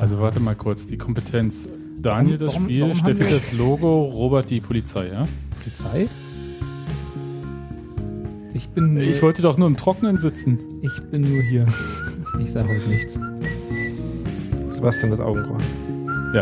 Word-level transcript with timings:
Also 0.00 0.18
warte 0.20 0.40
mal 0.40 0.54
kurz, 0.56 0.86
die 0.86 0.96
Kompetenz. 0.98 1.68
Daniel 2.00 2.38
das 2.38 2.54
Warum- 2.54 2.64
Spiel, 2.64 2.80
warum 2.82 2.94
Steffi 2.94 3.30
das 3.30 3.52
Logo, 3.52 4.04
Robert 4.04 4.48
die 4.48 4.60
Polizei, 4.60 5.08
ja? 5.08 5.28
Polizei? 5.62 6.08
Ich 8.54 8.68
bin, 8.70 8.96
Ich 8.98 9.22
wollte 9.22 9.42
doch 9.42 9.58
nur 9.58 9.68
im 9.68 9.76
Trockenen 9.76 10.16
sitzen. 10.18 10.58
ich 10.82 10.98
bin 11.10 11.22
nur 11.22 11.42
hier. 11.42 11.66
Ich 12.42 12.50
sage 12.52 12.68
heute 12.68 12.88
nichts. 12.88 13.18
Sebastian 14.74 15.10
das 15.10 15.20
Augenrohr. 15.20 15.58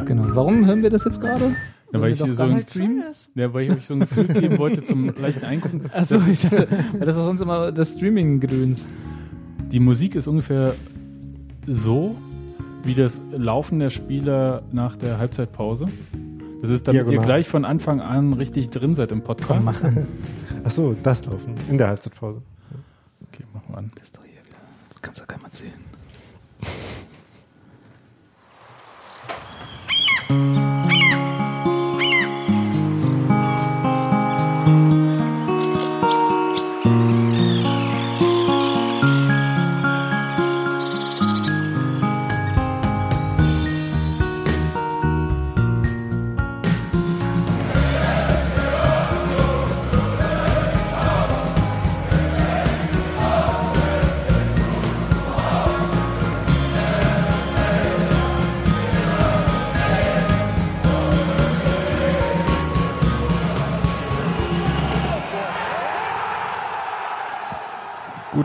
Genau. 0.07 0.25
Warum 0.35 0.65
hören 0.67 0.83
wir 0.83 0.91
das 0.91 1.05
jetzt 1.05 1.21
gerade? 1.21 1.57
Ja, 1.93 2.01
weil 2.01 2.13
ich 2.13 2.23
hier 2.23 2.35
so 2.35 2.43
ein 2.45 2.55
nicht 2.55 2.69
streamen? 2.71 3.03
Ja, 3.35 3.53
weil 3.55 3.65
ich 3.65 3.71
euch 3.73 3.87
so 3.87 3.95
ein 3.95 4.01
Gefühl 4.01 4.27
geben 4.27 4.59
wollte 4.59 4.85
zum 4.85 5.07
leichten 5.21 5.45
Eingucken. 5.47 5.83
Achso, 5.93 6.21
ich 6.31 6.43
dachte, 6.43 6.69
weil 6.93 7.07
das 7.07 7.17
ist 7.17 7.25
sonst 7.25 7.41
immer 7.41 7.73
das 7.73 7.95
Streaming-Gedöns. 7.97 8.87
Die 9.73 9.81
Musik 9.81 10.15
ist 10.15 10.29
ungefähr 10.29 10.75
so 11.67 12.15
wie 12.85 12.95
das 12.95 13.21
Laufen 13.31 13.79
der 13.79 13.91
Spieler 13.91 14.63
nach 14.73 14.97
der 14.97 15.19
Halbzeitpause. 15.19 15.87
Das 16.63 16.71
ist, 16.71 16.89
damit 16.89 17.03
ihr 17.03 17.05
Diagonal. 17.05 17.27
gleich 17.27 17.49
von 17.49 17.65
Anfang 17.65 18.01
an 18.01 18.33
richtig 18.33 18.71
drin 18.71 18.95
seid 18.95 19.13
im 19.13 19.23
Podcast. 19.23 19.65
Mach 19.65 19.83
an. 19.83 20.07
Ach 20.65 20.71
so, 20.71 20.97
das 21.03 21.25
Laufen 21.27 21.55
in 21.71 21.79
der 21.79 21.89
Halbzeitpause. 21.89 22.43
Okay, 23.33 23.45
machen 23.53 23.67
wir 23.69 23.79
an. 23.79 23.91
Das 23.95 24.05
ist 24.05 24.17
doch 24.17 24.25
hier 24.25 24.33
wieder. 24.45 24.57
Das 24.91 25.03
kannst 25.03 25.21
du 25.21 25.27
keinem 25.27 25.45
erzählen. 25.45 25.88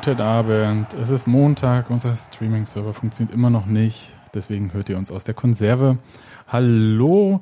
Guten 0.04 0.22
Abend. 0.22 0.94
Es 0.94 1.10
ist 1.10 1.28
Montag. 1.28 1.90
Unser 1.90 2.16
Streaming-Server 2.18 2.94
funktioniert 2.94 3.34
immer 3.34 3.50
noch 3.50 3.66
nicht. 3.66 4.12
Deswegen 4.34 4.74
hört 4.74 4.90
ihr 4.90 4.98
uns 4.98 5.12
aus 5.12 5.24
der 5.24 5.34
Konserve. 5.34 5.98
Hallo 6.48 7.42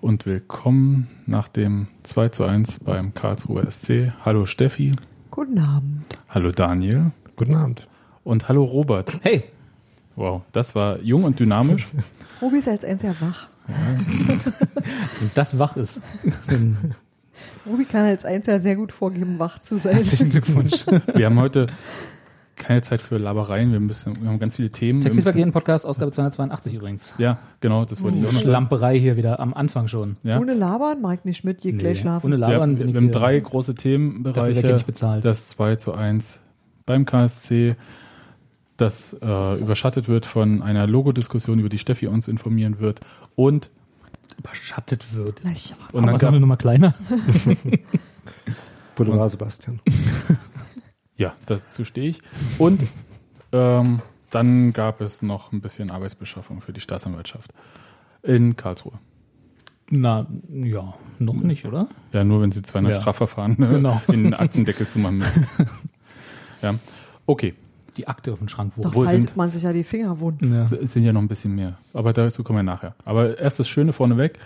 und 0.00 0.24
willkommen 0.24 1.08
nach 1.26 1.48
dem 1.48 1.88
2 2.04 2.30
zu 2.30 2.44
1 2.44 2.80
beim 2.80 3.12
Karlsruher 3.12 3.70
SC. 3.70 4.12
Hallo 4.24 4.46
Steffi. 4.46 4.92
Guten 5.30 5.58
Abend. 5.58 6.04
Hallo 6.28 6.50
Daniel. 6.50 7.12
Guten 7.36 7.54
Abend. 7.54 7.86
Und 8.24 8.48
hallo 8.48 8.64
Robert. 8.64 9.12
Hey, 9.22 9.44
Wow, 10.14 10.40
das 10.52 10.74
war 10.74 10.98
jung 11.02 11.24
und 11.24 11.38
dynamisch. 11.38 11.88
Robi 12.40 12.56
ist 12.56 12.68
als 12.68 12.86
einziger 12.86 13.14
wach. 13.20 13.48
wenn 13.66 15.30
das 15.34 15.58
wach 15.58 15.76
ist. 15.76 16.00
Robi 17.66 17.84
kann 17.84 18.04
als 18.04 18.24
einziger 18.24 18.60
sehr 18.60 18.76
gut 18.76 18.92
vorgeben, 18.92 19.38
wach 19.38 19.60
zu 19.60 19.78
sein. 19.78 19.94
herzlichen 19.94 20.30
Glückwunsch. 20.30 20.84
Wir 21.14 21.26
haben 21.26 21.38
heute 21.38 21.66
keine 22.56 22.82
Zeit 22.82 23.00
für 23.00 23.18
Labereien. 23.18 23.70
Wir, 23.70 23.80
müssen, 23.80 24.20
wir 24.20 24.28
haben 24.28 24.38
ganz 24.38 24.56
viele 24.56 24.70
Themen. 24.70 25.00
Wir 25.00 25.04
Textilvergehen 25.04 25.52
Podcast, 25.52 25.84
Ausgabe 25.86 26.10
282 26.10 26.74
übrigens. 26.74 27.14
ja, 27.18 27.38
genau, 27.60 27.84
das 27.84 28.02
wollte 28.02 28.18
ich 28.18 28.26
auch 28.26 28.32
noch. 28.32 28.40
Schlamperei 28.40 28.98
hier 28.98 29.16
wieder 29.16 29.40
am 29.40 29.54
Anfang 29.54 29.88
schon. 29.88 30.16
Ja. 30.22 30.38
Ohne 30.38 30.54
Labern, 30.54 31.00
mag 31.00 31.24
nicht 31.24 31.44
mit, 31.44 31.62
je 31.62 31.72
gleich 31.72 32.00
schlafen. 32.00 32.26
Ohne 32.26 32.36
Wir, 32.36 32.40
Labern 32.40 32.70
wir, 32.70 32.78
bin 32.78 32.88
ich 32.88 32.94
wir 32.94 33.00
haben 33.00 33.12
drei 33.12 33.38
große 33.38 33.74
Dafür 33.74 33.92
werde 33.92 34.08
ich 34.08 34.22
Themenbereiche. 34.22 34.74
nicht 34.74 34.86
bezahlt. 34.86 35.24
Das 35.24 35.48
2 35.48 35.76
zu 35.76 35.92
1 35.92 36.38
beim 36.86 37.04
KSC, 37.04 37.76
das 38.76 39.14
äh, 39.20 39.58
überschattet 39.60 40.08
wird 40.08 40.24
von 40.26 40.62
einer 40.62 40.86
Logodiskussion, 40.86 41.58
über 41.58 41.68
die 41.68 41.78
Steffi 41.78 42.06
uns 42.06 42.28
informieren 42.28 42.80
wird. 42.80 43.00
Und, 43.34 43.70
überschattet 44.38 45.14
wird. 45.14 45.40
Na 45.42 45.50
ja. 45.50 45.56
und 45.92 46.06
dann 46.06 46.14
machen 46.14 46.32
wir 46.32 46.40
Nummer 46.40 46.56
kleiner. 46.56 46.94
Boulevard 48.94 49.30
Sebastian. 49.30 49.80
ja, 51.16 51.34
dazu 51.46 51.84
stehe 51.84 52.08
ich. 52.08 52.22
Und 52.58 52.82
ähm, 53.52 54.00
dann 54.30 54.72
gab 54.72 55.00
es 55.00 55.22
noch 55.22 55.52
ein 55.52 55.60
bisschen 55.60 55.90
Arbeitsbeschaffung 55.90 56.60
für 56.60 56.72
die 56.72 56.80
Staatsanwaltschaft 56.80 57.52
in 58.22 58.56
Karlsruhe. 58.56 58.98
Na, 59.88 60.26
ja, 60.48 60.94
noch 61.18 61.34
nicht, 61.34 61.64
oder? 61.64 61.88
Ja, 62.12 62.24
nur 62.24 62.42
wenn 62.42 62.50
sie 62.50 62.62
200 62.62 62.94
Ja. 62.94 63.00
Strafverfahren 63.00 63.54
ne, 63.58 63.68
Genau. 63.68 64.02
in 64.08 64.24
den 64.24 64.34
Aktendeckel 64.34 64.88
zumachen 64.88 65.18
müssen. 65.18 65.46
ja, 66.62 66.74
okay. 67.24 67.54
Die 67.96 68.06
Akte 68.08 68.32
auf 68.32 68.38
dem 68.38 68.48
Schrank. 68.48 68.72
Wo? 68.76 68.82
Doch 68.82 69.08
sind- 69.10 69.36
man 69.36 69.48
sich 69.50 69.62
ja 69.62 69.72
die 69.72 69.84
Finger 69.84 70.20
wund. 70.20 70.42
Ja. 70.42 70.64
Sind 70.64 71.04
ja 71.04 71.12
noch 71.12 71.20
ein 71.22 71.28
bisschen 71.28 71.54
mehr. 71.54 71.78
Aber 71.94 72.12
dazu 72.12 72.44
kommen 72.44 72.58
wir 72.58 72.62
nachher. 72.62 72.94
Aber 73.04 73.38
erst 73.38 73.58
das 73.58 73.68
Schöne 73.68 73.92
vorneweg. 73.92 74.38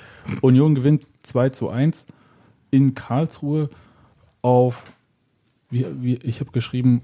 Union 0.43 0.75
gewinnt 0.75 1.07
2 1.23 1.49
zu 1.51 1.69
1 1.71 2.07
in 2.71 2.95
Karlsruhe 2.95 3.69
auf, 4.43 4.85
wie, 5.69 5.87
wie, 6.01 6.15
ich 6.17 6.41
habe 6.41 6.51
geschrieben, 6.53 7.03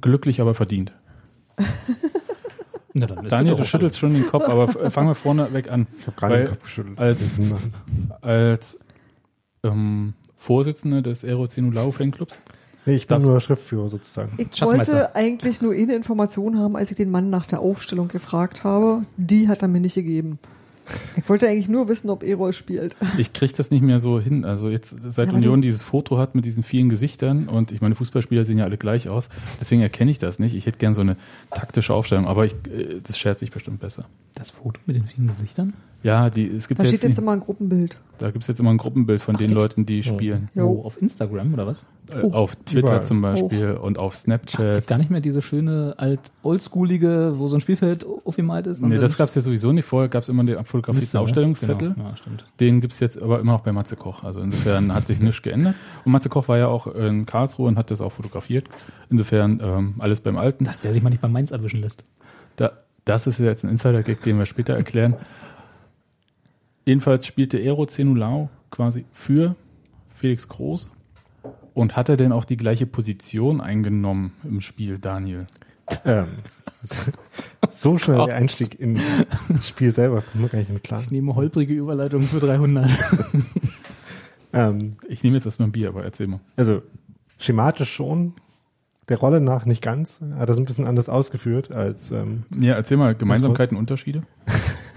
glücklich, 0.00 0.40
aber 0.40 0.54
verdient. 0.54 0.92
Na, 2.94 3.06
Daniel, 3.06 3.54
du 3.56 3.64
schüttelst 3.64 3.98
schon 3.98 4.12
den 4.14 4.26
Kopf, 4.26 4.48
aber 4.48 4.68
fangen 4.90 5.08
wir 5.08 5.14
vorneweg 5.14 5.70
an. 5.70 5.86
Ich 6.00 6.06
habe 6.06 6.16
gerade 6.16 6.36
den 6.38 6.46
Kopf 6.48 6.62
geschüttelt. 6.62 6.98
als-. 6.98 7.18
Als 8.22 8.78
ähm, 9.62 10.14
Vorsitzende 10.36 11.02
des 11.02 11.24
Aero 11.24 11.46
Zenulau 11.48 11.90
Fanclubs. 11.90 12.42
Nee, 12.88 12.94
ich 12.94 13.06
bin 13.06 13.20
nur 13.20 13.38
Schriftführer 13.38 13.86
sozusagen. 13.88 14.32
Ich 14.38 14.62
wollte 14.62 15.14
eigentlich 15.14 15.60
nur 15.60 15.74
eine 15.74 15.94
Information 15.94 16.58
haben, 16.58 16.74
als 16.74 16.90
ich 16.90 16.96
den 16.96 17.10
Mann 17.10 17.28
nach 17.28 17.44
der 17.44 17.60
Aufstellung 17.60 18.08
gefragt 18.08 18.64
habe. 18.64 19.02
Die 19.18 19.46
hat 19.48 19.60
er 19.60 19.68
mir 19.68 19.80
nicht 19.80 19.94
gegeben. 19.94 20.38
Ich 21.14 21.28
wollte 21.28 21.46
eigentlich 21.48 21.68
nur 21.68 21.88
wissen, 21.88 22.08
ob 22.08 22.22
Erol 22.22 22.54
spielt. 22.54 22.96
Ich 23.18 23.34
kriege 23.34 23.52
das 23.54 23.70
nicht 23.70 23.82
mehr 23.82 24.00
so 24.00 24.18
hin. 24.18 24.46
Also 24.46 24.70
jetzt, 24.70 24.94
seit 25.08 25.28
Ja, 25.28 25.34
Union 25.34 25.60
dieses 25.60 25.82
Foto 25.82 26.16
hat 26.16 26.34
mit 26.34 26.46
diesen 26.46 26.62
vielen 26.62 26.88
Gesichtern 26.88 27.46
und 27.48 27.72
ich 27.72 27.82
meine, 27.82 27.94
Fußballspieler 27.94 28.46
sehen 28.46 28.56
ja 28.56 28.64
alle 28.64 28.78
gleich 28.78 29.10
aus, 29.10 29.28
deswegen 29.60 29.82
erkenne 29.82 30.10
ich 30.10 30.18
das 30.18 30.38
nicht. 30.38 30.54
Ich 30.54 30.64
hätte 30.64 30.78
gern 30.78 30.94
so 30.94 31.02
eine 31.02 31.16
taktische 31.50 31.92
Aufstellung, 31.92 32.26
aber 32.26 32.46
ich, 32.46 32.54
äh, 32.72 33.02
das 33.04 33.18
schert 33.18 33.38
sich 33.38 33.50
bestimmt 33.50 33.80
besser. 33.80 34.06
Das 34.34 34.50
Foto 34.50 34.80
mit 34.86 34.96
den 34.96 35.06
vielen 35.06 35.26
Gesichtern? 35.26 35.74
Ja, 36.02 36.30
die, 36.30 36.46
es 36.46 36.68
gibt 36.68 36.78
Da 36.80 36.84
ja 36.84 36.88
steht 36.90 37.02
jetzt, 37.02 37.18
immer 37.18 37.32
ein 37.32 37.40
Gruppenbild. 37.40 37.98
da 38.18 38.30
gibt 38.30 38.42
es 38.44 38.48
jetzt 38.48 38.60
immer 38.60 38.70
ein 38.70 38.76
Gruppenbild 38.78 39.20
von 39.20 39.36
den 39.36 39.48
echt? 39.50 39.54
Leuten, 39.56 39.84
die 39.84 40.04
spielen. 40.04 40.48
Wo, 40.54 40.60
Jo. 40.60 40.82
auf 40.84 41.02
Instagram 41.02 41.52
oder 41.54 41.66
was? 41.66 41.84
Äh, 42.12 42.20
Oh, 42.22 42.32
auf 42.32 42.54
Twitter 42.54 42.86
überall. 42.86 43.04
zum 43.04 43.20
Beispiel 43.20 43.72
und 43.72 43.98
auf 43.98 44.12
Ach, 44.14 44.18
Snapchat. 44.18 44.74
gibt 44.76 44.86
gar 44.86 44.98
nicht 44.98 45.10
mehr 45.10 45.20
diese 45.20 45.42
schöne 45.42 45.94
alt 45.98 46.20
oldschoolige, 46.44 47.34
wo 47.38 47.48
so 47.48 47.56
ein 47.56 47.60
Spielfeld 47.60 48.06
aufgemalt 48.24 48.68
ist. 48.68 48.80
Nee, 48.80 48.98
das 48.98 49.18
gab 49.18 49.28
es 49.28 49.34
ja 49.34 49.42
sowieso 49.42 49.72
nicht. 49.72 49.84
Vorher 49.86 50.08
gab 50.08 50.22
es 50.22 50.28
immer 50.28 50.44
den 50.44 50.56
abfotografierten 50.56 51.10
ne? 51.18 51.20
Aufstellungszettel. 51.20 51.94
Genau. 51.94 52.08
Ja, 52.10 52.16
stimmt. 52.16 52.44
Den 52.60 52.80
gibt 52.80 52.92
es 52.94 53.00
jetzt 53.00 53.20
aber 53.20 53.40
immer 53.40 53.52
noch 53.52 53.60
bei 53.62 53.72
Matze 53.72 53.96
Koch. 53.96 54.22
Also 54.22 54.40
insofern 54.40 54.94
hat 54.94 55.06
sich 55.06 55.18
nichts 55.18 55.42
geändert. 55.42 55.74
Und 56.04 56.12
Matze 56.12 56.28
Koch 56.28 56.46
war 56.48 56.58
ja 56.58 56.68
auch 56.68 56.86
in 56.86 57.26
Karlsruhe 57.26 57.66
und 57.68 57.76
hat 57.76 57.90
das 57.90 58.00
auch 58.00 58.12
fotografiert. 58.12 58.68
Insofern 59.10 59.60
ähm, 59.62 59.94
alles 59.98 60.20
beim 60.20 60.36
Alten. 60.38 60.64
Dass 60.64 60.78
der 60.80 60.92
sich 60.92 61.02
mal 61.02 61.10
nicht 61.10 61.20
bei 61.22 61.28
Mainz 61.28 61.50
erwischen 61.50 61.80
lässt. 61.80 62.04
Da, 62.56 62.70
das 63.04 63.26
ist 63.26 63.38
jetzt 63.40 63.64
ein 63.64 63.70
Insider-Gag, 63.70 64.22
den 64.22 64.38
wir 64.38 64.46
später 64.46 64.74
erklären. 64.74 65.14
Jedenfalls 66.88 67.26
spielte 67.26 67.60
Ero 67.62 67.84
Zenulau 67.84 68.48
quasi 68.70 69.04
für 69.12 69.56
Felix 70.14 70.48
Groß. 70.48 70.88
Und 71.74 71.96
hat 71.96 72.08
er 72.08 72.16
denn 72.16 72.32
auch 72.32 72.46
die 72.46 72.56
gleiche 72.56 72.86
Position 72.86 73.60
eingenommen 73.60 74.32
im 74.42 74.62
Spiel, 74.62 74.96
Daniel? 74.96 75.46
Ähm, 76.06 76.24
so 77.70 77.98
schnell 77.98 78.24
der 78.24 78.36
Einstieg 78.36 78.80
in 78.80 78.98
das 79.50 79.68
Spiel 79.68 79.90
selber 79.90 80.22
kommt 80.22 80.40
man 80.40 80.50
gar 80.50 80.60
nicht 80.60 80.72
mit 80.72 80.82
klar. 80.82 81.02
Ich 81.02 81.10
nehme 81.10 81.34
holprige 81.34 81.74
Überleitung 81.74 82.22
für 82.22 82.40
300. 82.40 82.88
Ähm, 84.54 84.96
Ich 85.10 85.22
nehme 85.22 85.36
jetzt 85.36 85.44
erstmal 85.44 85.68
ein 85.68 85.72
Bier, 85.72 85.90
aber 85.90 86.04
erzähl 86.04 86.26
mal. 86.26 86.40
also 86.56 86.80
schematisch 87.38 87.92
schon, 87.92 88.32
der 89.10 89.18
Rolle 89.18 89.42
nach 89.42 89.66
nicht 89.66 89.82
ganz. 89.82 90.22
Hat 90.38 90.48
das 90.48 90.56
ein 90.56 90.64
bisschen 90.64 90.86
anders 90.86 91.10
ausgeführt 91.10 91.70
als 91.70 92.12
ähm, 92.12 92.44
Ja, 92.58 92.72
erzähl 92.72 92.96
mal 92.96 93.14
Gemeinsamkeiten, 93.14 93.76
Unterschiede. 93.76 94.22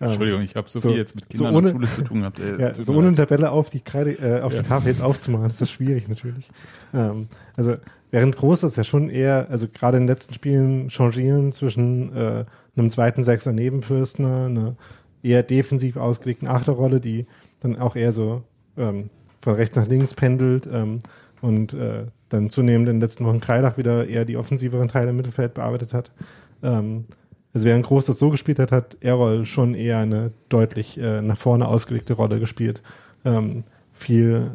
Entschuldigung, 0.00 0.42
ich 0.42 0.56
habe 0.56 0.68
so, 0.68 0.78
so- 0.78 0.88
viel 0.90 0.98
jetzt 0.98 1.14
mit 1.14 1.24
so 1.24 1.44
Kindern 1.44 1.54
ohne- 1.54 1.66
und 1.68 1.72
Schule 1.72 1.88
zu 1.88 2.02
tun 2.02 2.18
gehabt. 2.20 2.40
Ey, 2.40 2.60
Ja, 2.60 2.70
tut 2.70 2.84
so 2.84 2.92
ohne 2.94 3.08
leid. 3.08 3.16
Tabelle 3.16 3.50
auf 3.50 3.70
die 3.70 3.80
Kreide, 3.80 4.12
äh, 4.12 4.40
auf 4.40 4.52
Ja. 4.52 4.62
die 4.62 4.68
Tafel 4.68 4.88
jetzt 4.88 5.02
aufzumachen, 5.02 5.48
ist 5.50 5.60
das 5.60 5.70
schwierig 5.70 6.08
natürlich. 6.08 6.48
Ähm, 6.94 7.28
also 7.56 7.76
während 8.10 8.36
Groß 8.36 8.62
ist 8.64 8.76
ja 8.76 8.84
schon 8.84 9.08
eher, 9.10 9.46
also 9.50 9.66
gerade 9.68 9.96
in 9.96 10.04
den 10.04 10.08
letzten 10.08 10.34
Spielen 10.34 10.88
changieren 10.90 11.52
zwischen 11.52 12.14
äh, 12.16 12.44
einem 12.76 12.90
zweiten 12.90 13.24
Sechser 13.24 13.52
neben 13.52 13.82
Fürstner, 13.82 14.46
einer 14.46 14.76
eher 15.22 15.42
defensiv 15.42 15.96
ausgelegten 15.96 16.48
Achterrolle, 16.48 17.00
die 17.00 17.26
dann 17.60 17.78
auch 17.78 17.94
eher 17.96 18.12
so 18.12 18.42
ähm, 18.76 19.10
von 19.40 19.54
rechts 19.54 19.76
nach 19.76 19.86
links 19.86 20.14
pendelt 20.14 20.68
ähm, 20.72 20.98
und 21.40 21.74
äh, 21.74 22.06
dann 22.28 22.48
zunehmend 22.50 22.88
in 22.88 22.96
den 22.96 23.00
letzten 23.00 23.24
Wochen 23.26 23.40
Kreilach 23.40 23.76
wieder 23.76 24.06
eher 24.08 24.24
die 24.24 24.36
offensiveren 24.36 24.88
Teile 24.88 25.10
im 25.10 25.16
Mittelfeld 25.16 25.54
bearbeitet 25.54 25.92
hat. 25.92 26.10
Ähm, 26.62 27.04
also 27.54 27.66
während 27.66 27.86
Groß 27.86 28.06
das 28.06 28.18
so 28.18 28.30
gespielt 28.30 28.58
hat, 28.58 28.72
hat 28.72 28.96
Errol 29.00 29.44
schon 29.44 29.74
eher 29.74 29.98
eine 29.98 30.32
deutlich 30.48 30.98
äh, 30.98 31.20
nach 31.20 31.36
vorne 31.36 31.68
ausgelegte 31.68 32.14
Rolle 32.14 32.40
gespielt. 32.40 32.82
Ähm, 33.24 33.64
viel, 33.92 34.50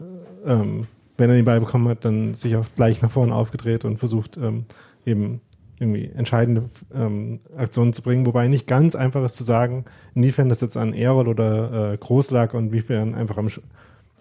ähm, 0.46 0.88
wenn 1.18 1.30
er 1.30 1.36
den 1.36 1.46
Ball 1.46 1.60
bekommen 1.60 1.88
hat, 1.88 2.06
dann 2.06 2.34
sich 2.34 2.56
auch 2.56 2.66
gleich 2.76 3.02
nach 3.02 3.12
vorne 3.12 3.36
aufgedreht 3.36 3.86
und 3.86 3.98
versucht 3.98 4.38
ähm, 4.38 4.66
eben 5.06 5.42
irgendwie 5.80 6.10
entscheidende 6.16 6.70
ähm, 6.94 7.40
Aktionen 7.56 7.94
zu 7.94 8.02
bringen, 8.02 8.26
wobei 8.26 8.48
nicht 8.48 8.66
ganz 8.66 8.96
einfach 8.96 9.24
ist 9.24 9.36
zu 9.36 9.44
sagen, 9.44 9.86
inwiefern 10.16 10.50
das 10.50 10.62
jetzt 10.62 10.76
an 10.76 10.94
Errol 10.94 11.28
oder 11.28 11.94
äh, 11.94 11.98
Groß 11.98 12.32
lag 12.32 12.56
und 12.56 12.68
inwiefern 12.68 13.14
einfach 13.14 13.38
am 13.38 13.48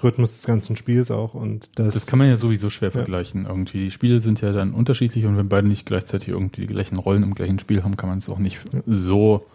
Rhythmus 0.02 0.36
des 0.36 0.46
ganzen 0.46 0.76
Spiels 0.76 1.10
auch 1.10 1.34
und 1.34 1.70
das, 1.76 1.94
Das 1.94 2.06
kann 2.06 2.18
man 2.18 2.28
ja 2.28 2.36
sowieso 2.36 2.68
schwer 2.70 2.88
Ja. 2.88 2.92
vergleichen. 2.92 3.46
Irgendwie 3.46 3.78
die 3.84 3.90
Spiele 3.90 4.20
sind 4.20 4.40
ja 4.42 4.52
dann 4.52 4.72
unterschiedlich 4.74 5.24
und 5.24 5.36
wenn 5.38 5.48
beide 5.48 5.66
nicht 5.68 5.86
gleichzeitig 5.86 6.28
irgendwie 6.28 6.62
die 6.62 6.66
gleichen 6.66 6.98
Rollen 6.98 7.22
im 7.22 7.34
gleichen 7.34 7.58
Spiel 7.58 7.82
haben, 7.82 7.96
kann 7.96 8.08
man 8.10 8.18
es 8.18 8.28
auch 8.28 8.38
nicht 8.38 8.58
Ja. 8.72 8.80
so 8.86 9.46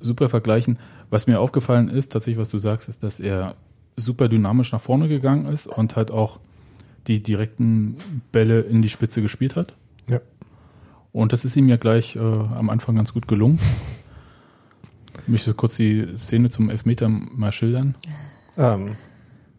super 0.00 0.28
vergleichen. 0.28 0.78
Was 1.10 1.26
mir 1.26 1.40
aufgefallen 1.40 1.88
ist, 1.88 2.12
tatsächlich, 2.12 2.38
was 2.38 2.48
du 2.50 2.58
sagst, 2.58 2.88
ist, 2.88 3.02
dass 3.02 3.18
er 3.18 3.56
super 3.96 4.28
dynamisch 4.28 4.70
nach 4.72 4.80
vorne 4.80 5.08
gegangen 5.08 5.46
ist 5.46 5.66
und 5.66 5.96
halt 5.96 6.10
auch 6.12 6.38
die 7.08 7.20
direkten 7.22 7.96
Bälle 8.30 8.60
in 8.60 8.80
die 8.82 8.88
Spitze 8.90 9.22
gespielt 9.22 9.56
hat. 9.56 9.72
Ja. 10.08 10.20
Und 11.10 11.32
das 11.32 11.44
ist 11.44 11.56
ihm 11.56 11.68
ja 11.68 11.76
gleich 11.78 12.14
äh, 12.14 12.18
am 12.20 12.70
Anfang 12.70 12.94
ganz 12.94 13.12
gut 13.12 13.26
gelungen. 13.26 13.58
Ich 15.22 15.28
möchte 15.32 15.52
kurz 15.52 15.76
die 15.76 16.06
Szene 16.16 16.48
zum 16.48 16.70
Elfmeter 16.70 17.08
mal 17.08 17.52
schildern. 17.52 17.96
Ähm, 18.56 18.92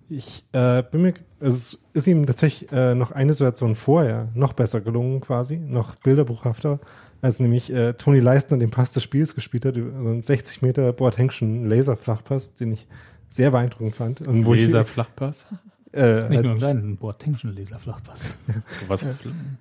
ich 0.10 0.44
äh, 0.54 0.84
bin 0.84 1.02
mir, 1.04 1.14
es 1.40 1.86
ist 1.94 2.08
ihm 2.08 2.26
tatsächlich 2.26 2.72
äh, 2.72 2.96
noch 2.96 3.12
eine 3.12 3.34
Situation 3.34 3.76
vorher 3.76 4.30
noch 4.34 4.54
besser 4.54 4.82
gelungen 4.82 5.22
quasi, 5.22 5.58
noch 5.58 5.96
bilderbuchhafter, 5.96 6.80
als 7.22 7.40
nämlich 7.40 7.72
äh, 7.72 7.94
Toni 7.94 8.20
Leistner 8.20 8.58
den 8.58 8.72
Pass 8.72 8.94
des 8.94 9.04
Spiels 9.04 9.36
gespielt 9.36 9.66
hat, 9.66 9.76
über 9.78 9.92
so 9.92 10.10
einen 10.10 10.24
60 10.24 10.62
Meter 10.62 10.94
Boatengschen 10.94 11.70
Laserflachpass, 11.70 12.56
den 12.56 12.72
ich 12.74 12.88
sehr 13.30 13.52
beeindruckend 13.52 13.96
fand. 13.96 14.28
Und 14.28 14.46
wo 14.46 14.54
Laser 14.54 14.82
ich, 14.82 14.88
Flachpass. 14.88 15.46
äh, 15.94 16.28
Nicht 16.30 16.42
nur 16.44 16.52
einen 16.52 16.58
kleinen 16.60 16.98
Boatengschen 16.98 17.56
Laserflachpass. 17.56 18.34
Was? 18.88 19.06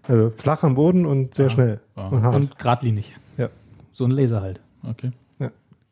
also 0.05 0.31
flach 0.37 0.63
am 0.63 0.75
Boden 0.75 1.05
und 1.05 1.35
sehr 1.35 1.47
Ah. 1.47 1.51
schnell 1.51 1.81
Ah. 1.97 2.09
und 2.09 2.23
hart. 2.23 2.35
Und 2.37 2.59
geradlinig. 2.59 3.15
Ja. 3.37 3.49
So 3.93 4.05
ein 4.05 4.11
Laser 4.13 4.41
halt. 4.41 4.61
Okay. 4.83 5.11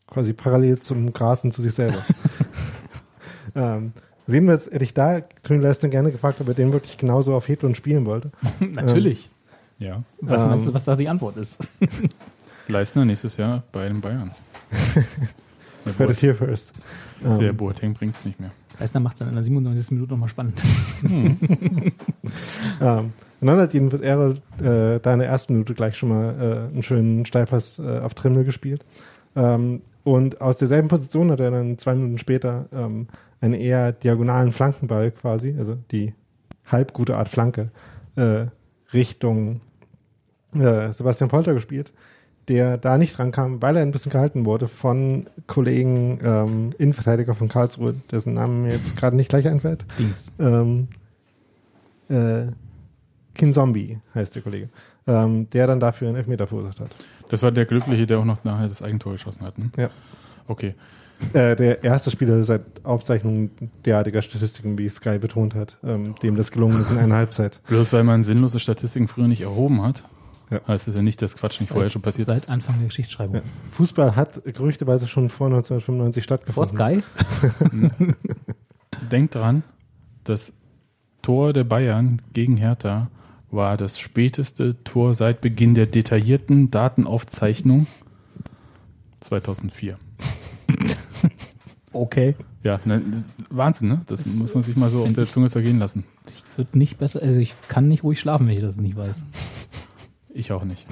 quasi 0.09 0.33
parallel 0.33 0.79
zum 0.79 1.13
Gras 1.13 1.43
und 1.43 1.51
zu 1.53 1.61
sich 1.63 1.75
selber. 1.75 1.99
ähm, 3.57 3.93
sehen 4.27 4.47
wir 4.47 4.53
jetzt, 4.53 4.73
hätte 4.73 4.85
ich 4.85 4.95
da 4.95 5.21
Leistner 5.49 5.89
gerne 5.89 6.11
gefragt, 6.11 6.41
ob 6.41 6.49
er 6.49 6.55
den 6.55 6.73
wirklich 6.73 6.99
genauso 6.99 7.35
auf 7.35 7.49
Hedlund 7.49 7.77
spielen 7.77 8.07
wollte. 8.07 8.31
Natürlich. 8.61 9.31
Ja. 9.79 10.03
Was 10.21 10.43
Ähm. 10.43 10.49
meinst 10.49 10.69
du, 10.69 10.75
was 10.75 10.85
da 10.85 10.97
die 10.97 11.09
Antwort 11.09 11.37
ist? 11.37 11.59
Leistner 12.69 13.05
nächstes 13.05 13.37
Jahr 13.37 13.63
bei 13.73 13.89
den 13.89 14.01
Bayern. 14.01 14.33
Der, 15.85 15.93
Für 15.93 16.07
Boat, 16.07 16.17
Tier 16.17 16.35
First. 16.35 16.73
Ähm, 17.25 17.39
der 17.39 17.53
Boateng 17.53 17.95
bringt 17.95 18.17
es 18.17 18.25
nicht 18.25 18.41
mehr. 18.41 18.51
Leistner 18.81 19.01
macht 19.01 19.15
es 19.15 19.19
dann 19.21 19.29
in 19.29 19.35
der 19.35 19.45
97. 19.45 19.93
Minute 19.93 20.13
nochmal 20.13 20.29
spannend. 20.29 20.63
Ähm, 22.81 23.13
und 23.41 23.47
dann 23.47 23.59
hat 23.61 23.75
jedenfalls 23.75 24.03
Errol 24.03 24.35
äh, 24.59 24.99
da 25.01 25.13
in 25.13 25.21
der 25.21 25.29
ersten 25.29 25.53
Minute 25.53 25.75
gleich 25.75 25.97
schon 25.97 26.09
mal 26.09 26.35
äh, 26.71 26.73
einen 26.73 26.83
schönen 26.83 27.27
Steilpass 27.27 27.79
äh, 27.79 28.01
auf 28.01 28.15
Trimmel 28.15 28.45
gespielt. 28.45 28.85
Ähm, 29.37 29.83
und 30.05 30.41
aus 30.41 30.59
derselben 30.59 30.89
Position 30.89 31.31
hat 31.31 31.41
er 31.41 31.51
dann 31.51 31.79
zwei 31.79 31.95
Minuten 31.95 32.19
später 32.19 32.67
ähm, 32.73 33.09
einen 33.41 33.55
eher 33.55 33.93
diagonalen 33.93 34.53
Flankenball 34.53 35.11
quasi, 35.11 35.55
also 35.59 35.77
die 35.91 36.15
halb 36.67 36.93
gute 36.93 37.17
Art 37.17 37.29
Flanke, 37.29 37.71
äh, 38.17 38.47
Richtung 38.93 39.61
äh, 40.55 40.93
Sebastian 40.93 41.29
Polter 41.29 41.55
gespielt, 41.55 41.93
der 42.49 42.79
da 42.79 42.99
nicht 42.99 43.19
rankam, 43.19 43.61
weil 43.61 43.77
er 43.77 43.83
ein 43.83 43.93
bisschen 43.93 44.13
gehalten 44.13 44.45
wurde 44.45 44.69
von 44.69 45.29
Kollegen 45.47 46.21
ähm, 46.23 46.71
Innenverteidiger 46.79 47.35
von 47.35 47.49
Karlsruhe, 47.49 47.95
dessen 48.11 48.35
Namen 48.35 48.63
mir 48.63 48.73
jetzt 48.73 48.97
gerade 48.97 49.17
nicht 49.17 49.29
gleich 49.29 49.49
einfällt. 49.49 49.85
Dings. 49.99 50.31
Ähm, 50.39 50.89
äh, 52.09 52.53
Kinzombie 53.35 53.99
heißt 54.15 54.35
der 54.35 54.43
Kollege, 54.43 54.69
ähm, 55.07 55.51
der 55.51 55.67
dann 55.67 55.81
dafür 55.81 56.09
einen 56.09 56.17
Elfmeter 56.17 56.47
verursacht 56.47 56.81
hat. 56.81 56.91
Das 57.29 57.43
war 57.43 57.51
der 57.51 57.67
Glückliche, 57.67 58.07
der 58.07 58.19
auch 58.19 58.25
noch 58.25 58.45
nachher 58.45 58.69
das 58.69 58.83
Eigentor 58.83 59.13
geschossen 59.13 59.45
hat. 59.45 59.59
Ne? 59.59 59.71
Ja. 59.77 59.91
Okay. 60.47 60.75
Äh, 61.33 61.57
der 61.57 61.83
erste 61.83 62.11
Spieler 62.11 62.45
seit 62.45 62.63
Aufzeichnung 62.85 63.51
derartiger 63.85 64.21
Statistiken, 64.23 64.77
wie 64.79 64.89
Sky 64.89 65.19
betont 65.19 65.55
hat, 65.55 65.79
ähm, 65.83 66.15
dem 66.23 66.37
das 66.37 66.51
gelungen 66.51 66.81
ist 66.81 66.91
in 66.91 66.99
einer 66.99 67.17
Halbzeit. 67.17 67.61
Bloß 67.69 67.93
weil 67.95 68.05
man 68.05 68.23
sinnlose 68.23 68.61
Statistiken 68.61 69.09
früher 69.09 69.27
nicht 69.27 69.41
erhoben 69.41 69.83
hat, 69.83 70.05
Ja. 70.51 70.61
heißt 70.69 70.89
es 70.89 70.95
ja 70.95 71.03
nicht, 71.03 71.23
dass 71.23 71.35
Quatsch 71.37 71.61
nicht 71.61 71.73
vorher 71.73 71.89
schon 71.91 72.03
passiert 72.03 72.27
Seit 72.27 72.37
ist. 72.39 72.49
Anfang 72.51 72.77
der 72.79 72.89
Geschichtsschreibung. 72.89 73.37
Ja. 73.37 73.43
Fußball 73.73 74.15
hat 74.15 74.43
gerüchteweise 74.45 75.07
schon 75.07 75.31
vor 75.31 75.47
1995 75.49 76.23
Vor 76.53 76.67
stattgefunden. 76.67 77.03
Sky? 77.03 77.03
Denkt 79.11 79.35
dran, 79.35 79.63
das 80.25 80.53
Tor 81.23 81.53
der 81.53 81.65
Bayern 81.65 82.21
gegen 82.35 82.57
Hertha 82.59 83.11
war 83.51 83.77
das 83.77 83.99
späteste 83.99 84.77
Tor 84.85 85.15
seit 85.15 85.41
Beginn 85.41 85.75
der 85.75 85.87
detaillierten 85.87 86.71
Datenaufzeichnung 86.71 87.87
2004. 89.21 89.97
Okay. 91.93 92.35
Ja, 92.63 92.79
ne, 92.85 93.01
das 93.11 93.25
Wahnsinn, 93.49 93.89
ne? 93.89 94.03
Das 94.07 94.27
muss 94.27 94.53
man 94.55 94.63
sich 94.63 94.77
mal 94.77 94.91
so 94.91 95.03
auf 95.05 95.13
der 95.15 95.27
Zunge 95.27 95.49
zergehen 95.49 95.79
lassen. 95.79 96.05
Ich 96.29 96.45
wird 96.59 96.77
nicht 96.77 96.99
besser, 96.99 97.23
also 97.23 97.41
ich 97.41 97.55
kann 97.69 97.89
nicht 97.89 98.03
ruhig 98.03 98.21
schlafen, 98.21 98.47
wenn 98.49 98.57
ich 98.57 98.61
das 98.63 98.77
nicht 98.77 98.97
weiß. 98.97 99.23
Ich 100.35 100.53
auch 100.53 100.65
nicht. 100.65 100.87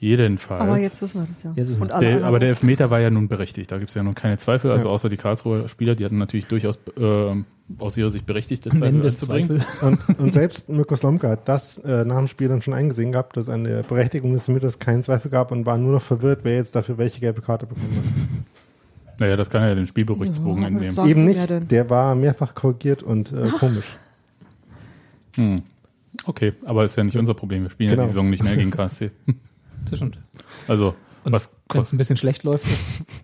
Jedenfalls. 0.00 0.60
Aber 0.62 0.78
jetzt 0.80 1.00
wissen 1.02 1.20
wir 1.22 1.28
das 1.32 1.42
ja. 1.44 1.52
Jetzt 1.54 1.68
wissen 1.68 1.78
wir 1.78 1.82
Und 1.82 1.92
alle 1.92 2.06
Der, 2.06 2.24
aber 2.24 2.38
der. 2.40 2.48
Elfmeter 2.50 2.90
war 2.90 2.98
ja 3.00 3.10
nun 3.10 3.28
berechtigt. 3.28 3.70
Da 3.70 3.78
gibt 3.78 3.90
es 3.90 3.94
ja 3.94 4.02
nun 4.02 4.14
keine 4.16 4.38
Zweifel. 4.38 4.70
Also 4.72 4.86
Ja. 4.86 4.92
außer 4.92 5.08
die 5.08 5.16
Karlsruher 5.16 5.68
Spieler, 5.68 5.94
die 5.94 6.04
hatten 6.04 6.18
natürlich 6.18 6.46
durchaus 6.46 6.78
äh, 6.98 7.34
aus 7.78 7.96
ihrer 7.96 8.10
Sicht 8.10 8.24
berechtigte 8.26 8.70
Wenn 8.72 8.78
Zweifel 8.78 9.00
das 9.02 9.14
einzubringen. 9.30 9.60
Zweifel. 9.60 9.88
Und, 10.08 10.18
und 10.18 10.32
selbst 10.32 10.68
Mirko 10.68 10.96
Slomka 10.96 11.28
hat 11.30 11.48
das 11.48 11.78
äh, 11.78 12.04
nach 12.04 12.16
dem 12.18 12.26
Spiel 12.28 12.48
dann 12.48 12.62
schon 12.62 12.74
eingesehen 12.74 13.12
gehabt, 13.12 13.36
dass 13.36 13.48
an 13.48 13.64
der 13.64 13.82
Berechtigung 13.82 14.32
des 14.32 14.48
Mittels 14.48 14.78
keinen 14.80 15.02
Zweifel 15.02 15.30
gab 15.30 15.52
und 15.52 15.66
war 15.66 15.76
nur 15.78 15.92
noch 15.92 16.02
verwirrt, 16.02 16.40
wer 16.44 16.54
jetzt 16.56 16.74
dafür 16.76 16.96
welche 16.98 17.20
gelbe 17.20 17.42
Karte 17.42 17.66
bekommen 17.66 17.96
hat. 17.96 18.37
Naja, 19.18 19.36
das 19.36 19.50
kann 19.50 19.62
er 19.62 19.68
ja 19.70 19.74
den 19.74 19.86
Spielberichtsbogen 19.86 20.62
Ja, 20.62 20.68
entnehmen. 20.68 21.08
Eben 21.08 21.24
nicht, 21.24 21.70
der 21.70 21.90
war 21.90 22.14
mehrfach 22.14 22.54
korrigiert 22.54 23.02
und 23.02 23.32
äh, 23.32 23.48
komisch. 23.58 23.96
Hm. 25.34 25.62
Okay, 26.24 26.52
aber 26.64 26.84
ist 26.84 26.96
ja 26.96 27.04
nicht 27.04 27.16
unser 27.16 27.34
Problem. 27.34 27.62
Wir 27.64 27.70
spielen 27.70 27.90
ja 27.90 27.94
Genau. 27.96 28.04
die 28.06 28.10
Saison 28.10 28.30
nicht 28.30 28.42
mehr 28.42 28.56
gegen 28.56 28.70
KSC. 28.72 29.10
Das 29.90 29.96
stimmt. 29.98 30.18
Also, 30.66 30.94
Und 31.24 31.32
was 31.32 31.50
wenn 31.70 31.82
es 31.82 31.92
ein 31.92 31.98
bisschen 31.98 32.16
schlecht 32.16 32.44
läuft, 32.44 32.64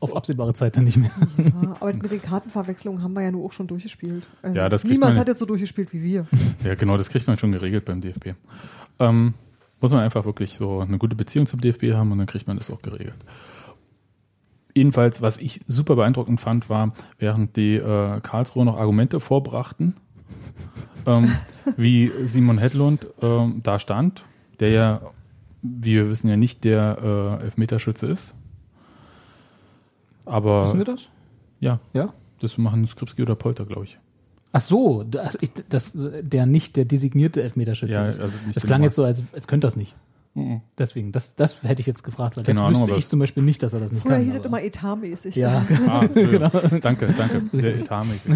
auf 0.00 0.14
absehbare 0.14 0.52
Zeit 0.54 0.76
dann 0.76 0.84
nicht 0.84 0.96
mehr. 0.96 1.10
Ja, 1.38 1.76
aber 1.80 1.92
mit 1.94 2.10
den 2.10 2.20
Kartenverwechslungen 2.22 3.02
haben 3.02 3.14
wir 3.14 3.22
ja 3.22 3.30
nur 3.30 3.44
auch 3.46 3.52
schon 3.52 3.66
durchgespielt. 3.66 4.26
Also 4.42 4.56
Ja, 4.56 4.68
das 4.68 4.82
kriegt 4.82 4.92
niemand 4.92 5.14
man- 5.14 5.20
hat 5.20 5.28
jetzt 5.28 5.38
so 5.38 5.46
durchgespielt 5.46 5.92
wie 5.92 6.02
wir. 6.02 6.26
Ja, 6.62 6.74
genau, 6.74 6.96
das 6.96 7.08
kriegt 7.08 7.26
man 7.26 7.38
schon 7.38 7.52
geregelt 7.52 7.84
beim 7.84 8.00
DFB. 8.00 8.34
Ähm, 9.00 9.34
muss 9.80 9.90
man 9.92 10.00
einfach 10.00 10.24
wirklich 10.24 10.56
so 10.56 10.80
eine 10.80 10.98
gute 10.98 11.16
Beziehung 11.16 11.46
zum 11.46 11.60
DFB 11.60 11.92
haben 11.94 12.12
und 12.12 12.18
dann 12.18 12.26
kriegt 12.26 12.46
man 12.46 12.56
das 12.56 12.70
auch 12.70 12.80
geregelt. 12.82 13.14
Jedenfalls, 14.76 15.22
was 15.22 15.38
ich 15.38 15.60
super 15.66 15.94
beeindruckend 15.96 16.40
fand, 16.40 16.68
war, 16.68 16.92
während 17.18 17.56
die 17.56 17.76
äh, 17.76 18.20
Karlsruhe 18.20 18.64
noch 18.64 18.76
Argumente 18.76 19.20
vorbrachten, 19.20 19.94
ähm, 21.06 21.32
wie 21.76 22.10
Simon 22.24 22.58
Hedlund 22.58 23.06
ähm, 23.22 23.60
da 23.62 23.78
stand, 23.78 24.24
der 24.60 24.70
ja, 24.70 25.00
wie 25.62 25.94
wir 25.94 26.08
wissen, 26.10 26.28
ja 26.28 26.36
nicht 26.36 26.64
der 26.64 27.38
äh, 27.40 27.44
Elfmeterschütze 27.44 28.06
ist. 28.06 28.34
Aber 30.24 30.64
Wissen 30.66 30.78
wir 30.78 30.84
das? 30.86 31.08
ja, 31.60 31.80
Ja. 31.92 32.12
das 32.40 32.58
machen 32.58 32.86
Skripski 32.86 33.22
oder 33.22 33.34
Polter, 33.34 33.64
glaube 33.66 33.84
ich. 33.84 33.98
Ach 34.52 34.60
so, 34.60 35.02
das, 35.02 35.36
ich, 35.40 35.50
das, 35.68 35.92
der 35.96 36.46
nicht 36.46 36.76
der 36.76 36.84
designierte 36.84 37.42
Elfmeterschütze 37.42 37.92
Ja, 37.92 38.06
ist. 38.06 38.20
also 38.20 38.38
das 38.54 38.64
klang 38.64 38.82
jetzt 38.82 38.94
so, 38.96 39.04
als, 39.04 39.22
als 39.32 39.46
könnte 39.48 39.66
das 39.66 39.76
nicht. 39.76 39.94
Mhm. 40.34 40.60
Deswegen, 40.78 41.12
das, 41.12 41.36
das 41.36 41.62
hätte 41.62 41.80
ich 41.80 41.86
jetzt 41.86 42.02
gefragt, 42.02 42.36
weil 42.36 42.44
Keine 42.44 42.56
das 42.58 42.66
Ahnung, 42.66 42.80
wüsste 42.80 42.92
aber- 42.92 42.98
ich 42.98 43.08
zum 43.08 43.18
Beispiel 43.20 43.42
nicht, 43.44 43.62
dass 43.62 43.72
er 43.72 43.80
das 43.80 43.92
nicht 43.92 44.02
Früher 44.02 44.12
kann. 44.16 44.24
hieß 44.24 44.34
es 44.34 44.44
immer 44.44 44.62
etatmäßig. 44.62 45.36
Ja, 45.36 45.64
Ah, 45.86 46.06
genau. 46.14 46.50
Danke, 46.80 47.12
danke. 47.16 47.42
Richtig. 47.52 47.82
etatmäßig. 47.82 48.32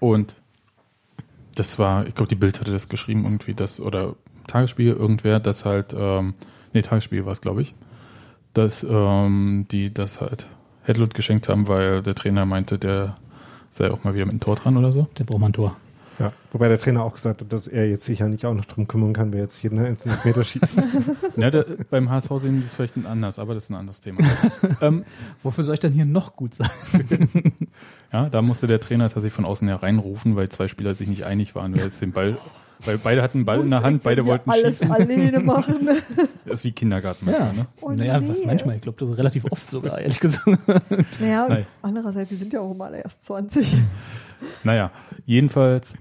Und 0.00 0.34
das 1.54 1.78
war, 1.78 2.06
ich 2.06 2.14
glaube, 2.14 2.28
die 2.28 2.34
Bild 2.34 2.60
hatte 2.60 2.72
das 2.72 2.88
geschrieben 2.88 3.24
irgendwie, 3.24 3.54
das, 3.54 3.80
oder 3.80 4.16
Tagesspiegel, 4.46 4.94
irgendwer, 4.94 5.40
das 5.40 5.64
halt, 5.64 5.94
ähm, 5.96 6.34
nee, 6.72 6.82
Tagesspiegel 6.82 7.24
war 7.24 7.32
es, 7.32 7.40
glaube 7.40 7.62
ich, 7.62 7.74
dass 8.52 8.84
ähm, 8.84 9.66
die 9.70 9.92
das 9.94 10.20
halt 10.20 10.46
Hedlund 10.82 11.14
geschenkt 11.14 11.48
haben, 11.48 11.68
weil 11.68 12.02
der 12.02 12.14
Trainer 12.14 12.44
meinte, 12.44 12.78
der 12.78 13.16
sei 13.70 13.90
auch 13.90 14.04
mal 14.04 14.14
wieder 14.14 14.26
mit 14.26 14.34
dem 14.34 14.40
Tor 14.40 14.56
dran 14.56 14.76
oder 14.76 14.92
so. 14.92 15.06
Der 15.18 15.24
braucht 15.24 15.40
mal 15.40 15.46
ein 15.46 15.52
Tor. 15.54 15.76
Ja, 16.18 16.30
wobei 16.52 16.68
der 16.68 16.78
Trainer 16.78 17.02
auch 17.02 17.14
gesagt 17.14 17.40
hat, 17.40 17.52
dass 17.52 17.66
er 17.66 17.88
jetzt 17.88 18.04
sicher 18.04 18.28
nicht 18.28 18.46
auch 18.46 18.54
noch 18.54 18.66
drum 18.66 18.86
kümmern 18.86 19.12
kann, 19.12 19.32
wer 19.32 19.40
jetzt 19.40 19.62
jeden 19.62 19.78
einzelnen 19.78 20.16
Meter 20.24 20.44
schießt. 20.44 20.80
Ja, 21.36 21.50
der, 21.50 21.66
beim 21.90 22.10
HSV 22.10 22.30
sehen 22.38 22.60
sie 22.60 22.68
es 22.68 22.74
vielleicht 22.74 22.94
anders, 23.04 23.40
aber 23.40 23.54
das 23.54 23.64
ist 23.64 23.70
ein 23.70 23.76
anderes 23.76 24.00
Thema. 24.00 24.20
ähm, 24.80 25.04
Wofür 25.42 25.64
soll 25.64 25.74
ich 25.74 25.80
denn 25.80 25.92
hier 25.92 26.04
noch 26.04 26.36
gut 26.36 26.54
sein? 26.54 26.70
Ja, 28.12 28.28
da 28.28 28.42
musste 28.42 28.68
der 28.68 28.78
Trainer 28.78 29.06
tatsächlich 29.08 29.32
von 29.32 29.44
außen 29.44 29.66
her 29.66 29.82
reinrufen, 29.82 30.36
weil 30.36 30.48
zwei 30.48 30.68
Spieler 30.68 30.94
sich 30.94 31.08
nicht 31.08 31.24
einig 31.24 31.56
waren, 31.56 31.74
wer 31.76 31.86
jetzt 31.86 32.00
den 32.00 32.12
Ball 32.12 32.36
Weil 32.84 32.98
beide 32.98 33.22
hatten 33.22 33.38
einen 33.38 33.44
Ball 33.44 33.60
in 33.60 33.70
der 33.70 33.80
Muss 33.80 33.86
Hand, 33.86 34.02
beide 34.04 34.24
wollten 34.24 34.48
alles 34.50 34.78
schießen. 34.78 34.92
alleine 34.92 35.40
machen. 35.40 35.88
Das 36.44 36.56
ist 36.56 36.64
wie 36.64 36.70
Kindergarten. 36.70 37.28
Ja, 37.28 37.52
ne? 37.52 37.66
Oh, 37.80 37.90
naja, 37.90 38.20
nee. 38.20 38.28
was 38.28 38.44
manchmal, 38.44 38.76
ich 38.76 38.82
glaube, 38.82 39.18
relativ 39.18 39.46
oft 39.50 39.68
sogar, 39.68 39.98
ehrlich 39.98 40.20
gesagt. 40.20 40.46
naja, 41.20 41.44
und 41.44 41.50
Nein. 41.50 41.66
andererseits, 41.82 42.30
sie 42.30 42.36
sind 42.36 42.52
ja 42.52 42.60
auch 42.60 42.70
immer 42.70 42.84
alle 42.84 43.02
erst 43.02 43.24
20. 43.24 43.78
Naja, 44.62 44.92
jedenfalls 45.26 45.94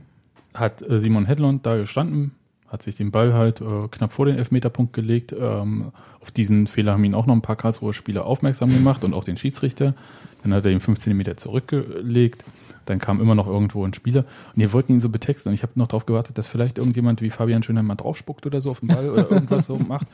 hat 0.53 0.81
äh, 0.81 1.00
Simon 1.00 1.25
Hedlund 1.25 1.65
da 1.65 1.75
gestanden, 1.75 2.31
hat 2.67 2.83
sich 2.83 2.95
den 2.95 3.12
Ball 3.12 3.33
halt 3.33 3.62
äh, 3.62 3.88
knapp 3.89 4.13
vor 4.13 4.25
den 4.25 4.38
Elfmeterpunkt 4.38 4.93
gelegt. 4.93 5.33
Ähm, 5.38 5.91
auf 6.19 6.31
diesen 6.31 6.67
Fehler 6.67 6.93
haben 6.93 7.03
ihn 7.03 7.15
auch 7.15 7.25
noch 7.25 7.36
ein 7.36 7.41
paar 7.41 7.55
Karlsruher 7.55 7.93
Spieler 7.93 8.25
aufmerksam 8.25 8.69
gemacht 8.69 9.03
und 9.03 9.13
auch 9.13 9.24
den 9.24 9.38
Schiedsrichter. 9.38 9.93
Dann 10.41 10.53
hat 10.53 10.65
er 10.65 10.72
ihn 10.72 10.79
15 10.79 11.15
Meter 11.15 11.38
zurückgelegt. 11.38 12.43
Dann 12.86 13.00
kam 13.00 13.22
immer 13.22 13.36
noch 13.36 13.48
irgendwo 13.48 13.86
ein 13.86 13.93
Spieler 13.93 14.25
und 14.53 14.62
die 14.62 14.74
wollten 14.74 14.93
ihn 14.93 15.00
so 15.00 15.10
betexten 15.10 15.50
und 15.50 15.53
ich 15.53 15.63
habe 15.63 15.74
noch 15.75 15.88
darauf 15.88 16.05
gewartet, 16.05 16.38
dass 16.38 16.48
vielleicht 16.48 16.77
irgendjemand 16.77 17.22
wie 17.22 17.29
Fabian 17.29 17.63
Schönheim 17.63 17.88
mal 17.88 17.95
draufspuckt 17.95 18.45
oder 18.45 18.60
so 18.60 18.72
auf 18.72 18.81
den 18.81 18.89
Ball 18.89 19.10
oder 19.10 19.31
irgendwas 19.31 19.65
so 19.65 19.77
macht. 19.77 20.07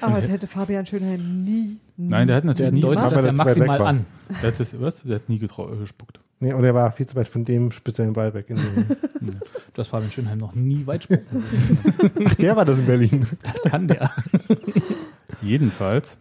Aber 0.00 0.20
das 0.20 0.30
hätte 0.30 0.46
Fabian 0.46 0.86
Schönheim 0.86 1.44
nie, 1.44 1.78
nie. 1.96 2.08
Nein, 2.08 2.26
der 2.26 2.36
hat 2.36 2.44
natürlich 2.44 2.70
Der 2.70 2.72
nie 2.72 2.80
deutet 2.80 2.98
gemacht, 2.98 3.16
das 3.16 3.24
ja 3.24 3.30
er 3.30 3.36
maximal 3.36 3.82
an. 3.82 4.06
Der 4.42 4.52
hat, 4.52 4.60
das, 4.60 4.80
was? 4.80 5.02
Der 5.02 5.16
hat 5.16 5.28
nie 5.28 5.36
äh, 5.36 5.48
gespuckt. 5.78 6.20
Nee, 6.38 6.52
und 6.52 6.64
er 6.64 6.74
war 6.74 6.92
viel 6.92 7.06
zu 7.06 7.16
weit 7.16 7.28
von 7.28 7.44
dem 7.44 7.72
speziellen 7.72 8.12
Ball 8.12 8.34
weg. 8.34 8.50
In 8.50 8.56
dem 8.56 8.86
Du 9.74 9.80
hast 9.80 9.88
Fabian 9.88 10.10
Schönheim 10.10 10.38
noch 10.38 10.54
nie 10.54 10.86
weit 10.86 11.04
spucken. 11.04 11.44
Ach, 12.26 12.34
der 12.34 12.56
war 12.56 12.64
das 12.64 12.78
in 12.78 12.86
Berlin. 12.86 13.26
Das 13.42 13.70
kann 13.70 13.88
der. 13.88 14.10
Jedenfalls 15.42 16.16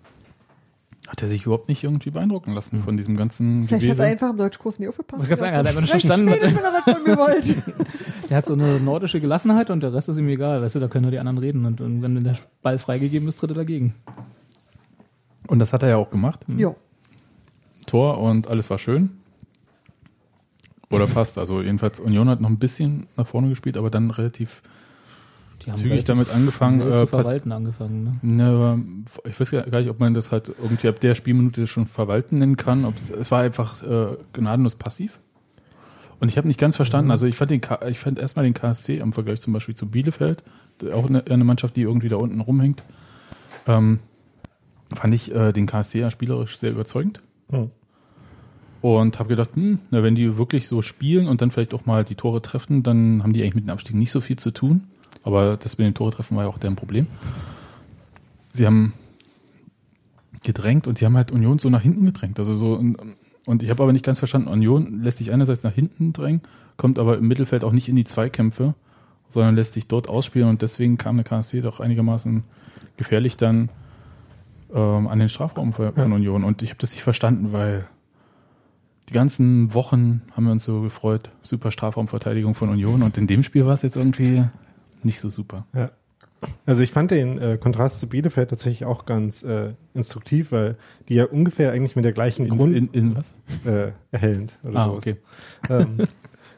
hat 1.08 1.22
er 1.22 1.28
sich 1.28 1.44
überhaupt 1.44 1.70
nicht 1.70 1.84
irgendwie 1.84 2.10
beeindrucken 2.10 2.54
lassen 2.54 2.82
von 2.82 2.98
diesem 2.98 3.16
ganzen 3.16 3.68
Vielleicht 3.68 3.84
hat 3.84 3.90
Gewese. 3.90 4.04
er 4.04 4.10
einfach 4.10 4.30
im 4.32 4.38
Deutschkurs 4.38 4.80
nie 4.80 4.88
aufgepasst. 4.88 5.24
Ich 5.24 5.30
gerade 5.30 5.40
sagen, 5.42 5.54
er 5.54 5.60
hat 5.60 5.68
einfach 5.68 5.82
nicht 5.82 5.92
verstanden, 5.92 6.28
wenn 6.28 6.42
er 6.42 6.54
was 6.54 6.84
von 6.84 7.04
mir 7.04 7.18
wollte. 7.18 7.56
Der 8.30 8.38
hat 8.38 8.46
so 8.48 8.54
eine 8.54 8.80
nordische 8.80 9.22
Gelassenheit 9.22 9.70
und 9.70 9.82
der 9.82 9.94
Rest 9.94 10.10
ist 10.10 10.18
ihm 10.18 10.28
egal. 10.30 10.62
Weißt 10.62 10.76
du, 10.76 10.80
da 10.80 10.88
können 10.88 11.04
nur 11.04 11.12
die 11.12 11.20
anderen 11.20 11.38
reden. 11.38 11.66
Und, 11.66 11.82
und 11.82 12.02
wenn 12.02 12.24
der 12.24 12.36
Ball 12.62 12.80
freigegeben 12.80 13.28
ist, 13.28 13.40
tritt 13.40 13.52
er 13.52 13.56
dagegen. 13.56 13.94
Und 15.48 15.60
das 15.60 15.74
hat 15.74 15.84
er 15.84 15.90
ja 15.90 15.98
auch 15.98 16.10
gemacht. 16.10 16.42
Ja. 16.58 16.76
Tor 17.86 18.20
und 18.20 18.48
alles 18.48 18.70
war 18.70 18.80
schön. 18.80 19.12
Oder 20.90 21.08
fast. 21.08 21.38
Also 21.38 21.62
jedenfalls 21.62 22.00
Union 22.00 22.30
hat 22.30 22.42
noch 22.42 22.50
ein 22.50 22.58
bisschen 22.58 23.08
nach 23.18 23.28
vorne 23.28 23.50
gespielt, 23.50 23.78
aber 23.78 23.90
dann 23.90 24.12
relativ 24.12 24.62
Die 25.64 25.72
haben 25.72 25.78
zügig 25.78 26.06
damit 26.06 26.30
angefangen. 26.30 26.82
Äh, 26.82 27.02
zu 27.02 27.08
verwalten 27.08 27.52
angefangen. 27.52 28.20
Ne? 28.22 28.36
Ne, 28.36 28.46
aber 28.46 28.80
ich 29.30 29.40
weiß 29.40 29.52
gar 29.52 29.80
nicht, 29.80 29.90
ob 29.90 30.00
man 30.00 30.14
das 30.14 30.32
halt 30.32 30.50
irgendwie 30.50 30.88
ab 30.88 31.00
der 31.00 31.16
Spielminute 31.16 31.68
schon 31.68 31.86
verwalten 31.86 32.40
nennen 32.40 32.58
kann. 32.58 32.86
Ob 32.86 32.96
das, 33.00 33.10
es 33.16 33.32
war 33.32 33.42
einfach 33.42 33.84
äh, 33.84 34.18
gnadenlos 34.34 34.76
passiv. 34.76 35.20
Und 36.26 36.30
ich 36.30 36.38
habe 36.40 36.48
nicht 36.48 36.60
ganz 36.60 36.76
verstanden. 36.76 37.12
Also 37.12 37.28
ich 37.28 37.36
fand 37.36 37.52
den, 37.52 37.62
K 37.62 37.88
ich 37.88 38.00
fand 38.00 38.18
erstmal 38.18 38.46
den 38.46 38.56
KSC 38.56 38.98
im 38.98 39.14
Vergleich 39.14 39.42
zum 39.42 39.54
Beispiel 39.54 39.76
zu 39.76 39.86
Bielefeld, 39.86 40.42
auch 40.92 41.08
eine, 41.08 41.24
eine 41.28 41.44
Mannschaft, 41.44 41.76
die 41.76 41.84
irgendwie 41.84 42.08
da 42.08 42.16
unten 42.16 42.42
rumhängt, 42.42 42.82
ähm, 43.68 44.00
fand 44.92 45.14
ich 45.14 45.32
äh, 45.36 45.52
den 45.52 45.68
KSC 45.68 46.00
ja 46.00 46.10
spielerisch 46.10 46.58
sehr 46.58 46.72
überzeugend. 46.72 47.22
Hm. 47.52 47.70
Und 48.82 49.20
habe 49.20 49.30
gedacht, 49.30 49.52
hm, 49.54 49.78
na, 49.92 50.02
wenn 50.02 50.16
die 50.16 50.40
wirklich 50.40 50.68
so 50.68 50.82
spielen 50.82 51.28
und 51.28 51.44
dann 51.44 51.52
vielleicht 51.52 51.76
auch 51.76 51.86
mal 51.86 52.04
die 52.04 52.16
Tore 52.16 52.42
treffen, 52.42 52.82
dann 52.82 53.22
haben 53.22 53.34
die 53.34 53.44
eigentlich 53.44 53.54
mit 53.54 53.66
dem 53.66 53.70
Abstieg 53.70 53.96
nicht 53.96 54.12
so 54.12 54.20
viel 54.20 54.40
zu 54.40 54.50
tun. 54.50 54.86
Aber 55.22 55.58
das 55.58 55.78
mit 55.78 55.86
den 55.86 55.94
Tore 55.94 56.10
treffen 56.10 56.36
war 56.38 56.46
ja 56.46 56.50
auch 56.50 56.58
deren 56.58 56.76
Problem. 56.76 57.06
Sie 58.52 58.66
haben 58.66 58.94
gedrängt 60.44 60.88
und 60.88 60.98
sie 60.98 61.06
haben 61.06 61.18
halt 61.18 61.32
Union 61.32 61.60
so 61.60 61.70
nach 61.70 61.82
hinten 61.82 62.04
gedrängt. 62.04 62.40
Also 62.40 62.56
so 62.56 62.84
und 63.46 63.64
ich 63.64 63.70
habe 63.70 63.84
aber 63.84 63.94
nicht 63.94 64.06
ganz 64.06 64.20
verstanden, 64.20 64.48
Union 64.48 65.02
lässt 65.02 65.18
sich 65.18 65.32
einerseits 65.32 65.64
nach 65.64 65.74
hinten 65.74 66.14
drängen, 66.14 66.42
kommt 66.78 67.00
aber 67.00 67.18
im 67.18 67.28
Mittelfeld 67.28 67.64
auch 67.64 67.72
nicht 67.72 67.88
in 67.88 67.96
die 67.96 68.04
Zweikämpfe, 68.04 68.74
sondern 69.30 69.56
lässt 69.56 69.74
sich 69.74 69.88
dort 69.88 70.10
ausspielen 70.10 70.50
und 70.50 70.62
deswegen 70.62 70.98
kam 70.98 71.18
der 71.18 71.26
KSC 71.26 71.62
doch 71.62 71.80
einigermaßen 71.80 72.44
gefährlich 72.98 73.38
dann 73.38 73.70
ähm, 74.74 75.08
an 75.08 75.20
den 75.20 75.30
Strafraum 75.30 75.74
von 75.74 75.94
von 75.94 76.14
Union 76.14 76.44
und 76.44 76.62
ich 76.62 76.70
habe 76.70 76.80
das 76.80 76.92
nicht 76.92 77.04
verstanden, 77.04 77.52
weil 77.52 77.86
die 79.10 79.14
ganzen 79.14 79.74
Wochen 79.74 80.22
haben 80.36 80.46
wir 80.46 80.52
uns 80.52 80.66
so 80.66 80.82
gefreut, 80.82 81.30
super 81.44 81.72
Strafraumverteidigung 81.72 82.56
von 82.56 82.70
Union 82.70 83.04
und 83.04 83.18
in 83.18 83.28
dem 83.28 83.44
Spiel 83.44 83.66
war 83.66 83.74
es 83.74 83.84
jetzt 83.84 83.96
irgendwie 83.96 84.44
nicht 85.04 85.20
so 85.20 85.30
super. 85.30 85.66
Ja. 85.74 85.92
Also 86.66 86.82
ich 86.82 86.92
fand 86.92 87.12
den 87.12 87.38
äh, 87.40 87.58
Kontrast 87.60 88.00
zu 88.00 88.10
Bielefeld 88.10 88.50
tatsächlich 88.50 88.86
auch 88.86 89.06
ganz 89.06 89.44
äh, 89.44 89.74
instruktiv, 89.94 90.52
weil 90.52 90.76
die 91.10 91.16
ja 91.16 91.26
ungefähr 91.26 91.72
eigentlich 91.72 91.96
mit 91.96 92.06
der 92.06 92.12
gleichen 92.14 92.46
In, 92.46 92.58
Grund 92.58 92.76
in, 92.76 92.90
in 92.92 93.16
was? 93.16 93.34
äh, 93.66 93.92
erhellend 94.12 94.58
oder 94.64 94.80
Ah, 94.80 94.86
sowas. 94.88 95.04
okay. 95.08 95.16
ähm, 95.70 95.98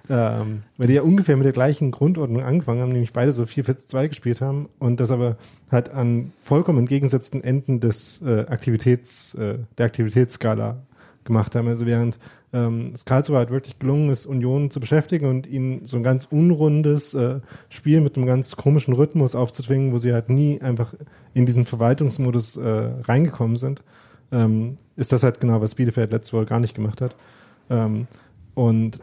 ähm, 0.09 0.63
weil 0.77 0.87
die 0.87 0.93
ja 0.93 1.01
ungefähr 1.01 1.35
mit 1.35 1.45
der 1.45 1.51
gleichen 1.51 1.91
Grundordnung 1.91 2.41
angefangen 2.43 2.81
haben, 2.81 2.91
nämlich 2.93 3.11
beide 3.13 3.31
so 3.31 3.43
4-4-2 3.43 4.07
gespielt 4.07 4.39
haben 4.41 4.69
und 4.79 4.99
das 4.99 5.11
aber 5.11 5.37
halt 5.71 5.89
an 5.89 6.31
vollkommen 6.43 6.79
entgegengesetzten 6.79 7.43
Enden 7.43 7.81
des 7.81 8.21
äh, 8.21 8.45
Aktivitäts, 8.47 9.35
äh, 9.35 9.57
der 9.77 9.85
Aktivitätsskala 9.87 10.77
gemacht 11.25 11.55
haben. 11.55 11.67
Also 11.67 11.85
während 11.85 12.17
ähm, 12.57 12.91
es 12.93 13.05
Karlsruhe 13.05 13.37
halt 13.37 13.51
wirklich 13.51 13.77
gelungen 13.77 14.09
ist, 14.09 14.25
Union 14.25 14.71
zu 14.71 14.79
beschäftigen 14.79 15.27
und 15.27 15.45
ihnen 15.45 15.85
so 15.85 15.97
ein 15.97 16.03
ganz 16.03 16.25
unrundes 16.25 17.13
äh, 17.13 17.39
Spiel 17.69 18.01
mit 18.01 18.15
einem 18.15 18.25
ganz 18.25 18.55
komischen 18.55 18.93
Rhythmus 18.93 19.35
aufzuzwingen, 19.35 19.91
wo 19.91 19.99
sie 19.99 20.13
halt 20.13 20.29
nie 20.29 20.59
einfach 20.61 20.93
in 21.33 21.45
diesen 21.45 21.65
Verwaltungsmodus 21.65 22.57
äh, 22.57 22.91
reingekommen 23.03 23.57
sind, 23.57 23.83
ähm, 24.31 24.77
ist 24.95 25.11
das 25.11 25.23
halt 25.23 25.39
genau, 25.39 25.61
was 25.61 25.75
Bielefeld 25.75 26.11
letzte 26.11 26.35
Woche 26.35 26.45
gar 26.47 26.59
nicht 26.59 26.73
gemacht 26.73 27.01
hat. 27.01 27.15
Ähm, 27.69 28.07
und 28.55 28.99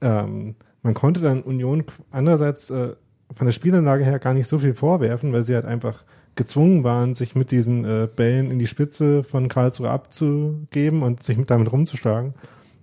ähm, 0.00 0.54
man 0.82 0.94
konnte 0.94 1.20
dann 1.20 1.42
Union 1.42 1.84
andererseits 2.10 2.70
äh, 2.70 2.94
von 3.34 3.46
der 3.46 3.52
Spielanlage 3.52 4.04
her 4.04 4.18
gar 4.18 4.32
nicht 4.32 4.46
so 4.46 4.58
viel 4.58 4.74
vorwerfen, 4.74 5.32
weil 5.32 5.42
sie 5.42 5.54
halt 5.54 5.66
einfach 5.66 6.04
gezwungen 6.34 6.82
waren, 6.84 7.14
sich 7.14 7.34
mit 7.34 7.50
diesen 7.50 7.84
äh, 7.84 8.08
Bällen 8.14 8.50
in 8.50 8.58
die 8.58 8.66
Spitze 8.66 9.22
von 9.22 9.48
Karlsruhe 9.48 9.90
abzugeben 9.90 11.02
und 11.02 11.22
sich 11.22 11.36
mit 11.36 11.50
damit 11.50 11.70
rumzuschlagen. 11.72 12.34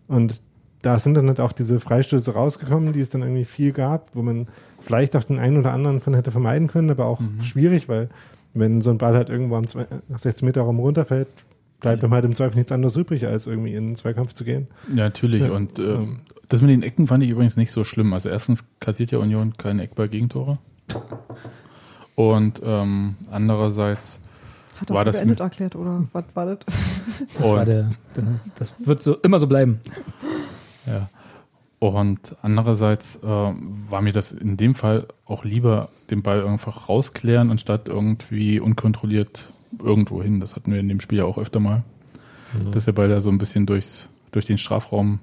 Und 0.07 0.41
da 0.81 0.97
sind 0.99 1.15
dann 1.15 1.27
halt 1.27 1.39
auch 1.39 1.51
diese 1.51 1.79
Freistöße 1.79 2.33
rausgekommen, 2.33 2.93
die 2.93 2.99
es 2.99 3.09
dann 3.09 3.21
irgendwie 3.21 3.45
viel 3.45 3.71
gab, 3.71 4.15
wo 4.15 4.21
man 4.21 4.47
vielleicht 4.81 5.15
auch 5.15 5.23
den 5.23 5.39
einen 5.39 5.57
oder 5.57 5.73
anderen 5.73 5.99
von 5.99 6.13
hätte 6.13 6.31
vermeiden 6.31 6.67
können, 6.67 6.89
aber 6.89 7.05
auch 7.05 7.21
schwierig, 7.43 7.89
weil 7.89 8.09
wenn 8.53 8.81
so 8.81 8.91
ein 8.91 8.97
Ball 8.97 9.13
halt 9.15 9.29
irgendwo 9.29 9.55
am 9.55 9.67
zwei- 9.67 9.87
16 10.15 10.45
Meter 10.45 10.61
Raum 10.61 10.79
runterfällt, 10.79 11.27
bleibt 11.81 12.03
ihm 12.03 12.11
halt 12.11 12.25
im 12.25 12.35
Zweifel 12.35 12.55
nichts 12.57 12.71
anderes 12.71 12.95
übrig, 12.97 13.25
als 13.25 13.45
irgendwie 13.47 13.73
in 13.73 13.87
den 13.87 13.95
Zweikampf 13.95 14.33
zu 14.33 14.43
gehen. 14.43 14.67
Ja, 14.89 15.03
natürlich. 15.05 15.43
Ja. 15.43 15.51
Und 15.51 15.79
ähm, 15.79 16.17
das 16.47 16.61
mit 16.61 16.69
den 16.69 16.83
Ecken 16.83 17.07
fand 17.07 17.23
ich 17.23 17.29
übrigens 17.29 17.57
nicht 17.57 17.71
so 17.71 17.83
schlimm. 17.83 18.13
Also 18.13 18.29
erstens 18.29 18.63
kassiert 18.79 19.11
ja 19.11 19.19
Union 19.19 19.55
keine 19.57 19.83
Eckball-Gegentore. 19.83 20.57
Und 22.19 22.61
ähm, 22.65 23.15
andererseits 23.31 24.19
Hat 24.81 24.89
er 24.89 24.93
War 24.93 25.05
das 25.05 25.15
beendet 25.15 25.39
erklärt, 25.39 25.73
oder 25.77 26.05
was 26.11 26.25
war 26.33 26.47
das? 26.47 26.59
Das, 27.37 27.47
war 27.47 27.63
der, 27.63 27.91
der, 28.13 28.23
das 28.55 28.73
wird 28.79 29.01
so 29.01 29.15
immer 29.21 29.39
so 29.39 29.47
bleiben. 29.47 29.79
Ja. 30.85 31.09
Und 31.79 32.35
andererseits 32.41 33.15
äh, 33.23 33.25
war 33.25 34.01
mir 34.01 34.11
das 34.11 34.33
in 34.33 34.57
dem 34.57 34.75
Fall 34.75 35.07
auch 35.23 35.45
lieber, 35.45 35.91
den 36.09 36.21
Ball 36.21 36.45
einfach 36.45 36.89
rausklären, 36.89 37.51
anstatt 37.51 37.87
irgendwie 37.87 38.59
unkontrolliert 38.59 39.49
irgendwo 39.81 40.21
hin. 40.21 40.41
Das 40.41 40.57
hatten 40.57 40.73
wir 40.73 40.81
in 40.81 40.89
dem 40.89 40.99
Spiel 40.99 41.19
ja 41.19 41.23
auch 41.23 41.37
öfter 41.37 41.61
mal, 41.61 41.83
dass 42.73 42.83
der 42.83 42.91
Ball 42.91 43.07
da 43.07 43.21
so 43.21 43.29
ein 43.29 43.37
bisschen 43.37 43.65
durchs, 43.65 44.09
durch 44.31 44.45
den 44.45 44.57
Strafraum 44.57 45.19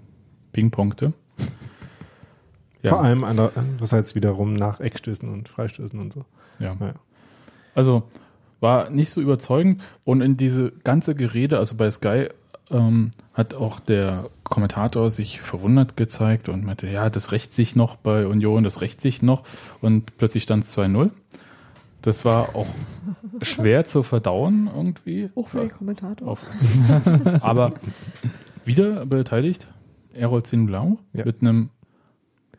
pingpongte. 0.52 1.12
Ja, 2.82 2.90
Vor 2.90 3.02
allem 3.02 3.22
ander- 3.22 3.52
andererseits 3.54 4.14
wiederum 4.14 4.54
nach 4.54 4.80
Eckstößen 4.80 5.28
und 5.30 5.50
Freistößen 5.50 6.00
und 6.00 6.14
so. 6.14 6.24
Ja. 6.58 6.76
Ja. 6.80 6.94
Also 7.74 8.04
war 8.60 8.90
nicht 8.90 9.10
so 9.10 9.20
überzeugend 9.20 9.82
und 10.04 10.20
in 10.22 10.36
diese 10.36 10.72
ganze 10.84 11.14
Gerede, 11.14 11.58
also 11.58 11.76
bei 11.76 11.90
Sky, 11.90 12.28
ähm, 12.70 13.10
hat 13.34 13.54
auch 13.54 13.80
der 13.80 14.28
Kommentator 14.44 15.10
sich 15.10 15.40
verwundert 15.40 15.96
gezeigt 15.96 16.48
und 16.48 16.64
meinte, 16.64 16.88
ja, 16.88 17.10
das 17.10 17.32
rächt 17.32 17.52
sich 17.52 17.76
noch 17.76 17.96
bei 17.96 18.26
Union, 18.26 18.64
das 18.64 18.80
rächt 18.80 19.00
sich 19.00 19.22
noch 19.22 19.44
und 19.82 20.16
plötzlich 20.18 20.42
stand 20.44 20.64
es 20.64 20.76
2-0. 20.76 21.10
Das 22.02 22.24
war 22.24 22.56
auch 22.56 22.66
schwer 23.42 23.84
zu 23.86 24.02
verdauen 24.02 24.70
irgendwie. 24.74 25.30
Auch 25.34 25.48
für 25.48 25.60
den 25.60 25.70
Kommentator. 25.70 26.38
Aber 27.40 27.74
wieder 28.64 29.06
beteiligt 29.06 29.66
Errol 30.14 30.42
Blau 30.42 30.98
Ja. 31.12 31.24
mit 31.24 31.42
einem 31.42 31.70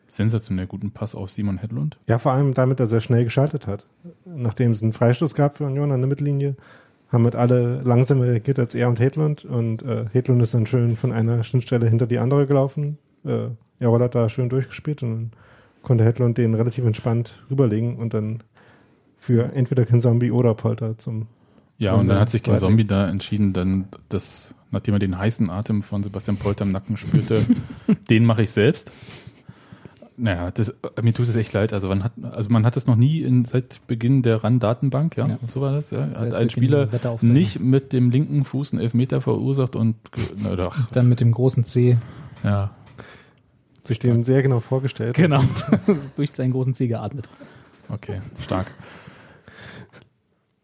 sensationell 0.08 0.66
guten 0.66 0.90
Pass 0.90 1.14
auf 1.14 1.30
Simon 1.30 1.58
Hedlund. 1.58 1.98
Ja, 2.06 2.18
vor 2.18 2.32
allem 2.32 2.54
damit, 2.54 2.80
dass 2.80 2.92
er 2.92 3.00
schnell 3.00 3.24
geschaltet 3.24 3.66
hat. 3.66 3.86
Nachdem 4.24 4.72
es 4.72 4.82
einen 4.82 4.92
Freistoß 4.92 5.34
gab 5.34 5.58
für 5.58 5.66
Union 5.66 5.92
an 5.92 6.00
der 6.00 6.08
Mittellinie, 6.08 6.56
haben 7.10 7.24
halt 7.24 7.36
alle 7.36 7.82
langsamer 7.82 8.24
reagiert 8.26 8.58
als 8.58 8.74
er 8.74 8.88
und 8.88 9.00
Hedlund. 9.00 9.44
Und 9.44 9.82
äh, 9.82 10.06
Hedlund 10.12 10.42
ist 10.42 10.54
dann 10.54 10.66
schön 10.66 10.96
von 10.96 11.12
einer 11.12 11.44
Schnittstelle 11.44 11.88
hinter 11.88 12.06
die 12.06 12.18
andere 12.18 12.46
gelaufen. 12.46 12.98
Äh, 13.24 13.48
Errol 13.78 14.02
hat 14.02 14.14
da 14.14 14.28
schön 14.28 14.48
durchgespielt 14.48 15.02
und 15.02 15.10
dann 15.10 15.30
konnte 15.82 16.04
Hedlund 16.04 16.36
den 16.38 16.54
relativ 16.54 16.84
entspannt 16.84 17.42
rüberlegen 17.50 17.96
und 17.96 18.14
dann 18.14 18.42
für 19.16 19.52
entweder 19.52 19.84
Ken 19.86 20.00
Zombie 20.00 20.30
oder 20.30 20.54
Polter 20.54 20.98
zum 20.98 21.26
Ja, 21.78 21.94
und 21.94 22.08
dann 22.08 22.20
hat 22.20 22.30
sich 22.30 22.42
Ken. 22.42 22.58
Zombie 22.58 22.84
da 22.84 23.08
entschieden, 23.08 23.52
dann 23.52 23.88
das, 24.08 24.54
nachdem 24.70 24.94
er 24.94 25.00
den 25.00 25.18
heißen 25.18 25.50
Atem 25.50 25.82
von 25.82 26.02
Sebastian 26.02 26.36
Polter 26.36 26.64
im 26.64 26.72
Nacken 26.72 26.96
spürte, 26.96 27.44
den 28.10 28.24
mache 28.24 28.42
ich 28.42 28.50
selbst. 28.50 28.90
Naja, 30.20 30.50
das, 30.50 30.70
äh, 30.70 31.02
mir 31.02 31.14
tut 31.14 31.28
es 31.28 31.36
echt 31.36 31.52
leid. 31.52 31.72
Also 31.72 31.88
man 31.88 32.02
hat, 32.02 32.12
also 32.32 32.50
man 32.50 32.66
hat 32.66 32.76
es 32.76 32.86
noch 32.86 32.96
nie 32.96 33.22
in, 33.22 33.44
seit 33.44 33.86
Beginn 33.86 34.22
der 34.22 34.42
RAN-Datenbank, 34.42 35.16
ja, 35.16 35.28
Ja. 35.28 35.38
so 35.46 35.60
war 35.60 35.72
das, 35.72 35.90
ja. 35.92 36.08
Hat 36.08 36.34
ein 36.34 36.50
Spieler 36.50 36.88
nicht 37.20 37.60
mit 37.60 37.92
dem 37.92 38.10
linken 38.10 38.44
Fuß 38.44 38.72
einen 38.72 38.82
Elfmeter 38.82 39.20
verursacht 39.20 39.76
und, 39.76 39.94
na 40.36 40.56
doch, 40.56 40.76
Dann 40.92 41.08
mit 41.08 41.20
dem 41.20 41.32
großen 41.32 41.64
C. 41.64 41.96
ja. 42.42 42.70
Sich 43.84 43.98
den 44.00 44.22
sehr 44.22 44.42
genau 44.42 44.60
vorgestellt. 44.60 45.16
Genau. 45.16 45.42
Durch 46.16 46.32
seinen 46.32 46.50
großen 46.52 46.74
C 46.74 46.88
geatmet. 46.88 47.26
Okay, 47.88 48.20
stark. 48.42 48.66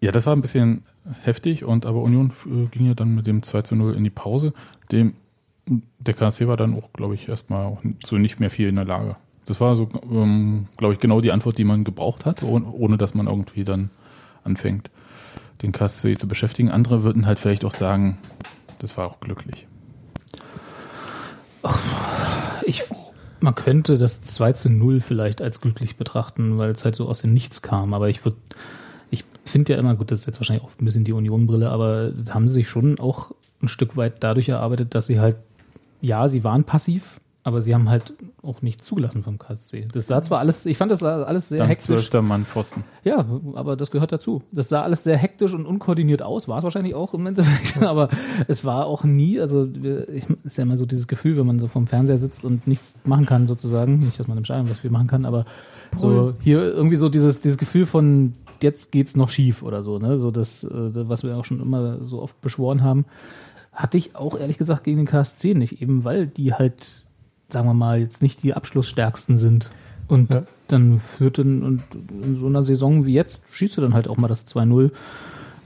Ja, 0.01 0.13
das 0.13 0.27
war 0.27 0.37
ein 0.37 0.43
bisschen 0.43 0.83
heftig 1.23 1.65
und 1.65 1.87
aber 1.87 2.03
Union 2.03 2.33
äh, 2.47 2.67
ging 2.67 2.87
ja 2.87 2.95
dann 2.95 3.15
mit 3.15 3.27
dem 3.27 3.43
2 3.43 3.63
zu 3.63 3.77
0 3.77 3.95
in 3.95 4.05
die 4.05 4.11
Pause. 4.11 4.53
Dem, 4.93 5.15
der 5.67 6.13
KSC 6.13 6.47
war 6.49 6.59
dann 6.59 6.75
auch, 6.75 6.93
glaube 6.93 7.15
ich, 7.15 7.27
erstmal 7.29 7.65
auch 7.65 7.81
so 8.05 8.19
nicht 8.19 8.41
mehr 8.41 8.51
viel 8.51 8.69
in 8.69 8.77
der 8.77 8.85
Lage. 8.85 9.17
Das 9.47 9.61
war 9.61 9.77
so, 9.77 9.89
ähm, 10.11 10.65
glaube 10.77 10.95
ich, 10.95 11.01
genau 11.01 11.21
die 11.21 11.33
Antwort, 11.33 11.59
die 11.59 11.65
man 11.65 11.85
gebraucht 11.85 12.25
hat, 12.25 12.43
ohne, 12.43 12.67
ohne 12.67 12.97
dass 12.97 13.15
man 13.15 13.27
irgendwie 13.27 13.65
dann 13.65 13.91
anfängt, 14.43 14.91
den 15.63 15.73
KSC 15.73 16.17
zu 16.17 16.29
beschäftigen. 16.29 16.71
Andere 16.71 17.03
würden 17.03 17.27
halt 17.27 17.39
vielleicht 17.39 17.65
auch 17.65 17.73
sagen, 17.73 18.19
das 18.79 18.97
war 18.97 19.07
auch 19.07 19.21
glücklich. 19.21 19.67
Ich, 22.67 22.85
man 23.41 23.55
könnte 23.55 23.99
das 23.99 24.23
2 24.23 24.53
zu 24.55 24.71
0 24.71 25.01
vielleicht 25.01 25.43
als 25.43 25.61
glücklich 25.61 25.97
betrachten, 25.97 26.57
weil 26.57 26.71
es 26.71 26.85
halt 26.85 26.95
so 26.95 27.07
aus 27.09 27.21
dem 27.21 27.35
Nichts 27.35 27.61
kam. 27.61 27.93
Aber 27.93 28.09
ich 28.09 28.25
würde, 28.25 28.39
ich 29.11 29.25
finde 29.45 29.75
ja 29.75 29.79
immer, 29.79 29.95
gut, 29.95 30.11
das 30.11 30.21
ist 30.21 30.27
jetzt 30.27 30.41
wahrscheinlich 30.41 30.65
auch 30.65 30.71
ein 30.81 30.85
bisschen 30.85 31.05
die 31.05 31.13
Union-Brille, 31.13 31.69
aber 31.69 32.13
haben 32.31 32.49
sie 32.49 32.55
sich 32.55 32.69
schon 32.69 32.99
auch 32.99 33.33
ein 33.63 33.69
Stück 33.69 33.97
weit 33.97 34.23
dadurch 34.23 34.49
erarbeitet, 34.49 34.95
dass 34.95 35.07
sie 35.07 35.21
halt, 35.21 35.37
ja, 36.01 36.29
sie 36.29 36.45
waren 36.45 36.65
passiv, 36.65 37.21
aber 37.45 37.61
sie 37.61 37.75
haben 37.75 37.91
halt 37.91 38.15
auch 38.43 38.63
nicht 38.63 38.83
zugelassen 38.83 39.23
vom 39.23 39.39
KSC. 39.39 39.87
Das 39.93 40.07
sah 40.07 40.23
zwar 40.23 40.39
alles, 40.39 40.65
ich 40.65 40.79
fand 40.79 40.91
das 40.91 41.03
alles 41.03 41.51
sehr 41.51 41.59
Dann 41.59 41.69
hektisch. 41.69 41.87
zwölfter 41.87 42.23
Mann 42.23 42.47
Pfosten. 42.47 42.85
Ja, 43.05 43.27
aber 43.55 43.77
das 43.77 43.91
gehört 43.91 44.13
dazu. 44.13 44.43
Das 44.51 44.71
sah 44.71 44.83
alles 44.83 45.05
sehr 45.05 45.19
hektisch 45.19 45.53
und 45.53 45.67
unkoordiniert 45.67 46.23
aus, 46.23 46.49
war 46.49 46.59
es 46.59 46.65
wahrscheinlich 46.65 46.95
auch 46.95 47.13
im 47.13 47.27
Endeffekt, 47.27 47.83
aber 47.83 48.09
es 48.49 48.65
war 48.65 48.87
auch 48.87 49.05
nie, 49.05 49.39
also 49.41 49.69
ich, 50.13 50.25
ist 50.43 50.57
ja 50.57 50.63
immer 50.63 50.79
so 50.79 50.87
dieses 50.87 51.07
Gefühl, 51.07 51.37
wenn 51.37 51.47
man 51.47 51.59
so 51.59 51.69
vom 51.69 51.87
Fernseher 51.87 52.19
sitzt 52.19 52.47
und 52.47 52.67
nichts 52.67 53.01
machen 53.05 53.27
kann 53.27 53.47
sozusagen, 53.47 53.99
nicht, 53.99 54.19
dass 54.19 54.27
man 54.27 54.39
im 54.39 54.45
Stadion 54.47 54.71
was 54.71 54.79
viel 54.79 54.91
machen 54.91 55.07
kann, 55.07 55.27
aber 55.27 55.45
so 55.95 56.35
hier 56.41 56.61
irgendwie 56.61 56.97
so 56.97 57.11
dieses, 57.11 57.43
dieses 57.43 57.59
Gefühl 57.59 57.85
von 57.85 58.33
jetzt 58.63 58.91
geht's 58.91 59.17
noch 59.17 59.29
schief 59.29 59.63
oder 59.63 59.83
so, 59.83 59.99
ne, 59.99 60.19
so 60.19 60.31
das, 60.31 60.65
äh, 60.65 61.09
was 61.09 61.23
wir 61.23 61.37
auch 61.37 61.45
schon 61.45 61.61
immer 61.61 62.03
so 62.05 62.23
oft 62.23 62.41
beschworen 62.41 62.83
haben, 62.83 63.05
hatte 63.75 63.99
ich 63.99 64.17
auch 64.17 64.39
ehrlich 64.39 64.57
gesagt 64.57 64.85
gegen 64.85 64.99
den 64.99 65.07
KSC 65.07 65.55
nicht, 65.55 65.83
eben 65.83 66.05
weil 66.05 66.27
die 66.27 66.55
halt, 66.55 67.04
sagen 67.49 67.67
wir 67.69 67.75
mal, 67.75 67.99
jetzt 68.01 68.23
nicht 68.23 68.43
die 68.43 68.55
Abschlussstärksten 68.55 69.39
sind. 69.39 69.71
Und 70.09 70.31
Ja. 70.31 70.43
dann 70.69 70.99
führt 70.99 71.39
dann, 71.39 71.63
und 71.63 71.83
in 72.23 72.37
so 72.37 72.47
einer 72.47 72.63
Saison 72.63 73.07
wie 73.07 73.15
jetzt 73.15 73.45
schießt 73.53 73.77
du 73.77 73.81
dann 73.81 73.95
halt 73.95 74.09
auch 74.09 74.17
mal 74.17 74.29
das 74.29 74.47
2-0, 74.47 74.91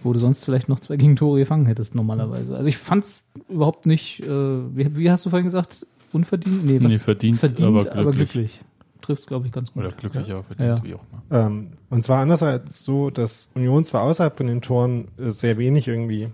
wo 0.05 0.13
du 0.13 0.19
sonst 0.21 0.45
vielleicht 0.45 0.69
noch 0.69 0.79
zwei 0.81 0.97
Gegentore 0.97 1.39
gefangen 1.41 1.67
hättest 1.67 1.95
normalerweise. 1.95 2.57
Also 2.57 2.69
ich 2.69 2.77
fand's 2.79 3.23
überhaupt 3.49 3.87
nicht, 3.87 4.21
äh, 4.21 4.29
wie, 4.29 4.97
wie 4.97 5.11
hast 5.11 5.27
du 5.27 5.31
vorhin 5.31 5.47
gesagt, 5.47 5.87
unverdient? 6.13 6.83
was? 6.83 6.89
Nee, 6.93 6.99
verdient, 6.99 7.39
verdient 7.39 7.67
aber 7.69 7.81
aber 7.81 8.13
glücklich. 8.13 8.31
glücklich. 8.33 8.61
Trifft's, 9.01 9.27
glaube 9.27 9.47
ich, 9.47 9.53
ganz 9.53 9.73
gut. 9.73 9.85
Oder 9.85 9.93
glücklich, 9.95 10.31
aber 10.31 10.43
verdient, 10.45 10.79
Ja. 10.79 10.85
wie 10.85 10.95
auch 10.95 11.01
immer. 11.31 11.47
Ähm, 11.47 11.69
und 11.91 12.03
zwar 12.03 12.21
andererseits 12.21 12.85
so, 12.85 13.11
dass 13.11 13.51
Union 13.55 13.85
zwar 13.85 14.03
außerhalb 14.03 14.37
von 14.37 14.47
den 14.47 14.61
Toren 14.61 15.09
äh, 15.19 15.31
sehr 15.31 15.57
wenig 15.59 15.89
irgendwie 15.89 16.29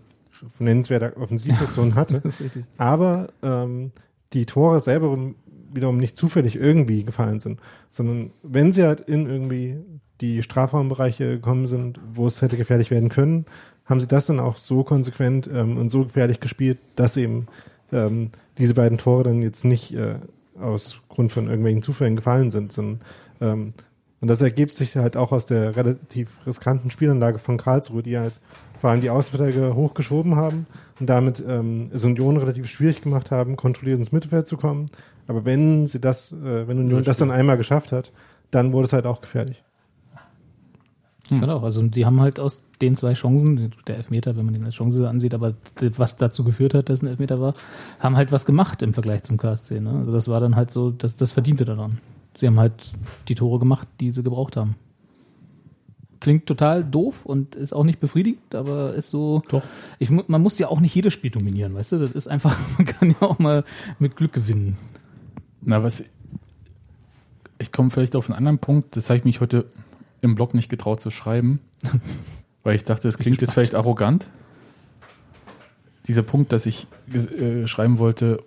nennenswerte 0.58 1.16
Offensivaktionen 1.16 1.94
hatte, 1.94 2.20
Das 2.24 2.34
ist 2.34 2.40
richtig. 2.42 2.64
aber 2.76 3.28
ähm, 3.42 3.92
die 4.34 4.46
Tore 4.46 4.80
selber 4.80 5.16
wiederum 5.72 5.98
nicht 5.98 6.16
zufällig 6.16 6.56
irgendwie 6.56 7.04
gefallen 7.04 7.40
sind, 7.40 7.60
sondern 7.90 8.30
wenn 8.42 8.72
sie 8.72 8.84
halt 8.84 9.00
in 9.00 9.26
irgendwie 9.26 9.78
die 10.20 10.42
Strafraumbereiche 10.42 11.36
gekommen 11.36 11.66
sind, 11.66 11.98
wo 12.14 12.26
es 12.26 12.42
hätte 12.42 12.56
gefährlich 12.56 12.90
werden 12.90 13.08
können, 13.08 13.46
haben 13.84 14.00
sie 14.00 14.06
das 14.06 14.26
dann 14.26 14.40
auch 14.40 14.58
so 14.58 14.84
konsequent 14.84 15.48
ähm, 15.52 15.76
und 15.76 15.88
so 15.88 16.04
gefährlich 16.04 16.40
gespielt, 16.40 16.78
dass 16.96 17.16
eben 17.16 17.46
ähm, 17.92 18.30
diese 18.58 18.74
beiden 18.74 18.98
Tore 18.98 19.24
dann 19.24 19.42
jetzt 19.42 19.64
nicht 19.64 19.94
äh, 19.94 20.16
aus 20.58 21.02
Grund 21.08 21.32
von 21.32 21.46
irgendwelchen 21.46 21.82
Zufällen 21.82 22.16
gefallen 22.16 22.50
sind, 22.50 22.72
sondern 22.72 23.00
ähm, 23.40 23.74
und 24.20 24.28
das 24.28 24.40
ergibt 24.40 24.74
sich 24.74 24.96
halt 24.96 25.18
auch 25.18 25.32
aus 25.32 25.44
der 25.44 25.76
relativ 25.76 26.30
riskanten 26.46 26.90
Spielanlage 26.90 27.38
von 27.38 27.58
Karlsruhe, 27.58 28.02
die 28.02 28.16
halt 28.16 28.32
vor 28.84 28.90
allem 28.90 29.00
die 29.00 29.08
Außenverteidiger 29.08 29.74
hochgeschoben 29.74 30.36
haben 30.36 30.66
und 31.00 31.08
damit 31.08 31.42
ähm, 31.48 31.90
es 31.94 32.04
Union 32.04 32.36
relativ 32.36 32.68
schwierig 32.68 33.00
gemacht 33.00 33.30
haben, 33.30 33.56
kontrolliert 33.56 33.98
ins 33.98 34.12
Mittelfeld 34.12 34.46
zu 34.46 34.58
kommen. 34.58 34.90
Aber 35.26 35.46
wenn 35.46 35.86
sie 35.86 36.02
das, 36.02 36.32
äh, 36.32 36.68
wenn 36.68 36.80
Union 36.80 37.02
das 37.02 37.16
dann 37.16 37.30
einmal 37.30 37.56
geschafft 37.56 37.92
hat, 37.92 38.12
dann 38.50 38.74
wurde 38.74 38.84
es 38.84 38.92
halt 38.92 39.06
auch 39.06 39.22
gefährlich. 39.22 39.64
Genau, 41.30 41.60
also 41.60 41.80
die 41.80 42.04
haben 42.04 42.20
halt 42.20 42.38
aus 42.38 42.62
den 42.82 42.94
zwei 42.94 43.14
Chancen, 43.14 43.72
der 43.86 43.96
Elfmeter, 43.96 44.36
wenn 44.36 44.44
man 44.44 44.52
den 44.52 44.66
als 44.66 44.74
Chance 44.74 45.08
ansieht, 45.08 45.32
aber 45.32 45.54
was 45.96 46.18
dazu 46.18 46.44
geführt 46.44 46.74
hat, 46.74 46.90
dass 46.90 47.00
ein 47.00 47.06
Elfmeter 47.06 47.40
war, 47.40 47.54
haben 48.00 48.16
halt 48.16 48.32
was 48.32 48.44
gemacht 48.44 48.82
im 48.82 48.92
Vergleich 48.92 49.22
zum 49.22 49.38
KSC. 49.38 49.80
Ne? 49.80 50.00
Also 50.00 50.12
das 50.12 50.28
war 50.28 50.40
dann 50.40 50.56
halt 50.56 50.70
so, 50.70 50.90
das, 50.90 51.16
das 51.16 51.32
verdiente 51.32 51.64
daran. 51.64 52.02
Sie 52.34 52.46
haben 52.46 52.60
halt 52.60 52.92
die 53.28 53.34
Tore 53.34 53.58
gemacht, 53.58 53.88
die 53.98 54.10
sie 54.10 54.22
gebraucht 54.22 54.58
haben. 54.58 54.74
Klingt 56.24 56.46
total 56.46 56.82
doof 56.82 57.26
und 57.26 57.54
ist 57.54 57.74
auch 57.74 57.84
nicht 57.84 58.00
befriedigend, 58.00 58.54
aber 58.54 58.94
ist 58.94 59.10
so. 59.10 59.42
Doch. 59.50 59.62
Ich, 59.98 60.08
man 60.08 60.40
muss 60.40 60.58
ja 60.58 60.68
auch 60.68 60.80
nicht 60.80 60.94
jedes 60.94 61.12
Spiel 61.12 61.30
dominieren, 61.30 61.74
weißt 61.74 61.92
du? 61.92 61.98
Das 61.98 62.12
ist 62.12 62.28
einfach, 62.28 62.56
man 62.78 62.86
kann 62.86 63.10
ja 63.10 63.20
auch 63.20 63.38
mal 63.38 63.62
mit 63.98 64.16
Glück 64.16 64.32
gewinnen. 64.32 64.78
Na, 65.60 65.82
was. 65.82 66.02
Ich 67.58 67.72
komme 67.72 67.90
vielleicht 67.90 68.16
auf 68.16 68.30
einen 68.30 68.38
anderen 68.38 68.58
Punkt, 68.58 68.96
das 68.96 69.10
habe 69.10 69.18
ich 69.18 69.24
mich 69.26 69.42
heute 69.42 69.66
im 70.22 70.34
Blog 70.34 70.54
nicht 70.54 70.70
getraut 70.70 70.98
zu 70.98 71.10
schreiben, 71.10 71.60
weil 72.62 72.74
ich 72.74 72.84
dachte, 72.84 73.06
es 73.06 73.18
klingt 73.18 73.42
jetzt 73.42 73.52
vielleicht 73.52 73.74
arrogant. 73.74 74.26
Dieser 76.06 76.22
Punkt, 76.22 76.52
dass 76.52 76.64
ich 76.64 76.86
äh, 77.12 77.66
schreiben 77.66 77.98
wollte, 77.98 78.42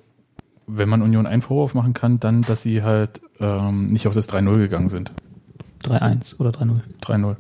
wenn 0.66 0.90
man 0.90 1.04
Union 1.04 1.28
einen 1.28 1.44
Vorwurf 1.44 1.76
machen 1.76 1.94
kann, 1.94 2.20
dann, 2.20 2.42
dass 2.42 2.64
sie 2.64 2.82
halt 2.82 3.22
ähm, 3.40 3.90
nicht 3.94 4.08
auf 4.08 4.16
das 4.16 4.28
3-0 4.28 4.56
gegangen 4.56 4.90
sind. 4.90 5.12
3-1 5.84 6.40
oder 6.40 6.50
3-0. 6.50 6.82
3-0. 7.04 7.36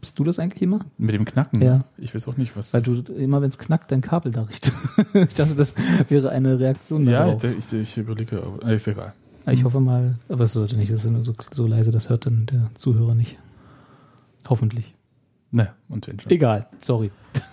Bist 0.00 0.18
du 0.18 0.24
das 0.24 0.38
eigentlich 0.38 0.62
immer? 0.62 0.80
Mit 0.96 1.14
dem 1.14 1.24
Knacken. 1.24 1.60
Ja. 1.60 1.84
Ich 1.98 2.14
weiß 2.14 2.26
auch 2.28 2.36
nicht, 2.36 2.56
was. 2.56 2.72
Weil 2.72 2.82
du 2.82 3.02
immer, 3.12 3.42
wenn 3.42 3.50
es 3.50 3.58
knackt, 3.58 3.92
dein 3.92 4.00
Kabel 4.00 4.32
da 4.32 4.42
richtest. 4.42 4.74
ich 5.14 5.34
dachte, 5.34 5.54
das 5.54 5.74
wäre 6.08 6.30
eine 6.30 6.58
Reaktion 6.58 7.06
ja, 7.06 7.26
darauf. 7.26 7.44
ich, 7.44 7.72
ich, 7.72 7.72
ich 7.72 7.98
überlege, 7.98 8.42
aber 8.42 8.66
äh, 8.66 8.76
ist 8.76 8.88
egal. 8.88 9.12
Ich 9.46 9.64
hoffe 9.64 9.80
mal, 9.80 10.16
aber 10.28 10.44
es 10.44 10.52
sollte 10.52 10.76
nicht, 10.76 10.92
das 10.92 11.04
ist 11.04 11.24
so, 11.24 11.34
so 11.52 11.66
leise, 11.66 11.90
das 11.90 12.08
hört 12.08 12.26
dann 12.26 12.46
der 12.46 12.70
Zuhörer 12.74 13.14
nicht. 13.14 13.38
Hoffentlich. 14.48 14.94
Ne, 15.50 15.70
und 15.88 16.06
wenn 16.06 16.20
schon. 16.20 16.30
Egal, 16.30 16.66
sorry. 16.80 17.10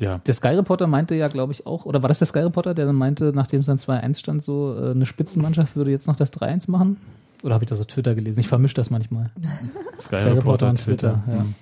Ja, 0.00 0.18
Der 0.18 0.34
Sky 0.34 0.48
Reporter 0.50 0.86
meinte 0.86 1.16
ja, 1.16 1.26
glaube 1.26 1.52
ich, 1.52 1.66
auch, 1.66 1.84
oder 1.84 2.02
war 2.02 2.08
das 2.08 2.20
der 2.20 2.28
Sky 2.28 2.38
Reporter, 2.38 2.72
der 2.72 2.86
dann 2.86 2.94
meinte, 2.94 3.32
nachdem 3.34 3.60
es 3.60 3.66
dann 3.66 3.78
2-1 3.78 4.18
stand, 4.18 4.44
so 4.44 4.76
äh, 4.78 4.92
eine 4.92 5.06
Spitzenmannschaft 5.06 5.74
würde 5.74 5.90
jetzt 5.90 6.06
noch 6.06 6.14
das 6.14 6.32
3-1 6.32 6.70
machen? 6.70 6.98
Oder 7.42 7.54
habe 7.54 7.64
ich 7.64 7.70
das 7.70 7.80
auf 7.80 7.86
Twitter 7.86 8.14
gelesen? 8.14 8.40
Ich 8.40 8.48
vermische 8.48 8.74
das 8.74 8.90
manchmal. 8.90 9.30
Sky, 10.00 10.00
Sky 10.00 10.16
Reporter 10.16 10.36
Reporter, 10.36 10.68
und 10.70 10.80
Twitter. 10.80 11.22
Twitter, 11.24 11.32
ja. 11.32 11.40
Hm. 11.40 11.54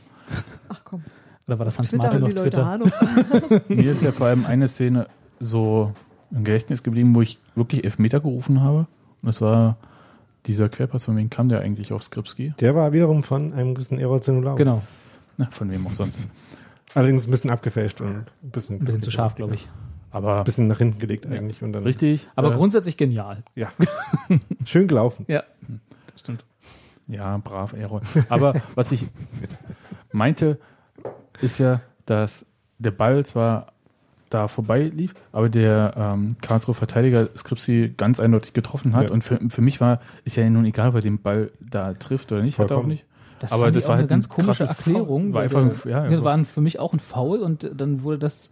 Ach 0.68 0.80
komm, 0.84 1.04
Oder 1.46 1.58
war 1.58 1.66
da 1.66 1.70
Franz 1.70 1.90
Twitter 1.90 2.04
Martin 2.04 2.24
auf 2.24 2.34
Twitter? 2.34 2.66
Ahnung. 2.66 2.90
Mir 3.68 3.92
ist 3.92 4.02
ja 4.02 4.12
vor 4.12 4.26
allem 4.26 4.46
eine 4.46 4.68
Szene 4.68 5.06
so 5.38 5.92
im 6.30 6.44
Gedächtnis 6.44 6.82
geblieben, 6.82 7.14
wo 7.14 7.22
ich 7.22 7.38
wirklich 7.54 7.84
Elfmeter 7.84 8.20
gerufen 8.20 8.60
habe. 8.62 8.86
Und 9.22 9.26
das 9.26 9.40
war 9.40 9.76
dieser 10.46 10.68
Querpass, 10.68 11.04
von 11.04 11.16
wem 11.16 11.30
kam 11.30 11.48
der 11.48 11.60
eigentlich 11.60 11.92
auf 11.92 12.02
Skripski? 12.02 12.54
Der 12.60 12.74
war 12.74 12.92
wiederum 12.92 13.22
von 13.22 13.52
einem 13.52 13.74
gewissen 13.74 13.98
Zenulau. 14.20 14.54
Genau, 14.54 14.82
Na, 15.36 15.48
von 15.50 15.70
wem 15.70 15.86
auch 15.86 15.94
sonst. 15.94 16.26
Allerdings 16.94 17.26
ein 17.26 17.30
bisschen 17.30 17.50
abgefälscht 17.50 18.00
und 18.00 18.24
ein 18.42 18.50
bisschen, 18.50 18.76
ein 18.76 18.84
bisschen 18.84 19.02
zu 19.02 19.10
scharf, 19.10 19.34
glaube 19.34 19.54
ich. 19.54 19.68
Aber 20.10 20.38
Ein 20.38 20.44
bisschen 20.44 20.68
nach 20.68 20.78
hinten 20.78 20.98
gelegt 20.98 21.26
eigentlich. 21.26 21.62
Und 21.62 21.72
dann, 21.72 21.84
richtig. 21.84 22.28
Aber 22.36 22.52
äh, 22.52 22.56
grundsätzlich 22.56 22.96
genial. 22.96 23.42
Ja. 23.54 23.68
Schön 24.64 24.88
gelaufen. 24.88 25.24
Ja, 25.28 25.42
das 26.12 26.20
stimmt. 26.20 26.44
Ja, 27.08 27.38
brav, 27.38 27.72
Errol. 27.72 28.00
Aber 28.28 28.54
was 28.74 28.92
ich 28.92 29.06
meinte, 30.12 30.58
ist 31.40 31.58
ja, 31.58 31.80
dass 32.06 32.46
der 32.78 32.90
Ball 32.90 33.24
zwar 33.26 33.72
da 34.30 34.48
vorbei 34.48 34.82
lief, 34.82 35.14
aber 35.32 35.48
der 35.48 35.94
ähm, 35.96 36.36
Karlsruhe 36.42 36.74
Verteidiger 36.74 37.28
Skripsi 37.36 37.94
ganz 37.96 38.18
eindeutig 38.18 38.52
getroffen 38.54 38.96
hat. 38.96 39.04
Ja. 39.04 39.10
Und 39.12 39.22
für, 39.22 39.38
für 39.48 39.62
mich 39.62 39.80
war, 39.80 40.00
ist 40.24 40.36
ja 40.36 40.48
nun 40.50 40.64
egal, 40.64 40.88
ob 40.88 40.96
er 40.96 41.00
den 41.00 41.22
Ball 41.22 41.52
da 41.60 41.92
trifft 41.94 42.32
oder 42.32 42.42
nicht, 42.42 42.58
hat 42.58 42.70
er 42.70 42.76
auch 42.76 42.80
Vollkommen. 42.80 42.88
nicht. 42.88 43.04
Das 43.38 43.52
Aber 43.52 43.70
das 43.70 43.84
war 43.84 43.90
auch 43.90 43.94
halt 43.94 44.00
eine 44.00 44.08
ganz 44.08 44.26
ein 44.26 44.30
komische 44.30 44.64
Erklärung. 44.64 45.24
Foul. 45.24 45.34
War 45.34 45.50
weil 45.50 45.64
einfach 45.64 45.86
ja, 45.86 46.08
ja. 46.08 46.24
war 46.24 46.44
für 46.44 46.60
mich 46.60 46.78
auch 46.78 46.92
ein 46.92 47.00
Foul 47.00 47.40
und 47.40 47.70
dann 47.74 48.02
wurde 48.02 48.18
das, 48.18 48.50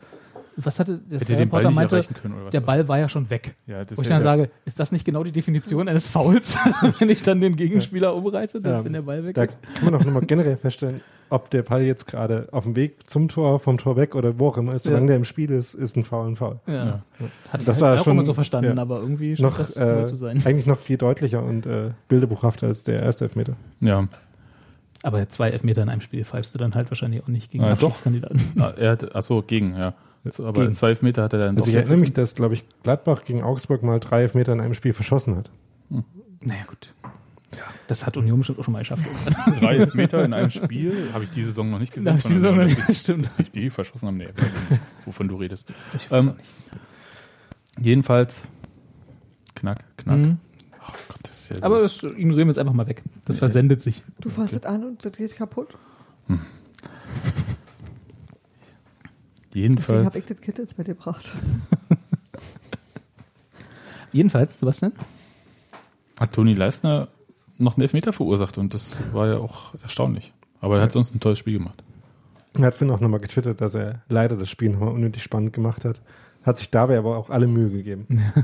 was 0.57 0.79
hatte 0.79 0.99
der 0.99 1.19
Hätte 1.21 1.37
den 1.37 1.49
Ball 1.49 1.71
meinte, 1.71 1.97
erreichen 1.97 2.15
können 2.15 2.35
oder 2.35 2.45
was? 2.47 2.53
der 2.53 2.61
Ball 2.61 2.87
war 2.87 2.99
ja 2.99 3.09
schon 3.09 3.29
weg. 3.31 3.55
Ja, 3.67 3.85
das 3.85 3.99
Wo 3.99 4.03
ich 4.03 4.09
dann 4.09 4.19
ja- 4.19 4.23
sage, 4.23 4.51
ist 4.65 4.79
das 4.79 4.93
nicht 4.93 5.05
genau 5.05 5.25
die 5.25 5.33
Definition 5.33 5.89
eines 5.89 6.07
Fouls, 6.07 6.57
wenn 6.99 7.11
ich 7.11 7.23
dann 7.23 7.41
den 7.41 7.57
Gegenspieler 7.57 8.15
umreiße, 8.15 8.61
dass, 8.61 8.79
Ja. 8.79 8.85
wenn 8.85 8.93
der 8.93 9.03
Ball 9.03 9.25
weg 9.25 9.35
Da 9.35 9.45
ist? 9.45 9.59
kann 9.75 9.85
man 9.87 9.95
auch 9.97 10.05
nochmal 10.05 10.23
generell 10.27 10.57
feststellen, 10.57 11.01
ob 11.31 11.51
der 11.51 11.63
Ball 11.63 11.83
jetzt 11.83 12.07
gerade 12.07 12.49
auf 12.53 12.65
dem 12.65 12.77
Weg 12.77 13.09
zum 13.11 13.29
Tor, 13.29 13.59
vom 13.59 13.79
Tor 13.79 13.97
weg 13.97 14.15
oder 14.15 14.39
wo 14.39 14.49
auch 14.49 14.59
immer 14.59 14.75
ist. 14.75 14.85
Solange 14.85 15.05
Ja. 15.05 15.09
der 15.09 15.17
im 15.17 15.25
Spiel 15.25 15.51
ist, 15.51 15.75
ist 15.75 15.97
ein 15.97 16.05
Foul 16.05 16.29
ein 16.29 16.37
Foul. 16.37 16.61
Ja. 16.67 16.75
Ja. 16.75 16.85
Hatte 17.51 17.61
ich 17.61 17.65
Das 17.65 17.77
halt 17.77 17.81
war 17.95 18.01
auch 18.01 18.05
schon- 18.05 18.13
immer 18.13 18.25
so 18.25 18.35
verstanden, 18.35 18.77
ja. 18.77 18.83
aber 18.83 19.01
irgendwie 19.01 19.37
scheint 19.37 19.51
Noch, 19.51 19.59
das 19.59 19.77
äh, 19.77 20.07
zu 20.07 20.17
sein. 20.17 20.41
eigentlich 20.45 20.67
noch 20.67 20.79
viel 20.79 20.99
deutlicher 20.99 21.43
und 21.43 21.67
äh, 21.67 21.91
bilderbuchhafter 22.09 22.69
als 22.69 22.85
der 22.85 23.03
erste 23.03 23.25
Elfmeter. 23.25 23.55
Ja. 23.81 24.07
Aber 25.03 25.29
zwei 25.29 25.51
Elfmeter 25.51 25.83
in 25.83 25.89
einem 25.91 26.01
Spiel 26.01 26.25
pfeifst 26.25 26.55
du 26.55 26.59
dann 26.59 26.75
halt 26.75 26.91
wahrscheinlich 26.91 27.23
auch 27.23 27.29
nicht 27.29 27.51
gegen 27.51 27.65
Ah, 27.65 27.75
doch. 27.75 27.89
Abstiegskandidaten. 27.91 28.41
Ah, 28.59 28.73
Er 28.79 28.93
hat, 28.93 29.15
achso, 29.15 29.43
gegen, 29.43 29.77
ja. 29.77 29.93
Aber 30.39 30.63
Gegen. 30.63 30.73
zwei 30.73 30.89
Elfmeter 30.91 31.23
hat 31.25 31.33
er 31.35 31.39
dann 31.41 31.57
Also 31.57 31.69
ich 31.71 31.77
erinnere 31.77 31.99
mich, 31.99 32.13
dass, 32.13 32.35
glaube 32.35 32.55
ich, 32.55 32.65
Gladbach 32.83 33.25
gegen 33.25 33.43
Augsburg 33.43 33.83
mal 33.83 34.01
drei 34.01 34.23
Elfmeter 34.23 34.53
in 34.53 34.61
einem 34.61 34.75
Spiel 34.75 34.93
verschossen 34.93 35.37
hat. 35.37 35.51
Naja, 36.41 36.65
gut. 36.67 36.95
Das 37.87 38.07
hat 38.07 38.17
Union 38.17 38.39
bestimmt 38.39 38.59
auch 38.59 38.65
schon 38.65 38.73
mal 38.73 38.79
geschafft. 38.79 39.05
drei 39.61 39.77
Elfmeter 39.77 40.25
in 40.25 40.33
einem 40.33 40.49
Spiel. 40.49 41.11
Habe 41.13 41.25
ich 41.25 41.31
diese 41.31 41.49
Saison 41.49 41.71
noch 41.71 41.79
nicht 41.79 41.93
gesehen. 41.93 42.17
Ich 42.17 42.23
diese 42.25 42.41
sondern 42.41 42.69
Saison 42.69 42.81
noch 42.81 42.89
nicht, 42.89 42.99
stimmt. 42.99 43.27
dass 43.27 43.39
ich 43.39 43.51
die 43.51 43.69
verschossen 43.69 44.09
haben. 44.09 44.17
Nee, 44.17 44.29
weiß 44.35 44.47
ich 44.65 44.71
nicht, 44.71 44.83
wovon 45.05 45.29
du 45.29 45.37
redest. 45.37 45.69
Ich 45.95 46.11
weiß 46.11 46.25
Ähm, 46.25 46.31
auch 46.33 46.37
nicht. 46.39 46.51
Jedenfalls, 47.81 48.43
knack, 49.55 49.85
knack. 49.99 50.17
Mhm. 50.17 50.39
Oh 50.81 50.93
Gott, 51.09 51.19
das 51.25 51.33
ist 51.33 51.49
ja 51.51 51.57
so. 51.57 51.63
Aber 51.65 51.83
das 51.83 52.03
ignorieren 52.03 52.49
wir 52.49 52.53
jetzt 52.53 52.59
einfach 52.59 52.73
mal 52.73 52.87
weg. 52.87 53.03
Das 53.27 53.39
versendet 53.39 53.83
sich. 53.83 54.03
Du 54.21 54.31
fasst 54.31 54.55
es 54.55 54.65
an 54.65 54.83
und 54.85 55.05
das 55.05 55.13
geht 55.13 55.37
kaputt. 55.37 55.77
Deswegen 56.29 56.41
jedenfalls, 59.55 60.07
habe 60.07 60.19
ich 60.19 60.27
das 60.27 60.41
Kit 60.41 60.59
jetzt 60.59 60.79
mitgebracht. 60.79 61.33
Jedenfalls, 64.13 64.61
Sebastian, 64.61 64.93
hat 66.21 66.33
Toni 66.33 66.55
Leistner 66.55 67.09
noch 67.59 67.77
einen 67.77 67.83
Elfmeter 67.83 68.13
verursacht 68.13 68.59
und 68.59 68.75
das 68.75 68.97
war 69.13 69.27
ja 69.27 69.39
auch 69.39 69.75
erstaunlich. 69.83 70.33
Aber 70.61 70.77
er 70.77 70.83
hat 70.83 70.93
sonst 70.93 71.15
ein 71.15 71.21
tolles 71.21 71.39
Spiel 71.39 71.59
gemacht. 71.59 71.83
Er 72.55 72.67
hat 72.67 72.75
Finn 72.75 72.91
auch 72.91 73.01
nochmal 73.01 73.21
getwittert, 73.21 73.61
dass 73.61 73.75
er 73.75 74.03
leider 74.09 74.37
das 74.37 74.49
Spiel 74.49 74.71
nochmal 74.71 74.91
unnötig 74.91 75.23
spannend 75.23 75.53
gemacht 75.53 75.85
hat. 75.85 76.01
Hat 76.45 76.59
sich 76.59 76.71
dabei 76.71 76.99
aber 76.99 77.17
auch 77.17 77.31
alle 77.31 77.47
Mühe 77.47 77.71
gegeben. 77.71 78.07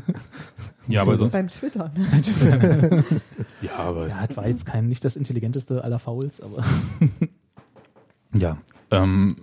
Ja, 0.88 1.02
aber 1.02 1.16
sonst. 1.16 1.34
Beim 1.34 1.48
Twitter. 1.48 1.92
Ne? 1.96 3.04
Ja, 3.62 3.76
aber 3.76 4.08
ja, 4.08 4.26
das 4.26 4.36
war 4.36 4.48
jetzt 4.48 4.66
kein, 4.66 4.88
nicht 4.88 5.04
das 5.04 5.14
intelligenteste 5.14 5.84
aller 5.84 6.00
Fouls, 6.00 6.40
aber 6.40 6.64
Ja, 8.34 8.56
ähm, 8.90 9.36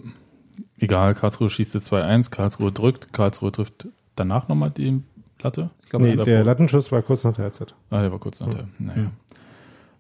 egal, 0.80 1.16
Karlsruhe 1.16 1.50
schießt 1.50 1.74
jetzt 1.74 1.92
2-1, 1.92 2.30
Karlsruhe 2.32 2.72
drückt, 2.72 3.14
Karlsruhe 3.14 3.52
trifft 3.52 3.88
danach 4.16 4.48
nochmal 4.48 4.72
die 4.72 5.02
Latte. 5.42 5.70
Ich 5.84 5.90
glaube, 5.90 6.06
Nee, 6.06 6.12
davor- 6.16 6.26
der 6.26 6.44
Lattenschuss 6.46 6.92
war 6.92 7.02
kurz 7.02 7.24
nach 7.24 7.34
der 7.34 7.44
Halbzeit. 7.46 7.74
Ah, 7.90 8.02
der 8.02 8.12
war 8.12 8.20
kurz 8.20 8.40
nach 8.40 8.50
der. 8.50 8.68
Naja. 8.80 9.12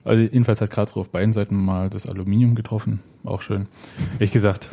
Also 0.04 0.22
jedenfalls 0.24 0.62
hat 0.62 0.70
Karlsruhe 0.70 1.02
auf 1.02 1.10
beiden 1.10 1.34
Seiten 1.34 1.56
mal 1.63 1.90
das 1.90 2.08
Aluminium 2.08 2.56
getroffen. 2.56 3.02
Auch 3.24 3.42
schön. 3.42 3.68
Ehrlich 4.13 4.32
gesagt, 4.32 4.70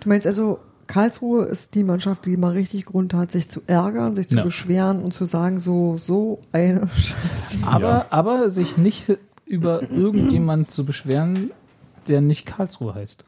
Du 0.00 0.10
meinst 0.10 0.26
also, 0.26 0.58
Karlsruhe 0.86 1.44
ist 1.46 1.74
die 1.74 1.82
Mannschaft, 1.82 2.26
die 2.26 2.36
mal 2.36 2.52
richtig 2.52 2.84
Grund 2.84 3.14
hat, 3.14 3.32
sich 3.32 3.48
zu 3.48 3.62
ärgern, 3.66 4.14
sich 4.14 4.28
zu 4.28 4.36
Ja. 4.36 4.42
beschweren 4.42 5.00
und 5.02 5.14
zu 5.14 5.24
sagen, 5.24 5.60
so, 5.60 5.96
so 5.96 6.42
eine 6.52 6.88
Scheiße. 6.94 7.58
aber, 7.66 7.88
Ja. 7.88 8.06
aber 8.10 8.50
sich 8.50 8.76
nicht 8.76 9.06
über 9.46 9.82
irgendjemand 9.90 10.70
zu 10.70 10.84
beschweren, 10.84 11.52
der 12.06 12.20
nicht 12.20 12.44
Karlsruhe 12.44 12.94
heißt. 12.94 13.24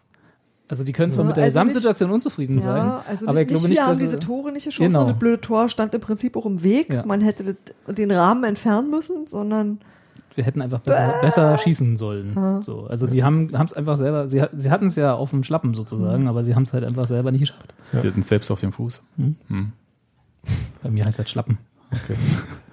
Also 0.68 0.82
die 0.82 0.92
können 0.92 1.12
zwar 1.12 1.24
Ja, 1.24 1.28
mit 1.28 1.36
der 1.36 1.44
also 1.44 1.58
nicht- 1.60 1.68
Gesamtsituation 1.74 2.10
unzufrieden 2.10 2.60
sein, 2.60 2.76
Ja, 2.76 3.04
also 3.08 3.26
aber 3.28 3.34
nicht, 3.38 3.42
ich 3.42 3.48
glaube 3.48 3.68
nicht, 3.68 3.68
nicht, 3.70 3.78
wir 3.78 3.86
haben 3.86 3.98
diese 3.98 4.18
Tore 4.18 4.50
nicht 4.52 4.64
geschossen 4.64 4.88
Genau. 4.90 5.02
und 5.02 5.10
das 5.10 5.18
blöde 5.18 5.40
Tor 5.40 5.68
stand 5.68 5.94
im 5.94 6.00
Prinzip 6.00 6.36
auch 6.36 6.44
im 6.46 6.62
Weg. 6.64 6.92
Ja. 6.92 7.06
Man 7.06 7.20
hätte 7.20 7.56
den 7.88 8.10
Rahmen 8.10 8.42
entfernen 8.44 8.90
müssen, 8.90 9.26
sondern 9.28 9.78
wir 10.34 10.44
hätten 10.44 10.60
einfach 10.60 10.80
besser, 10.80 11.14
besser 11.22 11.58
schießen 11.58 11.96
sollen. 11.96 12.32
Ja. 12.34 12.62
So, 12.62 12.86
also 12.88 13.06
die 13.06 13.22
haben 13.24 13.48
es 13.54 13.72
einfach 13.74 13.96
selber, 13.96 14.28
sie, 14.28 14.42
sie 14.56 14.70
hatten 14.70 14.86
es 14.86 14.96
ja 14.96 15.14
auf 15.14 15.30
dem 15.30 15.44
Schlappen 15.44 15.72
sozusagen, 15.74 16.26
aber 16.28 16.42
sie 16.44 16.54
haben 16.54 16.64
es 16.64 16.72
halt 16.72 16.84
einfach 16.84 17.06
selber 17.06 17.30
nicht 17.32 17.40
geschafft. 17.40 17.72
sie 17.92 18.06
hatten 18.08 18.20
es 18.20 18.28
selbst 18.28 18.50
auf 18.50 18.60
dem 18.60 18.72
Fuß. 18.72 19.00
Hm? 19.16 19.36
Hm. 19.48 19.72
Bei 20.82 20.90
mir 20.90 21.04
heißt 21.04 21.18
das 21.18 21.30
Schlappen. 21.30 21.58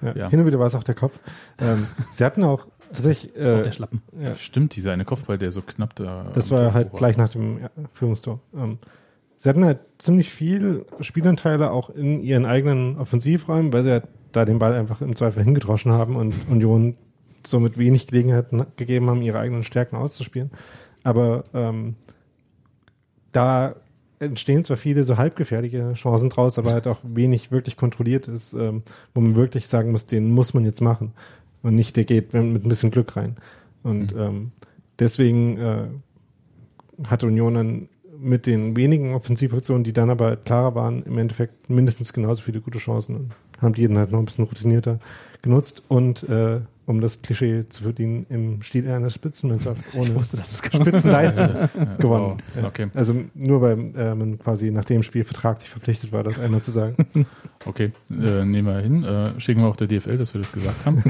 Ja. 0.02 0.12
Ja. 0.16 0.28
Hin 0.28 0.40
und 0.40 0.46
wieder 0.46 0.58
war 0.58 0.66
es 0.66 0.74
auch 0.74 0.82
der 0.82 0.94
Kopf. 0.96 1.18
Ähm, 1.60 1.86
sie 2.10 2.24
hatten 2.24 2.42
auch 2.44 2.66
tatsächlich, 2.94 3.32
Das 3.34 3.44
ist 3.44 3.50
auch 3.52 3.58
äh, 3.58 3.62
der 3.62 3.72
Schlappen. 3.72 4.02
ja, 4.18 4.34
Stimmt, 4.34 4.76
dieser 4.76 4.92
eine 4.92 5.04
Kopfball, 5.04 5.38
der 5.38 5.52
so 5.52 5.62
knapp 5.62 5.94
da. 5.96 6.30
das 6.34 6.50
war 6.50 6.62
Tor 6.62 6.74
halt 6.74 6.92
gleich 6.92 7.16
nach 7.16 7.28
dem 7.28 7.60
ja, 7.60 7.70
Führungstor. 7.92 8.40
Ähm, 8.54 8.78
sie 9.36 9.48
hatten 9.48 9.64
halt 9.64 9.80
ziemlich 9.98 10.30
viel 10.30 10.86
Spielanteile 11.00 11.70
auch 11.70 11.90
in 11.90 12.20
ihren 12.20 12.46
eigenen 12.46 12.98
Offensivräumen, 12.98 13.72
weil 13.72 13.82
sie 13.82 13.90
halt 13.90 14.04
da 14.32 14.44
den 14.44 14.58
Ball 14.58 14.72
einfach 14.72 15.00
im 15.00 15.14
Zweifel 15.14 15.44
hingedroschen 15.44 15.92
haben 15.92 16.16
und 16.16 16.34
Union 16.50 16.96
somit 17.46 17.78
wenig 17.78 18.06
Gelegenheiten 18.06 18.64
gegeben 18.76 19.10
haben, 19.10 19.22
ihre 19.22 19.38
eigenen 19.38 19.64
Stärken 19.64 19.96
auszuspielen. 19.96 20.50
Aber 21.02 21.44
ähm, 21.52 21.96
da 23.32 23.76
entstehen 24.18 24.64
zwar 24.64 24.76
viele 24.76 25.04
so 25.04 25.16
halbgefährliche 25.16 25.92
Chancen 25.94 26.30
draus, 26.30 26.58
aber 26.58 26.72
halt 26.72 26.86
auch 26.86 27.00
wenig 27.02 27.50
wirklich 27.50 27.76
kontrolliert 27.76 28.28
ist, 28.28 28.52
ähm, 28.54 28.82
wo 29.12 29.20
man 29.20 29.36
wirklich 29.36 29.68
sagen 29.68 29.90
muss, 29.90 30.06
den 30.06 30.30
muss 30.30 30.54
man 30.54 30.64
jetzt 30.64 30.80
machen. 30.80 31.12
Und 31.64 31.74
nicht, 31.74 31.96
der 31.96 32.04
geht 32.04 32.32
mit 32.34 32.64
ein 32.64 32.68
bisschen 32.68 32.92
Glück 32.92 33.16
rein. 33.16 33.36
Und 33.82 34.14
ähm, 34.16 34.52
deswegen 34.98 35.58
äh, 35.58 35.86
hat 37.04 37.24
Union 37.24 37.54
dann 37.54 37.88
mit 38.18 38.46
den 38.46 38.76
wenigen 38.76 39.14
Offensivaktionen, 39.14 39.82
die 39.82 39.92
dann 39.92 40.10
aber 40.10 40.36
klarer 40.36 40.74
waren, 40.74 41.02
im 41.04 41.18
Endeffekt 41.18 41.68
mindestens 41.68 42.12
genauso 42.12 42.42
viele 42.42 42.60
gute 42.60 42.78
Chancen 42.78 43.16
und 43.16 43.32
haben 43.60 43.74
die 43.74 43.80
jeden 43.80 43.98
halt 43.98 44.12
noch 44.12 44.18
ein 44.18 44.24
bisschen 44.26 44.44
routinierter 44.44 44.98
genutzt 45.42 45.82
und 45.88 46.22
äh, 46.28 46.60
um 46.86 47.00
das 47.00 47.22
Klischee 47.22 47.64
zu 47.68 47.82
verdienen, 47.84 48.26
im 48.28 48.62
Stil 48.62 48.88
einer 48.90 49.10
Spitzenmannschaft 49.10 49.80
ohne 49.94 50.14
wusste, 50.14 50.36
dass 50.36 50.52
es 50.52 50.62
kommt. 50.62 50.86
Spitzenleistung 50.86 51.48
Ja, 51.48 51.66
gewonnen. 51.98 52.38
wow. 52.54 52.62
Ja. 52.62 52.66
Okay, 52.68 52.88
Also 52.94 53.14
nur 53.34 53.60
weil 53.62 53.92
äh, 53.96 54.14
man 54.14 54.38
quasi 54.38 54.70
nach 54.70 54.84
dem 54.84 55.02
Spiel 55.02 55.24
vertraglich 55.24 55.68
verpflichtet 55.70 56.12
war, 56.12 56.22
das 56.22 56.38
einmal 56.38 56.62
zu 56.62 56.70
sagen. 56.70 56.96
okay. 57.66 57.92
Äh, 58.10 58.44
nehmen 58.44 58.66
wir 58.68 58.78
hin. 58.80 59.04
Äh, 59.04 59.40
schicken 59.40 59.62
wir 59.62 59.68
auch 59.68 59.76
der 59.76 59.86
DFL, 59.88 60.18
dass 60.18 60.34
wir 60.34 60.40
das 60.40 60.52
gesagt 60.52 60.84
haben. 60.86 61.02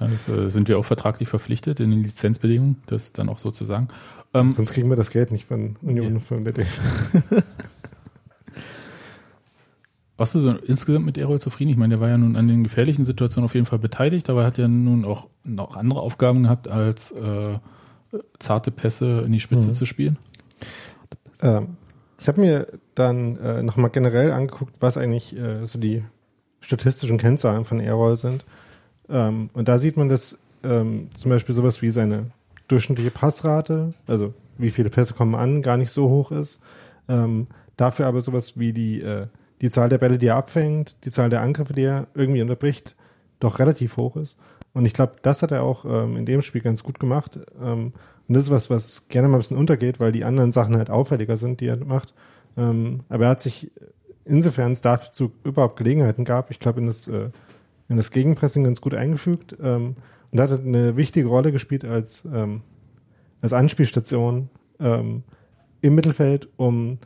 ja, 0.00 0.06
das, 0.08 0.28
äh, 0.28 0.48
sind 0.50 0.68
wir 0.68 0.78
auch 0.78 0.84
vertraglich 0.84 1.28
verpflichtet 1.28 1.80
in 1.80 1.90
den 1.90 2.02
Lizenzbedingungen, 2.02 2.76
das 2.86 3.12
dann 3.12 3.28
auch 3.28 3.38
so 3.38 3.50
zu 3.50 3.64
sagen. 3.64 3.88
Ähm, 4.32 4.50
Sonst 4.50 4.72
kriegen 4.72 4.88
wir 4.88 4.96
das 4.96 5.10
Geld 5.10 5.30
nicht 5.32 5.46
von 5.46 5.76
Union, 5.82 6.14
Ja. 6.14 6.20
von 6.20 6.44
der 6.44 6.52
DFL. 6.52 7.42
Warst 10.20 10.34
du 10.34 10.38
so 10.38 10.50
insgesamt 10.50 11.06
mit 11.06 11.16
Errol 11.16 11.40
zufrieden? 11.40 11.70
Ich 11.70 11.78
meine, 11.78 11.94
der 11.94 12.00
war 12.02 12.10
ja 12.10 12.18
nun 12.18 12.36
an 12.36 12.46
den 12.46 12.62
gefährlichen 12.62 13.06
Situationen 13.06 13.46
auf 13.46 13.54
jeden 13.54 13.64
Fall 13.64 13.78
beteiligt, 13.78 14.28
aber 14.28 14.42
er 14.42 14.48
hat 14.48 14.58
ja 14.58 14.68
nun 14.68 15.06
auch 15.06 15.28
noch 15.44 15.76
andere 15.78 16.02
Aufgaben 16.02 16.42
gehabt, 16.42 16.68
als 16.68 17.10
äh, 17.12 17.58
zarte 18.38 18.70
Pässe 18.70 19.22
in 19.24 19.32
die 19.32 19.40
Spitze 19.40 19.68
Mhm. 19.68 19.74
zu 19.74 19.86
spielen. 19.86 20.18
Ähm, 21.40 21.78
ich 22.18 22.28
habe 22.28 22.38
mir 22.38 22.66
dann 22.94 23.38
äh, 23.38 23.62
nochmal 23.62 23.88
generell 23.88 24.32
angeguckt, 24.32 24.74
was 24.78 24.98
eigentlich 24.98 25.34
äh, 25.38 25.64
so 25.64 25.78
die 25.78 26.04
statistischen 26.60 27.16
Kennzahlen 27.16 27.64
von 27.64 27.80
Airroll 27.80 28.18
sind. 28.18 28.44
Ähm, 29.08 29.48
und 29.54 29.68
da 29.68 29.78
sieht 29.78 29.96
man, 29.96 30.10
dass 30.10 30.42
ähm, 30.62 31.08
zum 31.14 31.30
Beispiel 31.30 31.54
sowas 31.54 31.80
wie 31.80 31.88
seine 31.88 32.26
durchschnittliche 32.68 33.10
Passrate, 33.10 33.94
also 34.06 34.34
wie 34.58 34.70
viele 34.70 34.90
Pässe 34.90 35.14
kommen 35.14 35.34
an, 35.34 35.62
gar 35.62 35.78
nicht 35.78 35.92
so 35.92 36.10
hoch 36.10 36.30
ist. 36.30 36.60
Ähm, 37.08 37.46
dafür 37.78 38.06
aber 38.06 38.20
sowas 38.20 38.58
wie 38.58 38.74
die, 38.74 39.00
äh, 39.00 39.28
die 39.60 39.70
Zahl 39.70 39.88
der 39.88 39.98
Bälle, 39.98 40.18
die 40.18 40.28
er 40.28 40.36
abfängt, 40.36 40.96
die 41.04 41.10
Zahl 41.10 41.30
der 41.30 41.42
Angriffe, 41.42 41.72
die 41.72 41.82
er 41.82 42.06
irgendwie 42.14 42.42
unterbricht, 42.42 42.96
doch 43.40 43.58
relativ 43.58 43.96
hoch 43.96 44.16
ist. 44.16 44.38
Und 44.72 44.86
ich 44.86 44.92
glaube, 44.92 45.16
das 45.22 45.42
hat 45.42 45.50
er 45.50 45.62
auch 45.62 45.84
ähm, 45.84 46.16
in 46.16 46.26
dem 46.26 46.42
Spiel 46.42 46.60
ganz 46.60 46.82
gut 46.82 47.00
gemacht. 47.00 47.38
Ähm, 47.60 47.92
und 48.28 48.34
das 48.34 48.44
ist 48.44 48.50
was, 48.50 48.70
was 48.70 49.08
gerne 49.08 49.28
mal 49.28 49.36
ein 49.36 49.40
bisschen 49.40 49.56
untergeht, 49.56 49.98
weil 49.98 50.12
die 50.12 50.24
anderen 50.24 50.52
Sachen 50.52 50.76
halt 50.76 50.90
auffälliger 50.90 51.36
sind, 51.36 51.60
die 51.60 51.66
er 51.66 51.76
macht. 51.76 52.14
Ähm, 52.56 53.00
aber 53.08 53.24
er 53.24 53.30
hat 53.30 53.40
sich, 53.40 53.72
insofern 54.24 54.72
es 54.72 54.80
dazu 54.80 55.32
überhaupt 55.42 55.76
Gelegenheiten 55.76 56.24
gab, 56.24 56.50
ich 56.50 56.60
glaube, 56.60 56.80
in 56.80 56.86
das, 56.86 57.08
äh, 57.08 57.30
in 57.88 57.96
das 57.96 58.12
Gegenpressing 58.12 58.62
ganz 58.62 58.80
gut 58.80 58.94
eingefügt. 58.94 59.56
Ähm, 59.60 59.96
und 60.30 60.40
hat 60.40 60.52
eine 60.52 60.96
wichtige 60.96 61.26
Rolle 61.26 61.50
gespielt 61.50 61.84
als, 61.84 62.24
ähm, 62.24 62.62
als 63.42 63.52
Anspielstation 63.52 64.48
ähm, 64.78 65.24
im 65.80 65.94
Mittelfeld, 65.96 66.48
um 66.56 66.98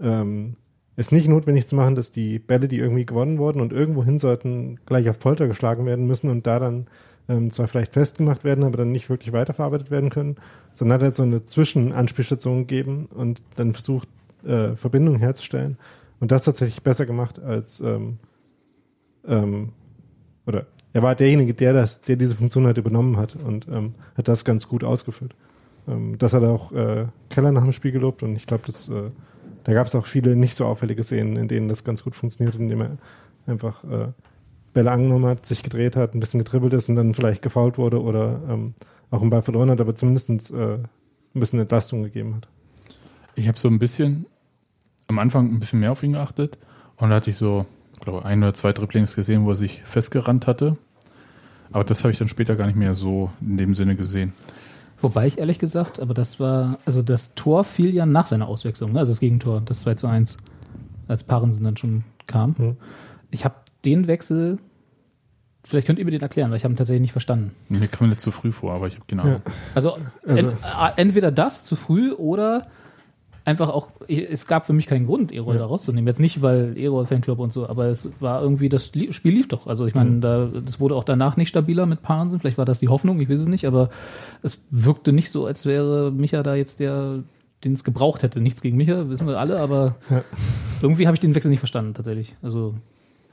ähm, 0.00 0.56
es 0.98 1.12
nicht 1.12 1.28
notwendig 1.28 1.68
zu 1.68 1.76
machen, 1.76 1.94
dass 1.94 2.10
die 2.10 2.40
Bälle, 2.40 2.66
die 2.66 2.78
irgendwie 2.78 3.06
gewonnen 3.06 3.38
wurden 3.38 3.60
und 3.60 3.72
irgendwo 3.72 4.04
hin 4.04 4.18
sollten, 4.18 4.80
gleich 4.84 5.08
auf 5.08 5.20
Polter 5.20 5.46
geschlagen 5.46 5.86
werden 5.86 6.08
müssen 6.08 6.28
und 6.28 6.44
da 6.44 6.58
dann 6.58 6.88
ähm, 7.28 7.52
zwar 7.52 7.68
vielleicht 7.68 7.92
festgemacht 7.92 8.42
werden, 8.42 8.64
aber 8.64 8.78
dann 8.78 8.90
nicht 8.90 9.08
wirklich 9.08 9.32
weiterverarbeitet 9.32 9.92
werden 9.92 10.10
können, 10.10 10.36
sondern 10.72 10.96
hat 10.96 11.02
halt 11.04 11.14
so 11.14 11.22
eine 11.22 11.46
Zwischenanspielstation 11.46 12.66
gegeben 12.66 13.08
und 13.14 13.40
dann 13.54 13.74
versucht, 13.74 14.08
äh, 14.44 14.74
Verbindungen 14.74 15.20
herzustellen 15.20 15.78
und 16.18 16.32
das 16.32 16.42
tatsächlich 16.42 16.82
besser 16.82 17.06
gemacht 17.06 17.38
als 17.38 17.78
ähm, 17.78 18.18
ähm, 19.24 19.68
oder 20.46 20.66
er 20.92 21.02
war 21.04 21.14
derjenige, 21.14 21.54
der 21.54 21.74
das, 21.74 22.00
der 22.00 22.16
diese 22.16 22.34
Funktion 22.34 22.66
halt 22.66 22.78
übernommen 22.78 23.18
hat 23.18 23.36
und 23.36 23.68
ähm, 23.68 23.94
hat 24.16 24.26
das 24.26 24.44
ganz 24.44 24.66
gut 24.66 24.82
ausgeführt. 24.82 25.36
ähm, 25.86 26.18
das 26.18 26.34
hat 26.34 26.42
auch 26.42 26.72
äh, 26.72 27.06
Keller 27.30 27.52
nach 27.52 27.62
dem 27.62 27.70
Spiel 27.70 27.92
gelobt 27.92 28.24
und 28.24 28.34
ich 28.34 28.48
glaube, 28.48 28.64
das 28.66 28.88
äh, 28.88 29.10
da 29.64 29.72
gab 29.72 29.86
es 29.86 29.94
auch 29.94 30.06
viele 30.06 30.36
nicht 30.36 30.54
so 30.54 30.66
auffällige 30.66 31.02
Szenen, 31.02 31.36
in 31.36 31.48
denen 31.48 31.68
das 31.68 31.84
ganz 31.84 32.02
gut 32.02 32.14
funktioniert, 32.14 32.56
indem 32.56 32.80
er 32.80 32.98
einfach 33.46 33.84
äh, 33.84 34.08
Bälle 34.72 34.90
angenommen 34.90 35.26
hat, 35.26 35.46
sich 35.46 35.62
gedreht 35.62 35.96
hat, 35.96 36.14
ein 36.14 36.20
bisschen 36.20 36.38
getribbelt 36.38 36.72
ist 36.74 36.88
und 36.88 36.96
dann 36.96 37.14
vielleicht 37.14 37.42
gefault 37.42 37.78
wurde 37.78 38.02
oder 38.02 38.40
ähm, 38.48 38.74
auch 39.10 39.20
einen 39.20 39.30
Ball 39.30 39.42
verloren 39.42 39.70
hat, 39.70 39.80
aber 39.80 39.94
zumindest 39.96 40.50
äh, 40.52 40.74
ein 40.74 40.88
bisschen 41.34 41.60
Entlastung 41.60 42.02
gegeben 42.02 42.36
hat. 42.36 42.48
Ich 43.34 43.48
habe 43.48 43.58
so 43.58 43.68
ein 43.68 43.78
bisschen 43.78 44.26
am 45.06 45.18
Anfang 45.18 45.52
ein 45.52 45.60
bisschen 45.60 45.80
mehr 45.80 45.92
auf 45.92 46.02
ihn 46.02 46.12
geachtet 46.12 46.58
und 46.96 47.10
da 47.10 47.16
hatte 47.16 47.30
ich 47.30 47.36
so, 47.36 47.66
glaube 48.00 48.24
ein 48.24 48.42
oder 48.42 48.54
zwei 48.54 48.72
Dribblings 48.72 49.14
gesehen, 49.14 49.44
wo 49.44 49.50
er 49.50 49.56
sich 49.56 49.82
festgerannt 49.84 50.46
hatte. 50.46 50.76
Aber 51.70 51.84
das 51.84 52.02
habe 52.02 52.12
ich 52.12 52.18
dann 52.18 52.28
später 52.28 52.56
gar 52.56 52.66
nicht 52.66 52.76
mehr 52.76 52.94
so 52.94 53.30
in 53.40 53.56
dem 53.56 53.74
Sinne 53.74 53.96
gesehen. 53.96 54.32
Wobei 55.00 55.26
ich 55.26 55.38
ehrlich 55.38 55.58
gesagt, 55.58 56.00
aber 56.00 56.14
das 56.14 56.40
war, 56.40 56.78
also 56.84 57.02
das 57.02 57.34
Tor 57.34 57.64
fiel 57.64 57.94
ja 57.94 58.04
nach 58.06 58.26
seiner 58.26 58.48
Auswechslung, 58.48 58.92
ne? 58.92 58.98
also 58.98 59.12
das 59.12 59.20
Gegentor, 59.20 59.60
das 59.64 59.80
2 59.82 59.94
zu 59.94 60.06
1, 60.08 60.36
als 61.06 61.24
Parensen 61.24 61.64
dann 61.64 61.76
schon 61.76 62.04
kam. 62.26 62.56
Hm. 62.58 62.76
Ich 63.30 63.44
habe 63.44 63.54
den 63.84 64.08
Wechsel, 64.08 64.58
vielleicht 65.64 65.86
könnt 65.86 65.98
ihr 65.98 66.04
mir 66.04 66.10
den 66.10 66.20
erklären, 66.20 66.50
weil 66.50 66.56
ich 66.56 66.64
habe 66.64 66.74
ihn 66.74 66.76
tatsächlich 66.76 67.02
nicht 67.02 67.12
verstanden. 67.12 67.52
Mir 67.68 67.86
kam 67.86 68.06
mir 68.08 68.10
nicht 68.10 68.20
zu 68.20 68.30
früh 68.30 68.50
vor, 68.50 68.72
aber 68.72 68.88
ich 68.88 68.94
habe 68.94 69.04
genau. 69.06 69.26
Ja. 69.26 69.40
Also, 69.74 69.96
Also- 70.26 70.48
ent, 70.48 70.52
äh, 70.62 70.90
entweder 71.00 71.30
das 71.30 71.64
zu 71.64 71.76
früh 71.76 72.12
oder 72.12 72.62
einfach 73.48 73.70
auch, 73.70 73.88
es 74.06 74.46
gab 74.46 74.66
für 74.66 74.72
mich 74.72 74.86
keinen 74.86 75.06
Grund, 75.06 75.32
Erol 75.32 75.54
Ja. 75.54 75.60
da 75.62 75.66
rauszunehmen. 75.66 76.06
Jetzt 76.06 76.20
nicht, 76.20 76.42
weil 76.42 76.76
Erol 76.78 77.06
Fanclub 77.06 77.38
und 77.38 77.52
so, 77.52 77.68
aber 77.68 77.86
es 77.86 78.12
war 78.20 78.42
irgendwie, 78.42 78.68
das 78.68 78.84
Spiel 78.86 79.32
lief 79.32 79.48
doch. 79.48 79.66
Also 79.66 79.86
ich 79.86 79.94
meine, 79.94 80.10
Mhm. 80.10 80.20
da, 80.20 80.48
das 80.64 80.78
wurde 80.80 80.94
auch 80.94 81.04
danach 81.04 81.36
nicht 81.36 81.48
stabiler 81.48 81.86
mit 81.86 82.02
Parensen. 82.02 82.38
Vielleicht 82.40 82.58
war 82.58 82.64
das 82.64 82.78
die 82.78 82.88
Hoffnung, 82.88 83.18
ich 83.20 83.28
weiß 83.28 83.40
es 83.40 83.48
nicht, 83.48 83.64
aber 83.66 83.88
es 84.42 84.58
wirkte 84.70 85.12
nicht 85.12 85.30
so, 85.32 85.46
als 85.46 85.66
wäre 85.66 86.12
Micha 86.12 86.42
da 86.42 86.54
jetzt 86.54 86.78
der, 86.80 87.20
den 87.64 87.72
es 87.72 87.82
gebraucht 87.84 88.22
hätte. 88.22 88.40
Nichts 88.40 88.62
gegen 88.62 88.76
Micha, 88.76 89.08
wissen 89.08 89.26
wir 89.26 89.38
alle, 89.40 89.60
aber 89.60 89.96
Ja. 90.10 90.22
irgendwie 90.82 91.06
habe 91.06 91.14
ich 91.16 91.20
den 91.20 91.34
Wechsel 91.34 91.48
nicht 91.50 91.58
verstanden, 91.60 91.94
tatsächlich. 91.94 92.36
Also 92.42 92.74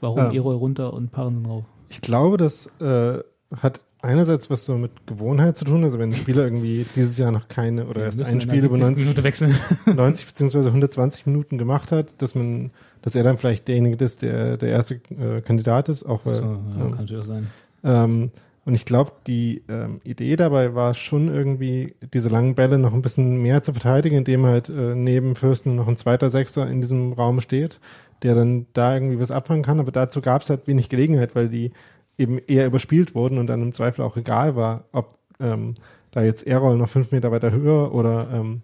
warum 0.00 0.18
Ja. 0.18 0.32
Erol 0.32 0.56
runter 0.56 0.92
und 0.92 1.12
Parensen 1.12 1.46
rauf? 1.46 1.64
Ich 1.88 2.00
glaube, 2.00 2.36
das 2.36 2.66
äh, 2.80 3.18
hat 3.60 3.80
einerseits 4.06 4.48
was 4.50 4.64
so 4.64 4.78
mit 4.78 5.06
Gewohnheit 5.06 5.56
zu 5.56 5.64
tun. 5.64 5.84
Also 5.84 5.98
wenn 5.98 6.10
ein 6.10 6.16
Spieler 6.16 6.44
irgendwie 6.44 6.86
dieses 6.96 7.18
Jahr 7.18 7.30
noch 7.30 7.48
keine 7.48 7.86
oder 7.86 8.04
erst 8.04 8.18
Wir 8.18 8.24
müssen 8.26 8.36
ein 8.36 8.40
Spiel 8.40 8.64
über 8.64 8.76
70. 8.76 8.80
90, 8.86 9.04
Minute 9.04 9.22
wechseln. 9.24 9.54
90 9.94 10.26
beziehungsweise 10.26 10.68
120 10.68 11.26
Minuten 11.26 11.58
gemacht 11.58 11.92
hat, 11.92 12.14
dass 12.18 12.34
man, 12.34 12.70
dass 13.02 13.14
er 13.14 13.24
dann 13.24 13.38
vielleicht 13.38 13.68
derjenige 13.68 14.02
ist, 14.04 14.22
der 14.22 14.56
der 14.56 14.70
erste 14.70 15.00
äh, 15.10 15.40
Kandidat 15.42 15.88
ist, 15.88 16.04
auch 16.04 16.24
weil, 16.24 16.34
So, 16.34 16.42
ja, 16.42 16.48
ähm, 16.50 16.76
kann 16.76 16.90
natürlich 16.90 17.22
auch 17.22 17.26
sein. 17.26 17.46
ähm, 17.84 18.30
und 18.64 18.74
ich 18.74 18.84
glaube, 18.84 19.12
die 19.28 19.62
ähm, 19.68 20.00
Idee 20.02 20.34
dabei 20.34 20.74
war 20.74 20.92
schon 20.92 21.32
irgendwie, 21.32 21.94
diese 22.12 22.28
langen 22.28 22.56
Bälle 22.56 22.78
noch 22.78 22.92
ein 22.94 23.00
bisschen 23.00 23.40
mehr 23.40 23.62
zu 23.62 23.72
verteidigen, 23.72 24.16
indem 24.16 24.44
halt 24.44 24.68
äh, 24.68 24.96
neben 24.96 25.36
Fürsten 25.36 25.76
noch 25.76 25.86
ein 25.86 25.96
zweiter 25.96 26.30
Sechser 26.30 26.68
in 26.68 26.80
diesem 26.80 27.12
Raum 27.12 27.40
steht, 27.40 27.78
der 28.24 28.34
dann 28.34 28.66
da 28.72 28.94
irgendwie 28.94 29.20
was 29.20 29.30
abfangen 29.30 29.62
kann. 29.62 29.78
Aber 29.78 29.92
dazu 29.92 30.20
gab 30.20 30.42
es 30.42 30.50
halt 30.50 30.66
wenig 30.66 30.88
Gelegenheit, 30.88 31.36
weil 31.36 31.48
die 31.48 31.70
eben 32.18 32.38
eher 32.38 32.66
überspielt 32.66 33.14
wurden 33.14 33.38
und 33.38 33.46
dann 33.46 33.62
im 33.62 33.72
Zweifel 33.72 34.02
auch 34.02 34.16
egal 34.16 34.56
war, 34.56 34.84
ob 34.92 35.18
ähm, 35.40 35.74
da 36.10 36.22
jetzt 36.22 36.46
Errol 36.46 36.78
noch 36.78 36.88
fünf 36.88 37.12
Meter 37.12 37.30
weiter 37.30 37.50
höher 37.50 37.94
oder 37.94 38.28
ähm, 38.32 38.62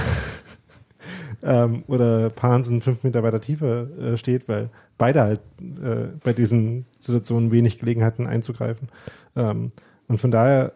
ähm, 1.42 1.82
oder 1.88 2.30
Pansen 2.30 2.80
fünf 2.80 3.02
Meter 3.02 3.22
weiter 3.22 3.40
tiefer 3.40 3.88
äh, 3.98 4.16
steht, 4.16 4.48
weil 4.48 4.70
beide 4.96 5.22
halt 5.22 5.40
äh, 5.60 6.08
bei 6.22 6.32
diesen 6.32 6.86
Situationen 7.00 7.50
wenig 7.50 7.78
Gelegenheit 7.78 8.14
hatten 8.14 8.26
einzugreifen. 8.26 8.88
Ähm, 9.36 9.72
und 10.08 10.18
von 10.18 10.30
daher, 10.30 10.72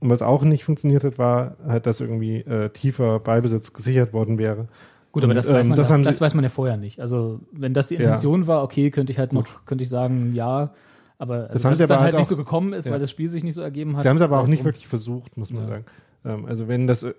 und 0.00 0.10
was 0.10 0.22
auch 0.22 0.42
nicht 0.42 0.64
funktioniert 0.64 1.04
hat, 1.04 1.18
war 1.18 1.56
halt, 1.66 1.86
dass 1.86 2.00
irgendwie 2.00 2.38
äh, 2.38 2.70
tiefer 2.70 3.20
Beibesitz 3.20 3.72
gesichert 3.72 4.12
worden 4.12 4.38
wäre. 4.38 4.68
Gut, 5.12 5.24
aber 5.24 5.34
das, 5.34 5.48
weiß, 5.48 5.64
ähm, 5.64 5.68
man 5.70 5.76
das 5.76 5.90
ja, 5.90 5.98
das 5.98 6.20
weiß 6.20 6.34
man 6.34 6.42
ja 6.44 6.48
vorher 6.50 6.76
nicht. 6.78 6.98
Also, 7.00 7.40
wenn 7.52 7.74
das 7.74 7.88
die 7.88 7.94
Ja. 7.94 8.00
Intention 8.00 8.46
war, 8.46 8.62
okay, 8.64 8.90
könnte 8.90 9.12
ich 9.12 9.18
halt 9.18 9.32
noch, 9.32 9.46
könnte 9.66 9.84
ich 9.84 9.90
sagen, 9.90 10.34
ja. 10.34 10.72
Aber 11.18 11.34
also, 11.34 11.52
Das 11.52 11.64
haben 11.64 11.72
dass 11.72 11.80
es 11.80 11.86
dann 11.88 11.98
halt 11.98 12.04
halt 12.06 12.14
nicht 12.14 12.24
auch- 12.26 12.30
so 12.30 12.36
gekommen 12.36 12.72
ist, 12.72 12.86
Ja. 12.86 12.92
weil 12.92 12.98
das 13.00 13.10
Spiel 13.10 13.28
sich 13.28 13.44
nicht 13.44 13.54
so 13.54 13.60
ergeben 13.62 13.94
hat. 13.94 14.02
Sie 14.02 14.08
haben 14.08 14.16
es 14.16 14.22
aber 14.22 14.40
auch 14.40 14.46
nicht 14.48 14.60
drum. 14.60 14.66
wirklich 14.66 14.88
versucht, 14.88 15.36
muss 15.36 15.52
man 15.52 15.62
Ja. 15.64 15.68
sagen. 15.68 15.84
Ähm, 16.24 16.46
also 16.46 16.66
wenn 16.66 16.86
das 16.86 17.02
äh, 17.02 17.12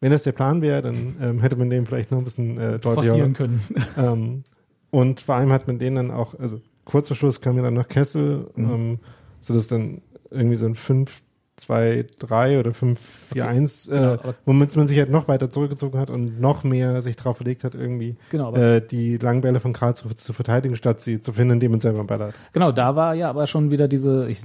wenn 0.00 0.12
das 0.12 0.22
der 0.22 0.30
Plan 0.32 0.62
wäre, 0.62 0.80
dann 0.80 1.16
ähm, 1.20 1.40
hätte 1.40 1.56
man 1.56 1.68
den 1.70 1.84
vielleicht 1.86 2.12
noch 2.12 2.18
ein 2.18 2.24
bisschen 2.24 2.56
äh, 2.56 2.78
deutlicher 2.78 2.94
forcieren 2.94 3.34
können. 3.34 3.60
Ähm, 3.98 4.44
und 4.90 5.20
vor 5.20 5.34
allem 5.34 5.50
hat 5.52 5.66
man 5.66 5.78
den 5.80 5.96
dann 5.96 6.10
auch, 6.12 6.38
also 6.38 6.60
kurz 6.84 7.08
vor 7.08 7.16
Schluss 7.16 7.40
kam 7.40 7.56
ja 7.56 7.62
dann 7.64 7.74
noch 7.74 7.88
Kessel, 7.88 8.48
Mhm. 8.54 8.70
ähm, 8.70 8.98
so 9.40 9.52
dass 9.54 9.66
dann 9.66 10.00
irgendwie 10.30 10.54
so 10.56 10.66
ein 10.66 10.76
5, 10.76 11.20
2, 11.58 12.06
3 12.18 12.58
oder 12.60 12.72
5, 12.72 13.00
4, 13.32 13.46
1, 13.48 13.86
Genau, 13.88 14.14
äh, 14.14 14.18
womit 14.46 14.76
man 14.76 14.86
sich 14.86 14.98
halt 14.98 15.10
noch 15.10 15.28
weiter 15.28 15.50
zurückgezogen 15.50 15.98
hat 15.98 16.08
und 16.10 16.40
noch 16.40 16.64
mehr 16.64 17.02
sich 17.02 17.16
drauf 17.16 17.36
verlegt 17.38 17.64
hat, 17.64 17.74
irgendwie 17.74 18.16
Genau, 18.30 18.54
äh, 18.54 18.80
die 18.80 19.16
langen 19.18 19.40
Bälle 19.42 19.60
von 19.60 19.72
Karlsruhe 19.72 20.16
zu 20.16 20.32
verteidigen, 20.32 20.76
statt 20.76 21.00
sie 21.00 21.20
zu 21.20 21.32
finden, 21.32 21.54
indem 21.54 21.72
man 21.72 21.80
selber 21.80 21.98
einen 21.98 22.06
Ball 22.06 22.20
hat. 22.20 22.34
Genau, 22.52 22.72
da 22.72 22.96
war 22.96 23.14
ja 23.14 23.28
aber 23.28 23.46
schon 23.46 23.70
wieder 23.70 23.88
diese 23.88 24.28
ich, 24.28 24.40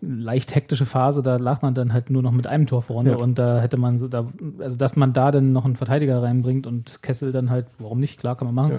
leicht 0.00 0.54
hektische 0.54 0.84
Phase, 0.86 1.22
da 1.22 1.36
lag 1.36 1.62
man 1.62 1.74
dann 1.74 1.92
halt 1.92 2.10
nur 2.10 2.22
noch 2.22 2.32
mit 2.32 2.46
einem 2.46 2.66
Tor 2.66 2.82
vorne 2.82 3.10
Ja. 3.10 3.16
und 3.16 3.38
da 3.38 3.60
hätte 3.60 3.76
man 3.76 3.98
so, 3.98 4.08
da, 4.08 4.26
also 4.58 4.76
dass 4.76 4.96
man 4.96 5.12
da 5.12 5.30
dann 5.30 5.52
noch 5.52 5.64
einen 5.64 5.76
Verteidiger 5.76 6.22
reinbringt 6.22 6.66
und 6.66 7.02
Kessel 7.02 7.32
dann 7.32 7.50
halt, 7.50 7.66
warum 7.78 8.00
nicht, 8.00 8.18
klar 8.20 8.36
kann 8.36 8.52
man 8.52 8.54
machen. 8.54 8.78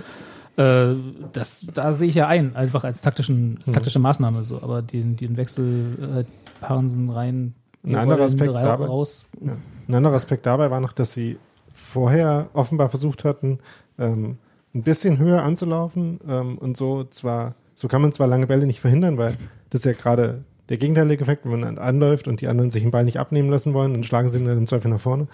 Äh, 0.58 0.96
das, 1.34 1.66
da 1.74 1.92
sehe 1.92 2.08
ich 2.08 2.16
ja 2.16 2.28
ein, 2.28 2.56
einfach 2.56 2.84
als 2.86 3.02
taktischen, 3.02 3.50
Mhm. 3.52 3.58
als 3.66 3.72
taktische 3.74 4.00
Maßnahme 4.00 4.44
so, 4.44 4.62
aber 4.62 4.82
den, 4.82 5.18
den 5.18 5.36
Wechsel 5.36 5.98
halt 6.14 6.28
Parensen 6.62 7.10
rein, 7.10 7.54
Ein 7.84 7.96
anderer 7.96 8.24
Aspekt 8.24 8.54
dabei- 8.54 8.86
raus. 8.86 9.26
Ja. 9.42 9.54
Ein 9.88 9.94
anderer 9.96 10.16
Aspekt 10.16 10.46
dabei 10.46 10.72
war 10.72 10.80
noch, 10.80 10.94
dass 10.94 11.14
sie 11.14 11.38
vorher 11.74 12.50
offenbar 12.54 12.90
versucht 12.90 13.24
hatten, 13.24 13.60
ähm, 14.00 14.38
ein 14.74 14.84
bisschen 14.84 15.18
höher 15.18 15.44
anzulaufen 15.44 16.20
ähm, 16.28 16.58
und 16.58 16.76
so 16.76 17.04
zwar, 17.06 17.54
so 17.76 17.88
kann 17.88 18.02
man 18.02 18.12
zwar 18.12 18.28
lange 18.28 18.48
Bälle 18.48 18.66
nicht 18.66 18.80
verhindern, 18.82 19.18
weil 19.18 19.36
das 19.70 19.82
ist 19.82 19.86
ja 19.86 19.94
gerade 19.94 20.44
der 20.70 20.78
gegenteilige 20.78 21.22
Effekt, 21.22 21.46
wenn 21.46 21.60
man 21.60 21.78
anläuft 21.78 22.28
und 22.28 22.42
die 22.42 22.48
anderen 22.48 22.72
sich 22.72 22.82
den 22.82 22.90
Ball 22.92 23.04
nicht 23.04 23.20
abnehmen 23.20 23.52
lassen 23.52 23.74
wollen, 23.76 23.94
dann 23.94 24.04
schlagen 24.04 24.30
sie 24.30 24.40
ihn 24.40 24.46
dann 24.46 24.58
im 24.58 24.66
Zweifel 24.68 24.90
nach 24.90 25.00
vorne. 25.00 25.28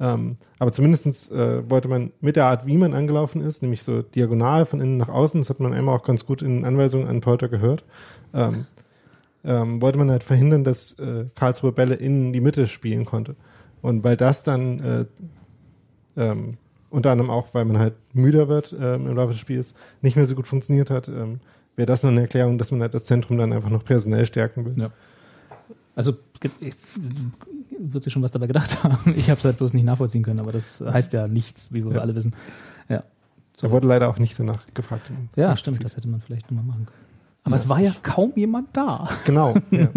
Ähm, 0.00 0.38
aber 0.58 0.72
zumindestens 0.72 1.30
äh, 1.30 1.68
wollte 1.70 1.88
man 1.88 2.10
mit 2.22 2.36
der 2.36 2.46
Art, 2.46 2.66
wie 2.66 2.78
man 2.78 2.94
angelaufen 2.94 3.42
ist, 3.42 3.60
nämlich 3.60 3.82
so 3.82 4.00
diagonal 4.00 4.64
von 4.64 4.80
innen 4.80 4.96
nach 4.96 5.10
außen, 5.10 5.40
das 5.42 5.50
hat 5.50 5.60
man 5.60 5.74
einmal 5.74 5.94
auch 5.94 6.04
ganz 6.04 6.24
gut 6.24 6.40
in 6.40 6.64
Anweisungen 6.64 7.06
an 7.06 7.20
Polter 7.20 7.48
gehört, 7.48 7.84
ähm, 8.32 8.64
ähm, 9.44 9.80
wollte 9.80 9.98
man 9.98 10.10
halt 10.10 10.24
verhindern, 10.24 10.64
dass 10.64 10.98
äh, 10.98 11.26
Karlsruhe 11.34 11.72
Bälle 11.72 11.94
in 11.94 12.32
die 12.32 12.40
Mitte 12.40 12.66
spielen 12.66 13.04
konnte. 13.04 13.36
Und 13.82 14.02
weil 14.04 14.16
das 14.16 14.42
dann 14.42 14.80
äh, 14.80 15.04
ähm, 16.16 16.56
unter 16.90 17.10
anderem 17.12 17.30
auch, 17.30 17.54
weil 17.54 17.64
man 17.64 17.78
halt 17.78 17.94
müder 18.14 18.48
wird 18.48 18.74
ähm, 18.78 19.06
im 19.06 19.14
Laufe 19.16 19.32
des 19.32 19.40
Spiels, 19.40 19.74
nicht 20.02 20.16
mehr 20.16 20.26
so 20.26 20.34
gut 20.34 20.48
funktioniert 20.48 20.90
hat, 20.90 21.08
ähm, 21.08 21.40
wäre 21.76 21.86
das 21.86 22.02
noch 22.02 22.10
eine 22.10 22.22
Erklärung, 22.22 22.58
dass 22.58 22.70
man 22.72 22.80
halt 22.80 22.94
das 22.94 23.04
Zentrum 23.06 23.38
dann 23.38 23.52
einfach 23.52 23.70
noch 23.70 23.84
personell 23.84 24.26
stärken 24.26 24.64
will. 24.64 24.74
Ja. 24.76 24.90
Also 25.94 26.14
ich- 26.60 26.74
wird 27.80 28.02
sich 28.04 28.12
schon 28.12 28.22
was 28.22 28.32
dabei 28.32 28.46
gedacht 28.48 28.82
haben. 28.82 29.14
Ich 29.16 29.30
habe 29.30 29.38
es 29.38 29.44
halt 29.44 29.58
bloß 29.58 29.72
nicht 29.74 29.84
nachvollziehen 29.84 30.22
können, 30.24 30.40
aber 30.40 30.50
das 30.50 30.80
heißt 30.80 31.12
ja 31.12 31.28
nichts, 31.28 31.72
wie 31.72 31.84
wir 31.84 31.92
Ja. 31.96 32.00
alle 32.00 32.14
wissen. 32.16 32.34
Ja. 32.88 33.04
Da 33.60 33.70
wurde 33.70 33.86
leider 33.86 34.08
auch 34.08 34.18
nicht 34.18 34.38
danach 34.38 34.58
gefragt. 34.74 35.10
Ja, 35.36 35.54
stimmt, 35.56 35.84
das 35.84 35.96
hätte 35.96 36.08
man 36.08 36.20
vielleicht 36.20 36.50
nochmal 36.50 36.64
machen 36.64 36.86
können. 36.86 37.07
Aber 37.44 37.54
es 37.54 37.68
war 37.68 37.80
ja 37.80 37.92
kaum 38.02 38.32
jemand 38.36 38.76
da. 38.76 39.08
Genau. 39.24 39.54
ja. 39.70 39.88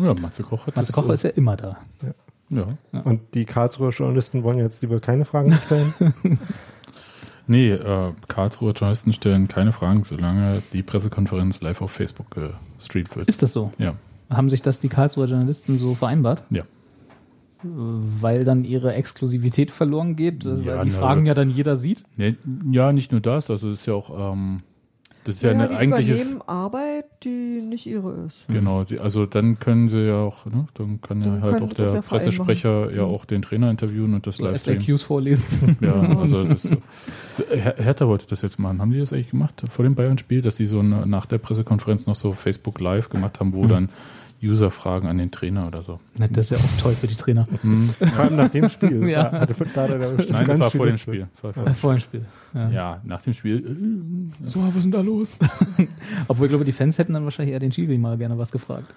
Ja, 0.00 0.14
Matze 0.14 0.42
Koch 0.42 0.66
hat 0.66 0.76
Matze 0.76 0.92
Kocher 0.92 1.14
ist 1.14 1.24
ja 1.24 1.30
immer 1.30 1.56
da. 1.56 1.78
Ja. 2.48 2.66
Und 3.04 3.20
die 3.34 3.44
Karlsruher 3.44 3.90
Journalisten 3.90 4.42
wollen 4.42 4.58
jetzt 4.58 4.82
lieber 4.82 5.00
keine 5.00 5.24
Fragen 5.24 5.50
mehr 5.50 5.60
stellen. 5.60 5.94
Nee, 7.48 7.72
äh, 7.72 8.12
Karlsruher 8.28 8.72
Journalisten 8.72 9.12
stellen 9.12 9.48
keine 9.48 9.72
Fragen, 9.72 10.04
solange 10.04 10.62
die 10.72 10.82
Pressekonferenz 10.84 11.60
live 11.60 11.82
auf 11.82 11.90
Facebook 11.90 12.26
gestreamt 12.78 13.16
wird. 13.16 13.28
Ist 13.28 13.42
das 13.42 13.52
so? 13.52 13.72
Ja, 13.78 13.94
Haben 14.30 14.48
sich 14.48 14.62
das 14.62 14.78
die 14.78 14.88
Karlsruher 14.88 15.26
Journalisten 15.26 15.76
so 15.76 15.94
vereinbart? 15.94 16.44
ja. 16.50 16.62
Weil 17.64 18.44
dann 18.44 18.64
ihre 18.64 18.94
Exklusivität 18.94 19.70
verloren 19.70 20.16
geht, 20.16 20.44
also 20.46 20.62
Ja, 20.62 20.78
weil 20.78 20.84
die 20.86 20.90
na, 20.90 20.98
Fragen 20.98 21.26
ja 21.26 21.34
dann 21.34 21.48
jeder 21.48 21.76
sieht? 21.76 22.04
Nee, 22.16 22.36
ja, 22.70 22.92
nicht 22.92 23.12
nur 23.12 23.20
das, 23.20 23.50
also 23.50 23.70
es 23.70 23.80
ist 23.80 23.86
ja 23.86 23.94
auch, 23.94 24.32
ähm, 24.32 24.62
das 25.24 25.36
ist 25.36 25.42
ja, 25.42 25.52
Ja, 25.52 25.68
eine 25.68 25.86
übernehmen 25.86 26.42
Arbeit, 26.46 27.04
die 27.22 27.60
nicht 27.62 27.86
ihre 27.86 28.12
ist. 28.26 28.46
genau, 28.48 28.84
die, 28.84 28.98
also 28.98 29.26
dann 29.26 29.58
können 29.58 29.88
sie 29.88 30.06
ja 30.06 30.16
auch, 30.16 30.44
ne, 30.46 30.66
dann 30.74 31.00
kann 31.00 31.20
ja 31.20 31.26
Dann 31.26 31.42
halt 31.42 31.52
kann 31.54 31.62
auch 31.62 31.68
doch 31.68 31.74
der, 31.76 31.92
der 31.92 32.02
Verein 32.02 32.20
Pressesprecher 32.24 32.92
ja 32.92 33.02
auch 33.04 33.24
den 33.24 33.42
Trainer 33.42 33.70
interviewen 33.70 34.14
und 34.14 34.26
das 34.26 34.40
live 34.40 34.60
streamen. 34.60 34.82
FAQs 34.82 35.02
vorlesen. 35.02 35.76
Ja, 35.80 35.94
also 36.18 36.44
das, 36.44 36.68
Her 37.50 37.74
Hertha 37.78 38.06
wollte 38.06 38.26
das 38.28 38.42
jetzt 38.42 38.58
machen. 38.58 38.80
Haben 38.80 38.90
die 38.90 38.98
das 38.98 39.12
eigentlich 39.12 39.30
gemacht 39.30 39.62
vor 39.70 39.84
dem 39.84 39.94
Bayern-Spiel, 39.94 40.42
dass 40.42 40.56
die 40.56 40.66
so 40.66 40.80
eine, 40.80 41.06
nach 41.06 41.26
der 41.26 41.38
Pressekonferenz 41.38 42.06
noch 42.06 42.16
so 42.16 42.32
Facebook 42.32 42.80
Live 42.80 43.08
gemacht 43.08 43.40
haben, 43.40 43.52
wo 43.52 43.66
dann 43.66 43.88
User-Fragen 44.42 45.06
an 45.08 45.18
den 45.18 45.30
Trainer 45.30 45.66
oder 45.68 45.82
so? 45.82 46.00
Na, 46.16 46.26
Das 46.26 46.50
ist 46.50 46.50
ja 46.50 46.56
auch 46.58 46.80
toll 46.82 46.94
für 46.94 47.06
die 47.06 47.14
Trainer. 47.14 47.46
Hm. 47.62 47.90
Vor 47.90 48.18
allem 48.24 48.36
nach 48.36 48.48
dem 48.48 48.68
Spiel. 48.68 49.08
Ja. 49.08 49.30
Da 49.30 49.40
hatte 49.40 49.54
gerade 49.54 49.98
der 49.98 50.08
Nein, 50.12 50.46
das 50.46 50.58
war 50.58 50.70
vor 50.70 50.86
dem 50.86 50.98
Spiel. 50.98 51.28
Vor 51.40 51.52
dem 51.52 51.74
vor 51.74 51.92
dem 51.94 52.00
Spiel. 52.00 52.24
Ja. 52.54 52.70
Ja, 52.70 53.00
nach 53.04 53.22
dem 53.22 53.32
Spiel. 53.32 54.30
äh, 54.44 54.48
So, 54.48 54.62
was 54.62 54.74
ist 54.76 54.82
denn 54.84 54.90
da 54.92 55.00
los? 55.00 55.36
Obwohl 56.28 56.46
ich 56.46 56.50
glaube, 56.50 56.64
die 56.64 56.72
Fans 56.72 56.98
hätten 56.98 57.12
dann 57.14 57.24
wahrscheinlich 57.24 57.52
eher 57.52 57.60
den 57.60 57.72
Schiri 57.72 57.96
mal 57.98 58.18
gerne 58.18 58.36
was 58.38 58.50
gefragt. 58.52 58.94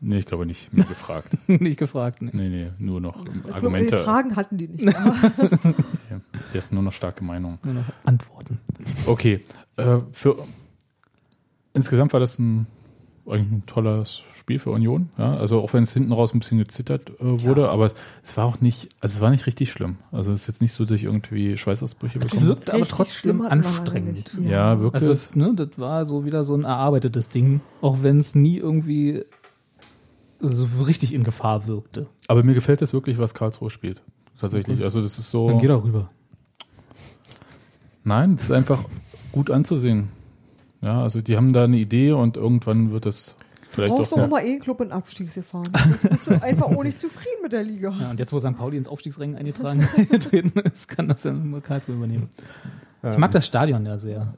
Nee, 0.00 0.18
ich 0.18 0.26
glaube 0.26 0.44
nicht. 0.44 0.70
Mir 0.74 0.84
gefragt. 0.84 1.36
Nicht 1.48 1.78
gefragt. 1.78 2.20
Nee. 2.20 2.30
Nee, 2.34 2.48
nee, 2.50 2.68
nur 2.78 3.00
noch 3.00 3.24
Die 3.24 3.50
Argumente. 3.50 3.96
Fragen 4.02 4.36
hatten 4.36 4.58
die 4.58 4.68
nicht. 4.68 4.84
Ja, 6.10 6.20
die 6.52 6.58
hatten 6.58 6.74
nur 6.74 6.84
noch 6.84 6.92
starke 6.92 7.24
Meinungen. 7.24 7.58
Nur 7.64 7.74
noch 7.74 7.84
Antworten. 8.04 8.58
Okay. 9.06 9.42
Äh, 9.76 9.98
für 10.12 10.44
insgesamt 11.72 12.12
war 12.12 12.20
das 12.20 12.38
ein, 12.38 12.66
eigentlich 13.26 13.50
ein 13.50 13.66
tolles 13.66 14.22
Spiel 14.46 14.60
für 14.60 14.70
Union. 14.70 15.08
Ja? 15.18 15.32
Also 15.34 15.60
auch 15.60 15.72
wenn 15.72 15.82
es 15.82 15.92
hinten 15.92 16.12
raus 16.12 16.32
ein 16.32 16.38
bisschen 16.38 16.58
gezittert 16.58 17.10
äh, 17.18 17.42
wurde, 17.42 17.68
aber 17.68 17.90
es 18.22 18.36
war 18.36 18.44
auch 18.44 18.60
nicht, 18.60 18.90
also 19.00 19.16
es 19.16 19.20
war 19.20 19.30
nicht 19.30 19.44
richtig 19.46 19.72
schlimm. 19.72 19.96
Also 20.12 20.30
es 20.30 20.42
ist 20.42 20.46
jetzt 20.46 20.60
nicht 20.62 20.72
so, 20.72 20.84
dass 20.84 20.92
ich 20.92 21.02
irgendwie 21.02 21.56
Schweißausbrüche 21.56 22.20
Es 22.20 22.24
bekomme. 22.26 22.46
wirkt 22.50 22.70
aber 22.70 22.78
Richtig 22.78 22.96
trotzdem 22.96 23.40
anstrengend. 23.40 24.32
nicht. 24.38 24.48
Ja, 24.48 24.78
wirklich. 24.80 25.02
Also, 25.02 25.16
ne, 25.34 25.52
das 25.56 25.70
war 25.78 26.06
so 26.06 26.24
wieder 26.24 26.44
so 26.44 26.54
ein 26.54 26.62
erarbeitetes 26.62 27.28
Ding, 27.28 27.60
auch 27.82 28.04
wenn 28.04 28.20
es 28.20 28.36
nie 28.36 28.56
irgendwie 28.56 29.24
so 30.38 30.68
richtig 30.84 31.12
in 31.12 31.24
Gefahr 31.24 31.66
wirkte. 31.66 32.06
aber 32.28 32.44
mir 32.44 32.54
gefällt 32.54 32.80
das 32.82 32.92
wirklich, 32.92 33.18
was 33.18 33.34
Karlsruhe 33.34 33.70
spielt. 33.70 34.00
Tatsächlich. 34.38 34.80
Also 34.84 35.02
das 35.02 35.18
ist 35.18 35.28
so. 35.28 35.48
Dann 35.48 35.58
geh 35.58 35.66
da 35.66 35.82
rüber. 35.82 36.08
Nein, 38.04 38.34
es 38.36 38.44
ist 38.44 38.52
einfach 38.52 38.78
gut 39.32 39.50
anzusehen. 39.50 40.10
Ja, 40.82 41.02
also 41.02 41.20
die 41.20 41.36
haben 41.36 41.52
da 41.52 41.64
eine 41.64 41.78
Idee 41.78 42.12
und 42.12 42.36
irgendwann 42.36 42.92
wird 42.92 43.06
es 43.06 43.34
Du 43.34 43.45
vielleicht 43.76 43.94
brauchst 43.94 44.12
doch. 44.12 44.18
doch 44.18 44.28
mal 44.28 44.40
einen 44.40 44.58
Club 44.58 44.80
in 44.80 44.92
Abstiegsgefahren. 44.92 45.72
Jetzt 45.92 46.10
bist 46.10 46.26
du 46.26 46.32
einfach 46.42 46.66
auch 46.66 46.82
nicht 46.82 47.00
zufrieden 47.00 47.42
mit 47.42 47.52
der 47.52 47.62
Liga. 47.62 47.94
Ja, 48.00 48.10
und 48.10 48.18
jetzt, 48.18 48.32
wo 48.32 48.38
St. 48.38 48.56
Pauli 48.56 48.76
ins 48.76 48.88
Aufstiegsrennen 48.88 49.36
eingetragen 49.36 49.86
eingetreten 49.96 50.58
ist, 50.60 50.88
kann 50.88 51.08
das 51.08 51.24
ja 51.24 51.32
nur 51.32 51.60
Karlsruhe 51.60 51.94
übernehmen. 51.96 52.28
Ich 53.08 53.18
mag 53.18 53.30
das 53.30 53.46
Stadion 53.46 53.86
ja 53.86 53.98
sehr. 53.98 54.34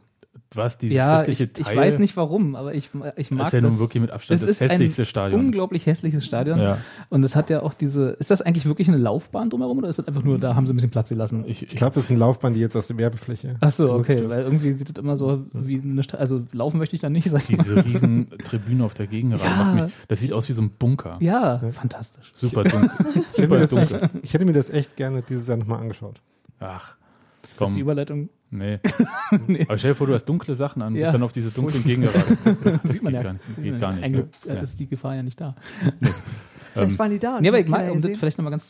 Was, 0.55 0.79
dieses 0.79 0.97
ja, 0.97 1.19
hässliche 1.19 1.45
ich, 1.45 1.51
ich 1.59 1.67
Teil? 1.67 1.77
weiß 1.77 1.99
nicht 1.99 2.17
warum, 2.17 2.57
aber 2.57 2.73
ich, 2.75 2.89
ich 3.17 3.31
mag 3.31 3.39
Das 3.41 3.47
ist 3.49 3.53
ja 3.53 3.61
nun 3.61 3.79
wirklich 3.79 4.01
mit 4.01 4.11
Abstand 4.11 4.43
das 4.43 4.49
ist 4.49 4.63
ein 4.63 4.71
hässlichste 4.71 5.05
Stadion. 5.05 5.39
Unglaublich 5.41 5.85
hässliches 5.85 6.25
Stadion. 6.25 6.59
Ja. 6.59 6.79
Und 7.11 7.23
es 7.23 7.37
hat 7.37 7.51
ja 7.51 7.63
auch 7.63 7.75
diese. 7.75 8.11
Ist 8.19 8.31
das 8.31 8.41
eigentlich 8.41 8.65
wirklich 8.65 8.89
eine 8.89 8.97
Laufbahn 8.97 9.51
drumherum 9.51 9.77
oder 9.79 9.89
ist 9.91 9.99
das 9.99 10.09
einfach 10.09 10.23
nur, 10.25 10.39
da 10.39 10.55
haben 10.55 10.67
sie 10.67 10.73
ein 10.73 10.77
bisschen 10.77 10.91
Platz 10.91 11.11
gelassen? 11.11 11.45
Ich, 11.47 11.63
Ich 11.65 11.77
glaube, 11.77 11.97
das 11.97 12.05
ist 12.05 12.11
eine 12.11 12.21
Laufbahn, 12.21 12.55
die 12.55 12.61
jetzt 12.61 12.75
aus 12.77 12.87
der 12.87 12.97
Werbefläche. 12.97 13.57
Ach 13.61 13.71
so, 13.73 13.93
okay, 13.93 14.17
wird. 14.21 14.31
weil 14.31 14.43
irgendwie 14.43 14.73
sieht 14.73 14.89
das 14.89 14.97
immer 15.03 15.17
so 15.19 15.45
wie 15.53 15.81
eine 15.83 16.03
Sta 16.03 16.17
also 16.17 16.43
laufen 16.53 16.79
möchte 16.79 16.97
ich 16.97 17.03
da 17.03 17.11
nicht, 17.11 17.29
sag 17.31 17.43
ich 17.51 17.57
mal. 17.59 17.65
diese 17.65 17.85
riesen 17.85 18.31
Tribüne 18.45 18.85
auf 18.85 18.95
der 18.95 19.07
Gegenrand. 19.07 19.43
Ja. 19.43 19.51
macht 19.51 19.75
mich- 19.75 19.93
Das 20.09 20.21
sieht 20.21 20.33
aus 20.33 20.49
wie 20.49 20.55
so 20.55 20.63
ein 20.63 20.71
Bunker. 20.71 21.19
Ja, 21.21 21.61
fantastisch. 21.73 22.31
Super 22.33 22.65
dunkel. 22.65 22.91
Ich 23.33 23.37
hätte, 23.39 23.49
mir 23.49 23.59
Super 23.59 23.59
das 23.59 23.71
dunkel. 23.71 23.97
echt, 24.03 24.11
ich 24.25 24.35
hätte 24.35 24.45
mir 24.47 24.53
das 24.53 24.71
echt 24.71 24.97
gerne 24.97 25.23
dieses 25.29 25.47
Jahr 25.47 25.59
nochmal 25.59 25.81
angeschaut. 25.81 26.23
Ach, 26.59 26.97
Ist 27.43 27.53
das 27.53 27.57
komm. 27.59 27.75
die 27.75 27.81
Überleitung? 27.81 28.31
Nee. 29.47 29.65
Aber 29.69 29.77
stell 29.79 29.91
dir 29.93 29.95
vor, 29.95 30.07
du 30.07 30.15
hast 30.15 30.25
dunkle 30.25 30.55
Sachen 30.55 30.81
an, 30.83 30.95
Ja. 30.95 31.07
bist 31.07 31.15
dann 31.15 31.23
auf 31.23 31.33
diese 31.33 31.51
dunklen 31.51 31.85
Gegengerade. 31.85 32.25
Das 32.83 32.93
Sieht 32.93 33.03
man 33.03 33.13
geht 33.13 33.23
ja. 33.23 33.23
gar 33.23 33.33
nicht. 33.35 33.45
Geht 33.63 33.81
gar 33.81 33.93
nicht. 33.93 34.03
Ja. 34.03 34.09
Glück 34.09 34.29
äh, 34.47 34.55
Ja. 34.55 34.61
ist 34.61 34.81
die 34.81 34.87
Gefahr 34.89 35.15
ja 35.17 35.23
nicht 35.23 35.41
da. 35.41 35.55
Vielleicht 36.75 36.93
Ähm, 36.93 36.99
waren 36.99 37.11
die 37.11 37.19
da. 37.19 37.41
Nee, 37.41 37.49
aber 37.49 37.59
ich 37.61 37.69
mag, 37.69 37.91
um 37.91 38.01
das 38.01 38.19
vielleicht 38.19 38.39
nochmal 38.39 38.51
ganz, 38.53 38.69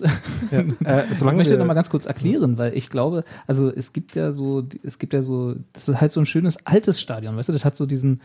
Ja, 0.51 0.61
äh, 0.61 1.05
ich 1.13 1.21
möchte 1.21 1.51
wir, 1.53 1.59
noch 1.59 1.67
mal 1.67 1.75
ganz 1.75 1.91
kurz 1.91 2.07
erklären, 2.07 2.57
weil 2.57 2.75
ich 2.77 2.89
glaube, 2.91 3.25
also 3.47 3.71
es 3.75 3.93
gibt 3.93 4.15
ja 4.15 4.33
so, 4.33 4.65
es 4.85 4.99
gibt 4.99 5.13
ja 5.13 5.23
so, 5.23 5.57
das 5.73 5.89
ist 5.89 6.01
halt 6.01 6.13
so 6.13 6.21
ein 6.21 6.27
schönes 6.27 6.65
altes 6.65 7.01
Stadion, 7.01 7.37
weißt 7.37 7.49
du, 7.49 7.53
das 7.53 7.65
hat 7.65 7.77
so 7.77 7.87
diesen, 7.87 8.23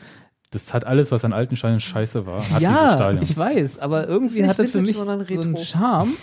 Das 0.51 0.73
hat 0.75 0.85
alles, 0.85 1.11
was 1.11 1.25
an 1.25 1.33
alten 1.33 1.57
Steinen 1.57 1.79
scheiße 1.79 2.25
war, 2.27 2.37
hat 2.41 2.45
dieses 2.49 2.61
ja, 2.61 2.93
Stadion. 2.93 3.23
ich 3.23 3.35
weiß, 3.35 3.79
aber 3.79 4.07
irgendwie 4.07 4.41
nicht 4.41 4.49
hat 4.51 4.59
das 4.59 4.69
für 4.71 4.81
mich 4.81 4.95
so 4.95 5.01
einen. 5.09 5.57
Charme. 5.57 6.13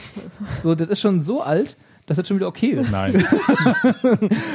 So, 0.61 0.75
das 0.77 0.89
ist 0.89 1.01
schon 1.01 1.21
so 1.21 1.43
alt, 1.43 1.77
dass 2.11 2.17
das 2.17 2.27
schon 2.27 2.39
wieder 2.39 2.49
okay 2.49 2.71
ist. 2.71 2.91
Nein. 2.91 3.15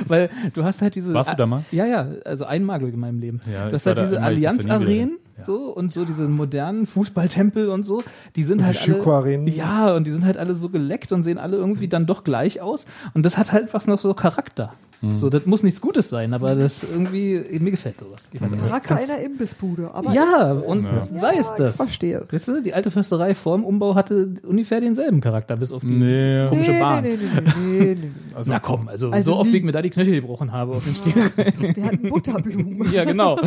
Weil 0.07 0.29
du 0.53 0.65
hast 0.65 0.81
halt 0.81 0.93
diese. 0.95 1.13
Warst 1.13 1.31
du 1.31 1.35
da 1.37 1.45
mal? 1.45 1.63
Ja, 1.71 1.85
ja, 1.85 2.05
also 2.25 2.43
einmal 2.43 2.81
in 2.81 2.99
meinem 2.99 3.19
Leben. 3.21 3.39
Ja, 3.49 3.67
du 3.69 3.73
hast 3.75 3.85
halt 3.85 3.97
diese. 4.01 4.21
Allianz-Arenen 4.21 5.17
Ja. 5.37 5.43
so 5.45 5.73
und 5.73 5.93
so 5.93 6.03
diese 6.03 6.27
modernen 6.27 6.85
Fußballtempel 6.85 7.69
und 7.69 7.85
so, 7.85 8.03
die 8.35 8.43
sind 8.43 8.59
Und 8.59 8.65
halt 8.65 8.75
die 8.75 8.91
alle. 8.91 8.97
Schüko-Arenen. 8.97 9.47
Ja, 9.47 9.95
und 9.95 10.05
die 10.05 10.11
sind 10.11 10.25
halt 10.25 10.35
alle 10.35 10.53
so 10.53 10.67
geleckt 10.67 11.13
und 11.13 11.23
sehen 11.23 11.37
alle 11.37 11.55
irgendwie 11.55 11.87
dann 11.87 12.05
doch 12.05 12.25
gleich 12.25 12.59
aus. 12.59 12.87
Und 13.13 13.25
das 13.25 13.37
hat 13.37 13.53
halt 13.53 13.73
was 13.73 13.87
noch 13.87 13.99
so 13.99 14.13
Charakter. 14.13 14.73
Mhm. 15.11 15.17
So, 15.17 15.29
das 15.29 15.45
muss 15.45 15.63
nichts 15.63 15.81
Gutes 15.81 16.09
sein, 16.09 16.33
aber 16.33 16.55
das 16.55 16.83
irgendwie, 16.83 17.43
mir 17.59 17.71
gefällt 17.71 17.99
sowas. 17.99 18.27
Ich 18.31 18.41
weiß 18.41 18.51
nicht. 18.51 18.65
Charakter 18.65 18.95
einer 18.97 19.19
Imbissbude. 19.19 19.91
Aber 19.93 20.11
Ja, 20.13 20.51
und 20.53 20.83
Ja. 20.85 21.05
sei 21.05 21.37
es 21.37 21.49
ich 21.49 21.55
das. 21.57 21.75
verstehe. 21.77 22.25
Weißt 22.29 22.47
du, 22.47 22.61
die 22.61 22.73
alte 22.73 22.91
Försterei 22.91 23.35
vor 23.35 23.55
dem 23.57 23.63
Umbau 23.65 23.95
hatte 23.95 24.33
ungefähr 24.47 24.81
denselben 24.81 25.21
Charakter, 25.21 25.55
bis 25.57 25.71
auf 25.71 25.81
die 25.81 25.87
Nee. 25.87 26.47
komische 26.49 26.71
nee, 26.71 26.79
Bahn. 26.79 27.03
nee, 27.03 27.17
nee, 27.17 27.17
nee, 27.33 27.41
nee, 27.41 27.85
nee, 27.85 27.95
nee. 28.01 28.11
Also, 28.35 28.51
Na 28.51 28.59
komm, 28.59 28.87
also, 28.87 29.09
Also 29.11 29.31
so 29.33 29.37
oft, 29.37 29.51
wie 29.53 29.57
ich 29.57 29.63
mir 29.63 29.71
da 29.71 29.81
die 29.81 29.89
Knöchel 29.89 30.15
gebrochen 30.15 30.51
habe 30.51 30.73
auf 30.73 30.83
den 30.83 30.95
Stiel. 30.95 31.13
Wir 31.75 31.83
hatten 31.85 32.09
Butterblumen. 32.09 32.91
ja, 32.93 33.03
genau. 33.05 33.39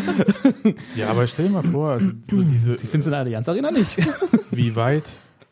ja, 0.97 1.09
aber 1.11 1.27
stell 1.27 1.47
dir 1.49 1.53
mal 1.55 1.62
vor, 1.64 1.90
also 1.90 2.09
so 2.31 2.42
diese, 2.42 2.77
Die 2.77 2.87
findest 2.87 3.07
du 3.07 3.11
in 3.11 3.12
der 3.12 3.21
Allianz 3.21 3.49
Arena 3.49 3.71
nicht. 3.71 3.97
wie 4.51 4.75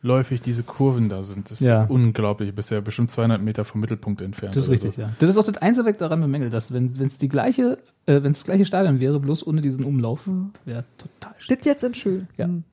weitläufig 0.06 0.40
diese 0.40 0.62
Kurven 0.62 1.08
da 1.08 1.22
sind. 1.24 1.50
Das 1.50 1.60
ist 1.60 1.66
Ja. 1.66 1.84
unglaublich. 1.88 2.54
Bisher 2.54 2.80
bestimmt 2.80 3.10
200 3.10 3.42
Meter 3.42 3.64
vom 3.64 3.80
Mittelpunkt 3.80 4.20
entfernt. 4.20 4.56
Das 4.56 4.64
ist 4.64 4.70
richtig, 4.70 4.94
so. 4.94 5.02
ja. 5.02 5.10
Das 5.18 5.30
ist 5.30 5.36
auch 5.36 5.44
das 5.44 5.58
Einzige, 5.58 5.84
was 5.86 5.92
ich 5.92 5.98
daran 5.98 6.20
bemängelt, 6.20 6.52
dass 6.52 6.72
wenn 6.72 6.86
es 6.86 7.18
die 7.18 7.28
gleiche, 7.28 7.78
äh, 8.06 8.22
wenn 8.22 8.30
es 8.30 8.38
das 8.38 8.44
gleiche 8.44 8.64
Stadion 8.64 9.00
wäre, 9.00 9.18
bloß 9.20 9.46
ohne 9.46 9.60
diesen 9.60 9.84
Umlauf, 9.84 10.28
wäre 10.64 10.84
total 10.98 11.34
schön. 11.38 11.56
Das 11.56 11.66
jetzt 11.66 11.84
in 11.84 11.94
schön. 11.94 12.28
Ja. 12.36 12.44
Hm. 12.46 12.64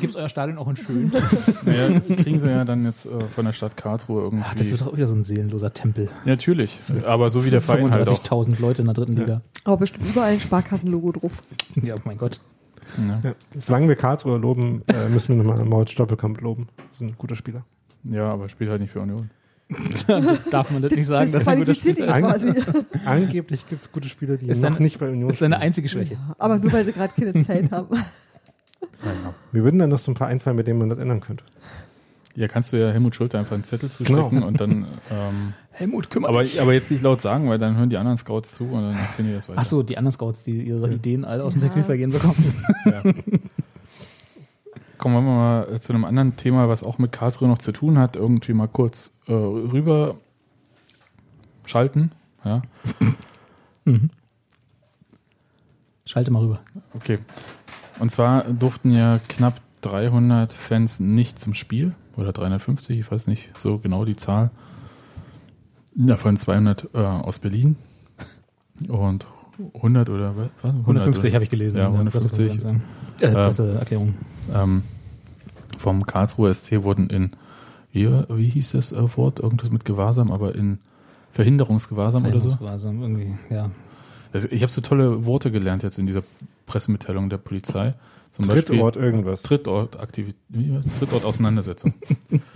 Gibt 0.00 0.10
es 0.10 0.16
euer 0.16 0.28
Stadion 0.28 0.58
auch 0.58 0.68
in 0.68 0.76
schön? 0.76 1.12
Naja, 1.64 2.00
kriegen 2.00 2.38
sie 2.40 2.48
ja 2.48 2.64
dann 2.64 2.84
jetzt 2.84 3.06
äh, 3.06 3.20
von 3.28 3.44
der 3.44 3.52
Stadt 3.52 3.76
Karlsruhe 3.76 4.22
irgendwie. 4.22 4.44
Ach, 4.48 4.54
das 4.54 4.66
wird 4.68 4.80
doch 4.80 4.88
auch 4.88 4.96
wieder 4.96 5.06
so 5.06 5.14
ein 5.14 5.22
seelenloser 5.22 5.72
Tempel. 5.72 6.06
Ja, 6.24 6.32
Natürlich, 6.32 6.78
aber 7.06 7.30
so 7.30 7.44
wie 7.44 7.50
der 7.50 7.60
Verein 7.60 7.90
halt 7.92 8.08
auch. 8.08 8.20
35.000 8.22 8.60
Leute 8.60 8.82
in 8.82 8.86
der 8.86 8.94
dritten 8.94 9.16
Liga. 9.16 9.42
Aber 9.64 9.76
bestimmt 9.76 10.08
überall 10.08 10.32
ein 10.32 10.40
Sparkassenlogo 10.40 11.12
drauf. 11.12 11.32
Ja, 11.80 11.94
oh 11.96 12.00
mein 12.04 12.18
Gott. 12.18 12.40
Ja. 12.98 13.20
Ja. 13.22 13.34
Solange 13.58 13.88
wir 13.88 13.96
Karlsruhe 13.96 14.38
loben, 14.38 14.82
äh, 14.88 15.08
müssen 15.08 15.36
wir 15.36 15.42
nochmal 15.44 15.64
Moritz 15.64 15.94
Doppelkamp 15.94 16.40
loben. 16.40 16.68
Das 16.88 17.00
ist 17.00 17.00
ein 17.02 17.14
guter 17.18 17.36
Spieler. 17.36 17.64
ja, 18.04 18.30
aber 18.32 18.48
spielt 18.48 18.70
halt 18.70 18.80
nicht 18.80 18.92
für 18.92 19.00
Union. 19.00 19.30
Darf 20.50 20.70
man 20.70 20.82
das 20.82 20.92
nicht 20.92 21.06
sagen, 21.06 21.32
das 21.32 21.44
dass 21.44 21.46
er 21.46 21.52
ein 21.54 21.58
guter 21.60 21.74
Spieler 21.74 22.20
quasi. 22.20 22.52
Angeblich 23.06 23.66
gibt 23.68 23.82
es 23.82 23.90
gute 23.92 24.08
Spieler, 24.08 24.36
die 24.36 24.46
Ist 24.48 24.60
noch 24.60 24.70
seine- 24.72 24.82
nicht 24.82 24.98
bei 24.98 25.08
Union 25.08 25.28
Das 25.28 25.34
ist 25.36 25.40
seine 25.40 25.58
einzige 25.58 25.88
Schwäche. 25.88 26.18
Aber 26.38 26.58
nur 26.58 26.70
weil 26.72 26.84
sie 26.84 26.92
gerade 26.92 27.12
keine 27.18 27.32
Zeit 27.46 27.70
haben. 27.70 27.88
Naja. 29.02 29.34
Mir 29.52 29.64
würden 29.64 29.78
dann 29.78 29.90
noch 29.90 29.98
so 29.98 30.10
ein 30.10 30.14
paar 30.14 30.28
einfallen, 30.28 30.56
mit 30.56 30.66
denen 30.66 30.78
man 30.78 30.88
das 30.90 30.98
ändern 30.98 31.20
könnte. 31.20 31.44
Ja, 32.34 32.48
kannst 32.48 32.72
du 32.72 32.76
ja 32.78 32.90
Helmut 32.90 33.14
Schulte 33.14 33.38
einfach 33.38 33.52
einen 33.52 33.64
Zettel 33.64 33.90
zustecken 33.90 34.30
Genau. 34.30 34.46
und 34.46 34.60
dann. 34.60 34.86
Ähm, 35.10 35.52
Helmut, 35.70 36.10
kümmere 36.10 36.30
aber, 36.30 36.44
aber 36.60 36.72
jetzt 36.74 36.90
nicht 36.90 37.02
laut 37.02 37.20
sagen, 37.22 37.48
weil 37.48 37.58
dann 37.58 37.76
hören 37.76 37.88
die 37.90 37.96
anderen 37.96 38.16
Scouts 38.18 38.54
zu 38.54 38.64
und 38.64 38.82
dann 38.82 38.96
erzählen 38.96 39.28
die 39.28 39.34
das 39.34 39.48
weiter. 39.48 39.60
Ach 39.60 39.66
so, 39.66 39.82
die 39.82 39.96
anderen 39.98 40.12
Scouts, 40.12 40.42
die 40.42 40.62
ihre 40.62 40.90
Ideen 40.92 41.24
alle 41.24 41.44
aus 41.44 41.52
dem 41.52 41.60
Ja. 41.60 41.66
Textilvergehen 41.66 42.10
bekommen. 42.12 42.54
Ja. 42.84 43.02
Kommen 44.98 45.14
wir 45.16 45.20
mal 45.22 45.68
äh, 45.74 45.80
zu 45.80 45.92
einem 45.92 46.04
anderen 46.04 46.36
Thema, 46.36 46.68
was 46.68 46.82
auch 46.84 46.98
mit 46.98 47.10
Karlsruhe 47.12 47.48
noch 47.48 47.58
zu 47.58 47.72
tun 47.72 47.98
hat. 47.98 48.16
Irgendwie 48.16 48.52
mal 48.52 48.68
kurz 48.68 49.10
äh, 49.26 49.32
rüber 49.32 50.16
schalten. 51.64 52.12
Ja, 52.44 52.62
Schalte 56.04 56.30
mal 56.30 56.40
rüber. 56.42 56.60
okay. 56.94 57.18
Und 57.98 58.10
zwar 58.10 58.44
durften 58.44 58.90
ja 58.92 59.20
knapp 59.28 59.60
300 59.82 60.52
Fans 60.52 61.00
nicht 61.00 61.38
zum 61.40 61.54
Spiel 61.54 61.94
oder 62.16 62.32
350, 62.32 62.98
ich 62.98 63.10
weiß 63.10 63.26
nicht 63.26 63.50
so 63.58 63.78
genau 63.78 64.04
die 64.04 64.16
Zahl. 64.16 64.50
Davon 65.94 66.36
200 66.36 66.88
äh, 66.94 66.98
aus 66.98 67.38
Berlin 67.38 67.76
und 68.88 69.26
100 69.74 70.08
oder 70.08 70.34
was? 70.36 70.50
150 70.62 71.34
habe 71.34 71.44
ich 71.44 71.50
gelesen. 71.50 71.76
Ja, 71.76 71.86
in 71.86 71.92
der 71.92 72.00
150. 72.00 72.48
Pressekonferenz, 72.48 72.82
ja. 73.20 73.28
Äh, 73.28 73.32
Presseerklärung. 73.32 74.14
Ähm, 74.52 74.82
vom 75.78 76.06
Karlsruher 76.06 76.54
SC 76.54 76.82
wurden 76.82 77.08
in, 77.10 77.30
wie, 77.92 78.08
wie 78.10 78.48
hieß 78.48 78.72
das 78.72 78.92
äh, 78.92 79.16
Wort? 79.16 79.40
Irgendwas 79.40 79.70
mit 79.70 79.84
Gewahrsam, 79.84 80.30
aber 80.30 80.54
in 80.54 80.78
Verhinderungsgewahrsam 81.32 82.22
oder 82.24 82.40
so? 82.40 82.50
Verhinderungsgewahrsam, 82.50 83.02
irgendwie, 83.02 83.34
ja. 83.50 83.70
Also 84.32 84.48
ich 84.50 84.62
habe 84.62 84.72
so 84.72 84.80
tolle 84.80 85.26
Worte 85.26 85.50
gelernt 85.50 85.82
jetzt 85.82 85.98
in 85.98 86.06
dieser 86.06 86.22
Pressemitteilung 86.66 87.28
der 87.28 87.36
Polizei. 87.36 87.94
Zum 88.32 88.46
Beispiel 88.46 88.76
Drittort 88.76 88.96
irgendwas. 88.96 89.42
Trittort, 89.42 90.00
Aktivität? 90.00 90.40
Trittort 90.98 91.24
Auseinandersetzung. 91.24 91.94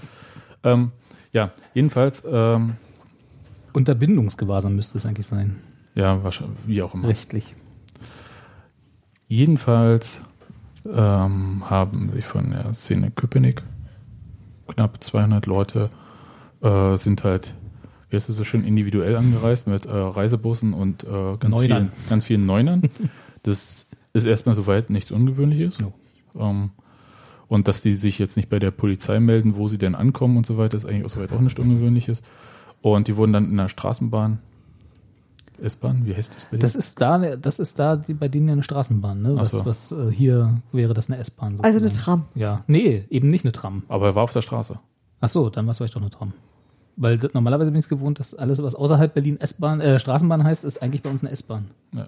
ähm, 0.64 0.92
ja, 1.32 1.52
jedenfalls, 1.74 2.22
ähm, 2.30 2.76
Unterbindungsgewahrsam 3.72 4.74
müsste 4.74 4.96
es 4.96 5.04
eigentlich 5.04 5.26
sein. 5.26 5.56
ja, 5.96 6.24
wahrscheinlich, 6.24 6.58
wie 6.66 6.80
auch 6.80 6.94
immer. 6.94 7.08
Rechtlich. 7.08 7.54
Jedenfalls 9.28 10.22
ähm, 10.90 11.68
haben 11.68 12.10
sich 12.10 12.24
von 12.24 12.50
der 12.50 12.72
Szene 12.74 13.10
Köpenick 13.10 13.62
knapp 14.68 15.02
200 15.02 15.46
Leute 15.46 15.90
äh, 16.62 16.96
sind 16.96 17.24
halt, 17.24 17.54
wie 18.08 18.16
heißt 18.16 18.28
es 18.28 18.36
so 18.36 18.44
schön, 18.44 18.64
individuell 18.64 19.16
angereist 19.16 19.66
mit 19.66 19.84
äh, 19.84 19.90
Reisebussen 19.90 20.72
und 20.72 21.04
äh, 21.04 21.36
ganz, 21.38 21.54
Neunern. 21.54 21.90
vielen, 21.90 22.08
ganz 22.08 22.24
vielen 22.24 22.46
Neunern. 22.46 22.82
Das 23.42 23.86
ist 24.16 24.24
erstmal 24.24 24.54
soweit 24.54 24.90
nichts 24.90 25.10
Ungewöhnliches. 25.10 25.78
No. 25.78 25.92
Ähm, 26.38 26.70
und 27.48 27.68
dass 27.68 27.80
die 27.80 27.94
sich 27.94 28.18
jetzt 28.18 28.36
nicht 28.36 28.48
bei 28.48 28.58
der 28.58 28.70
Polizei 28.70 29.20
melden, 29.20 29.56
wo 29.56 29.68
sie 29.68 29.78
denn 29.78 29.94
ankommen 29.94 30.36
und 30.36 30.46
so 30.46 30.58
weiter, 30.58 30.76
ist 30.76 30.84
eigentlich 30.84 31.04
auch 31.04 31.10
soweit 31.10 31.32
auch 31.32 31.40
nichts 31.40 31.60
Ungewöhnliches. 31.60 32.22
Und 32.82 33.08
die 33.08 33.16
wurden 33.16 33.32
dann 33.32 33.50
in 33.50 33.56
der 33.56 33.68
Straßenbahn 33.68 34.38
S-Bahn, 35.62 36.04
wie 36.04 36.14
heißt 36.14 36.34
das 36.34 36.44
bei? 36.46 36.56
Das 36.56 36.74
ist 36.74 37.00
da, 37.00 37.36
das 37.36 37.58
ist 37.58 37.78
da 37.78 37.96
die, 37.96 38.14
bei 38.14 38.28
denen 38.28 38.48
ja 38.48 38.52
eine 38.52 38.62
Straßenbahn, 38.62 39.22
ne? 39.22 39.36
Was, 39.36 39.50
so. 39.50 39.66
was 39.66 39.92
äh, 39.92 40.10
hier 40.10 40.60
wäre 40.72 40.94
das 40.94 41.10
eine 41.10 41.18
S-Bahn. 41.18 41.60
Also 41.62 41.78
eine. 41.78 41.92
Tram. 41.92 42.26
Ja, 42.34 42.64
nee, 42.66 43.04
eben 43.10 43.28
nicht 43.28 43.44
eine 43.44 43.52
Tram. 43.52 43.84
Aber 43.88 44.06
er 44.06 44.14
war 44.14 44.22
auf 44.22 44.32
der 44.32 44.42
Straße. 44.42 44.78
Ach 45.20 45.28
so, 45.28 45.48
dann 45.48 45.66
war 45.66 45.72
es 45.72 45.78
vielleicht 45.78 45.96
doch 45.96 46.00
eine 46.00 46.10
Tram. 46.10 46.32
Weil 46.96 47.18
normalerweise 47.32 47.70
bin 47.70 47.78
ich 47.78 47.86
es 47.86 47.88
gewohnt, 47.88 48.20
dass 48.20 48.34
alles, 48.34 48.62
was 48.62 48.74
außerhalb 48.74 49.12
Berlin 49.12 49.38
S-Bahn, 49.40 49.80
äh, 49.80 49.98
Straßenbahn 49.98 50.44
heißt, 50.44 50.64
ist 50.64 50.82
eigentlich 50.82 51.02
bei 51.02 51.10
uns 51.10 51.22
eine 51.22 51.30
S-Bahn. 51.30 51.66
Ja, 51.94 52.06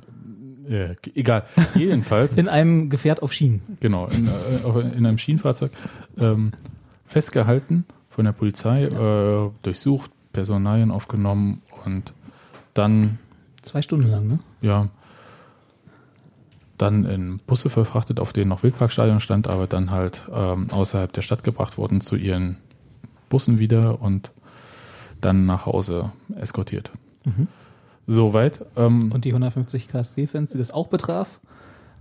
egal. 1.14 1.44
Jedenfalls, 1.74 2.36
In 2.36 2.48
einem 2.48 2.90
Gefährt 2.90 3.22
auf 3.22 3.32
Schienen. 3.32 3.62
genau, 3.80 4.06
in, 4.06 4.28
äh, 4.28 4.80
in 4.96 5.06
einem 5.06 5.18
Schienenfahrzeug 5.18 5.72
ähm, 6.18 6.52
festgehalten 7.06 7.84
von 8.10 8.24
der 8.24 8.32
Polizei, 8.32 8.82
äh, 8.82 9.50
durchsucht, 9.62 10.10
Personalien 10.32 10.90
aufgenommen 10.90 11.62
und 11.84 12.12
dann 12.74 13.18
Zwei 13.62 13.82
Stunden 13.82 14.08
lang, 14.08 14.26
ne? 14.26 14.38
ja, 14.60 14.88
dann 16.78 17.04
in 17.04 17.38
Busse 17.38 17.70
verfrachtet, 17.70 18.20
auf 18.20 18.32
denen 18.32 18.48
noch 18.48 18.62
Wildparkstadion 18.62 19.20
stand, 19.20 19.48
aber 19.48 19.66
dann 19.66 19.90
halt 19.90 20.22
ähm, 20.32 20.70
außerhalb 20.70 21.12
der 21.12 21.22
Stadt 21.22 21.44
gebracht 21.44 21.76
worden 21.76 22.00
zu 22.00 22.16
ihren 22.16 22.56
Bussen 23.28 23.58
wieder 23.58 24.00
und 24.00 24.30
dann 25.20 25.44
nach 25.44 25.66
Hause 25.66 26.12
eskortiert. 26.36 26.90
Soweit. 28.08 28.64
Ähm, 28.76 29.12
Und 29.12 29.24
die 29.24 29.30
150 29.30 29.88
KSC-Fans, 29.88 30.50
die 30.52 30.58
das 30.58 30.70
auch 30.70 30.88
betraf, 30.88 31.38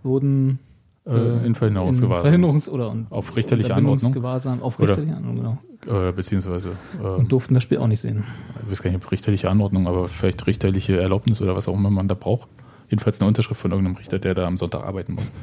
wurden 0.03 0.60
äh, 1.05 1.45
in 1.45 1.53
Verhinderungsgewahrsam. 1.53 2.34
Verhinderungs- 2.34 2.70
oder 2.70 2.95
Auf 3.10 3.36
richterliche 3.36 3.70
Unterbindungsgewahrsam, 3.70 4.64
auf 4.64 4.80
Oder- 4.80 4.89
richterliche 4.89 5.16
Anordnung, 5.16 5.58
genau. 5.86 6.08
Äh, 6.08 6.12
beziehungsweise, 6.14 6.72
äh, 7.03 7.05
Und 7.08 7.32
durften 7.32 7.53
das 7.53 7.64
Spiel 7.64 7.78
auch 7.78 7.88
nicht 7.88 8.01
sehen. 8.01 8.24
ich 8.66 8.72
weiß 8.72 8.82
gar 8.82 8.89
nicht, 8.91 9.03
ob 9.03 9.12
richterliche 9.12 9.49
Anordnung, 9.49 9.88
aber 9.88 10.08
vielleicht 10.08 10.47
richterliche 10.47 10.99
Erlaubnis 10.99 11.41
oder 11.41 11.55
was 11.55 11.68
auch 11.68 11.74
immer 11.76 11.89
man 11.89 12.08
da 12.08 12.16
braucht. 12.16 12.47
Jedenfalls 12.89 13.20
eine 13.20 13.28
Unterschrift 13.28 13.60
von 13.60 13.72
irgendeinem 13.72 13.97
Richter, 13.97 14.18
der 14.18 14.34
da 14.34 14.47
am 14.47 14.58
Sonntag 14.58 14.84
arbeiten 14.84 15.14
muss. 15.14 15.34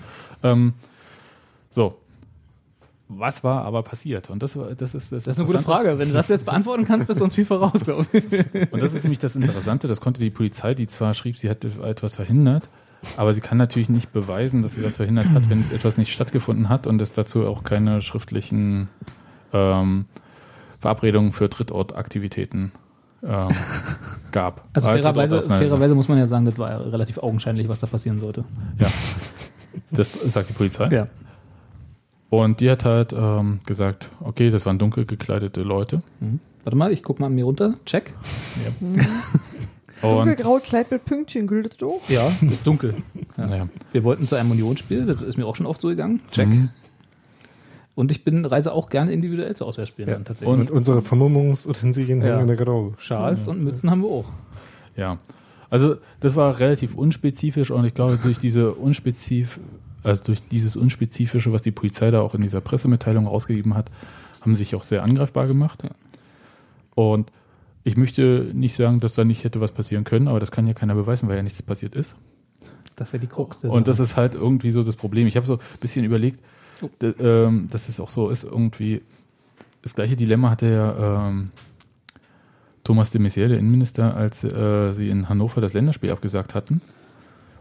Ähm, 0.43 0.73
so. 1.71 1.97
Was 3.09 3.45
war 3.45 3.65
aber 3.65 3.83
passiert? 3.83 4.31
Und 4.31 4.43
das, 4.43 4.55
das 4.55 4.95
ist 4.95 5.13
das, 5.13 5.25
Das 5.25 5.27
ist 5.27 5.39
eine 5.39 5.47
gute. 5.47 5.59
Frage. 5.61 5.99
Wenn 5.99 6.09
du 6.09 6.15
das 6.15 6.29
jetzt 6.29 6.47
beantworten 6.47 6.85
kannst, 6.87 7.07
bist 7.07 7.21
du 7.21 7.25
uns 7.25 7.35
viel 7.35 7.45
voraus, 7.45 7.85
glaube 7.85 8.07
ich. 8.13 8.73
Und 8.73 8.83
das 8.83 8.95
ist 8.95 9.05
nämlich 9.05 9.19
das 9.19 9.37
Interessante, 9.37 9.89
das 9.89 10.01
konnte 10.01 10.21
die 10.21 10.31
Polizei, 10.31 10.75
die 10.75 10.87
zwar 10.87 11.13
schrieb, 11.13 11.37
sie 11.37 11.49
hätte 11.49 11.69
etwas 11.85 12.17
verhindert, 12.17 12.69
aber 13.19 13.35
sie 13.35 13.43
kann 13.43 13.59
natürlich 13.59 13.91
nicht 13.91 14.13
beweisen, 14.13 14.63
dass 14.63 14.75
sie 14.75 14.81
das 14.81 14.97
verhindert 14.97 15.29
hat, 15.31 15.51
wenn 15.51 15.61
es 15.61 15.71
etwas 15.71 15.99
nicht 15.99 16.13
stattgefunden 16.13 16.71
hat 16.71 16.87
und 16.87 17.01
es 17.03 17.13
dazu 17.13 17.47
auch 17.47 17.63
keine 17.63 18.01
schriftlichen 18.01 18.89
ähm, 19.53 20.07
Verabredungen 20.81 21.35
für 21.35 21.49
Drittortaktivitäten 21.51 22.73
ähm, 23.23 23.49
gab. 24.33 24.65
Also 24.73 24.89
Äh, 24.89 25.03
fairerweise, 25.03 25.43
fairerweise 25.43 25.95
muss 25.95 26.09
man 26.09 26.17
ja 26.17 26.27
sagen, 26.27 26.47
das 26.47 26.57
war 26.57 26.71
ja 26.71 26.79
relativ 26.79 27.19
augenscheinlich, 27.19 27.69
was 27.69 27.81
da 27.81 27.87
passieren 27.87 28.19
sollte. 28.21 28.45
Ja. 28.79 28.89
Das 29.91 30.13
sagt 30.13 30.49
die 30.49 30.55
Polizei. 30.55 30.89
Ja. 30.89 31.07
Und 32.43 32.61
die 32.61 32.71
hat 32.71 32.85
halt 32.85 33.13
ähm, 33.13 33.61
gesagt, 33.67 34.11
okay, 34.21 34.51
das 34.51 34.67
waren 34.67 34.79
dunkel 34.79 35.05
gekleidete 35.05 35.63
Leute. 35.63 36.03
Mhm. 36.21 36.41
Warte 36.65 36.77
mal, 36.77 36.93
ich 36.93 37.03
guck 37.03 37.21
mal 37.21 37.27
an 37.27 37.35
mir 37.35 37.45
runter. 37.45 37.75
Check. 37.85 38.13
Und 40.03 40.17
Dunkelgrau 40.17 40.59
Kleid 40.59 40.91
mit 40.91 41.05
Pünktchen, 41.05 41.47
das 41.47 41.83
auch? 41.83 42.01
Ja, 42.09 42.31
ist 42.41 42.67
dunkel. 42.67 42.95
Ja. 43.37 43.47
naja. 43.47 43.69
Wir 43.93 44.05
wollten 44.05 44.27
zu 44.27 44.35
einem 44.37 44.51
Unionsspiel, 44.51 45.07
das 45.07 45.23
ist 45.23 45.39
mir 45.39 45.47
auch 45.47 45.57
schon 45.57 45.67
oft 45.67 45.81
so 45.81 45.89
gegangen. 45.89 46.21
Check. 46.31 46.49
Mhm. 46.49 46.69
Und 47.95 48.11
ich 48.11 48.25
bin 48.25 48.45
reise 48.45 48.73
auch 48.73 48.91
gerne 48.91 49.13
individuell 49.13 49.55
zu 49.55 49.65
Auswärtsspielen 49.65 50.09
Ja. 50.09 50.15
dann 50.17 50.25
tatsächlich. 50.25 50.59
Und 50.59 50.71
unsere 50.71 51.01
Vermummungsutensilien 51.01 52.21
Ja. 52.21 52.29
hängen 52.29 52.41
in 52.43 52.47
der 52.49 52.57
Garderobe. 52.57 52.95
Schals 52.99 53.47
und 53.49 53.63
Mützen 53.63 53.91
haben 53.91 54.03
wir 54.03 54.09
auch. 54.11 54.27
Ja, 54.97 55.19
also 55.71 55.97
das 56.21 56.37
war 56.37 56.59
relativ 56.59 56.95
unspezifisch 56.97 57.71
und 57.71 57.85
ich 57.85 57.95
glaube 57.95 58.19
durch 58.23 58.39
diese 58.39 58.73
unspezif 58.73 59.59
also 60.05 60.23
durch 60.25 60.47
dieses 60.49 60.77
unspezifische, 60.77 61.53
was 61.53 61.63
die 61.63 61.71
Polizei 61.73 62.11
da 62.11 62.21
auch 62.21 62.35
in 62.35 62.43
dieser 62.43 62.61
Pressemitteilung 62.61 63.27
rausgegeben 63.27 63.75
hat, 63.75 63.91
haben 64.41 64.55
sie 64.55 64.61
sich 64.61 64.75
auch 64.75 64.83
sehr 64.85 65.03
angreifbar 65.03 65.47
gemacht. 65.47 65.83
Ja. 65.83 65.91
Und 66.95 67.33
ich 67.83 67.97
möchte 67.97 68.51
nicht 68.55 68.77
sagen, 68.77 69.01
dass 69.01 69.15
da 69.15 69.25
nicht 69.25 69.45
hätte 69.45 69.61
was 69.61 69.73
passieren 69.73 70.05
können, 70.05 70.29
aber 70.29 70.41
das 70.41 70.51
kann 70.51 70.67
ja 70.67 70.75
keiner 70.75 70.95
beweisen, 70.95 71.29
weil 71.29 71.37
ja 71.37 71.43
nichts 71.43 71.63
passiert 71.63 71.95
ist. 71.95 72.15
Das 72.97 73.09
ist 73.09 73.13
ja 73.15 73.19
die 73.19 73.27
Krux. 73.27 73.61
der 73.61 73.71
Und 73.73 73.89
das 73.89 73.99
ist 73.99 74.17
halt 74.17 74.35
irgendwie 74.35 74.71
so 74.71 74.83
das 74.85 74.95
Problem. 74.97 75.27
Ich 75.27 75.37
habe 75.37 75.47
so 75.47 75.55
ein 75.55 75.61
bisschen 75.81 76.05
überlegt, 76.05 76.41
Oh. 76.83 76.89
d- 77.01 77.15
ähm, 77.21 77.69
dass 77.71 77.89
es 77.89 78.01
auch 78.01 78.11
so 78.11 78.31
ist, 78.31 78.45
irgendwie 78.45 79.01
das 79.83 79.95
gleiche 79.95 80.17
Dilemma 80.17 80.51
hatte 80.51 80.69
ja 80.71 81.29
ähm, 81.29 81.51
Thomas 82.83 83.11
de 83.11 83.21
Maizière, 83.21 83.49
der 83.49 83.59
Innenminister, 83.59 84.15
als 84.17 84.45
äh, 84.45 84.93
sie 84.93 85.09
in 85.09 85.29
Hannover 85.29 85.61
das 85.61 85.73
Länderspiel 85.73 86.11
abgesagt 86.11 86.55
hatten. 86.55 86.81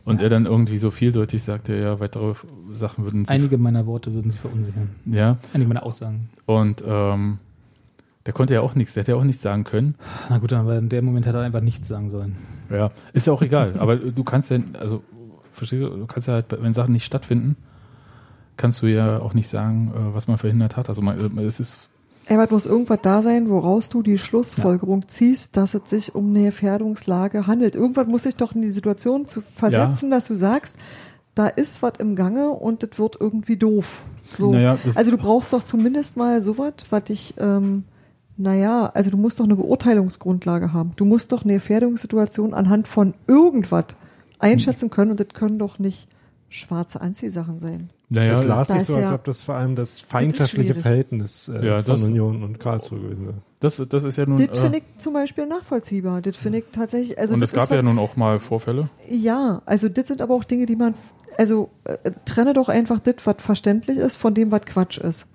Und 0.06 0.22
er 0.22 0.30
dann 0.30 0.46
irgendwie 0.46 0.78
so 0.78 0.92
vieldeutig 0.92 1.44
sagte, 1.44 1.76
ja, 1.76 2.00
weitere 2.00 2.34
Sachen 2.74 3.06
würden 3.06 3.24
sie. 3.26 3.32
Einige 3.32 3.58
meiner 3.58 3.86
Worte 3.86 4.14
würden 4.14 4.32
sie 4.32 4.38
verunsichern. 4.38 4.90
ja, 5.06 5.38
Einige 5.54 5.70
meiner 5.70 5.84
Aussagen. 5.84 6.30
und 6.46 6.84
ähm, 6.86 7.38
der 8.26 8.34
konnte 8.34 8.54
ja 8.54 8.62
auch 8.62 8.76
nichts, 8.76 8.94
der 8.94 9.04
hätte 9.04 9.12
ja 9.14 9.18
auch 9.18 9.24
nichts 9.24 9.42
sagen 9.42 9.64
können. 9.66 9.96
Na 10.30 10.38
gut, 10.38 10.54
aber 10.54 10.78
in 10.78 10.88
dem 10.90 11.06
Moment 11.06 11.26
hätte 11.26 11.38
er 11.38 11.44
einfach 11.44 11.62
nichts 11.62 11.88
sagen 11.88 12.10
sollen. 12.10 12.38
Ja, 12.70 12.90
ist 13.12 13.28
ja 13.28 13.34
auch 13.34 13.42
egal. 13.42 13.74
Aber 13.80 13.98
du 13.98 14.24
kannst 14.24 14.50
ja, 14.50 14.60
also, 14.80 15.04
verstehst 15.52 15.84
du, 15.84 15.90
du 15.90 16.06
kannst 16.06 16.30
ja 16.30 16.36
halt, 16.36 16.46
wenn 16.58 16.72
Sachen 16.74 16.94
nicht 16.94 17.04
stattfinden, 17.04 17.58
kannst 18.56 18.82
du 18.82 18.88
ja 18.88 19.20
auch 19.20 19.34
nicht 19.34 19.50
sagen, 19.50 19.92
äh, 19.94 20.16
was 20.16 20.28
man 20.28 20.38
verhindert 20.38 20.78
hat. 20.78 20.88
Also 20.88 21.02
man, 21.02 21.38
es 21.40 21.60
ist, 21.60 21.90
Ebert 22.30 22.52
muss 22.52 22.66
irgendwas 22.66 23.00
da 23.02 23.22
sein, 23.22 23.50
woraus 23.50 23.90
du 23.90 24.02
die 24.02 24.18
Schlussfolgerung 24.18 25.08
ziehst, 25.08 25.58
dass 25.58 25.74
es 25.74 25.90
sich 25.90 26.16
um 26.16 26.30
eine 26.30 26.46
Gefährdungslage 26.46 27.48
handelt. 27.48 27.76
Irgendwas 27.76 28.08
muss 28.08 28.24
sich 28.24 28.36
doch 28.36 28.54
in 28.56 28.62
die 28.62 28.72
Situation 28.72 29.28
zu 29.28 29.42
versetzen, 29.42 30.10
dass 30.10 30.28
du 30.28 30.36
sagst, 30.36 30.76
da 31.36 31.48
ist 31.48 31.82
was 31.82 31.94
im 32.00 32.16
Gange 32.16 32.50
und 32.50 32.84
das 32.84 32.98
wird 32.98 33.18
irgendwie 33.20 33.58
doof. 33.58 34.04
So. 34.30 34.54
Naja, 34.54 34.78
also 34.96 35.12
du 35.12 35.18
brauchst 35.18 35.52
doch 35.52 35.64
zumindest 35.64 36.16
mal 36.16 36.42
sowas, 36.42 36.74
was 36.90 37.04
dich, 37.06 37.34
ähm, 37.40 37.84
naja, 38.38 38.90
also 38.94 39.10
du 39.10 39.18
musst 39.18 39.40
doch 39.40 39.46
eine 39.46 39.56
Beurteilungsgrundlage 39.56 40.72
haben. 40.72 40.94
Du 40.96 41.06
musst 41.06 41.32
doch 41.32 41.44
eine 41.44 41.54
Gefährdungssituation 41.54 42.54
anhand 42.54 42.88
von 42.88 43.16
irgendwas 43.28 43.86
einschätzen 44.40 44.90
können 44.90 45.12
und 45.12 45.20
das 45.20 45.30
können 45.34 45.58
doch 45.58 45.78
nicht 45.80 46.08
schwarze 46.54 47.02
Anziehsachen 47.02 47.58
sein. 47.60 47.90
naja, 48.10 48.34
es 48.34 48.44
las 48.46 48.68
sich 48.68 48.78
ist 48.78 48.88
so, 48.88 48.96
als 48.96 49.06
ja- 49.06 49.16
ob 49.16 49.24
das 49.24 49.42
vor 49.42 49.56
allem 49.56 49.76
das 49.76 50.00
feindschaftliche. 50.00 50.76
Verhältnis 50.76 51.48
äh, 51.48 51.66
Ja, 51.66 51.82
von 51.82 51.96
das- 51.96 52.04
Union 52.04 52.44
und 52.44 52.60
Karlsruhe 52.60 53.00
gewesen 53.00 53.26
wäre. 53.26 53.38
das, 53.60 53.82
das 53.90 54.04
ist 54.04 54.18
ja 54.18 54.26
nun, 54.28 54.38
Das 54.38 54.60
äh, 54.60 54.62
finde 54.62 54.78
ich 54.78 54.84
zum 55.00 55.14
Beispiel 55.14 55.48
nachvollziehbar. 55.48 56.22
Das 56.22 56.38
finde 56.38 56.60
ich 56.60 56.66
tatsächlich, 56.72 57.18
also 57.18 57.34
und 57.34 57.40
das 57.42 57.50
es 57.50 57.56
gab 57.56 57.72
ja 57.72 57.82
nun 57.82 57.98
auch 57.98 58.16
mal 58.16 58.40
Vorfälle. 58.40 58.90
Ja, 59.10 59.64
also 59.66 59.90
das 59.90 60.08
sind 60.08 60.22
aber 60.22 60.36
auch 60.36 60.44
Dinge, 60.44 60.68
die 60.68 60.76
man, 60.76 60.94
also 61.40 61.70
äh, 61.86 62.12
trenne 62.26 62.54
doch 62.54 62.70
einfach 62.70 63.00
das, 63.00 63.16
was 63.24 63.38
verständlich 63.40 63.98
ist, 63.98 64.16
von 64.16 64.36
dem, 64.36 64.52
was 64.52 64.62
Quatsch 64.62 65.00
ist. 65.00 65.26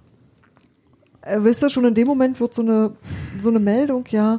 Äh, 1.22 1.38
wisst 1.42 1.64
ihr, 1.64 1.70
schon 1.70 1.84
in 1.84 1.94
dem 1.94 2.06
Moment 2.06 2.38
wird 2.38 2.54
so 2.54 2.62
eine, 2.62 2.92
so 3.40 3.48
eine 3.48 3.58
Meldung 3.58 4.04
ja 4.10 4.38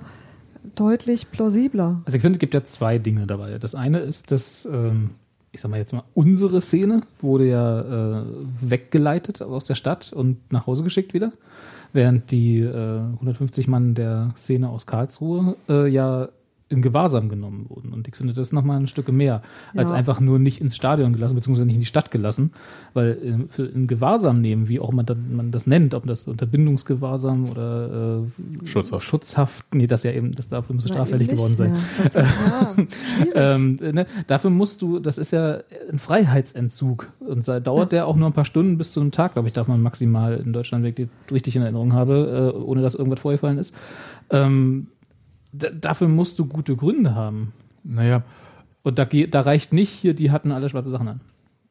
deutlich 0.75 1.30
plausibler. 1.32 2.01
Also 2.05 2.15
ich 2.15 2.21
finde, 2.21 2.38
es 2.38 2.39
gibt 2.39 2.53
ja 2.53 2.63
zwei 2.63 2.97
Dinge 2.99 3.27
dabei. 3.27 3.57
Das 3.59 3.75
eine 3.75 3.99
ist, 3.99 4.32
dass, 4.32 4.65
ähm, 4.65 5.11
ich 5.51 5.61
sag 5.61 5.71
mal 5.71 5.77
jetzt 5.77 5.93
mal, 5.93 6.03
unsere 6.13 6.61
Szene 6.61 7.01
wurde 7.21 7.47
ja 7.47 8.19
äh, 8.19 8.23
weggeleitet 8.61 9.41
aus 9.41 9.65
der 9.65 9.75
Stadt 9.75 10.13
und 10.13 10.51
nach 10.51 10.67
Hause 10.67 10.83
geschickt 10.83 11.13
wieder, 11.13 11.31
während 11.93 12.31
die 12.31 12.59
äh, 12.59 12.99
150 12.99 13.67
Mann 13.67 13.95
der 13.95 14.33
Szene 14.37 14.69
aus 14.69 14.85
Karlsruhe 14.85 15.55
äh, 15.67 15.87
ja 15.87 16.29
in 16.70 16.82
Gewahrsam 16.84 17.30
genommen 17.30 17.65
wurden. 17.67 17.91
Und 17.93 18.07
ich 18.07 18.15
finde, 18.15 18.34
das 18.34 18.49
ist 18.49 18.53
nochmal 18.53 18.80
ein 18.80 18.88
Stück 18.88 19.11
mehr, 19.11 19.41
als 19.76 19.89
Ja. 19.89 19.95
einfach 19.95 20.20
nur 20.20 20.38
nicht 20.39 20.61
ins 20.61 20.76
Stadion 20.76 21.13
gelassen, 21.13 21.34
beziehungsweise 21.36 21.65
nicht 21.65 21.76
in 21.76 21.82
die 21.82 21.86
Stadt 21.88 22.11
gelassen, 22.11 22.51
weil 22.93 23.11
äh, 23.24 23.51
für 23.51 23.65
in 23.65 23.88
Gewahrsam 23.88 24.39
nehmen, 24.41 24.67
wie 24.70 24.80
auch 24.80 24.91
man, 24.91 25.05
dann, 25.05 25.36
man 25.36 25.51
das 25.51 25.65
nennt, 25.65 25.93
ob 25.95 26.05
das 26.05 26.28
Unterbindungsgewahrsam 26.28 27.49
oder 27.49 28.22
äh, 28.63 28.67
Schutzhaft. 28.67 29.03
Schutzhaft, 29.05 29.65
nee, 29.74 29.88
das 29.88 30.03
ja 30.03 30.11
eben, 30.11 30.32
das 30.34 30.49
dafür 30.49 30.76
müsste 30.76 30.89
Na, 30.89 30.95
straffällig 30.97 31.28
geworden 31.30 31.55
sein. 31.55 31.74
ja, 32.13 32.74
schwierig. 32.76 32.89
Ähm, 33.36 33.80
ne, 33.93 34.05
dafür 34.28 34.49
musst 34.51 34.82
du, 34.82 34.99
das 34.99 35.17
ist 35.17 35.32
ja 35.32 35.59
ein 35.91 35.97
Freiheitsentzug 35.99 37.07
und 37.20 37.45
sei, 37.45 37.59
dauert 37.59 37.91
der 37.91 38.05
auch 38.07 38.15
nur 38.15 38.28
ein 38.30 38.34
paar 38.34 38.45
Stunden 38.45 38.78
bis 38.78 38.91
zu 38.91 39.01
einem 39.01 39.11
Tag, 39.11 39.34
glaube 39.34 39.47
ich, 39.47 39.53
darf 39.53 39.67
man 39.67 39.82
maximal 39.82 40.36
in 40.38 40.53
Deutschland, 40.53 40.84
wenn 40.84 40.89
ich 40.89 40.95
die 40.95 41.09
richtig 41.34 41.55
in 41.55 41.61
Erinnerung 41.63 41.93
habe, 41.93 42.53
äh, 42.55 42.57
ohne 42.59 42.82
dass 42.82 42.95
irgendwas 42.95 43.20
vorgefallen 43.22 43.57
ist. 43.57 43.76
Ähm, 44.30 44.88
dafür 45.51 46.07
musst 46.07 46.39
du 46.39 46.45
gute 46.45 46.75
Gründe 46.75 47.15
haben. 47.15 47.53
Naja, 47.83 48.23
Und 48.83 48.99
da, 48.99 49.05
da 49.05 49.41
reicht 49.41 49.73
nicht 49.73 49.89
hier, 49.89 50.13
die 50.13 50.31
hatten 50.31 50.51
alle 50.51 50.69
schwarze 50.69 50.89
Sachen 50.89 51.07
an. 51.07 51.21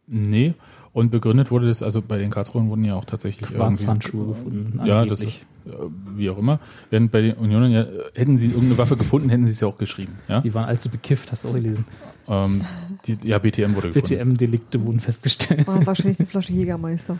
nee. 0.06 0.54
Und 0.94 1.10
begründet 1.10 1.50
wurde 1.52 1.68
das, 1.68 1.82
also 1.82 2.00
bei 2.02 2.16
den 2.18 2.30
Karlsruhen 2.30 2.70
wurden 2.70 2.84
ja 2.84 2.94
auch 2.96 3.04
tatsächlich 3.04 3.48
Schwarzhandschuhe 3.50 4.26
gefunden, 4.28 4.80
Ja, 4.84 5.04
das, 5.04 5.20
angeblich. 5.20 5.44
äh, 5.66 5.70
wie 6.16 6.30
auch 6.30 6.38
immer. 6.38 6.58
Während 6.90 7.12
bei 7.12 7.20
den 7.20 7.34
Unionen 7.34 7.70
ja, 7.72 7.84
hätten 8.14 8.36
sie 8.38 8.46
irgendeine 8.46 8.78
Waffe 8.78 8.96
gefunden, 8.96 9.28
hätten 9.28 9.46
sie 9.46 9.52
es 9.52 9.60
ja 9.60 9.68
auch 9.68 9.78
geschrieben. 9.78 10.14
Ja, 10.28 10.40
Die 10.40 10.52
waren 10.54 10.64
allzu 10.64 10.88
bekifft, 10.88 11.30
hast 11.30 11.44
du 11.44 11.48
auch 11.48 11.54
gelesen. 11.54 11.84
ähm, 12.26 12.62
die, 13.06 13.18
ja 13.22 13.38
BTM 13.38 13.76
wurde 13.76 13.90
gefunden. 13.92 14.08
BTM-Delikte 14.08 14.82
wurden 14.84 14.98
festgestellt. 14.98 15.66
War 15.68 15.86
wahrscheinlich 15.86 16.18
eine 16.18 16.26
Flasche 16.26 16.52
Jägermeister. 16.54 17.18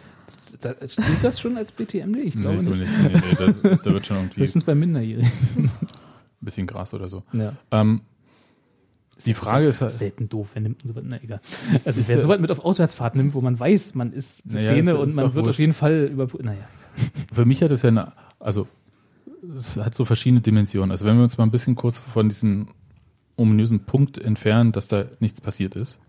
Da, 0.61 0.74
steht 0.88 1.04
das 1.22 1.38
schon 1.38 1.56
als 1.56 1.70
BTM? 1.70 2.11
Nee, 2.11 2.20
ich 2.22 2.34
Nee, 2.34 2.40
glaube 2.40 2.56
ich 2.56 2.62
glaube 2.64 2.78
nicht. 2.78 3.12
nicht. 3.12 3.12
Nee, 3.12 3.46
nee, 3.52 3.52
da, 3.70 3.76
da 3.76 3.92
wird 3.92 4.06
schon 4.06 4.16
irgendwie 4.22 4.40
Höchstens 4.40 4.64
bei 4.64 4.74
Minderjährigen. 4.74 5.30
Bisschen 6.49 6.66
Gras 6.66 6.92
oder 6.94 7.09
so. 7.09 7.22
Ja. 7.32 7.53
Ähm, 7.70 8.01
Die 9.24 9.34
Frage 9.34 9.66
ist 9.66 9.80
halt, 9.80 9.92
selten 9.92 10.28
doof, 10.28 10.51
wenn 10.55 10.62
nimmt 10.64 10.84
man 10.84 10.88
sowas, 10.94 11.05
na 11.07 11.22
egal. 11.22 11.40
Also 11.84 12.03
wer 12.07 12.18
sowas 12.22 12.40
mit 12.40 12.51
auf 12.51 12.61
Auswärtsfahrt 12.64 13.16
nimmt, 13.16 13.34
wo 13.34 13.40
man 13.40 13.59
weiß, 13.59 13.94
man 13.94 14.12
ist 14.12 14.46
Naja, 14.46 14.72
Szene 14.72 14.92
ist- 14.92 14.96
und 14.99 15.09
ist 15.09 15.14
man 15.16 15.24
wird 15.34 15.42
auf 15.42 15.46
wurscht. 15.46 15.59
jeden 15.59 15.72
Fall 15.74 16.05
über, 16.12 16.28
naja. 16.42 16.59
für 17.34 17.44
mich 17.44 17.62
hat 17.62 17.70
es 17.70 17.82
ja 17.82 17.88
eine, 17.88 18.12
also 18.40 18.66
es 19.57 19.76
hat 19.76 19.94
so 19.94 20.05
verschiedene 20.05 20.40
Dimensionen. 20.40 20.90
Also 20.90 21.05
wenn 21.05 21.16
wir 21.16 21.22
uns 21.24 21.38
mal 21.38 21.44
ein 21.44 21.51
bisschen 21.51 21.74
kurz 21.76 21.99
von 21.99 22.28
diesem 22.28 22.68
ominösen 23.36 23.80
Punkt 23.80 24.18
entfernen, 24.18 24.72
dass 24.72 24.88
da 24.88 25.05
nichts 25.20 25.40
passiert 25.40 25.76
ist, 25.76 26.01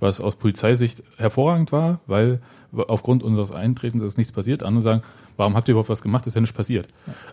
was 0.00 0.20
aus 0.20 0.34
Polizeisicht 0.36 1.02
hervorragend 1.16 1.70
war, 1.70 2.00
weil 2.06 2.40
aufgrund 2.72 3.22
unseres 3.22 3.52
Eintretens 3.52 4.02
ist 4.02 4.18
nichts 4.18 4.32
passiert. 4.32 4.62
Andere 4.64 4.82
sagen, 4.82 5.02
warum 5.36 5.54
habt 5.56 5.68
ihr 5.68 5.72
überhaupt 5.72 5.88
was 5.88 6.02
gemacht? 6.02 6.26
Ist 6.26 6.34
ja 6.34 6.40
nicht 6.40 6.56
passiert. 6.56 6.88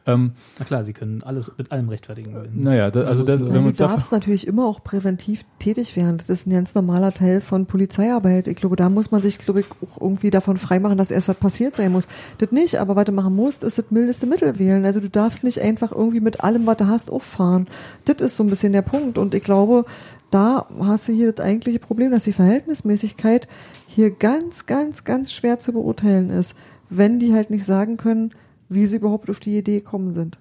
Ähm, 0.06 0.34
Na 0.58 0.66
klar, 0.66 0.86
sie 0.86 0.94
können 0.94 1.24
alles 1.24 1.52
mit 1.58 1.72
allem 1.72 1.90
rechtfertigen. 1.90 2.36
naja, 2.54 2.92
da, 2.92 3.02
also 3.02 3.24
das, 3.24 3.42
Ja, 3.42 3.48
wenn 3.48 3.56
Ja, 3.56 3.64
wir 3.66 3.72
du 3.72 3.78
darfst 3.78 4.12
natürlich 4.12 4.48
immer 4.48 4.66
auch 4.66 4.84
präventiv 4.84 5.44
tätig 5.60 5.96
werden. 5.96 6.18
Das 6.18 6.30
ist 6.30 6.48
ein 6.48 6.52
ganz 6.52 6.76
normaler 6.76 7.12
Teil 7.12 7.42
von 7.42 7.66
Polizeiarbeit. 7.66 8.48
Ich 8.48 8.56
glaube, 8.56 8.76
da 8.76 8.90
muss 8.90 9.12
man 9.12 9.22
sich, 9.22 9.38
glaube 9.40 9.62
ich, 9.62 9.66
auch 9.72 10.02
irgendwie 10.02 10.30
davon 10.30 10.58
freimachen, 10.58 10.98
dass 10.98 11.12
erst 11.12 11.28
was 11.28 11.38
passiert 11.38 11.76
sein 11.76 11.92
muss. 11.92 12.08
Das 12.38 12.52
nicht, 12.52 12.76
aber 12.78 12.96
was 12.96 13.06
du 13.06 13.12
machen 13.12 13.36
musst, 13.36 13.64
ist 13.64 13.78
das 13.78 13.92
mildeste 13.92 14.26
Mittel 14.28 14.60
wählen. 14.60 14.86
Also 14.86 15.00
du 15.00 15.10
darfst 15.10 15.44
nicht 15.44 15.60
einfach 15.60 15.92
irgendwie 15.92 16.20
mit 16.22 16.44
allem, 16.44 16.66
was 16.66 16.78
du 16.78 16.88
hast, 16.88 17.12
auffahren. 17.12 17.68
Das 18.06 18.18
ist 18.22 18.36
so 18.36 18.44
ein 18.44 18.50
bisschen 18.50 18.74
der 18.74 18.82
Punkt. 18.82 19.18
Und 19.18 19.34
ich 19.34 19.44
glaube, 19.44 19.86
da 20.32 20.68
hast 20.80 21.08
du 21.08 21.12
hier 21.12 21.32
das 21.32 21.44
eigentliche 21.44 21.80
Problem, 21.80 22.12
dass 22.12 22.24
die 22.26 22.34
Verhältnismäßigkeit 22.34 23.48
hier 23.88 24.12
ganz, 24.12 24.66
ganz, 24.68 25.04
ganz 25.04 25.32
schwer 25.32 25.60
zu 25.60 25.74
beurteilen 25.74 26.30
ist, 26.30 26.56
wenn 26.90 27.20
die 27.20 27.34
halt 27.34 27.50
nicht 27.50 27.66
sagen 27.66 27.98
können, 27.98 28.34
wie 28.68 28.86
sie 28.86 28.98
überhaupt 28.98 29.30
auf 29.30 29.40
die 29.40 29.58
Idee 29.58 29.80
gekommen 29.80 30.12
sind. 30.12 30.40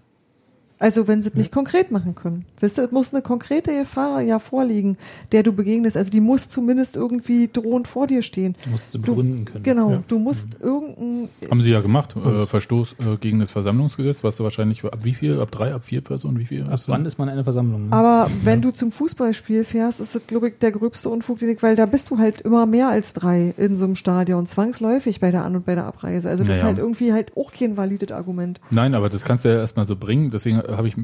Also 0.81 1.09
wenn 1.09 1.23
sie 1.23 1.31
es 1.31 1.35
nicht 1.35 1.51
konkret 1.53 1.91
machen 1.91 2.15
können. 2.15 2.45
Wisst 2.61 2.79
ihr, 2.79 2.85
es 2.85 2.93
muss 2.93 3.13
eine 3.13 3.21
konkrete 3.23 3.77
Gefahr 3.77 4.21
ja 4.23 4.39
vorliegen, 4.39 4.97
der 5.33 5.43
du 5.43 5.53
begegnest. 5.53 5.97
Also 5.97 6.11
die 6.11 6.21
muss 6.21 6.49
zumindest 6.49 6.95
irgendwie 6.95 7.49
drohend 7.53 7.89
vor 7.89 8.07
dir 8.07 8.23
stehen. 8.23 8.55
Du 8.65 8.71
musst 8.71 8.93
sie 8.93 8.99
Du- 8.99 9.05
begründen 9.17 9.45
können. 9.45 9.65
Genau, 9.65 9.91
Ja. 9.91 10.03
du 10.07 10.19
musst 10.21 10.57
irgendein, 10.61 11.29
haben 11.51 11.63
sie 11.63 11.71
ja 11.71 11.81
gemacht, 11.81 12.15
äh, 12.17 12.47
Verstoß 12.47 12.93
äh, 13.01 13.17
gegen 13.21 13.41
das 13.41 13.51
Versammlungsgesetz, 13.51 14.23
was 14.23 14.37
du 14.37 14.45
wahrscheinlich 14.45 14.85
ab 14.85 14.99
wie 15.03 15.15
viel, 15.15 15.41
ab 15.41 15.51
drei, 15.51 15.75
ab 15.75 15.85
vier 15.85 16.01
Personen, 16.01 16.39
wie 16.39 16.45
viel? 16.45 16.63
Ab 16.65 16.79
wann 16.87 17.07
ist 17.07 17.19
man 17.19 17.29
eine 17.29 17.43
Versammlung? 17.45 17.89
ne? 17.89 17.93
aber 17.97 18.31
wenn 18.45 18.63
du 18.63 18.71
zum 18.71 18.93
Fußballspiel 18.93 19.65
fährst, 19.65 20.01
ist 20.01 20.15
das, 20.15 20.27
glaube 20.27 20.49
ich, 20.49 20.59
der 20.59 20.71
gröbste 20.71 21.09
Unfug, 21.09 21.39
den 21.39 21.49
ich, 21.51 21.63
weil 21.63 21.75
da 21.75 21.87
bist 21.87 22.11
du 22.11 22.19
halt 22.19 22.41
immer 22.43 22.67
mehr 22.67 22.89
als 22.89 23.13
drei 23.15 23.53
in 23.57 23.77
so 23.77 23.85
einem 23.85 23.97
Stadion, 23.97 24.47
zwangsläufig 24.47 25.19
bei 25.21 25.31
der 25.33 25.45
An- 25.45 25.57
und 25.57 25.67
bei 25.67 25.75
der 25.75 25.87
Abreise. 25.87 26.29
Also 26.31 26.45
das 26.45 26.57
ist 26.57 26.63
Naja. 26.63 26.67
halt 26.75 26.79
irgendwie 26.79 27.13
halt 27.13 27.33
auch 27.37 27.53
kein 27.53 27.77
valides 27.77 28.13
Argument. 28.13 28.61
Nein, 28.71 28.95
aber 28.95 29.09
das 29.09 29.25
kannst 29.25 29.45
du 29.45 29.49
ja 29.49 29.57
erstmal 29.59 29.87
so 29.87 29.97
bringen. 29.97 30.31
Deswegen 30.31 30.61
habe 30.77 30.89
ich 30.89 30.97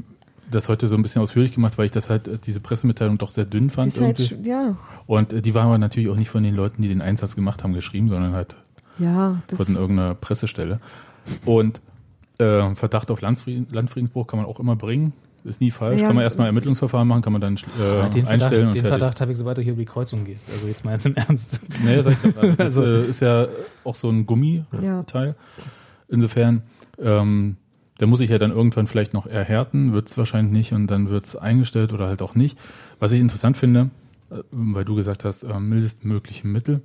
das 0.51 0.69
heute 0.69 0.87
so 0.87 0.95
ein 0.95 1.01
bisschen 1.01 1.21
ausführlich 1.21 1.53
gemacht, 1.55 1.77
weil 1.77 1.87
ich 1.87 1.91
das 1.91 2.09
halt, 2.09 2.27
äh, 2.27 2.37
diese 2.37 2.59
Pressemitteilung 2.59 3.17
doch 3.17 3.29
sehr 3.29 3.45
dünn 3.45 3.69
Die 3.69 3.73
fand. 3.73 3.87
ist 3.87 3.99
halt, 4.01 4.45
ja, 4.45 4.75
Und 5.07 5.33
äh, 5.33 5.41
die 5.41 5.53
waren 5.55 5.65
aber 5.67 5.77
natürlich 5.77 6.09
auch 6.09 6.15
nicht 6.15 6.29
von 6.29 6.43
den 6.43 6.55
Leuten, 6.55 6.81
die 6.81 6.87
den 6.87 7.01
Einsatz 7.01 7.35
gemacht 7.35 7.63
haben, 7.63 7.73
geschrieben, 7.73 8.09
sondern 8.09 8.33
halt 8.33 8.55
ja, 8.99 9.41
das, 9.47 9.65
von 9.65 9.75
irgendeiner 9.75 10.13
Pressestelle. 10.15 10.79
Und 11.45 11.81
äh, 12.37 12.75
Verdacht 12.75 13.09
auf 13.11 13.21
Landfrieden, 13.21 13.67
Landfriedensbruch 13.71 14.27
kann 14.27 14.37
man 14.39 14.45
auch 14.47 14.59
immer 14.59 14.75
bringen. 14.75 15.13
Ist 15.43 15.61
nie 15.61 15.69
falsch. 15.69 16.01
Ja, 16.01 16.07
kann 16.07 16.15
man 16.15 16.23
erstmal 16.23 16.47
Ermittlungsverfahren 16.47 17.07
machen, 17.07 17.21
kann 17.21 17.31
man 17.33 17.39
dann 17.41 17.55
äh, 17.55 18.09
den 18.09 18.25
einstellen 18.25 18.39
Verdacht, 18.39 18.51
und 18.51 18.51
den 18.51 18.71
fertig. 18.73 18.81
Verdacht 18.87 19.21
habe 19.21 19.31
ich, 19.31 19.37
sobald 19.37 19.57
du 19.57 19.61
hier 19.61 19.73
über 19.73 19.81
die 19.81 19.85
Kreuzung 19.85 20.25
gehst. 20.25 20.47
Also 20.51 20.65
jetzt 20.67 20.83
mal 20.83 20.91
jetzt 20.93 21.05
im 21.05 21.15
Ernst. 21.15 21.59
Nee, 21.83 22.01
sag 22.01 22.13
ich, 22.23 22.35
also 22.37 22.55
das 22.55 22.59
Also- 22.59 22.83
äh, 22.83 23.05
ist 23.05 23.19
ja 23.19 23.47
auch 23.83 23.93
so 23.95 24.09
ein 24.09 24.25
Gummiteil. 24.25 25.27
Ja. 25.27 25.35
Insofern, 26.07 26.63
ähm, 26.99 27.57
der 27.99 28.07
muss 28.07 28.19
sich 28.19 28.29
ja 28.29 28.37
dann 28.37 28.51
irgendwann 28.51 28.87
vielleicht 28.87 29.13
noch 29.13 29.25
erhärten, 29.25 29.93
wird 29.93 30.09
es 30.09 30.17
wahrscheinlich 30.17 30.51
nicht 30.53 30.73
und 30.73 30.87
dann 30.87 31.09
wird 31.09 31.25
es 31.27 31.35
eingestellt 31.35 31.93
oder 31.93 32.07
halt 32.07 32.21
auch 32.21 32.35
nicht. 32.35 32.57
Was 32.99 33.11
ich 33.11 33.19
interessant 33.21 33.57
finde, 33.57 33.89
äh, 34.31 34.35
weil 34.51 34.85
du 34.85 34.95
gesagt 34.95 35.23
hast, 35.25 35.43
äh, 35.43 35.59
mildestmögliche 35.59 36.47
Mittel. 36.47 36.81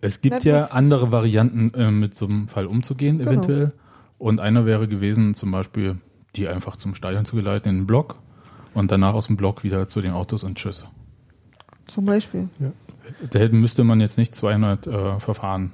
Es 0.00 0.20
gibt 0.20 0.36
Das 0.36 0.44
ja 0.44 0.56
andere 0.72 1.12
Varianten, 1.12 1.72
äh, 1.74 1.90
mit 1.92 2.16
so 2.16 2.26
einem 2.26 2.48
Fall 2.48 2.66
umzugehen, 2.66 3.18
Genau. 3.18 3.30
eventuell. 3.30 3.72
Und 4.18 4.40
einer 4.40 4.66
wäre 4.66 4.88
gewesen, 4.88 5.34
zum 5.34 5.50
Beispiel, 5.52 5.96
die 6.36 6.48
einfach 6.48 6.76
zum 6.76 6.94
Stadion 6.94 7.24
zu 7.24 7.36
geleiten 7.36 7.68
in 7.68 7.76
einen 7.76 7.86
Block 7.86 8.16
und 8.74 8.90
danach 8.90 9.14
aus 9.14 9.26
dem 9.28 9.36
Block 9.36 9.62
wieder 9.64 9.86
zu 9.86 10.00
den 10.00 10.12
Autos 10.12 10.42
und 10.44 10.56
Tschüss. 10.58 10.84
zum 11.86 12.04
Beispiel. 12.04 12.48
Da 13.30 13.38
hätte- 13.38 13.54
müsste 13.54 13.84
man 13.84 14.00
jetzt 14.00 14.16
nicht 14.18 14.34
200 14.34 14.86
äh, 14.86 15.18
Verfahren 15.20 15.72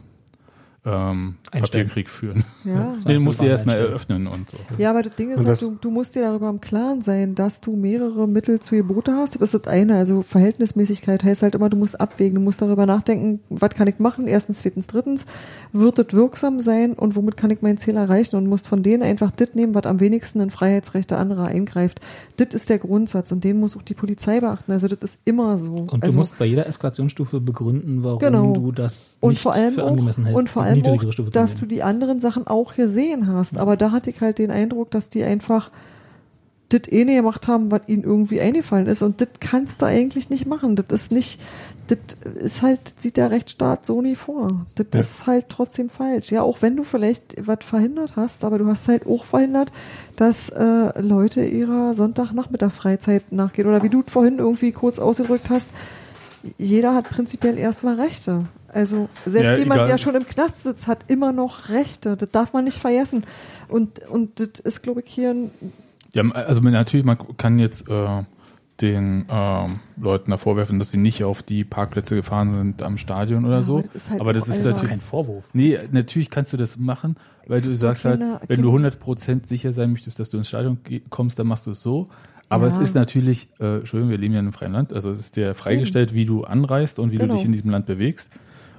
ähm. 0.85 1.35
Papierkrieg 1.51 2.09
führen. 2.11 2.45
Ja. 2.65 2.93
Den 3.07 3.23
musst 3.23 3.41
du 3.41 3.45
erstmal 3.45 3.77
eröffnen 3.79 4.27
und 4.27 4.51
so. 4.51 4.57
Ja, 4.79 4.91
aber 4.91 5.03
das 5.03 5.15
Ding 5.17 5.31
ist 5.31 5.41
Und 5.41 5.47
halt, 5.47 5.61
das- 5.61 5.69
du, 5.69 5.77
du 5.81 5.91
musst 5.91 6.15
dir 6.15 6.23
darüber 6.23 6.49
im 6.51 6.61
Klaren 6.61 7.01
sein, 7.03 7.35
dass 7.35 7.61
du 7.61 7.75
mehrere 7.77 8.27
Mittel 8.29 8.61
zu 8.61 8.75
Gebote 8.77 9.13
hast. 9.13 9.35
Das 9.35 9.43
ist 9.55 9.55
das 9.67 9.73
eine. 9.73 9.97
Also 9.97 10.23
Verhältnismäßigkeit 10.23 11.23
heißt 11.25 11.43
halt 11.43 11.55
immer, 11.55 11.69
du 11.71 11.77
musst 11.77 12.01
abwägen. 12.01 12.37
Du 12.37 12.41
musst 12.41 12.61
darüber 12.63 12.87
nachdenken, 12.87 13.41
was 13.49 13.71
kann 13.71 13.89
ich 13.89 13.99
machen? 13.99 14.27
Erstens, 14.27 14.61
zweitens, 14.61 14.87
drittens. 14.87 15.27
Wird 15.73 15.99
das 15.99 16.07
wirksam 16.13 16.61
sein 16.61 16.93
und 16.95 17.17
womit 17.17 17.37
kann 17.37 17.51
ich 17.51 17.63
mein 17.63 17.79
Ziel 17.79 17.97
erreichen? 17.97 18.37
Und 18.37 18.47
musst 18.47 18.69
von 18.69 18.83
denen 18.83 19.03
einfach 19.03 19.31
das 19.31 19.55
nehmen, 19.55 19.75
was 19.75 19.85
am 19.87 20.01
wenigsten 20.01 20.41
in 20.41 20.51
Freiheitsrechte 20.51 21.17
anderer 21.17 21.47
eingreift. 21.47 22.01
Das 22.37 22.49
ist 22.55 22.69
der 22.71 22.79
Grundsatz 22.79 23.33
und 23.33 23.45
den 23.45 23.59
muss 23.61 23.77
auch 23.77 23.83
die 23.83 23.95
Polizei 23.95 24.41
beachten. 24.41 24.73
Also 24.73 24.89
das 24.89 24.99
ist 25.03 25.21
immer 25.25 25.59
so. 25.59 25.75
Und 25.75 26.03
also, 26.03 26.13
du 26.13 26.19
musst 26.19 26.39
bei 26.39 26.45
jeder 26.47 26.67
Eskalationsstufe 26.67 27.41
begründen, 27.41 28.03
warum 28.05 28.19
Genau. 28.19 28.53
du 28.53 28.73
das 28.73 29.19
und 29.21 29.31
nicht 29.31 29.43
vor 29.43 29.53
allem 29.55 29.75
für 29.75 29.85
auch, 29.85 29.91
angemessen 29.91 30.25
hältst, 30.25 30.39
und 30.39 30.51
vor 30.51 30.63
allem 30.69 30.85
auch, 30.85 31.31
dass 31.31 31.57
du 31.57 31.67
die 31.67 31.83
anderen 31.83 32.21
Sachen 32.21 32.47
auch 32.47 32.75
gesehen 32.75 33.27
hast. 33.27 33.59
Aber 33.59 33.77
da 33.77 33.91
hatte 33.91 34.11
ich 34.11 34.21
halt 34.21 34.39
den 34.39 34.51
Eindruck, 34.51 34.91
dass 34.91 35.09
die 35.09 35.25
einfach 35.25 35.71
das 36.71 36.83
eh 36.91 37.07
nicht 37.07 37.17
gemacht 37.17 37.49
haben, 37.49 37.71
was 37.71 37.83
ihnen 37.87 38.05
irgendwie 38.05 38.41
eingefallen 38.43 38.87
ist. 38.89 39.01
Und 39.03 39.21
das 39.23 39.29
kannst 39.41 39.81
du 39.81 39.87
eigentlich 39.87 40.29
nicht 40.29 40.45
machen. 40.45 40.77
Das 40.77 40.85
ist 40.91 41.13
nicht, 41.13 41.41
das 41.87 41.99
ist 42.35 42.61
halt, 42.61 42.93
sieht 42.99 43.17
der 43.17 43.31
Rechtsstaat 43.31 43.87
so 43.87 44.03
nie 44.03 44.17
vor. 44.17 44.67
Das 44.75 44.87
Ja. 44.93 45.01
ist 45.01 45.27
halt 45.27 45.47
trotzdem 45.49 45.89
falsch. 45.89 46.31
Ja, 46.31 46.43
auch 46.43 46.61
wenn 46.61 46.77
du 46.77 46.85
vielleicht 46.85 47.37
was 47.47 47.61
verhindert 47.63 48.17
hast, 48.17 48.45
aber 48.45 48.59
du 48.59 48.67
hast 48.67 48.87
halt 48.87 49.07
auch 49.07 49.25
verhindert, 49.25 49.73
dass 50.17 50.51
äh, 50.51 51.01
Leute 51.01 51.43
ihrer 51.43 51.95
Sonntagnachmittag 51.95 52.73
Freizeit 52.73 53.33
nachgehen. 53.33 53.67
Oder 53.67 53.83
wie 53.83 53.89
du 53.89 54.03
vorhin 54.07 54.39
irgendwie 54.39 54.73
kurz 54.73 54.99
ausgedrückt 54.99 55.49
hast, 55.49 55.69
jeder 56.59 56.95
hat 56.95 57.09
prinzipiell 57.09 57.57
erstmal 57.57 57.95
Rechte. 57.99 58.45
Also 58.69 59.09
selbst 59.25 59.53
Ja, 59.53 59.57
jemand, 59.59 59.81
egal. 59.81 59.89
der 59.93 59.99
schon 59.99 60.15
im 60.15 60.27
Knast 60.27 60.63
sitzt, 60.63 60.87
hat 60.87 61.05
immer 61.09 61.33
noch 61.33 61.69
Rechte. 61.71 62.17
Das 62.17 62.31
darf 62.31 62.53
man 62.53 62.65
nicht 62.65 62.79
vergessen. 62.79 63.25
Und, 63.69 64.07
und 64.09 64.41
das 64.41 64.61
ist, 64.61 64.83
glaube 64.83 65.03
ich, 65.05 65.13
hier 65.13 65.31
ein 65.31 65.51
Ja, 66.13 66.23
also 66.33 66.61
natürlich, 66.61 67.05
man 67.07 67.17
kann 67.39 67.59
jetzt 67.59 67.89
äh, 67.89 68.23
den 68.81 69.25
ähm, 69.31 69.81
Leuten 70.01 70.31
da 70.31 70.37
vorwerfen, 70.37 70.79
dass 70.79 70.91
sie 70.93 70.99
nicht 70.99 71.25
auf 71.25 71.43
die 71.43 71.65
Parkplätze 71.65 72.15
gefahren 72.15 72.55
sind 72.57 72.83
am 72.83 72.97
Stadion 72.99 73.45
oder 73.45 73.57
Ja, 73.57 73.63
so. 73.63 73.79
aber 73.79 73.83
das 73.83 73.95
ist 73.97 74.11
halt 74.11 74.21
aber 74.21 74.33
das 74.33 74.49
ist 74.49 74.65
natürlich. 74.65 74.89
kein 74.89 75.01
Vorwurf. 75.01 75.45
Nee, 75.53 75.79
natürlich 75.91 76.31
kannst 76.31 76.53
du 76.53 76.57
das 76.57 76.77
machen, 76.77 77.17
weil 77.49 77.61
du 77.61 77.75
sagst 77.75 78.05
halt, 78.05 78.21
Kinder- 78.21 78.41
wenn 78.47 78.63
du 78.63 78.71
Kinder- 78.73 78.91
100% 78.91 79.47
sicher 79.49 79.73
sein 79.73 79.91
möchtest, 79.91 80.21
dass 80.21 80.31
du 80.31 80.37
ins 80.39 80.49
Stadion 80.49 80.79
kommst, 81.11 81.39
dann 81.39 81.49
machst 81.49 81.67
du 81.67 81.73
es 81.73 81.83
so. 81.83 82.09
Aber 82.51 82.69
Ja. 82.69 82.75
es 82.77 82.79
ist 82.81 82.95
natürlich, 82.95 83.49
äh, 83.61 83.79
Entschuldigung, 83.79 84.11
wir 84.11 84.19
leben 84.19 84.33
ja 84.35 84.41
in 84.41 84.47
einem 84.47 84.53
freien 84.53 84.73
Land, 84.73 84.93
also 84.93 85.11
es 85.11 85.19
ist 85.21 85.37
dir 85.37 85.55
freigestellt, 85.55 86.15
wie 86.15 86.25
du 86.25 86.45
anreist 86.45 86.99
und 87.01 87.11
wie 87.13 87.17
Genau. 87.19 87.33
du 87.33 87.37
dich 87.39 87.45
in 87.47 87.53
diesem 87.53 87.71
Land 87.71 87.87
bewegst. 87.87 88.31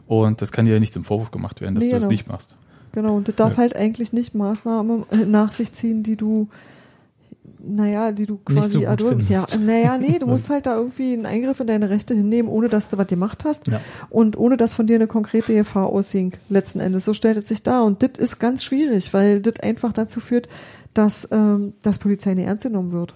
Und 0.09 0.41
das 0.41 0.51
kann 0.51 0.65
dir 0.65 0.73
ja 0.73 0.79
nicht 0.79 0.91
zum 0.93 1.03
Vorwurf 1.05 1.29
gemacht 1.31 1.61
werden, 1.61 1.75
dass 1.75 1.83
Nee, 1.85 1.91
du 1.91 1.95
es 1.97 2.01
genau. 2.03 2.11
nicht 2.11 2.27
machst. 2.27 2.55
Genau, 2.93 3.15
und 3.15 3.27
das 3.27 3.35
darf 3.35 3.51
Ja. 3.53 3.57
halt 3.59 3.75
eigentlich 3.75 4.11
nicht 4.11 4.33
Maßnahmen 4.33 5.03
äh, 5.11 5.17
nach 5.25 5.51
sich 5.53 5.71
ziehen, 5.71 6.01
die 6.01 6.15
du, 6.15 6.47
naja, 7.59 8.11
die 8.11 8.25
du 8.25 8.37
quasi 8.37 8.69
so 8.69 8.79
gut 8.79 8.87
erdulden- 8.87 9.25
Ja, 9.29 9.45
naja, 9.63 9.97
nee, 9.97 10.17
du 10.19 10.25
musst 10.27 10.49
halt 10.49 10.65
da 10.65 10.75
irgendwie 10.77 11.13
einen 11.13 11.25
Eingriff 11.25 11.59
in 11.59 11.67
deine 11.67 11.89
Rechte 11.89 12.15
hinnehmen, 12.15 12.49
ohne 12.49 12.69
dass 12.69 12.89
du 12.89 12.97
was 12.97 13.07
gemacht 13.07 13.43
hast 13.45 13.67
Ja. 13.67 13.79
und 14.09 14.37
ohne 14.37 14.57
dass 14.57 14.73
von 14.73 14.87
dir 14.87 14.95
eine 14.95 15.07
konkrete 15.07 15.53
Gefahr 15.53 15.87
ausging, 15.87 16.33
letzten 16.49 16.79
Endes. 16.79 17.05
So 17.05 17.13
stellt 17.13 17.37
es 17.37 17.47
sich 17.49 17.61
dar. 17.61 17.83
Und 17.85 18.01
das 18.01 18.11
ist 18.17 18.39
ganz 18.39 18.63
schwierig, 18.63 19.13
weil 19.13 19.41
das 19.41 19.59
einfach 19.59 19.93
dazu 19.93 20.19
führt, 20.19 20.47
dass, 20.95 21.27
ähm, 21.31 21.73
dass 21.83 21.99
Polizei 21.99 22.33
nicht 22.33 22.47
ernst 22.47 22.63
genommen 22.63 22.91
wird. 22.91 23.13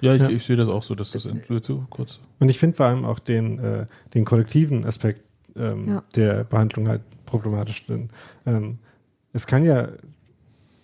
Ja, 0.00 0.14
ich, 0.14 0.22
Ja. 0.22 0.28
ich 0.28 0.44
sehe 0.44 0.54
das 0.54 0.68
auch 0.68 0.84
so, 0.84 0.94
dass 0.94 1.10
das 1.10 1.26
willst 1.48 1.68
du 1.68 1.84
kurz. 1.90 2.20
Und 2.38 2.48
ich 2.48 2.58
finde 2.60 2.76
vor 2.76 2.86
allem 2.86 3.04
auch 3.04 3.18
den, 3.18 3.58
äh, 3.58 3.86
den 4.14 4.24
kollektiven 4.24 4.84
Aspekt 4.84 5.22
ähm, 5.58 5.88
Ja. 5.88 6.02
der 6.14 6.44
Behandlung 6.44 6.88
halt 6.88 7.02
problematisch. 7.26 7.86
Denn, 7.86 8.10
ähm, 8.46 8.78
es 9.32 9.46
kann 9.46 9.64
ja, 9.64 9.88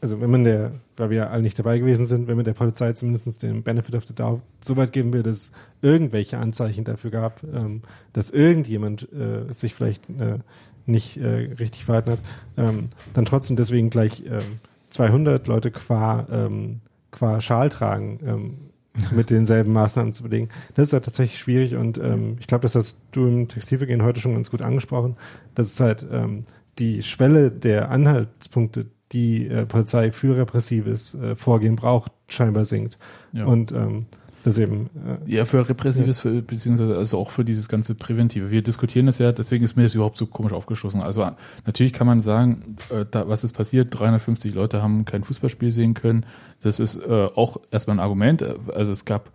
also 0.01 0.21
wenn 0.21 0.31
man 0.31 0.45
der, 0.45 0.73
weil 0.97 1.11
wir 1.11 1.17
ja 1.17 1.27
alle 1.29 1.43
nicht 1.43 1.59
dabei 1.59 1.79
gewesen 1.79 2.05
sind, 2.07 2.29
wenn 2.29 2.37
man 2.37 2.45
der 2.45 2.53
Polizei 2.53 2.93
zumindest 2.93 3.43
den 3.43 3.63
Benefit 3.63 3.95
of 3.95 4.07
the 4.07 4.15
Doubt 4.15 4.43
so 4.61 4.77
weit 4.77 4.93
geben 4.93 5.13
will, 5.13 5.23
dass 5.23 5.37
es 5.37 5.53
irgendwelche 5.83 6.39
Anzeichen 6.39 6.85
dafür 6.85 7.11
gab, 7.11 7.43
ähm, 7.45 7.83
dass 8.13 8.31
irgendjemand 8.31 9.09
äh, 9.13 9.53
sich 9.53 9.75
vielleicht 9.75 10.09
äh, 10.11 10.39
nicht 10.87 11.17
äh, 11.17 11.27
richtig 11.59 11.87
verhalten 11.87 12.11
hat, 12.13 12.19
ähm, 12.59 12.89
dann 13.15 13.25
trotzdem 13.25 13.57
deswegen 13.57 13.89
gleich 13.91 14.23
ähm, 14.27 14.61
200 14.91 15.47
Leute 15.49 15.71
qua, 15.71 16.27
ähm, 16.31 16.81
qua 17.11 17.41
Schal 17.41 17.71
tragen, 17.71 18.21
ähm, 18.27 18.57
mit 19.11 19.31
denselben 19.31 19.73
Maßnahmen 19.73 20.13
zu 20.13 20.23
belegen. 20.23 20.49
Das 20.75 20.85
ist 20.89 20.93
ja 20.93 21.01
tatsächlich 21.01 21.39
schwierig 21.39 21.75
und 21.75 21.99
ähm, 21.99 22.37
ich 22.41 22.47
glaube, 22.47 22.63
das 22.63 22.75
hast 22.75 23.03
du 23.13 23.27
im 23.27 23.49
Textilvergehen 23.49 24.03
heute 24.03 24.21
schon 24.21 24.35
ganz 24.35 24.51
gut 24.51 24.63
angesprochen. 24.63 25.17
Das 25.55 25.69
ist 25.69 25.81
halt 25.81 26.05
ähm, 26.11 26.45
die 26.79 27.03
Schwelle 27.03 27.51
der 27.51 27.91
Anhaltspunkte, 27.91 28.87
die 29.13 29.49
äh, 29.49 29.67
Polizei 29.67 30.13
für 30.13 30.37
repressives 30.37 31.15
äh, 31.15 31.37
Vorgehen 31.37 31.77
braucht, 31.77 32.13
scheinbar 32.29 32.65
sinkt. 32.65 32.99
Ja. 33.33 33.47
Und 33.47 33.73
ähm, 33.73 34.07
Das 34.45 34.59
eben, 34.59 34.91
äh, 35.27 35.31
Ja, 35.35 35.45
für 35.47 35.67
repressives, 35.69 36.21
für, 36.21 36.43
beziehungsweise 36.43 36.97
also 36.97 37.19
auch 37.19 37.31
für 37.31 37.45
dieses 37.45 37.69
ganze 37.69 37.95
Präventive. 37.95 38.51
Wir 38.51 38.63
diskutieren 38.63 39.07
das 39.07 39.19
ja, 39.19 39.33
deswegen 39.33 39.65
ist 39.65 39.77
mir 39.77 39.83
das 39.85 39.95
überhaupt 39.95 40.17
so 40.19 40.27
komisch 40.27 40.53
aufgeschlossen. 40.53 41.01
Also 41.01 41.27
natürlich 41.67 41.93
kann 41.95 42.07
man 42.07 42.21
sagen, 42.21 42.77
äh, 42.91 43.05
da, 43.11 43.27
was 43.29 43.43
ist 43.43 43.53
passiert? 43.55 43.89
350 43.99 44.55
Leute 44.55 44.83
haben 44.83 45.05
kein 45.07 45.25
Fußballspiel 45.25 45.73
sehen 45.73 45.95
können. 45.95 46.27
Das 46.61 46.79
ist 46.79 46.97
äh, 46.97 47.29
auch 47.35 47.57
erstmal 47.71 47.97
ein 47.97 48.01
Argument. 48.01 48.45
Also 48.75 48.93
es 48.93 49.05
gab, 49.07 49.31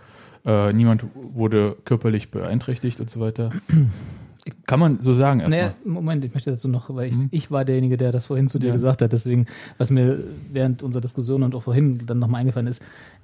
äh, 0.45 0.71
niemand 0.73 1.03
wurde 1.15 1.75
körperlich 1.85 2.29
beeinträchtigt 2.31 2.99
und 2.99 3.09
so 3.09 3.19
weiter. 3.19 3.51
Kann 4.65 4.79
man 4.79 4.99
so 5.01 5.11
sagen 5.13 5.41
erstmal. 5.41 5.59
Naja, 5.61 5.73
Moment, 5.83 6.23
ich 6.23 6.33
möchte 6.33 6.49
dazu 6.49 6.69
noch, 6.69 6.93
weil 6.95 7.09
ich, 7.09 7.15
Mhm. 7.15 7.27
ich 7.31 7.51
war 7.51 7.65
derjenige, 7.65 7.97
der 7.97 8.11
das 8.11 8.25
vorhin 8.27 8.47
zu 8.47 8.57
dir 8.57 8.67
Ja. 8.67 8.73
gesagt 8.73 9.01
hat. 9.01 9.11
Deswegen, 9.11 9.45
was 9.77 9.91
mir 9.91 10.23
während 10.51 10.81
unserer 10.81 11.01
Diskussion 11.01 11.43
und 11.43 11.53
auch 11.55 11.63
vorhin 11.63 11.99
dann 12.05 12.19
nochmal 12.19 12.39
eingefallen 12.41 12.67
ist, 12.67 12.81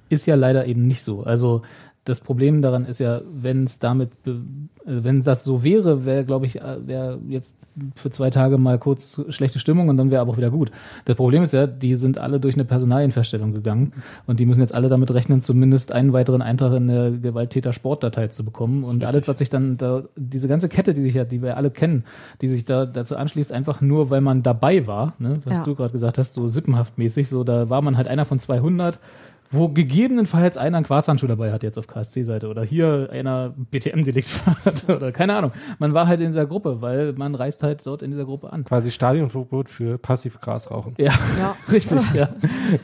ist 0.08 0.26
ja 0.26 0.34
leider 0.34 0.66
eben 0.66 0.86
nicht 0.86 1.04
so. 1.04 1.22
Also 1.22 1.62
das 2.04 2.20
Problem 2.20 2.62
daran 2.62 2.84
ist 2.86 3.00
ja, 3.00 3.20
wenn 3.34 3.64
es 3.64 3.80
damit, 3.80 4.10
äh, 4.26 4.30
wenn 4.84 5.22
das 5.22 5.42
so 5.42 5.64
wäre, 5.64 6.04
wäre, 6.04 6.24
glaube 6.24 6.46
ich, 6.46 6.60
äh, 6.60 6.86
wäre 6.86 7.18
jetzt 7.28 7.56
für 7.96 8.10
zwei 8.10 8.30
Tage 8.30 8.58
mal 8.58 8.78
kurz 8.78 9.20
schlechte 9.30 9.58
Stimmung 9.58 9.88
und 9.88 9.96
dann 9.96 10.12
wäre 10.12 10.20
aber 10.20 10.30
auch 10.30 10.36
wieder 10.36 10.50
gut. 10.52 10.70
Das 11.04 11.16
Problem 11.16 11.42
ist 11.42 11.52
ja, 11.52 11.66
die 11.66 11.96
sind 11.96 12.18
alle 12.20 12.38
durch 12.38 12.54
eine 12.54 12.64
Personalienfeststellung 12.64 13.52
gegangen 13.52 13.92
und 14.28 14.38
die 14.38 14.46
müssen 14.46 14.60
jetzt 14.60 14.72
alle 14.72 14.88
damit 14.88 15.12
rechnen, 15.12 15.42
zumindest 15.42 15.90
einen 15.90 16.12
weiteren 16.12 16.42
Eintrag 16.42 16.74
in 16.74 16.86
der 16.86 17.10
Gewalttäter-Sportdatei 17.10 18.28
zu 18.28 18.44
bekommen 18.44 18.84
und 18.84 19.02
alles, 19.04 19.26
was 19.26 19.38
sich 19.40 19.50
dann 19.50 19.76
da, 19.76 20.04
diese 20.14 20.46
ganze 20.46 20.68
Kette, 20.68 20.94
die 20.94 21.02
sich 21.02 21.14
ja, 21.14 21.24
die 21.24 21.42
wir 21.42 21.56
alle 21.56 21.72
kennen, 21.72 22.04
die 22.40 22.46
sich 22.48 22.64
da 22.64 22.86
dazu 22.86 23.16
anschließt, 23.16 23.50
einfach 23.52 23.80
nur, 23.80 24.10
weil 24.10 24.20
man 24.20 24.44
dabei 24.44 24.86
war, 24.86 25.14
ne, 25.18 25.32
was 25.44 25.58
Ja. 25.58 25.64
du 25.64 25.74
gerade 25.74 25.92
gesagt 25.92 26.18
hast, 26.18 26.34
so 26.34 26.46
sippenhaft 26.46 26.98
mäßig, 26.98 27.28
so 27.28 27.42
da 27.42 27.68
war 27.68 27.82
man 27.82 27.96
halt 27.96 28.06
einer 28.06 28.24
von 28.26 28.38
200 28.38 28.98
wo 29.50 29.68
gegebenenfalls 29.68 30.56
einer 30.56 30.76
einen 30.78 30.86
Quarzhandschuh 30.86 31.26
dabei 31.26 31.52
hat 31.52 31.62
jetzt 31.62 31.78
auf 31.78 31.86
KSC-Seite 31.86 32.48
oder 32.48 32.62
hier 32.64 33.08
einer 33.12 33.54
BTM-Delikt 33.70 34.28
hat 34.64 34.88
oder 34.94 35.12
keine 35.12 35.34
Ahnung. 35.36 35.52
Man 35.78 35.94
war 35.94 36.06
halt 36.06 36.20
in 36.20 36.26
dieser 36.26 36.46
Gruppe, 36.46 36.80
weil 36.82 37.12
man 37.14 37.34
reist 37.34 37.62
halt 37.62 37.86
dort 37.86 38.02
in 38.02 38.10
dieser 38.10 38.24
Gruppe 38.24 38.52
an. 38.52 38.64
quasi 38.64 38.90
Stadionverbot 38.90 39.68
für 39.70 39.98
passiv 39.98 40.40
Grasrauchen. 40.40 40.94
Ja, 40.98 41.12
Ja. 41.38 41.56
richtig, 41.72 42.00
ja. 42.14 42.28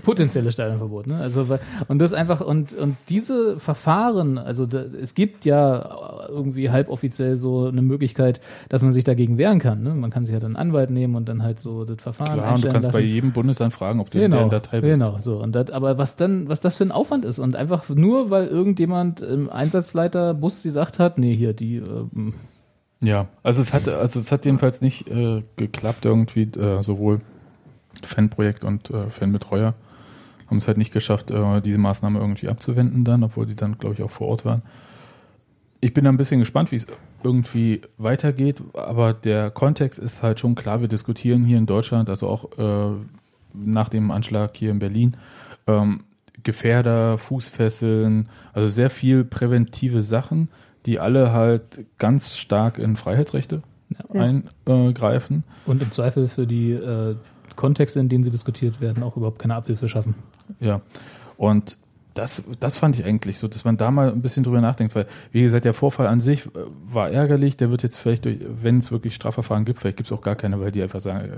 Potenzielles 0.04 0.54
Stadionverbot, 0.54 1.06
ne? 1.06 1.16
Also 1.16 1.46
und 1.88 1.98
das 1.98 2.12
einfach 2.12 2.40
und 2.40 2.72
und 2.72 2.96
diese 3.08 3.58
Verfahren, 3.58 4.38
also 4.38 4.66
da, 4.66 4.82
es 4.82 5.14
gibt 5.14 5.44
ja 5.44 6.26
irgendwie 6.28 6.70
halboffiziell 6.70 7.36
so 7.36 7.66
eine 7.66 7.82
Möglichkeit, 7.82 8.40
dass 8.68 8.82
man 8.82 8.92
sich 8.92 9.04
dagegen 9.04 9.38
wehren 9.38 9.58
kann. 9.58 9.82
Ne? 9.82 9.94
Man 9.94 10.10
kann 10.10 10.24
sich 10.26 10.32
ja 10.32 10.40
dann 10.40 10.56
einen 10.56 10.68
Anwalt 10.70 10.90
nehmen 10.90 11.14
und 11.16 11.28
dann 11.28 11.42
halt 11.42 11.60
so 11.60 11.84
das 11.84 12.00
Verfahren 12.00 12.38
Klar, 12.38 12.54
und 12.54 12.64
du 12.64 12.68
kannst 12.68 12.92
bei 12.92 12.98
lassen. 13.00 13.08
jedem 13.12 13.32
Bundesland 13.32 13.72
fragen, 13.72 14.00
ob 14.00 14.10
du 14.10 14.18
in 14.18 14.30
Genau, 14.30 14.48
der 14.48 14.60
Datei 14.60 14.80
bist. 14.80 14.92
genau, 15.00 15.18
so 15.20 15.36
und 15.42 15.52
das, 15.54 15.70
aber 15.70 15.98
was 15.98 16.16
dann, 16.16 16.48
was 16.52 16.60
das 16.60 16.74
für 16.74 16.84
ein 16.84 16.92
Aufwand 16.92 17.24
ist 17.24 17.38
und 17.38 17.56
einfach 17.56 17.88
nur, 17.88 18.28
weil 18.28 18.46
irgendjemand 18.46 19.22
im 19.22 19.48
Einsatzleiter 19.48 20.34
Bus 20.34 20.62
gesagt 20.62 20.98
hat, 20.98 21.16
nee, 21.16 21.34
hier 21.34 21.54
die, 21.54 21.76
ähm, 21.76 22.34
Ja, 23.02 23.28
also 23.42 23.62
es 23.62 23.72
hat, 23.72 23.88
also 23.88 24.20
es 24.20 24.30
hat 24.30 24.44
jedenfalls 24.44 24.82
nicht 24.82 25.08
äh, 25.08 25.42
geklappt 25.56 26.04
irgendwie, 26.04 26.42
äh, 26.42 26.82
sowohl 26.82 27.20
Fanprojekt 28.02 28.64
und 28.64 28.90
äh, 28.90 29.08
Fanbetreuer 29.08 29.72
haben 30.46 30.58
es 30.58 30.68
halt 30.68 30.76
nicht 30.76 30.92
geschafft, 30.92 31.30
äh, 31.30 31.62
diese 31.62 31.78
Maßnahme 31.78 32.18
irgendwie 32.18 32.50
abzuwenden 32.50 33.02
dann, 33.02 33.24
obwohl 33.24 33.46
die 33.46 33.56
dann, 33.56 33.78
glaube 33.78 33.94
ich, 33.94 34.02
auch 34.02 34.10
vor 34.10 34.28
Ort 34.28 34.44
waren. 34.44 34.60
Ich 35.80 35.94
bin 35.94 36.04
da 36.04 36.10
ein 36.10 36.18
bisschen 36.18 36.40
gespannt, 36.40 36.70
wie 36.70 36.76
es 36.76 36.86
irgendwie 37.24 37.80
weitergeht, 37.96 38.62
aber 38.74 39.14
der 39.14 39.50
Kontext 39.50 39.98
ist 39.98 40.22
halt 40.22 40.38
schon 40.38 40.54
klar. 40.54 40.82
Wir 40.82 40.88
diskutieren 40.88 41.44
hier 41.44 41.56
in 41.56 41.64
Deutschland, 41.64 42.10
also 42.10 42.28
auch 42.28 42.58
äh, 42.58 42.94
nach 43.54 43.88
dem 43.88 44.10
Anschlag 44.10 44.54
hier 44.54 44.70
in 44.70 44.80
Berlin, 44.80 45.16
ähm, 45.66 46.04
Gefährder, 46.42 47.18
Fußfesseln, 47.18 48.28
also 48.52 48.68
sehr 48.68 48.90
viel 48.90 49.24
präventive 49.24 50.02
Sachen, 50.02 50.48
die 50.86 50.98
alle 50.98 51.32
halt 51.32 51.62
ganz 51.98 52.36
stark 52.36 52.78
in 52.78 52.96
Freiheitsrechte 52.96 53.62
Ja. 54.12 54.20
eingreifen. 54.66 55.44
und 55.66 55.82
im 55.82 55.92
Zweifel 55.92 56.28
für 56.28 56.46
die 56.46 56.72
äh, 56.72 57.14
Kontexte, 57.56 58.00
in 58.00 58.08
denen 58.08 58.24
sie 58.24 58.30
diskutiert 58.30 58.80
werden, 58.80 59.02
auch 59.02 59.16
überhaupt 59.16 59.38
keine 59.38 59.54
Abhilfe 59.54 59.88
schaffen. 59.88 60.14
Ja. 60.58 60.80
Und 61.36 61.76
das, 62.14 62.42
das 62.60 62.76
fand 62.76 62.98
ich 62.98 63.04
eigentlich 63.04 63.38
so, 63.38 63.48
dass 63.48 63.64
man 63.64 63.76
da 63.76 63.90
mal 63.90 64.10
ein 64.10 64.20
bisschen 64.22 64.42
drüber 64.44 64.60
nachdenkt, 64.60 64.94
weil, 64.94 65.06
wie 65.32 65.42
gesagt, 65.42 65.64
der 65.64 65.74
Vorfall 65.74 66.06
an 66.06 66.20
sich 66.20 66.46
äh, 66.46 66.50
war 66.86 67.10
ärgerlich, 67.10 67.56
der 67.56 67.70
wird 67.70 67.82
jetzt 67.82 67.96
vielleicht 67.96 68.24
durch, 68.24 68.38
wenn 68.62 68.78
es 68.78 68.90
wirklich 68.92 69.14
Strafverfahren 69.14 69.64
gibt, 69.64 69.80
vielleicht 69.80 69.96
gibt 69.96 70.08
es 70.08 70.12
auch 70.12 70.20
gar 70.22 70.36
keine, 70.36 70.60
weil 70.60 70.72
die 70.72 70.82
einfach 70.82 71.00
sagen, 71.00 71.24
äh, 71.24 71.28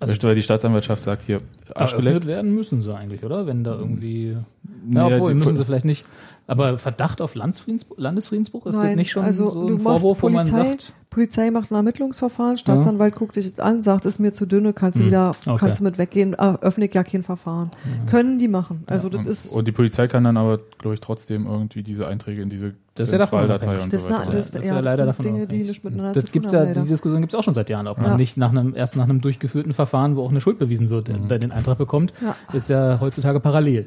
Also- 0.00 0.14
weil 0.22 0.34
die 0.34 0.42
Staatsanwaltschaft 0.42 1.02
sagt 1.02 1.22
hier, 1.22 1.38
Arsch 1.74 1.92
Eröffnet 1.92 2.04
geleckt. 2.14 2.26
werden 2.26 2.54
müssen 2.54 2.82
sie 2.82 2.94
eigentlich, 2.94 3.22
oder? 3.24 3.46
Wenn 3.46 3.62
da 3.64 3.74
irgendwie. 3.74 4.36
Nee, 4.84 4.96
Ja, 4.98 5.06
obwohl, 5.06 5.32
die- 5.32 5.38
müssen 5.38 5.56
sie 5.56 5.64
vielleicht 5.64 5.84
nicht. 5.84 6.04
Aber 6.46 6.76
Verdacht 6.78 7.20
auf 7.20 7.34
Landesfriedensbruch, 7.34 7.96
Landesfriedensbruch 7.98 8.66
ist 8.66 8.74
das 8.74 8.82
Nein, 8.82 8.96
nicht 8.96 9.10
schon 9.10 9.24
also 9.24 9.50
so 9.50 9.68
du 9.68 9.74
ein 9.74 9.80
Vorwurf, 9.80 10.22
wo 10.22 10.28
man 10.28 10.46
Polizei, 10.48 10.70
sagt, 10.70 10.92
Polizei 11.08 11.50
macht 11.50 11.70
ein 11.70 11.76
Ermittlungsverfahren, 11.76 12.56
Staatsanwalt 12.58 13.14
guckt 13.14 13.34
sich 13.34 13.48
das 13.54 13.58
an, 13.64 13.82
sagt, 13.82 14.04
ist 14.06 14.18
mir 14.18 14.32
zu 14.32 14.46
dünne, 14.46 14.72
kannst 14.72 14.98
du 14.98 15.02
Hm, 15.02 15.06
wieder, 15.08 15.30
okay. 15.46 15.56
kannst 15.58 15.80
du 15.80 15.84
mit 15.84 15.98
weggehen, 15.98 16.34
äh, 16.34 16.54
öffnet 16.60 16.94
ja 16.94 17.04
kein 17.04 17.22
Verfahren. 17.22 17.70
Können 18.10 18.38
die 18.38 18.48
machen. 18.48 18.82
Also 18.88 19.08
das 19.08 19.20
und, 19.20 19.26
ist, 19.28 19.52
und 19.52 19.68
die 19.68 19.72
Polizei 19.72 20.08
kann 20.08 20.24
dann 20.24 20.36
aber, 20.36 20.58
glaube 20.78 20.94
ich, 20.94 21.00
trotzdem 21.00 21.46
irgendwie 21.46 21.82
diese 21.82 22.06
Einträge 22.08 22.42
in 22.42 22.50
diese 22.50 22.74
Das 22.96 23.06
ist 23.06 23.12
ja 23.12 23.18
davon 23.18 23.48
abhängig. 23.50 23.80
und 23.82 23.92
das, 23.92 24.02
so 24.02 24.08
na, 24.10 24.20
weiter. 24.20 24.30
das, 24.32 24.50
Das 24.50 24.60
ist 24.62 24.66
ja, 24.66 24.74
ja 24.74 24.80
leider 24.80 25.06
das 25.06 25.16
davon 25.16 25.34
Dinge, 25.34 25.46
die 25.46 25.62
nicht 25.62 25.84
miteinander 25.84 26.12
Das 26.14 26.24
zu 26.24 26.26
tun 26.28 26.32
gibt's 26.32 26.52
haben, 26.52 26.60
ja, 26.62 26.68
leider. 26.68 26.82
die 26.82 26.88
Diskussion 26.88 27.20
gibt's 27.20 27.34
auch 27.34 27.44
schon 27.44 27.54
seit 27.54 27.68
Jahren, 27.70 27.86
ob 27.86 27.98
man 27.98 28.10
Ja. 28.12 28.16
nicht 28.16 28.36
nach 28.36 28.50
einem, 28.50 28.74
erst 28.74 28.96
nach 28.96 29.04
einem 29.04 29.20
durchgeführten 29.20 29.74
Verfahren, 29.74 30.16
wo 30.16 30.22
auch 30.24 30.30
eine 30.30 30.40
Schuld 30.40 30.58
bewiesen 30.58 30.90
wird, 30.90 31.08
Mhm. 31.08 31.28
der 31.28 31.38
den 31.38 31.52
Eintrag 31.52 31.78
bekommt, 31.78 32.12
Ja. 32.22 32.34
ist 32.52 32.68
ja 32.68 32.98
heutzutage 33.00 33.38
parallel. 33.38 33.86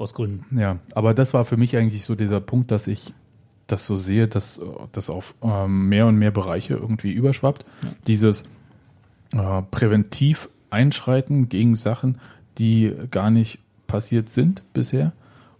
Aus 0.00 0.14
Gründen. 0.14 0.58
Ja, 0.58 0.78
aber 0.94 1.12
das 1.12 1.34
war 1.34 1.44
für 1.44 1.58
mich 1.58 1.76
eigentlich 1.76 2.06
so 2.06 2.14
dieser 2.14 2.40
Punkt, 2.40 2.70
dass 2.70 2.86
ich 2.86 3.12
das 3.66 3.86
so 3.86 3.98
sehe, 3.98 4.28
dass 4.28 4.58
das 4.92 5.10
auf 5.10 5.34
ähm, 5.42 5.90
mehr 5.90 6.06
und 6.06 6.16
mehr 6.16 6.30
Bereiche 6.30 6.72
irgendwie 6.72 7.12
überschwappt. 7.12 7.66
Dieses 8.06 8.44
äh, 9.34 9.60
präventiv 9.70 10.48
einschreiten 10.70 11.50
gegen 11.50 11.76
Sachen, 11.76 12.18
die 12.56 12.94
gar 13.10 13.30
nicht 13.30 13.58
passiert 13.86 14.30
sind 14.30 14.62
bisher 14.72 15.12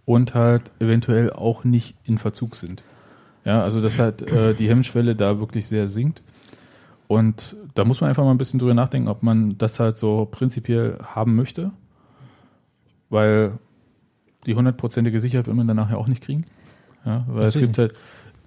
und 0.05 0.33
halt 0.33 0.63
eventuell 0.79 1.31
auch 1.31 1.63
nicht 1.63 1.93
in 2.03 2.17
Verzug 2.17 2.55
sind. 2.55 2.81
Ja, 3.45 3.61
also 3.61 3.79
dass 3.79 3.99
halt 3.99 4.23
äh, 4.31 4.55
die 4.55 4.67
Hemmschwelle 4.67 5.15
da 5.15 5.39
wirklich 5.39 5.67
sehr 5.67 5.87
sinkt. 5.87 6.23
Und 7.07 7.55
da 7.75 7.85
muss 7.85 8.01
man 8.01 8.09
einfach 8.09 8.23
mal 8.23 8.31
ein 8.31 8.39
bisschen 8.39 8.59
drüber 8.59 8.73
nachdenken, 8.73 9.07
ob 9.07 9.21
man 9.21 9.59
das 9.59 9.79
halt 9.79 9.97
so 9.97 10.27
prinzipiell 10.31 10.97
haben 11.03 11.35
möchte. 11.35 11.69
Weil 13.11 13.59
die 14.45 14.55
hundertprozentige 14.55 15.19
Sicherheit 15.19 15.47
wird 15.47 15.55
man 15.57 15.67
dann 15.67 15.77
nachher 15.77 15.97
auch 15.97 16.07
nicht 16.07 16.21
kriegen. 16.21 16.43
Ja, 17.05 17.25
weil 17.27 17.45
es 17.45 17.55
Natürlich 17.55 17.67
gibt 17.67 17.77
halt 17.77 17.93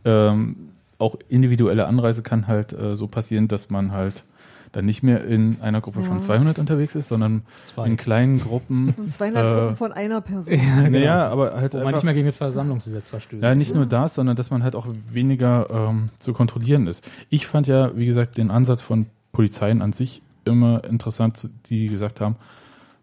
ähm, 0.05 0.57
auch 0.99 1.17
individuelle 1.29 1.87
Anreise 1.87 2.23
kann 2.23 2.47
halt 2.47 2.73
äh, 2.73 2.95
so 2.97 3.07
passieren, 3.09 3.49
dass 3.49 3.71
man 3.71 3.93
halt 3.93 4.25
dann 4.73 4.87
nicht 4.87 5.05
mehr 5.05 5.25
in 5.25 5.59
einer 5.61 5.81
Gruppe 5.81 6.03
von 6.03 6.17
Ja. 6.17 6.23
200 6.23 6.59
unterwegs 6.59 6.97
ist, 6.97 7.09
sondern 7.09 7.43
Zwei. 7.73 7.87
in 7.87 7.97
kleinen 7.97 8.41
Gruppen. 8.41 8.93
Und 8.97 9.11
200 9.11 9.45
Äh, 9.45 9.61
Gruppen 9.61 9.77
von 9.77 9.93
einer 9.93 10.21
Person. 10.21 10.59
Naja, 10.91 11.29
aber 11.29 11.55
halt 11.55 11.75
Wo 11.75 11.79
man 11.79 11.87
einfach, 11.87 11.99
nicht 11.99 12.05
mehr 12.05 12.15
gegen 12.15 12.27
das 12.27 12.37
Versammlungsgesetz 12.37 13.09
verstößt. 13.11 13.41
ja, 13.43 13.55
nicht 13.55 13.73
nur 13.75 13.87
das, 13.87 14.15
sondern 14.17 14.35
dass 14.35 14.51
man 14.51 14.65
halt 14.65 14.75
auch 14.75 14.87
weniger 15.13 15.69
ähm, 15.71 16.09
zu 16.19 16.33
kontrollieren 16.33 16.89
ist. 16.89 17.09
Ich 17.31 17.47
fand 17.47 17.69
ja, 17.69 17.97
wie 17.97 18.07
gesagt, 18.07 18.37
den 18.37 18.51
Ansatz 18.51 18.83
von 18.83 19.07
Polizeien 19.33 19.81
an 19.81 19.93
sich 19.93 20.23
immer 20.45 20.83
interessant, 20.85 21.49
die 21.67 21.87
gesagt 21.89 22.21
haben, 22.21 22.35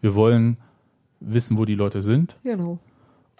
wir 0.01 0.13
wollen 0.13 0.57
wissen, 1.22 1.57
wo 1.57 1.65
die 1.65 1.76
Leute 1.76 2.03
sind 2.03 2.36
Genau. 2.43 2.80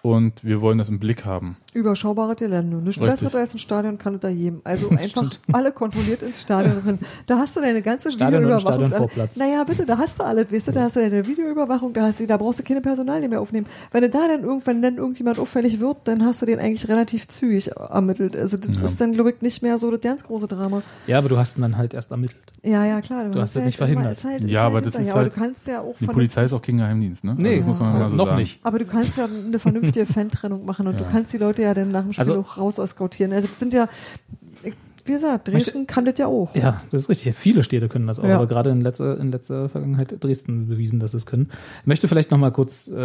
und 0.02 0.44
wir 0.44 0.62
wollen 0.62 0.78
das 0.78 0.88
im 0.90 1.00
Blick 1.00 1.26
haben. 1.26 1.58
Überschaubare 1.74 2.36
Gelände. 2.36 2.78
Nichts 2.78 3.02
Richtig. 3.02 3.22
besser 3.30 3.40
als 3.40 3.54
ein 3.54 3.60
Stadion 3.60 3.98
kann 3.98 4.16
es 4.16 4.20
da 4.22 4.30
jedem. 4.30 4.62
Also 4.64 4.90
einfach 4.98 5.30
alle 5.54 5.72
kontrolliert 5.72 6.22
ins 6.22 6.42
Stadion 6.42 6.78
rein. 6.86 7.00
Da 7.28 7.38
hast 7.38 7.56
du 7.56 7.62
deine 7.62 7.82
ganze 7.82 8.12
Stadion 8.12 8.44
Videoüberwachung. 8.44 8.88
Stadionvorplatz. 8.88 9.38
Naja, 9.38 9.64
bitte, 9.64 9.86
da 9.86 9.98
hast 9.98 10.20
du 10.20 10.24
alles, 10.24 10.52
weißt 10.52 10.68
du, 10.68 10.72
da 10.74 10.82
hast 10.82 10.96
du 10.96 11.00
deine 11.00 11.26
Videoüberwachung, 11.26 11.94
da 11.94 12.04
hast 12.08 12.20
du, 12.20 12.28
da 12.28 12.38
brauchst 12.38 12.60
du 12.60 12.64
keine 12.64 12.82
Personalien 12.82 13.30
mehr 13.30 13.40
aufnehmen. 13.42 13.68
Wenn 13.92 14.02
du 14.02 14.10
da 14.10 14.28
dann 14.28 14.44
irgendwann 14.44 14.82
dann 14.82 14.98
irgendjemand 14.98 15.40
auffällig 15.40 15.80
wird, 15.80 15.98
dann 16.06 16.26
hast 16.26 16.42
du 16.42 16.46
den 16.46 16.60
eigentlich 16.60 16.88
relativ 16.90 17.28
zügig 17.28 17.70
ermittelt. 17.72 18.36
Also 18.36 18.58
das 18.58 18.76
Ja. 18.76 18.84
ist 18.84 19.00
dann, 19.00 19.14
glaube 19.14 19.32
ich, 19.32 19.42
nicht 19.42 19.62
mehr 19.62 19.78
so 19.78 19.90
das 19.92 20.02
ganz 20.02 20.24
große 20.24 20.48
Drama. 20.48 20.82
Ja, 21.08 21.18
aber 21.20 21.30
du 21.30 21.38
hast 21.38 21.58
ihn 21.58 21.62
dann 21.62 21.78
halt 21.78 21.94
erst 21.94 22.12
ermittelt. 22.12 22.42
Ja, 22.64 22.86
ja, 22.86 23.02
klar. 23.02 23.30
Du 23.30 23.42
hast 23.42 23.56
ja 23.56 23.62
es 23.62 23.66
nicht 23.66 23.80
immer- 23.80 23.88
verhindert. 23.88 24.12
Ist 24.12 24.24
halt, 24.24 24.46
Ja, 24.46 24.64
aber 24.64 24.82
das 24.82 24.94
ist 24.96 25.10
aber 25.10 25.22
halt- 25.22 25.36
du 25.36 25.40
kannst 25.40 25.68
ja 25.68 25.82
auch 25.82 25.96
Die 26.00 26.06
Polizei 26.06 26.44
ist 26.44 26.54
auch 26.54 26.62
kein 26.62 26.78
Geheimdienst, 26.78 27.24
ne? 27.24 27.34
Nee, 27.38 27.56
also 27.56 27.60
das 27.60 27.68
muss 27.68 27.80
man 27.80 27.94
mal 28.00 28.10
so 28.10 28.16
noch 28.18 28.26
sagen. 28.28 28.40
nicht. 28.40 28.60
Aber 28.64 28.78
du 28.78 28.86
kannst 28.86 29.18
ja 29.18 29.26
eine 29.26 29.58
vernünftige 29.58 30.06
Fan-Trennung 30.06 30.66
machen 30.66 30.86
und 30.88 31.00
du 31.00 31.04
Ja. 31.04 31.10
kannst 31.10 31.34
die 31.34 31.38
Leute 31.38 31.61
ja 31.62 31.74
dann 31.74 31.90
nach 31.92 32.04
dem 32.04 32.14
Spiel 32.14 32.22
Also- 32.22 32.40
auch 32.42 32.58
raus 32.58 32.80
ausskautieren. 32.80 33.32
Also 33.34 33.48
das 33.48 33.60
sind 33.60 33.74
ja, 33.74 33.88
wie 35.06 35.12
gesagt, 35.14 35.48
Dresden 35.48 35.88
kann 35.88 36.06
das 36.06 36.18
ja 36.20 36.28
auch. 36.28 36.54
Ja, 36.56 36.82
das 36.92 37.04
ist 37.04 37.10
richtig. 37.10 37.36
Viele 37.36 37.64
Städte 37.64 37.90
können 37.90 38.06
das 38.08 38.20
auch, 38.20 38.28
Ja. 38.28 38.36
aber 38.36 38.48
gerade 38.48 38.70
in 38.70 38.82
letzter, 38.82 39.20
in 39.20 39.32
letzter 39.32 39.68
Vergangenheit 39.70 40.16
Dresden 40.24 40.68
bewiesen, 40.68 41.00
dass 41.00 41.12
sie 41.12 41.18
es 41.18 41.26
können. 41.26 41.50
Ich 41.82 41.88
möchte 41.88 42.08
vielleicht 42.08 42.30
noch 42.32 42.38
mal 42.38 42.52
kurz, 42.52 42.88
äh, 42.88 42.96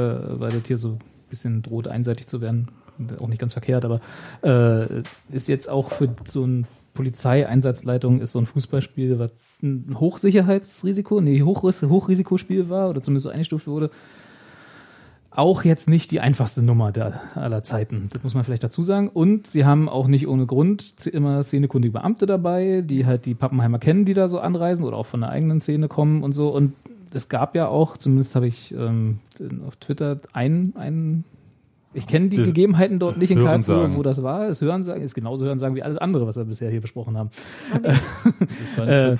weil 0.41 0.51
das 0.53 0.67
hier 0.67 0.79
so 0.79 0.91
ein 0.93 0.99
bisschen 1.31 1.63
droht, 1.63 1.89
einseitig 1.89 2.27
zu 2.27 2.41
werden, 2.41 2.69
auch 3.19 3.29
nicht 3.29 3.39
ganz 3.41 3.53
verkehrt, 3.55 3.85
aber 3.85 4.01
äh, 4.43 5.03
ist 5.35 5.49
jetzt 5.49 5.69
auch 5.71 5.91
für 5.91 6.09
so 6.27 6.45
ein 6.47 6.67
Polizeieinsatzleitung 6.95 8.21
ist 8.21 8.33
so 8.33 8.39
ein 8.39 8.47
Fußballspiel, 8.47 9.19
was 9.19 9.31
ein 9.63 9.97
Hochsicherheitsrisiko, 9.99 11.21
nee, 11.21 11.43
Hochris 11.43 11.83
Hochrisikospiel 11.83 12.69
war 12.69 12.89
oder 12.91 13.03
zumindest 13.03 13.25
so 13.25 13.31
eingestuft 13.31 13.67
wurde, 13.67 13.91
auch 15.37 15.64
jetzt 15.64 15.89
nicht 15.89 16.11
die 16.11 16.20
einfachste 16.20 16.62
Nummer 16.62 16.93
der 16.93 17.20
aller 17.34 17.62
Zeiten. 17.62 18.09
Das 18.12 18.22
muss 18.22 18.34
man 18.34 18.45
vielleicht 18.45 18.64
dazu 18.64 18.82
sagen. 18.82 19.09
Und 19.09 19.47
sie 19.47 19.64
haben 19.64 19.89
auch 19.89 20.07
nicht 20.07 20.26
ohne 20.28 20.47
Grund 20.47 21.07
immer 21.07 21.43
szenekundige 21.43 21.93
Beamte 21.93 22.26
dabei, 22.26 22.82
die 22.84 23.07
halt 23.07 23.26
die 23.26 23.34
Pappenheimer 23.34 23.78
kennen, 23.78 24.05
die 24.05 24.14
da 24.14 24.28
so 24.28 24.41
anreisen 24.41 24.84
oder 24.84 24.97
auch 24.97 25.07
von 25.07 25.20
der 25.20 25.30
eigenen 25.30 25.61
Szene 25.61 25.89
kommen 25.89 26.22
und 26.22 26.32
so. 26.32 26.49
Und 26.49 26.72
es 27.12 27.28
gab 27.28 27.55
ja 27.55 27.68
auch, 27.68 27.97
zumindest 27.97 28.34
habe 28.34 28.47
ich 28.47 28.74
ähm, 28.74 29.20
auf 29.66 29.76
Twitter 29.76 30.18
einen, 30.32 30.74
einen 30.76 31.24
ich 31.97 32.07
kenne 32.07 32.28
die 32.28 32.36
Gegebenheiten 32.36 32.99
dort 32.99 33.16
nicht 33.16 33.30
in 33.30 33.42
Karlsruhe, 33.42 33.97
wo 33.97 34.03
das 34.03 34.22
war. 34.22 34.47
Das 34.47 34.61
Hörensagen 34.61 35.03
ist 35.03 35.14
genauso 35.14 35.47
Hörensagen 35.47 35.74
wie 35.76 35.82
alles 35.82 35.97
andere, 35.97 36.26
was 36.26 36.36
wir 36.36 36.44
bisher 36.44 36.70
hier 36.70 36.80
besprochen 36.80 37.16
haben. 37.16 37.30
Das 37.86 38.78
waren 38.78 38.88
Äh, 38.88 39.16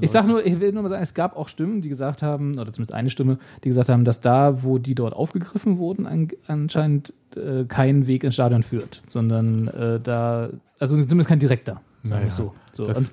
Ich 0.00 0.10
sag 0.10 0.26
nur, 0.26 0.44
ich 0.44 0.58
will 0.60 0.72
nur 0.72 0.82
mal 0.82 0.88
sagen, 0.88 1.02
es 1.02 1.14
gab 1.14 1.36
auch 1.36 1.48
Stimmen, 1.48 1.82
die 1.82 1.88
gesagt 1.88 2.22
haben, 2.22 2.58
oder 2.58 2.72
zumindest 2.72 2.94
eine 2.94 3.10
Stimme, 3.10 3.38
die 3.62 3.68
gesagt 3.68 3.88
haben, 3.88 4.04
dass 4.04 4.20
da, 4.20 4.62
wo 4.62 4.78
die 4.78 4.94
dort 4.94 5.14
aufgegriffen 5.14 5.78
wurden, 5.78 6.06
an, 6.06 6.28
anscheinend 6.46 7.12
äh, 7.36 7.64
kein 7.64 8.06
Weg 8.06 8.24
ins 8.24 8.34
Stadion 8.34 8.62
führt, 8.62 9.02
sondern 9.08 9.68
äh, 9.68 10.00
da, 10.00 10.50
also 10.78 10.96
zumindest 10.96 11.28
kein 11.28 11.38
direkter. 11.38 11.80
Sagen 12.02 12.20
Naja, 12.20 12.30
so. 12.30 12.54
so. 12.72 12.86
Und 12.86 13.10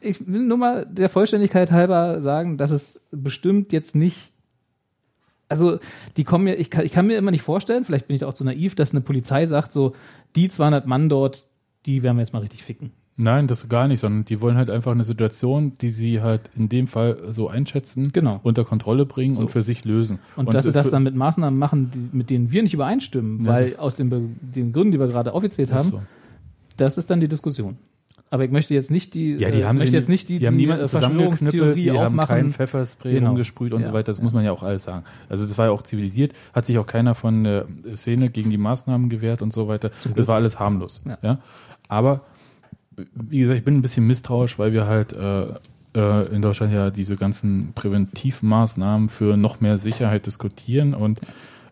ich 0.00 0.26
will 0.26 0.44
nur 0.46 0.58
mal 0.58 0.86
der 0.86 1.08
Vollständigkeit 1.08 1.70
halber 1.72 2.20
sagen, 2.20 2.56
dass 2.56 2.70
es 2.70 3.06
bestimmt 3.10 3.72
jetzt 3.72 3.94
nicht 3.94 4.32
also 5.50 5.78
die 6.16 6.24
kommen 6.24 6.44
mir, 6.44 6.54
ich 6.54 6.70
kann, 6.70 6.84
ich 6.86 6.92
kann 6.92 7.06
mir 7.06 7.18
immer 7.18 7.30
nicht 7.32 7.42
vorstellen, 7.42 7.84
vielleicht 7.84 8.06
bin 8.06 8.14
ich 8.14 8.20
da 8.20 8.26
auch 8.28 8.34
zu 8.34 8.44
naiv, 8.44 8.74
dass 8.74 8.92
eine 8.92 9.00
Polizei 9.02 9.44
sagt, 9.46 9.72
so, 9.72 9.94
die 10.36 10.48
200 10.48 10.86
Mann 10.86 11.08
dort, 11.08 11.46
die 11.86 12.02
werden 12.02 12.16
wir 12.16 12.22
jetzt 12.22 12.32
mal 12.32 12.38
richtig 12.38 12.62
ficken. 12.62 12.92
Nein, 13.16 13.48
das 13.48 13.68
gar 13.68 13.86
nicht, 13.86 14.00
sondern 14.00 14.24
die 14.24 14.40
wollen 14.40 14.56
halt 14.56 14.70
einfach 14.70 14.92
eine 14.92 15.04
Situation, 15.04 15.76
die 15.82 15.90
sie 15.90 16.22
halt 16.22 16.40
in 16.56 16.70
dem 16.70 16.86
Fall 16.86 17.18
so 17.32 17.48
einschätzen, 17.48 18.12
Genau. 18.12 18.40
unter 18.44 18.64
Kontrolle 18.64 19.04
bringen 19.04 19.34
So. 19.34 19.42
und 19.42 19.50
für 19.50 19.60
sich 19.60 19.84
lösen. 19.84 20.20
Und, 20.36 20.54
dass 20.54 20.64
sie 20.64 20.72
das 20.72 20.86
für- 20.86 20.92
dann 20.92 21.02
mit 21.02 21.14
Maßnahmen 21.14 21.58
machen, 21.58 21.90
die, 21.90 22.16
mit 22.16 22.30
denen 22.30 22.50
wir 22.50 22.62
nicht 22.62 22.72
übereinstimmen, 22.72 23.44
Ja, 23.44 23.50
weil 23.52 23.70
das- 23.70 23.78
aus 23.78 23.96
den, 23.96 24.38
den 24.40 24.72
Gründen, 24.72 24.92
die 24.92 24.98
wir 25.00 25.08
gerade 25.08 25.34
aufgezählt 25.34 25.70
haben, 25.70 25.90
so. 25.90 26.02
das 26.78 26.96
ist 26.96 27.10
dann 27.10 27.20
die 27.20 27.28
Diskussion. 27.28 27.76
Aber 28.32 28.44
ich 28.44 28.50
möchte 28.52 28.74
jetzt 28.74 28.92
nicht 28.92 29.14
die, 29.14 29.34
Ja, 29.34 29.50
die 29.50 29.60
äh, 29.60 29.64
haben 29.64 29.78
möchte 29.78 29.96
jetzt 29.96 30.08
nicht 30.08 30.28
die, 30.28 30.38
die 30.38 30.46
haben 30.46 30.54
die 30.56 30.62
niemanden 30.64 30.84
äh, 30.84 30.88
zusammengeknüppelt, 30.88 31.38
Verschwörungstheorie 31.40 31.82
die 31.82 31.90
haben 31.90 32.16
keinen 32.16 32.20
aufmachen. 32.20 32.52
Pfefferspray 32.52 33.14
Genau. 33.14 33.28
rumgesprüht 33.30 33.72
und 33.72 33.80
Ja, 33.80 33.88
so 33.88 33.92
weiter. 33.92 34.12
Das 34.12 34.18
ja. 34.18 34.24
muss 34.24 34.32
man 34.32 34.44
ja 34.44 34.52
auch 34.52 34.62
alles 34.62 34.84
sagen. 34.84 35.04
Also 35.28 35.46
das 35.46 35.58
war 35.58 35.66
ja 35.66 35.72
auch 35.72 35.82
zivilisiert, 35.82 36.32
hat 36.52 36.64
sich 36.66 36.78
auch 36.78 36.86
keiner 36.86 37.16
von 37.16 37.42
der 37.42 37.66
Szene 37.96 38.30
gegen 38.30 38.50
die 38.50 38.56
Maßnahmen 38.58 39.08
gewehrt 39.10 39.42
und 39.42 39.52
so 39.52 39.66
weiter. 39.66 39.90
Das 40.14 40.28
war 40.28 40.36
alles 40.36 40.60
harmlos. 40.60 41.00
Ja. 41.04 41.18
Ja. 41.22 41.38
Aber 41.88 42.20
wie 43.14 43.40
gesagt, 43.40 43.58
ich 43.58 43.64
bin 43.64 43.74
ein 43.78 43.82
bisschen 43.82 44.06
misstrauisch, 44.06 44.58
weil 44.60 44.72
wir 44.72 44.86
halt 44.86 45.12
äh, 45.12 45.46
äh, 45.96 46.26
in 46.34 46.40
Deutschland 46.40 46.72
ja 46.72 46.90
diese 46.90 47.16
ganzen 47.16 47.72
Präventivmaßnahmen 47.74 49.08
für 49.08 49.36
noch 49.36 49.60
mehr 49.60 49.76
Sicherheit 49.78 50.26
diskutieren 50.26 50.94
und 50.94 51.20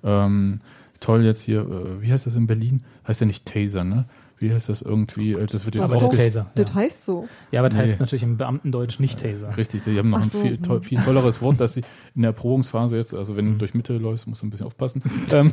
ähm, 0.02 0.58
toll 1.00 1.24
jetzt 1.24 1.42
hier, 1.42 1.60
äh, 1.60 2.02
wie 2.02 2.12
heißt 2.12 2.26
das 2.26 2.34
in 2.34 2.46
Berlin? 2.48 2.82
Heißt 3.06 3.20
ja 3.20 3.26
nicht 3.26 3.46
Taser, 3.46 3.84
ne? 3.84 4.06
Wie 4.40 4.52
heißt 4.52 4.68
das 4.68 4.82
irgendwie? 4.82 5.32
Äh, 5.32 5.46
Das 5.46 5.64
wird 5.64 5.74
jetzt 5.74 5.84
Aber 5.90 5.96
auch 5.96 6.14
Taser, 6.14 6.46
Das 6.54 6.70
ja. 6.70 6.74
heißt 6.76 7.04
so. 7.04 7.28
Ja, 7.50 7.60
aber 7.60 7.68
das 7.68 7.76
Nee. 7.78 7.82
heißt 7.84 8.00
natürlich 8.00 8.22
im 8.22 8.36
Beamtendeutsch 8.36 9.00
nicht 9.00 9.20
Taser. 9.20 9.56
Richtig, 9.56 9.82
die 9.82 9.98
haben 9.98 10.10
noch 10.10 10.18
Ach 10.18 10.22
ein 10.24 10.28
so, 10.28 10.40
viel, 10.40 10.56
hm. 10.56 10.62
toll, 10.62 10.82
viel 10.82 11.00
tolleres 11.00 11.40
Wort, 11.42 11.60
dass 11.60 11.74
sie 11.74 11.82
in 12.14 12.22
der 12.22 12.30
Erprobungsphase 12.30 12.96
jetzt, 12.96 13.14
also 13.14 13.36
wenn 13.36 13.52
du 13.52 13.58
durch 13.58 13.74
Mitte 13.74 13.96
läufst, 13.98 14.26
musst 14.26 14.42
du 14.42 14.46
ein 14.46 14.50
bisschen 14.50 14.66
aufpassen. 14.66 15.02
ähm, 15.32 15.52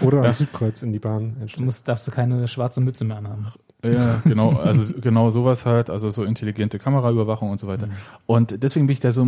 Oder 0.00 0.24
am 0.24 0.34
Südkreuz 0.34 0.82
in 0.82 0.92
die 0.92 0.98
Bahn 0.98 1.34
Du 1.36 1.42
einstellen. 1.42 1.64
musst, 1.66 1.88
darfst 1.88 2.06
du 2.06 2.10
keine 2.10 2.46
schwarze 2.48 2.80
Mütze 2.80 3.04
mehr 3.04 3.16
anhaben. 3.18 3.46
ja, 3.84 4.20
genau, 4.24 4.50
also 4.56 4.94
genau 5.00 5.30
sowas 5.30 5.66
halt, 5.66 5.90
also 5.90 6.08
so 6.10 6.24
intelligente 6.24 6.78
Kameraüberwachung 6.78 7.50
und 7.50 7.58
so 7.60 7.66
weiter. 7.66 7.88
Und 8.26 8.62
deswegen 8.62 8.86
bin 8.86 8.94
ich 8.94 9.00
da 9.00 9.12
so 9.12 9.26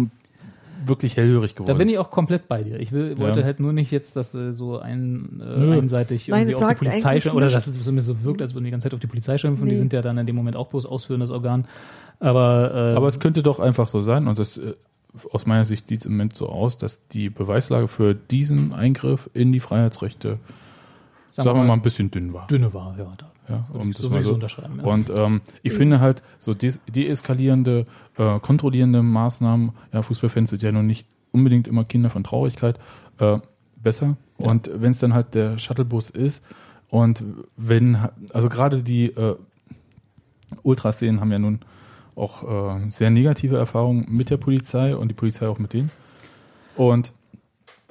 wirklich 0.88 1.16
hellhörig 1.16 1.54
geworden. 1.54 1.68
Da 1.68 1.74
bin 1.74 1.88
ich 1.88 1.98
auch 1.98 2.10
komplett 2.10 2.48
bei 2.48 2.62
dir. 2.62 2.78
Ich 2.80 2.92
will, 2.92 3.18
wollte 3.18 3.40
Ja. 3.40 3.44
halt 3.46 3.60
nur 3.60 3.72
nicht 3.72 3.90
jetzt, 3.90 4.16
dass 4.16 4.34
wir 4.34 4.54
so 4.54 4.78
ein, 4.78 5.40
äh, 5.44 5.72
einseitig 5.78 6.28
Nein, 6.28 6.48
irgendwie 6.48 6.64
auf 6.64 6.68
die 6.70 6.74
Polizei 6.86 7.20
schimpfen, 7.20 7.36
oder 7.36 7.48
dass 7.50 7.66
es 7.66 7.74
zumindest 7.82 8.08
so 8.08 8.22
wirkt, 8.24 8.42
als 8.42 8.54
würden 8.54 8.64
die 8.64 8.70
ganze 8.70 8.84
Zeit 8.84 8.94
auf 8.94 9.00
die 9.00 9.06
Polizei 9.06 9.38
schimpfen. 9.38 9.66
Die 9.66 9.72
Nee. 9.72 9.78
sind 9.78 9.92
ja 9.92 10.02
dann 10.02 10.18
in 10.18 10.26
dem 10.26 10.36
Moment 10.36 10.56
auch 10.56 10.68
bloß 10.68 10.86
ausführendes 10.86 11.30
Organ. 11.30 11.66
Aber, 12.20 12.72
äh, 12.74 12.96
Aber 12.96 13.08
es 13.08 13.20
könnte 13.20 13.42
doch 13.42 13.60
einfach 13.60 13.88
so 13.88 14.00
sein 14.00 14.26
und 14.28 14.38
das 14.38 14.56
äh, 14.56 14.74
aus 15.32 15.46
meiner 15.46 15.64
Sicht 15.64 15.88
sieht 15.88 16.00
es 16.00 16.06
im 16.06 16.12
Moment 16.12 16.36
so 16.36 16.48
aus, 16.48 16.76
dass 16.78 17.06
die 17.08 17.30
Beweislage 17.30 17.88
für 17.88 18.14
diesen 18.14 18.74
Eingriff 18.74 19.30
in 19.34 19.52
die 19.52 19.60
Freiheitsrechte, 19.60 20.38
sagen, 21.44 21.58
wir 21.60 21.64
mal, 21.64 21.72
ein 21.74 21.82
bisschen 21.82 22.10
dünn 22.10 22.32
war. 22.32 22.46
dünne 22.46 22.72
war, 22.74 22.94
ja. 22.98 23.12
Da 23.16 23.30
Ja, 23.48 23.64
um 23.72 23.92
das 23.92 24.02
sowieso 24.02 24.30
so. 24.30 24.34
unterschreiben. 24.34 24.80
Ja. 24.80 24.84
Und 24.86 25.10
ähm, 25.16 25.40
ich 25.62 25.72
finde 25.72 26.00
halt 26.00 26.22
so 26.40 26.54
des- 26.54 26.80
deeskalierende, 26.88 27.86
äh, 28.18 28.38
kontrollierende 28.40 29.02
Maßnahmen, 29.02 29.70
ja, 29.92 30.02
Fußballfans 30.02 30.50
sind 30.50 30.62
ja 30.62 30.72
noch 30.72 30.82
nicht 30.82 31.06
unbedingt 31.32 31.68
immer 31.68 31.84
Kinder 31.84 32.10
von 32.10 32.24
Traurigkeit, 32.24 32.78
äh, 33.18 33.38
besser. 33.76 34.16
Ja. 34.38 34.48
Und 34.50 34.70
wenn 34.74 34.90
es 34.90 34.98
dann 34.98 35.14
halt 35.14 35.34
der 35.34 35.58
Shuttlebus 35.58 36.10
ist 36.10 36.42
und 36.88 37.22
wenn, 37.56 37.96
also 38.32 38.48
gerade 38.48 38.82
die 38.82 39.06
äh, 39.06 39.36
Ultraszenen 40.62 41.20
haben 41.20 41.32
ja 41.32 41.38
nun 41.38 41.60
auch 42.14 42.76
äh, 42.78 42.90
sehr 42.90 43.10
negative 43.10 43.56
Erfahrungen 43.58 44.06
mit 44.08 44.30
der 44.30 44.36
Polizei 44.38 44.96
und 44.96 45.08
die 45.08 45.14
Polizei 45.14 45.46
auch 45.48 45.58
mit 45.58 45.72
denen. 45.72 45.90
Und 46.76 47.12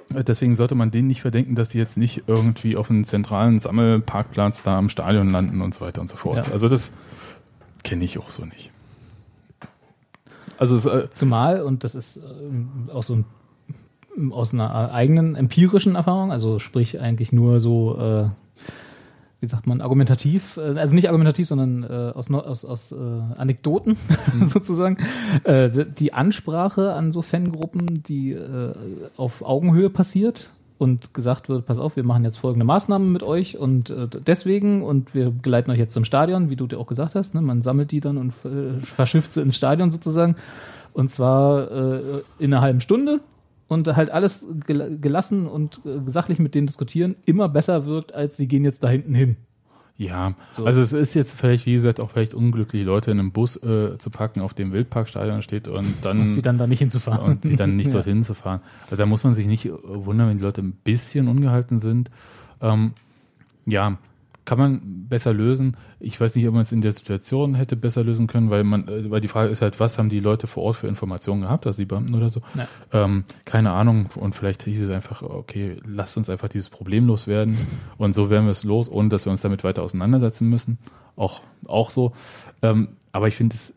deswegen 0.09 0.55
sollte 0.55 0.75
man 0.75 0.91
denen 0.91 1.07
nicht 1.07 1.21
verdenken, 1.21 1.55
dass 1.55 1.69
die 1.69 1.77
jetzt 1.77 1.97
nicht 1.97 2.23
irgendwie 2.27 2.75
auf 2.77 2.89
einem 2.89 3.05
zentralen 3.05 3.59
Sammelparkplatz 3.59 4.63
da 4.63 4.77
am 4.77 4.89
Stadion 4.89 5.29
landen 5.29 5.61
und 5.61 5.73
so 5.73 5.81
weiter 5.81 6.01
und 6.01 6.09
so 6.09 6.17
fort. 6.17 6.37
Ja. 6.47 6.53
Also 6.53 6.69
das 6.69 6.91
kenne 7.83 8.05
ich 8.05 8.17
auch 8.17 8.29
so 8.29 8.45
nicht. 8.45 8.71
Also 10.57 10.75
es, 10.75 10.85
äh, 10.85 11.09
Zumal, 11.11 11.61
und 11.61 11.83
das 11.83 11.95
ist 11.95 12.17
ähm, 12.17 12.89
auch 12.93 13.03
so 13.03 13.23
ein, 14.17 14.31
aus 14.31 14.53
einer 14.53 14.93
eigenen 14.93 15.35
empirischen 15.35 15.95
Erfahrung, 15.95 16.31
also 16.31 16.59
sprich 16.59 16.99
eigentlich 16.99 17.33
nur 17.33 17.59
so, 17.59 17.97
äh, 17.99 18.29
wie 19.45 19.49
sagt 19.49 19.67
man, 19.67 19.79
argumentativ, 19.79 20.57
äh, 20.57 20.79
also 20.79 20.95
nicht 20.95 21.07
argumentativ, 21.07 21.47
sondern 21.47 21.83
äh, 21.83 22.13
aus, 22.15 22.31
aus, 22.31 22.65
aus 22.65 22.91
äh, 22.91 22.95
Anekdoten 23.37 23.95
sozusagen, 24.41 24.97
äh, 25.43 25.69
die 25.69 26.13
Ansprache 26.13 26.93
an 26.93 27.11
so 27.11 27.21
Fangruppen, 27.21 28.01
die 28.01 28.31
äh, 28.31 28.73
auf 29.17 29.43
Augenhöhe 29.43 29.91
passiert 29.91 30.49
und 30.79 31.13
gesagt 31.13 31.47
wird, 31.47 31.67
pass 31.67 31.77
auf, 31.77 31.95
wir 31.95 32.03
machen 32.03 32.23
jetzt 32.23 32.37
folgende 32.37 32.65
Maßnahmen 32.65 33.11
mit 33.11 33.21
euch 33.21 33.55
und 33.59 33.91
äh, 33.91 34.07
deswegen 34.25 34.81
und 34.81 35.13
wir 35.13 35.31
geleiten 35.43 35.69
euch 35.69 35.77
jetzt 35.77 35.93
zum 35.93 36.05
Stadion, 36.05 36.49
wie 36.49 36.55
du 36.55 36.65
dir 36.65 36.79
auch 36.79 36.87
gesagt 36.87 37.13
hast, 37.13 37.35
ne? 37.35 37.41
man 37.41 37.61
sammelt 37.61 37.91
die 37.91 37.99
dann 37.99 38.17
und 38.17 38.33
äh, 38.45 38.79
verschifft 38.79 39.31
sie 39.33 39.43
ins 39.43 39.55
Stadion 39.55 39.91
sozusagen. 39.91 40.37
Und 40.91 41.11
zwar 41.11 41.71
äh, 41.71 42.21
in 42.39 42.51
einer 42.51 42.61
halben 42.61 42.81
Stunde 42.81 43.19
und 43.67 43.87
halt 43.95 44.11
alles 44.11 44.45
gel 44.67 44.97
gelassen 44.99 45.47
und 45.47 45.81
äh, 45.85 45.99
sachlich 46.05 46.39
mit 46.39 46.53
denen 46.55 46.67
diskutieren 46.67 47.15
immer 47.25 47.49
besser 47.49 47.85
wirkt, 47.85 48.13
als 48.13 48.37
sie 48.37 48.47
gehen 48.47 48.63
jetzt 48.63 48.83
da 48.83 48.89
hinten 48.89 49.15
hin. 49.15 49.35
ja, 49.97 50.33
So. 50.51 50.65
also 50.65 50.81
es 50.81 50.93
ist 50.93 51.13
jetzt 51.13 51.33
vielleicht, 51.33 51.65
wie 51.65 51.73
gesagt, 51.73 51.99
auch 52.01 52.11
vielleicht 52.11 52.33
unglücklich, 52.33 52.83
Leute 52.85 53.11
in 53.11 53.19
einem 53.19 53.31
Bus 53.31 53.55
äh, 53.63 53.97
zu 53.97 54.09
packen, 54.09 54.41
auf 54.41 54.53
dem 54.53 54.71
Wildparkstadion 54.73 55.41
steht 55.41 55.67
und 55.67 55.85
dann 56.01 56.19
Und 56.21 56.31
sie 56.33 56.41
dann 56.41 56.57
da 56.57 56.67
nicht 56.67 56.79
hinzufahren. 56.79 57.25
und 57.25 57.43
sie 57.43 57.55
dann 57.55 57.75
nicht 57.75 57.87
Ja. 57.93 57.93
dorthin 57.93 58.23
zu 58.23 58.33
fahren. 58.33 58.61
Also 58.83 58.97
da 58.97 59.05
muss 59.05 59.23
man 59.23 59.33
sich 59.33 59.47
nicht 59.47 59.65
äh, 59.65 59.71
wundern, 59.83 60.29
wenn 60.29 60.37
die 60.37 60.43
Leute 60.43 60.61
ein 60.61 60.73
bisschen 60.83 61.27
ungehalten 61.27 61.79
sind. 61.79 62.11
Ähm, 62.61 62.91
ja, 63.65 63.97
kann 64.45 64.57
man 64.57 65.07
besser 65.09 65.33
lösen. 65.33 65.75
Ich 65.99 66.21
weiß 66.21 66.35
nicht, 66.35 66.47
ob 66.47 66.53
man 66.53 66.61
es 66.63 66.71
in 66.71 66.81
der 66.81 66.91
Situation 66.91 67.55
hätte 67.55 67.75
besser 67.75 68.03
lösen 68.03 68.27
können, 68.27 68.49
weil 68.51 68.63
man, 68.63 68.87
äh, 68.87 69.09
weil 69.09 69.21
die 69.21 69.27
Frage 69.27 69.49
ist 69.49 69.61
halt, 69.61 69.79
was 69.79 69.97
haben 69.97 70.09
die 70.09 70.19
Leute 70.19 70.47
vor 70.47 70.63
Ort 70.63 70.75
für 70.77 70.87
Informationen 70.87 71.41
gehabt, 71.41 71.65
also 71.67 71.77
die 71.77 71.85
Beamten 71.85 72.13
oder 72.15 72.29
so. 72.29 72.41
Ja. 72.55 72.67
Ähm, 72.93 73.23
keine 73.45 73.71
Ahnung. 73.71 74.09
Und 74.15 74.35
vielleicht 74.35 74.63
hieß 74.63 74.81
es 74.81 74.89
einfach, 74.89 75.21
okay, 75.23 75.77
lasst 75.85 76.15
uns 76.17 76.29
einfach 76.29 76.47
dieses 76.47 76.69
Problem 76.69 77.07
loswerden. 77.07 77.57
Und 77.97 78.13
so 78.13 78.29
werden 78.29 78.45
wir 78.45 78.51
es 78.51 78.63
los, 78.63 78.89
ohne 78.89 79.09
dass 79.09 79.25
wir 79.25 79.31
uns 79.31 79.41
damit 79.41 79.63
weiter 79.63 79.81
auseinandersetzen 79.83 80.47
müssen. 80.49 80.77
Auch, 81.15 81.41
auch 81.67 81.89
so. 81.89 82.13
Ähm, 82.61 82.89
aber 83.11 83.27
ich 83.27 83.35
finde 83.35 83.55
es, 83.55 83.73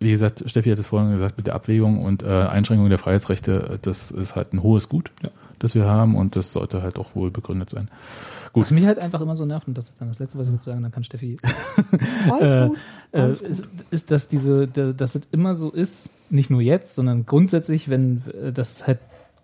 wie 0.00 0.10
gesagt, 0.10 0.44
Steffi 0.46 0.70
hat 0.70 0.78
es 0.78 0.86
vorhin 0.86 1.12
gesagt, 1.12 1.36
mit 1.36 1.46
der 1.46 1.54
Abwägung 1.54 2.04
und 2.04 2.22
äh, 2.22 2.26
Einschränkung 2.26 2.88
der 2.88 2.98
Freiheitsrechte, 2.98 3.70
äh, 3.74 3.78
das 3.82 4.10
ist 4.10 4.36
halt 4.36 4.52
ein 4.52 4.62
hohes 4.62 4.88
Gut, 4.88 5.10
Ja. 5.22 5.30
das 5.58 5.74
wir 5.74 5.84
haben 5.86 6.14
und 6.16 6.34
das 6.36 6.52
sollte 6.52 6.82
halt 6.82 6.98
auch 6.98 7.14
wohl 7.14 7.30
begründet 7.30 7.70
sein. 7.70 7.86
Was 8.54 8.70
mich 8.70 8.86
halt 8.86 8.98
einfach 8.98 9.20
immer 9.20 9.36
so 9.36 9.44
nervt, 9.44 9.68
und 9.68 9.76
das 9.78 9.88
ist 9.88 10.00
dann 10.00 10.08
das 10.08 10.18
Letzte, 10.18 10.38
was 10.38 10.48
ich 10.48 10.54
dazu 10.54 10.70
sagen, 10.70 10.82
dann 10.82 10.92
kann 10.92 11.04
Steffi 11.04 11.38
Alles 12.30 12.68
gut. 12.70 12.78
äh, 13.12 13.20
Alles 13.20 13.40
gut. 13.40 13.48
ist, 13.50 13.64
ist, 13.90 14.10
dass 14.10 14.28
diese, 14.28 14.66
da- 14.68 14.92
dass 14.92 15.14
es 15.14 15.22
immer 15.32 15.56
so 15.56 15.70
ist, 15.70 16.10
nicht 16.30 16.50
nur 16.50 16.60
jetzt, 16.60 16.94
sondern 16.94 17.26
grundsätzlich, 17.26 17.88
wenn 17.88 18.22
äh, 18.42 18.52
das 18.52 18.86
halt 18.86 18.98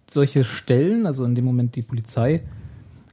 solche 0.08 0.44
Stellen, 0.44 1.06
also 1.06 1.24
in 1.24 1.34
dem 1.34 1.44
Moment 1.44 1.76
die 1.76 1.82
Polizei, 1.82 2.42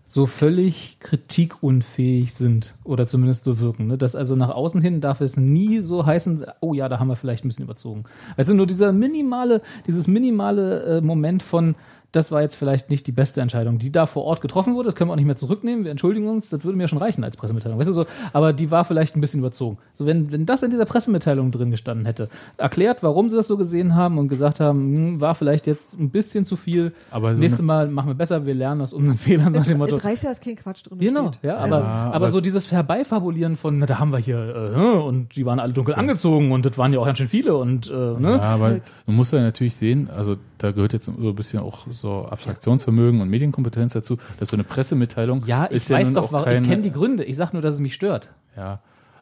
so 0.05 0.25
völlig 0.25 0.97
kritikunfähig 0.99 2.33
sind 2.33 2.73
oder 2.83 3.07
zumindest 3.07 3.45
so 3.45 3.59
wirken. 3.59 3.87
Ne? 3.87 3.97
Dass 3.97 4.15
also 4.15 4.35
nach 4.35 4.49
außen 4.49 4.81
hin 4.81 4.99
darf 4.99 5.21
es 5.21 5.37
nie 5.37 5.79
so 5.79 6.05
heißen, 6.05 6.45
oh 6.59 6.73
ja, 6.73 6.89
da 6.89 6.99
haben 6.99 7.07
wir 7.07 7.15
vielleicht 7.15 7.45
ein 7.45 7.47
bisschen 7.47 7.63
überzogen. 7.65 8.03
Also 8.35 8.53
nur 8.53 8.67
dieser 8.67 8.91
minimale, 8.91 9.61
dieses 9.87 10.07
minimale 10.07 10.97
äh, 10.97 11.01
Moment 11.01 11.43
von, 11.43 11.75
das 12.11 12.31
war 12.31 12.41
jetzt 12.41 12.55
vielleicht 12.55 12.89
nicht 12.89 13.07
die 13.07 13.11
beste 13.13 13.39
Entscheidung, 13.41 13.79
die 13.79 13.91
da 13.91 14.05
vor 14.05 14.23
Ort 14.25 14.41
getroffen 14.41 14.75
wurde. 14.75 14.87
Das 14.87 14.95
können 14.95 15.09
wir 15.09 15.13
auch 15.13 15.17
nicht 15.17 15.25
mehr 15.25 15.35
zurücknehmen. 15.37 15.83
Wir 15.85 15.91
entschuldigen 15.91 16.27
uns. 16.27 16.49
Das 16.49 16.63
würde 16.65 16.77
mir 16.77 16.87
schon 16.87 16.97
reichen 16.97 17.23
als 17.23 17.37
Pressemitteilung. 17.37 17.79
Weißt 17.79 17.87
du 17.89 17.93
so? 17.93 18.05
Aber 18.33 18.51
die 18.53 18.69
war 18.69 18.83
vielleicht 18.83 19.15
ein 19.15 19.21
bisschen 19.21 19.39
überzogen. 19.39 19.77
So, 19.93 20.05
wenn, 20.05 20.31
wenn 20.31 20.45
das 20.45 20.61
in 20.63 20.71
dieser 20.71 20.85
Pressemitteilung 20.85 21.51
drin 21.51 21.71
gestanden 21.71 22.05
hätte, 22.05 22.27
erklärt, 22.57 23.01
warum 23.01 23.29
sie 23.29 23.35
das 23.37 23.47
so 23.47 23.55
gesehen 23.57 23.95
haben 23.95 24.17
und 24.17 24.27
gesagt 24.27 24.59
haben, 24.59 24.79
hm, 24.93 25.21
war 25.21 25.35
vielleicht 25.35 25.67
jetzt 25.67 25.97
ein 25.99 26.09
bisschen 26.09 26.45
zu 26.45 26.57
viel. 26.57 26.91
Aber 27.11 27.33
so 27.33 27.39
Nächstes 27.39 27.63
Mal 27.63 27.87
machen 27.87 28.07
wir 28.09 28.15
besser. 28.15 28.45
Wir 28.45 28.55
lernen 28.55 28.81
aus 28.81 28.91
unseren 28.93 29.17
Fehlern 29.17 29.53
nach 29.53 29.65
dem 29.65 29.77
Motto. 29.77 29.95
Es 29.97 30.03
reicht 30.03 30.23
ja, 30.23 30.29
dass 30.29 30.41
kein 30.41 30.55
Quatsch 30.57 30.83
drin 30.89 30.99
Genau, 30.99 31.29
steht. 31.29 31.43
ja, 31.43 31.57
aber, 31.57 31.77
Ja, 31.79 31.83
aber, 31.83 32.15
aber 32.15 32.31
so 32.31 32.39
es- 32.39 32.43
dieses 32.43 32.71
Herbeifabulieren 32.71 33.55
von, 33.57 33.77
na, 33.79 33.85
da 33.85 33.99
haben 33.99 34.11
wir 34.11 34.19
hier, 34.19 34.73
äh, 34.75 34.97
und 34.99 35.35
die 35.35 35.45
waren 35.45 35.59
alle 35.59 35.73
dunkel 35.73 35.95
angezogen 35.95 36.51
und 36.51 36.65
das 36.65 36.77
waren 36.77 36.91
ja 36.91 36.99
auch 36.99 37.05
ganz 37.05 37.17
schön 37.19 37.27
viele 37.27 37.55
und, 37.55 37.89
äh, 37.89 37.93
ne? 37.93 38.31
Ja, 38.31 38.41
aber 38.41 38.79
man 39.05 39.15
muss 39.15 39.31
ja 39.31 39.39
natürlich 39.41 39.75
sehen, 39.75 40.09
also 40.09 40.35
da 40.57 40.71
gehört 40.71 40.93
jetzt 40.93 41.05
so 41.05 41.11
ein 41.11 41.35
bisschen 41.35 41.59
auch 41.61 41.87
so 42.01 42.25
Abstraktionsvermögen 42.25 43.21
und 43.21 43.29
Medienkompetenz 43.29 43.93
dazu, 43.93 44.17
dass 44.39 44.49
so 44.49 44.55
eine 44.57 44.63
Pressemitteilung 44.63 45.43
Ja, 45.45 45.65
ich 45.69 45.77
ist 45.77 45.89
ja 45.89 45.97
weiß 45.97 46.07
nun 46.07 46.13
doch, 46.15 46.23
auch 46.25 46.33
warum, 46.33 46.49
ich 46.49 46.55
keine- 46.55 46.67
kenne 46.67 46.81
die 46.81 46.91
Gründe. 46.91 47.23
Ich 47.23 47.37
sag 47.37 47.53
nur, 47.53 47.61
dass 47.61 47.75
es 47.75 47.79
mich 47.79 47.93
stört. 47.93 48.27
Ja, 48.57 48.79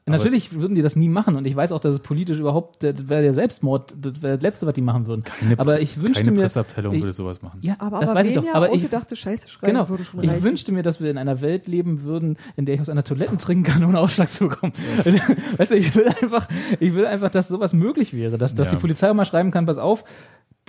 Natürlich 0.07 0.53
würden 0.53 0.73
die 0.73 0.81
das 0.81 0.95
nie 0.95 1.07
machen 1.07 1.35
und 1.35 1.45
ich 1.45 1.55
weiß 1.55 1.71
auch, 1.71 1.79
dass 1.79 1.93
es 1.93 1.99
politisch 1.99 2.39
überhaupt, 2.39 2.81
das 2.81 3.07
wäre 3.09 3.21
der 3.21 3.31
Selbstmord, 3.33 3.93
das 3.95 4.23
wäre 4.23 4.37
das 4.37 4.41
Letzte, 4.41 4.65
was 4.65 4.73
die 4.73 4.81
machen 4.81 5.05
würden. 5.05 5.23
keine, 5.23 5.59
aber 5.59 5.81
ich 5.81 6.01
wünschte 6.01 6.23
keine 6.23 6.35
mir, 6.35 6.41
Presseabteilung 6.41 6.95
ich- 6.95 7.01
würde 7.01 7.13
sowas 7.13 7.43
machen. 7.43 7.59
ja, 7.61 7.75
aber 7.77 7.99
das 7.99 8.09
aber 8.09 8.19
weiß 8.21 8.27
ich 8.29 8.35
wen 8.35 8.41
doch. 8.41 8.47
ja 8.49 8.55
Aber 8.55 8.67
ich, 8.69 8.73
ausgedachte 8.73 9.15
Scheiße 9.15 9.47
schreiben 9.47 9.73
genau, 9.73 9.87
würde 9.87 10.03
schon 10.03 10.23
ich 10.23 10.31
reichen. 10.31 10.43
wünschte 10.43 10.71
mir, 10.71 10.81
dass 10.81 10.99
wir 10.99 11.11
in 11.11 11.19
einer 11.19 11.41
Welt 11.41 11.67
leben 11.67 12.01
würden, 12.01 12.37
in 12.55 12.65
der 12.65 12.73
ich 12.73 12.81
aus 12.81 12.89
einer 12.89 13.03
Toiletten 13.03 13.37
trinken 13.37 13.65
kann, 13.65 13.83
ohne 13.83 13.99
Ausschlag 13.99 14.31
zu 14.31 14.49
bekommen. 14.49 14.73
weißt 15.57 15.69
du, 15.71 15.75
ich 15.75 15.93
will 15.95 16.07
einfach, 16.07 16.47
ich 16.79 16.95
will 16.95 17.05
einfach, 17.05 17.29
dass 17.29 17.47
sowas 17.47 17.73
möglich 17.73 18.11
wäre, 18.11 18.39
dass, 18.39 18.55
dass 18.55 18.65
Ja. 18.69 18.73
die 18.77 18.81
Polizei 18.81 19.11
auch 19.11 19.15
mal 19.15 19.25
schreiben 19.25 19.51
kann, 19.51 19.67
pass 19.67 19.77
auf, 19.77 20.05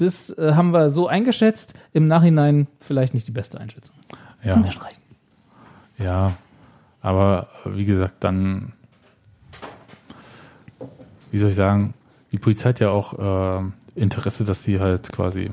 das 0.00 0.30
äh, 0.38 0.52
haben 0.54 0.72
wir 0.72 0.90
so 0.90 1.06
eingeschätzt, 1.08 1.74
im 1.92 2.06
Nachhinein 2.06 2.66
vielleicht 2.80 3.14
nicht 3.14 3.26
die 3.28 3.32
beste 3.32 3.60
Einschätzung. 3.60 3.94
Ja, 4.42 4.62
ja, 5.98 6.32
aber 7.02 7.48
äh, 7.64 7.76
wie 7.76 7.84
gesagt, 7.84 8.14
dann, 8.24 8.72
wie 11.30 11.38
soll 11.38 11.50
ich 11.50 11.56
sagen, 11.56 11.94
die 12.32 12.38
Polizei 12.38 12.70
hat 12.70 12.80
ja 12.80 12.90
auch 12.90 13.60
äh, 13.60 13.64
Interesse, 13.94 14.44
dass 14.44 14.64
sie 14.64 14.80
halt 14.80 15.12
quasi 15.12 15.50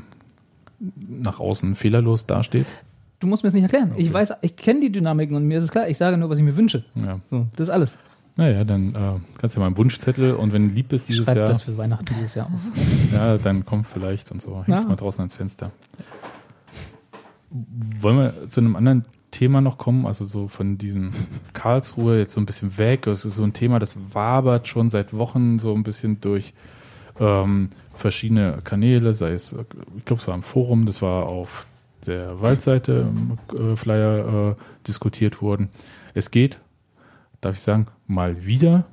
nach 0.98 1.40
außen 1.40 1.76
fehlerlos 1.76 2.26
dasteht. 2.28 2.68
Du 3.20 3.26
musst 3.28 3.44
mir 3.44 3.48
das 3.48 3.56
nicht 3.56 3.64
erklären. 3.64 3.94
Ich 3.98 4.08
Okay. 4.08 4.14
weiß, 4.14 4.34
ich 4.42 4.56
kenne 4.56 4.80
die 4.80 4.92
Dynamiken 4.92 5.36
und 5.36 5.46
mir 5.46 5.58
ist 5.58 5.66
es 5.66 5.72
klar, 5.72 5.88
ich 5.90 5.98
sage 5.98 6.18
nur, 6.18 6.30
was 6.30 6.38
ich 6.38 6.44
mir 6.44 6.56
wünsche. 6.56 6.86
Ja. 6.96 7.20
So, 7.32 7.48
das 7.56 7.68
ist 7.68 7.74
alles. 7.74 7.98
Naja, 8.38 8.64
dann 8.64 8.90
äh, 8.96 9.20
kannst 9.40 9.56
du 9.56 9.60
ja 9.60 9.62
mal 9.62 9.66
einen 9.68 9.78
Wunschzettel 9.78 10.34
und 10.36 10.54
wenn 10.54 10.70
du 10.70 10.76
lieb 10.76 10.90
bist 10.90 11.10
dieses 11.10 11.26
Schreib 11.26 11.38
Jahr, 11.38 11.48
das 11.48 11.64
für 11.64 11.78
Weihnachten 11.78 12.06
dieses 12.16 12.36
Jahr 12.36 12.46
auf. 12.48 12.62
ja, 13.12 13.38
dann 13.38 13.66
komm 13.66 13.84
vielleicht 13.84 14.32
und 14.32 14.42
so. 14.42 14.64
Hängst 14.66 14.84
Ja. 14.84 14.90
mal 14.90 14.96
draußen 14.96 15.22
ans 15.22 15.34
Fenster. 15.34 15.72
Wollen 18.02 18.18
wir 18.18 18.50
zu 18.50 18.60
einem 18.60 18.76
anderen 18.76 19.06
Thema 19.32 19.62
noch 19.62 19.78
kommen? 19.78 20.06
Also 20.06 20.26
so 20.26 20.48
von 20.48 20.78
diesem 20.78 21.12
Karlsruhe 21.54 22.20
jetzt 22.20 22.34
so 22.34 22.42
ein 22.42 22.46
bisschen 22.46 22.78
weg. 22.78 23.08
Es 23.08 23.26
ist 23.26 23.36
so 23.36 23.44
ein 23.44 23.54
Thema, 23.54 23.80
das 23.80 23.96
wabert 24.14 24.68
schon 24.68 24.90
seit 24.90 25.14
Wochen 25.14 25.58
so 25.60 25.74
ein 25.74 25.84
bisschen 25.84 26.22
durch 26.22 26.54
ähm, 27.20 27.70
verschiedene 27.96 28.60
Kanäle, 28.64 29.14
sei 29.14 29.32
es, 29.32 29.56
ich 29.98 30.06
glaube, 30.06 30.22
es 30.22 30.28
war 30.28 30.36
im 30.36 30.44
Forum, 30.44 30.86
das 30.86 31.02
war 31.02 31.26
auf 31.26 31.66
der 32.06 32.40
Waldseite 32.42 33.08
äh, 33.58 33.76
Flyer 33.76 34.52
äh, 34.52 34.56
diskutiert 34.88 35.42
worden. 35.42 35.70
Es 36.14 36.30
geht, 36.32 36.60
darf 37.42 37.56
ich 37.56 37.62
sagen, 37.62 37.88
mal 38.08 38.46
wieder 38.46 38.86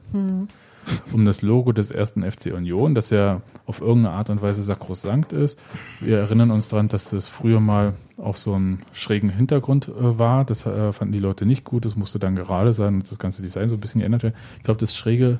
um 1.13 1.25
das 1.25 1.43
Logo 1.43 1.73
des 1.73 1.91
ersten 1.91 2.31
FC 2.31 2.53
Union, 2.53 2.95
das 2.95 3.11
ja 3.11 3.41
auf 3.67 3.81
irgendeine 3.81 4.17
Art 4.17 4.31
und 4.31 4.43
Weise 4.43 4.63
sakrosankt 4.63 5.33
ist. 5.33 5.59
Wir 6.01 6.19
erinnern 6.19 6.51
uns 6.51 6.69
daran, 6.69 6.89
dass 6.89 7.11
das 7.11 7.27
früher 7.27 7.61
mal 7.61 7.95
auf 8.17 8.39
so 8.39 8.55
einem 8.55 8.79
schrägen 8.93 9.31
Hintergrund 9.31 9.89
äh, 9.89 10.19
war. 10.19 10.45
Das 10.45 10.67
äh, 10.67 10.93
fanden 10.93 11.13
die 11.13 11.21
Leute 11.21 11.47
nicht 11.47 11.65
gut. 11.65 11.85
Das 11.85 11.97
musste 11.97 12.19
dann 12.19 12.37
gerade 12.37 12.73
sein 12.73 12.97
und 12.97 13.11
das 13.11 13.19
ganze 13.19 13.43
Design 13.43 13.69
so 13.69 13.77
ein 13.77 13.81
bisschen 13.81 14.01
geändert 14.01 14.23
werden. 14.23 14.35
Ich 14.59 14.65
glaube, 14.65 14.81
das 14.81 14.95
schräge 14.95 15.39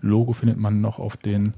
Logo 0.00 0.32
findet 0.32 0.58
man 0.58 0.80
noch 0.80 0.98
auf 0.98 1.16
den 1.16 1.52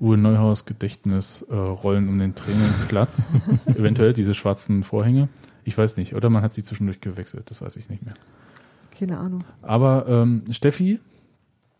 Uwe 0.00 0.16
Neuhaus 0.16 0.64
Gedächtnis 0.64 1.42
äh, 1.50 1.54
Rollen 1.54 2.08
um 2.08 2.18
den 2.18 2.34
Trainingsplatz. 2.34 3.22
Eventuell 3.66 4.14
diese 4.14 4.34
schwarzen 4.34 4.82
Vorhänge. 4.82 5.28
Ich 5.64 5.76
weiß 5.76 5.96
nicht. 5.96 6.14
Oder 6.14 6.30
man 6.30 6.42
hat 6.42 6.54
sie 6.54 6.64
zwischendurch 6.64 7.00
gewechselt. 7.00 7.50
Das 7.50 7.60
weiß 7.60 7.76
ich 7.76 7.88
nicht 7.88 8.04
mehr. 8.04 8.14
Keine 9.00 9.18
Ahnung. 9.18 9.42
Aber 9.62 10.06
ähm, 10.08 10.44
Steffi, 10.50 11.00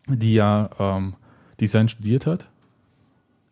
die 0.07 0.33
ja 0.33 0.69
ähm, 0.79 1.13
Design 1.59 1.87
studiert 1.87 2.25
hat, 2.25 2.47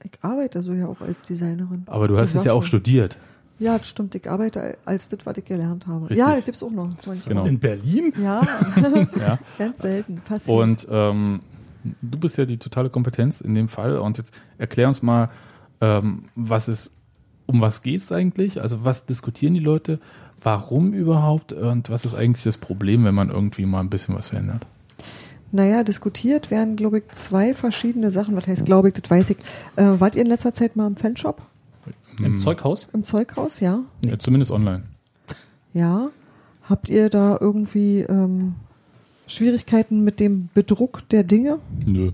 Ich 0.04 0.12
arbeite 0.22 0.64
so 0.64 0.74
ja 0.74 0.88
auch 0.88 1.02
als 1.02 1.22
Designerin. 1.22 1.84
aber 1.86 2.08
du 2.08 2.18
hast 2.18 2.34
es 2.36 2.44
ja 2.44 2.54
auch 2.54 2.64
studiert. 2.64 3.18
Ja, 3.60 3.78
das 3.78 3.88
stimmt. 3.88 4.16
Ich 4.16 4.30
arbeite 4.30 4.78
als 4.86 5.10
das, 5.10 5.20
was 5.26 5.38
ich 5.38 5.46
gelernt 5.46 5.86
habe. 5.86 6.06
Richtig. 6.06 6.18
Ja, 6.18 6.34
das 6.36 6.46
gibt's 6.46 6.64
auch 6.64 6.72
noch. 6.72 6.90
Genau. 7.28 7.46
In 7.46 7.60
Berlin? 7.60 8.12
Ja, 8.22 8.42
Ja. 9.20 9.38
ganz 9.58 9.80
selten. 9.80 10.16
Passiert. 10.26 10.58
Und 10.58 10.88
ähm, 10.90 11.42
du 12.02 12.18
bist 12.20 12.38
ja 12.38 12.46
die 12.46 12.58
totale 12.58 12.90
Kompetenz 12.90 13.42
in 13.42 13.54
dem 13.56 13.68
Fall. 13.68 13.98
Und 13.98 14.18
jetzt 14.18 14.34
erklär 14.58 14.88
uns 14.88 15.02
mal, 15.04 15.30
ähm, 15.82 16.24
was 16.36 16.68
ist, 16.70 16.96
um 17.46 17.60
was 17.62 17.82
geht 17.84 18.02
es 18.02 18.12
eigentlich? 18.14 18.62
Also 18.62 18.86
was 18.86 19.06
diskutieren 19.06 19.54
die 19.54 19.60
Leute? 19.60 20.00
Warum 20.42 20.94
überhaupt? 20.94 21.54
Und 21.54 21.90
was 21.90 22.06
ist 22.06 22.16
eigentlich 22.16 22.44
das 22.44 22.58
Problem, 22.58 23.04
wenn 23.04 23.16
man 23.16 23.30
irgendwie 23.30 23.66
mal 23.66 23.80
ein 23.82 23.90
bisschen 23.90 24.16
was 24.16 24.28
verändert? 24.28 24.66
Naja, 25.52 25.84
diskutiert 25.84 26.52
werden, 26.52 26.76
glaube 26.76 27.00
ich, 27.00 27.08
zwei 27.10 27.54
verschiedene 27.54 28.12
Sachen. 28.12 28.36
Was 28.36 28.48
heißt, 28.48 28.66
glaube 28.66 28.90
ich, 28.90 28.94
das 28.94 29.10
weiß 29.10 29.32
ich. 29.32 29.38
Äh, 29.76 30.00
wart 30.00 30.16
ihr 30.16 30.22
in 30.22 30.28
letzter 30.28 30.54
Zeit 30.54 30.76
mal 30.76 30.88
im 30.88 30.96
Fanshop? 30.96 31.42
Im 32.20 32.34
Hm, 32.34 32.40
Zeughaus? 32.40 32.88
Im 32.94 33.04
Zeughaus, 33.04 33.60
ja? 33.60 33.80
Ja, 34.06 34.20
zumindest 34.20 34.52
online. 34.52 34.84
Ja. 35.74 36.10
Habt 36.64 36.90
ihr 36.90 37.10
da 37.10 37.38
irgendwie 37.42 38.02
ähm, 38.02 38.56
Schwierigkeiten 39.26 40.04
mit 40.04 40.20
dem 40.20 40.50
Bedruck 40.54 41.08
der 41.10 41.24
Dinge? 41.24 41.58
Nö. 41.88 42.12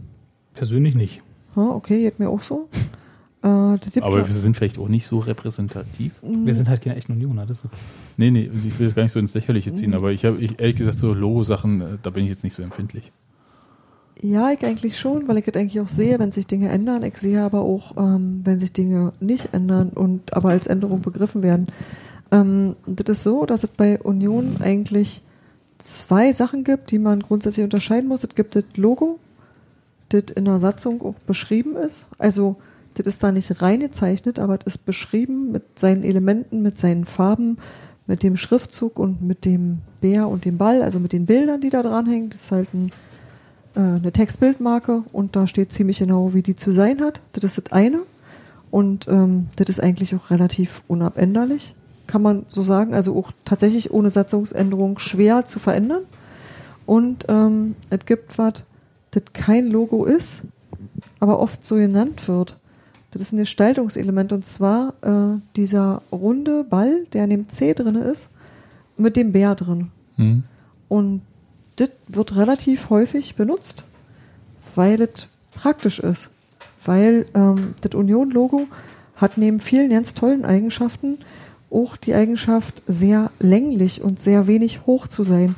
Persönlich 0.53 0.95
nicht. 0.95 1.21
Ha, 1.57 1.61
okay, 1.61 2.01
geht 2.03 2.19
mir 2.19 2.29
auch 2.29 2.41
so. 2.41 2.69
Äh, 3.45 4.01
Aber 4.01 4.27
wir 4.27 4.35
sind 4.35 4.57
vielleicht 4.57 4.79
auch 4.79 4.87
nicht 4.87 5.05
so 5.05 5.19
repräsentativ. 5.19 6.13
Wir 6.23 6.55
sind 6.55 6.67
halt 6.67 6.81
keine 6.81 6.95
echten 6.95 7.11
Unioner. 7.11 7.45
Das 7.45 7.63
ist 7.63 7.69
Nee, 8.17 8.31
nee, 8.31 8.49
ich 8.65 8.79
will 8.79 8.87
das 8.87 8.95
gar 8.95 9.03
nicht 9.03 9.11
so 9.11 9.19
ins 9.19 9.35
Lächerliche 9.35 9.71
ziehen, 9.71 9.93
aber 9.93 10.11
ich 10.11 10.25
habe 10.25 10.37
ich, 10.37 10.59
ehrlich 10.59 10.77
gesagt 10.77 10.97
so 10.97 11.13
Logo-Sachen, 11.13 11.81
äh, 11.81 11.85
da 12.01 12.09
bin 12.09 12.23
ich 12.23 12.29
jetzt 12.29 12.43
nicht 12.43 12.55
so 12.55 12.63
empfindlich. 12.63 13.11
Ja, 14.21 14.51
ich 14.51 14.65
eigentlich 14.65 14.97
schon, 14.97 15.27
weil 15.27 15.37
ich 15.37 15.45
das 15.45 15.55
eigentlich 15.55 15.79
auch 15.79 15.89
sehe, 15.89 16.17
wenn 16.17 16.31
sich 16.31 16.47
Dinge 16.47 16.69
ändern. 16.69 17.03
Ich 17.03 17.17
sehe 17.17 17.43
aber 17.43 17.59
auch, 17.59 17.95
ähm, 17.97 18.41
wenn 18.43 18.57
sich 18.57 18.73
Dinge 18.73 19.13
nicht 19.19 19.53
ändern 19.53 19.89
und 19.89 20.33
aber 20.35 20.49
als 20.49 20.65
Änderung 20.65 21.01
begriffen 21.01 21.43
werden. 21.43 21.67
Ähm, 22.31 22.75
das 22.87 23.19
ist 23.19 23.23
so, 23.23 23.45
dass 23.45 23.63
es 23.63 23.69
bei 23.69 23.99
Union 23.99 24.57
eigentlich 24.59 25.21
zwei 25.77 26.31
Sachen 26.31 26.63
gibt, 26.63 26.89
die 26.89 26.97
man 26.97 27.19
grundsätzlich 27.19 27.63
unterscheiden 27.63 28.07
muss. 28.07 28.23
Es 28.23 28.33
gibt 28.33 28.55
das 28.55 28.63
Logo, 28.75 29.19
das 30.09 30.23
in 30.35 30.45
der 30.45 30.59
Satzung 30.59 31.03
auch 31.03 31.19
beschrieben 31.27 31.75
ist. 31.75 32.07
Also 32.17 32.55
das 32.99 33.07
ist 33.07 33.23
da 33.23 33.31
nicht 33.31 33.61
reingezeichnet, 33.61 34.39
aber 34.39 34.57
das 34.57 34.75
ist 34.75 34.85
beschrieben 34.85 35.51
mit 35.51 35.79
seinen 35.79 36.03
Elementen, 36.03 36.61
mit 36.61 36.79
seinen 36.79 37.05
Farben, 37.05 37.57
mit 38.07 38.23
dem 38.23 38.37
Schriftzug 38.37 38.99
und 38.99 39.21
mit 39.21 39.45
dem 39.45 39.79
Bär 40.01 40.27
und 40.27 40.45
dem 40.45 40.57
Ball, 40.57 40.81
also 40.81 40.99
mit 40.99 41.13
den 41.13 41.25
Bildern, 41.25 41.61
die 41.61 41.69
da 41.69 41.81
dranhängen. 41.81 42.29
Das 42.29 42.43
ist 42.43 42.51
halt 42.51 42.73
ein 42.73 42.91
äh, 43.75 43.79
eine 43.79 44.11
Textbildmarke 44.11 45.03
und 45.11 45.35
da 45.35 45.47
steht 45.47 45.71
ziemlich 45.71 45.99
genau, 45.99 46.33
wie 46.33 46.41
die 46.41 46.55
zu 46.55 46.71
sein 46.71 47.01
hat. 47.01 47.21
Das 47.33 47.43
ist 47.43 47.57
das 47.57 47.71
eine. 47.71 48.01
Und 48.71 49.07
ähm, 49.07 49.47
das 49.57 49.69
ist 49.69 49.79
eigentlich 49.79 50.15
auch 50.15 50.31
relativ 50.31 50.81
unabänderlich, 50.87 51.75
kann 52.07 52.21
man 52.21 52.45
so 52.47 52.63
sagen. 52.63 52.93
Also 52.93 53.15
auch 53.17 53.31
tatsächlich 53.45 53.91
ohne 53.91 54.11
Satzungsänderung 54.11 54.99
schwer 54.99 55.45
zu 55.45 55.59
verändern. 55.59 56.03
Und 56.85 57.25
ähm, 57.29 57.75
es 57.89 58.05
gibt 58.05 58.37
was, 58.37 58.63
das 59.11 59.23
kein 59.33 59.67
Logo 59.67 60.05
ist, 60.05 60.43
aber 61.19 61.39
oft 61.39 61.63
so 61.63 61.75
genannt 61.75 62.27
wird. 62.27 62.57
Das 63.15 63.21
ist 63.21 63.31
ein 63.31 63.37
Gestaltungselement 63.37 64.33
und 64.33 64.45
zwar 64.45 64.93
äh, 65.01 65.39
dieser 65.55 66.01
runde 66.11 66.65
Ball, 66.65 67.05
der 67.13 67.23
in 67.23 67.29
dem 67.29 67.47
C 67.47 67.73
drin 67.73 67.95
ist, 67.95 68.27
mit 68.97 69.15
dem 69.15 69.31
Bär 69.31 69.55
drin. 69.55 69.89
Hm? 70.17 70.43
Und 70.89 71.21
das 71.77 71.91
wird 72.09 72.35
relativ 72.35 72.89
häufig 72.89 73.35
benutzt, 73.35 73.85
weil 74.75 75.01
es 75.01 75.29
praktisch 75.53 75.99
ist. 75.99 76.29
Weil 76.83 77.25
ähm, 77.33 77.75
das 77.79 77.95
Union-Logo 77.95 78.67
hat 79.15 79.37
neben 79.37 79.61
vielen 79.61 79.91
ganz 79.91 80.13
tollen 80.13 80.43
Eigenschaften 80.43 81.19
auch 81.71 81.95
die 81.95 82.15
Eigenschaft, 82.15 82.83
sehr 82.85 83.31
länglich 83.39 84.01
und 84.01 84.21
sehr 84.21 84.45
wenig 84.45 84.85
hoch 84.87 85.07
zu 85.07 85.23
sein. 85.23 85.55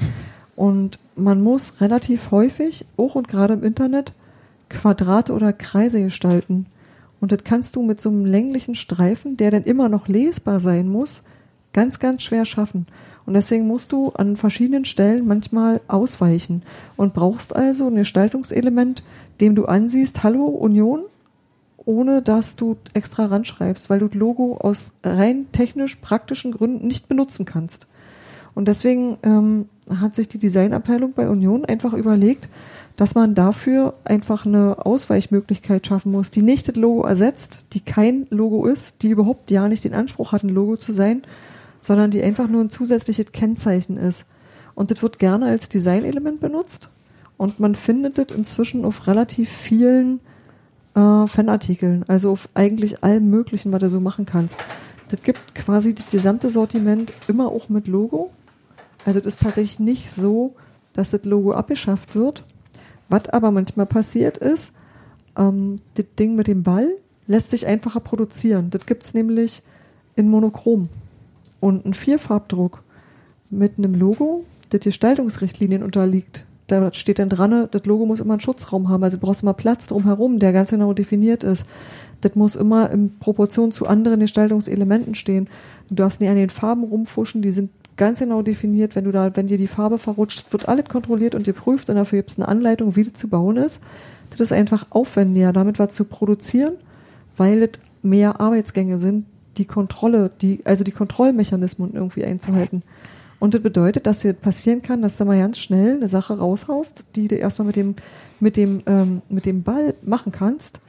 Und 0.55 0.99
man 1.15 1.41
muss 1.41 1.81
relativ 1.81 2.29
häufig, 2.29 2.85
auch 2.97 3.15
und 3.15 3.27
gerade 3.27 3.55
im 3.55 3.63
Internet, 3.63 4.13
Quadrate 4.69 5.33
oder 5.33 5.53
Kreise 5.53 6.03
gestalten. 6.03 6.67
Und 7.19 7.31
das 7.31 7.43
kannst 7.43 7.75
du 7.75 7.81
mit 7.81 7.99
so 8.01 8.09
einem 8.09 8.25
länglichen 8.25 8.75
Streifen, 8.75 9.37
der 9.37 9.51
dann 9.51 9.63
immer 9.63 9.89
noch 9.89 10.07
lesbar 10.07 10.59
sein 10.59 10.87
muss, 10.87 11.23
ganz, 11.73 11.99
ganz 11.99 12.23
schwer 12.23 12.45
schaffen. 12.45 12.87
Und 13.25 13.33
deswegen 13.33 13.67
musst 13.67 13.91
du 13.91 14.09
an 14.11 14.37
verschiedenen 14.37 14.85
Stellen 14.85 15.27
manchmal 15.27 15.81
ausweichen 15.87 16.63
und 16.95 17.13
brauchst 17.13 17.55
also 17.55 17.87
ein 17.87 17.95
Gestaltungselement, 17.95 19.03
dem 19.41 19.53
du 19.53 19.65
ansiehst, 19.65 20.23
hallo 20.23 20.45
Union, 20.45 21.01
ohne 21.77 22.21
dass 22.21 22.55
du 22.55 22.77
extra 22.93 23.25
ranschreibst, 23.25 23.89
weil 23.89 23.99
du 23.99 24.07
das 24.07 24.17
Logo 24.17 24.57
aus 24.57 24.93
rein 25.03 25.47
technisch 25.51 25.97
praktischen 25.97 26.51
Gründen 26.51 26.87
nicht 26.87 27.07
benutzen 27.07 27.45
kannst. 27.45 27.87
Und 28.55 28.67
deswegen 28.67 29.17
ähm, 29.23 29.69
hat 29.89 30.15
sich 30.15 30.29
die 30.29 30.39
Designabteilung 30.39 31.13
bei 31.13 31.29
Union 31.29 31.63
einfach 31.63 31.93
überlegt, 31.93 32.49
dass 32.97 33.15
man 33.15 33.35
dafür 33.35 33.93
einfach 34.03 34.45
eine 34.45 34.85
Ausweichmöglichkeit 34.85 35.87
schaffen 35.87 36.11
muss, 36.11 36.31
die 36.31 36.41
nicht 36.41 36.67
das 36.67 36.75
Logo 36.75 37.03
ersetzt, 37.03 37.63
die 37.73 37.79
kein 37.79 38.27
Logo 38.31 38.65
ist, 38.65 39.03
die 39.03 39.09
überhaupt 39.09 39.49
ja 39.51 39.67
nicht 39.69 39.83
den 39.83 39.93
Anspruch 39.93 40.33
hat, 40.33 40.43
ein 40.43 40.49
Logo 40.49 40.75
zu 40.77 40.91
sein, 40.91 41.21
sondern 41.79 42.11
die 42.11 42.23
einfach 42.23 42.47
nur 42.49 42.61
ein 42.61 42.71
zusätzliches 42.71 43.31
Kennzeichen 43.31 43.97
ist. 43.97 44.25
Und 44.73 44.91
das 44.91 45.01
wird 45.01 45.19
gerne 45.19 45.45
als 45.45 45.69
Designelement 45.69 46.41
benutzt 46.41 46.89
und 47.37 47.59
man 47.59 47.75
findet 47.75 48.17
das 48.17 48.35
inzwischen 48.35 48.83
auf 48.83 49.07
relativ 49.07 49.49
vielen 49.49 50.19
äh, 50.95 51.27
Fanartikeln, 51.27 52.03
also 52.07 52.31
auf 52.31 52.49
eigentlich 52.55 53.03
allem 53.03 53.29
Möglichen, 53.29 53.71
was 53.71 53.79
du 53.79 53.89
so 53.89 53.99
machen 53.99 54.25
kannst. 54.25 54.57
Das 55.09 55.21
gibt 55.21 55.55
quasi 55.55 55.93
das 55.93 56.09
gesamte 56.09 56.49
Sortiment 56.49 57.13
immer 57.27 57.47
auch 57.47 57.69
mit 57.69 57.87
Logo. 57.87 58.31
Also 59.05 59.19
das 59.19 59.35
ist 59.35 59.41
tatsächlich 59.41 59.79
nicht 59.79 60.11
so, 60.11 60.55
dass 60.93 61.11
das 61.11 61.23
Logo 61.23 61.53
abgeschafft 61.53 62.15
wird. 62.15 62.43
Was 63.09 63.29
aber 63.29 63.51
manchmal 63.51 63.85
passiert 63.85 64.37
ist, 64.37 64.73
ähm, 65.37 65.77
das 65.95 66.05
Ding 66.19 66.35
mit 66.35 66.47
dem 66.47 66.63
Ball 66.63 66.89
lässt 67.27 67.51
sich 67.51 67.67
einfacher 67.67 67.99
produzieren. 67.99 68.69
Das 68.69 68.85
gibt's 68.85 69.13
nämlich 69.13 69.63
in 70.15 70.29
Monochrom. 70.29 70.89
Und 71.59 71.85
ein 71.85 71.93
Vierfarbdruck 71.93 72.83
mit 73.49 73.77
einem 73.77 73.95
Logo, 73.95 74.45
das 74.69 74.81
Gestaltungsrichtlinien 74.81 75.83
unterliegt, 75.83 76.45
da 76.67 76.91
steht 76.91 77.19
dann 77.19 77.29
dran, 77.29 77.69
das 77.71 77.85
Logo 77.85 78.05
muss 78.05 78.19
immer 78.19 78.33
einen 78.33 78.41
Schutzraum 78.41 78.89
haben, 78.89 79.01
also 79.01 79.15
du 79.15 79.25
brauchst 79.25 79.41
immer 79.41 79.53
Platz 79.53 79.87
drumherum, 79.87 80.37
der 80.39 80.51
ganz 80.51 80.69
genau 80.69 80.93
definiert 80.93 81.45
ist. 81.45 81.65
Das 82.19 82.35
muss 82.35 82.57
immer 82.57 82.91
in 82.91 83.17
Proportion 83.19 83.71
zu 83.71 83.87
anderen 83.87 84.19
Gestaltungselementen 84.19 85.15
stehen. 85.15 85.47
Du 85.87 85.95
darfst 85.95 86.19
nicht 86.19 86.29
an 86.29 86.35
den 86.35 86.49
Farben 86.49 86.83
rumfuschen, 86.83 87.41
die 87.41 87.51
sind 87.51 87.71
ganz 87.97 88.19
genau 88.19 88.41
definiert. 88.41 88.95
Wenn 88.95 89.03
du 89.03 89.11
da, 89.11 89.35
wenn 89.35 89.47
dir 89.47 89.57
die 89.57 89.67
Farbe 89.67 89.97
verrutscht, 89.97 90.51
wird 90.53 90.67
alles 90.67 90.85
kontrolliert 90.85 91.35
und 91.35 91.43
geprüft 91.43 91.89
und 91.89 91.95
dafür 91.95 92.19
gibt 92.19 92.31
es 92.31 92.37
eine 92.37 92.47
Anleitung, 92.47 92.95
wie 92.95 93.03
das 93.03 93.13
zu 93.13 93.27
bauen 93.27 93.57
ist. 93.57 93.81
Das 94.29 94.39
ist 94.39 94.53
einfach 94.53 94.87
aufwendiger, 94.89 95.53
damit 95.53 95.79
was 95.79 95.93
zu 95.93 96.05
produzieren, 96.05 96.73
weil 97.35 97.63
es 97.63 97.71
mehr 98.03 98.39
Arbeitsgänge 98.39 98.99
sind, 98.99 99.25
die 99.57 99.65
Kontrolle, 99.65 100.31
die, 100.41 100.61
also 100.65 100.83
die 100.83 100.91
Kontrollmechanismen 100.91 101.93
irgendwie 101.93 102.23
einzuhalten. 102.23 102.83
Und 103.39 103.53
das 103.53 103.61
bedeutet, 103.61 104.07
dass 104.07 104.19
dir 104.19 104.33
passieren 104.33 104.81
kann, 104.81 105.01
dass 105.01 105.17
du 105.17 105.25
mal 105.25 105.37
ganz 105.37 105.59
schnell 105.59 105.95
eine 105.95 106.07
Sache 106.07 106.37
raushaust, 106.37 107.05
die 107.15 107.27
du 107.27 107.35
erstmal 107.35 107.67
mit 107.67 107.75
dem, 107.75 107.95
mit 108.39 108.57
dem, 108.57 108.81
ähm, 108.87 109.21
mit 109.29 109.45
dem 109.45 109.63
Ball 109.63 109.93
machen 110.01 110.31
kannst, 110.31 110.79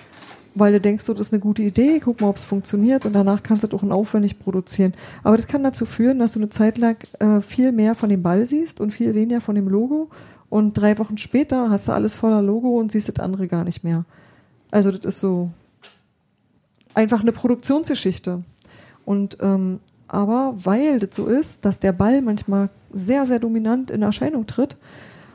weil 0.54 0.72
du 0.72 0.80
denkst, 0.80 1.04
so, 1.04 1.12
das 1.12 1.28
ist 1.28 1.32
eine 1.32 1.40
gute 1.40 1.62
Idee, 1.62 2.00
guck 2.00 2.20
mal, 2.20 2.28
ob 2.28 2.36
es 2.36 2.44
funktioniert 2.44 3.06
und 3.06 3.12
danach 3.12 3.42
kannst 3.42 3.62
du 3.62 3.66
das 3.66 3.80
auch 3.80 3.90
aufwendig 3.90 4.38
produzieren. 4.38 4.94
Aber 5.22 5.36
das 5.36 5.46
kann 5.46 5.62
dazu 5.62 5.86
führen, 5.86 6.18
dass 6.18 6.32
du 6.32 6.40
eine 6.40 6.48
Zeit 6.48 6.78
lang 6.78 6.96
äh, 7.20 7.40
viel 7.40 7.72
mehr 7.72 7.94
von 7.94 8.08
dem 8.08 8.22
Ball 8.22 8.46
siehst 8.46 8.80
und 8.80 8.92
viel 8.92 9.14
weniger 9.14 9.40
von 9.40 9.54
dem 9.54 9.68
Logo 9.68 10.10
und 10.50 10.74
drei 10.74 10.98
Wochen 10.98 11.18
später 11.18 11.70
hast 11.70 11.88
du 11.88 11.92
alles 11.92 12.16
voller 12.16 12.42
Logo 12.42 12.78
und 12.78 12.90
siehst 12.90 13.08
das 13.08 13.22
andere 13.22 13.48
gar 13.48 13.64
nicht 13.64 13.84
mehr. 13.84 14.04
Also 14.70 14.90
das 14.90 15.04
ist 15.04 15.20
so 15.20 15.50
einfach 16.94 17.20
eine 17.20 17.32
Produktionsgeschichte. 17.32 18.42
Und 19.04 19.38
ähm, 19.40 19.80
aber 20.08 20.54
weil 20.56 21.00
das 21.00 21.14
so 21.14 21.26
ist, 21.26 21.64
dass 21.66 21.80
der 21.80 21.92
Ball 21.92 22.22
manchmal 22.22 22.70
sehr, 22.92 23.26
sehr 23.26 23.38
dominant 23.38 23.90
in 23.90 24.00
Erscheinung 24.00 24.46
tritt, 24.46 24.78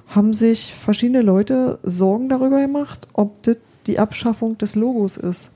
haben 0.07 0.33
sich 0.33 0.73
verschiedene 0.73 1.21
Leute 1.21 1.79
Sorgen 1.83 2.27
darüber 2.27 2.59
gemacht, 2.59 3.07
ob 3.13 3.43
das 3.43 3.57
die 3.87 3.99
Abschaffung 3.99 4.57
des 4.57 4.75
Logos 4.75 5.17
ist. 5.17 5.51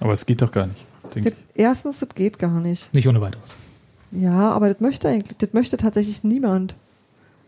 Aber 0.00 0.12
es 0.12 0.26
geht 0.26 0.42
doch 0.42 0.52
gar 0.52 0.66
nicht. 0.66 0.84
Das, 1.14 1.32
erstens, 1.54 2.00
das 2.00 2.08
geht 2.14 2.38
gar 2.38 2.60
nicht. 2.60 2.92
Nicht 2.94 3.06
ohne 3.08 3.20
weiteres. 3.20 3.50
Ja, 4.10 4.50
aber 4.50 4.68
das 4.68 4.80
möchte 4.80 5.08
eigentlich, 5.08 5.36
das 5.38 5.52
möchte 5.52 5.76
tatsächlich 5.76 6.24
niemand. 6.24 6.74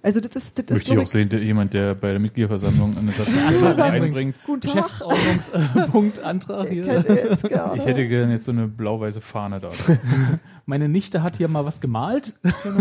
Also 0.04 0.20
das 0.20 0.36
ist, 0.36 0.58
das 0.58 0.68
Möchte 0.68 0.92
ist 0.92 0.98
ich 0.98 0.98
auch 1.02 1.06
sehen, 1.06 1.30
der, 1.30 1.42
jemand, 1.42 1.72
der 1.72 1.94
bei 1.94 2.10
der 2.10 2.20
Mitgliederversammlung 2.20 2.94
eine 2.98 3.10
Satzung 3.62 3.82
einbringt. 3.82 4.36
Guten 4.44 4.60
Tag. 4.60 4.74
Geschäftsordnungspunktantrag 4.74 6.66
Ich 6.66 6.72
hier. 6.72 6.86
hätte 6.98 7.14
jetzt 7.14 7.48
gerne. 7.48 7.76
Ich 7.78 7.86
hätte 7.86 8.06
gerne 8.06 8.34
jetzt 8.34 8.44
so 8.44 8.52
eine 8.52 8.68
blau-weiße 8.68 9.22
Fahne 9.22 9.60
da. 9.60 9.70
Meine 10.66 10.90
Nichte 10.90 11.22
hat 11.22 11.36
hier 11.38 11.48
mal 11.48 11.64
was 11.64 11.80
gemalt. 11.80 12.34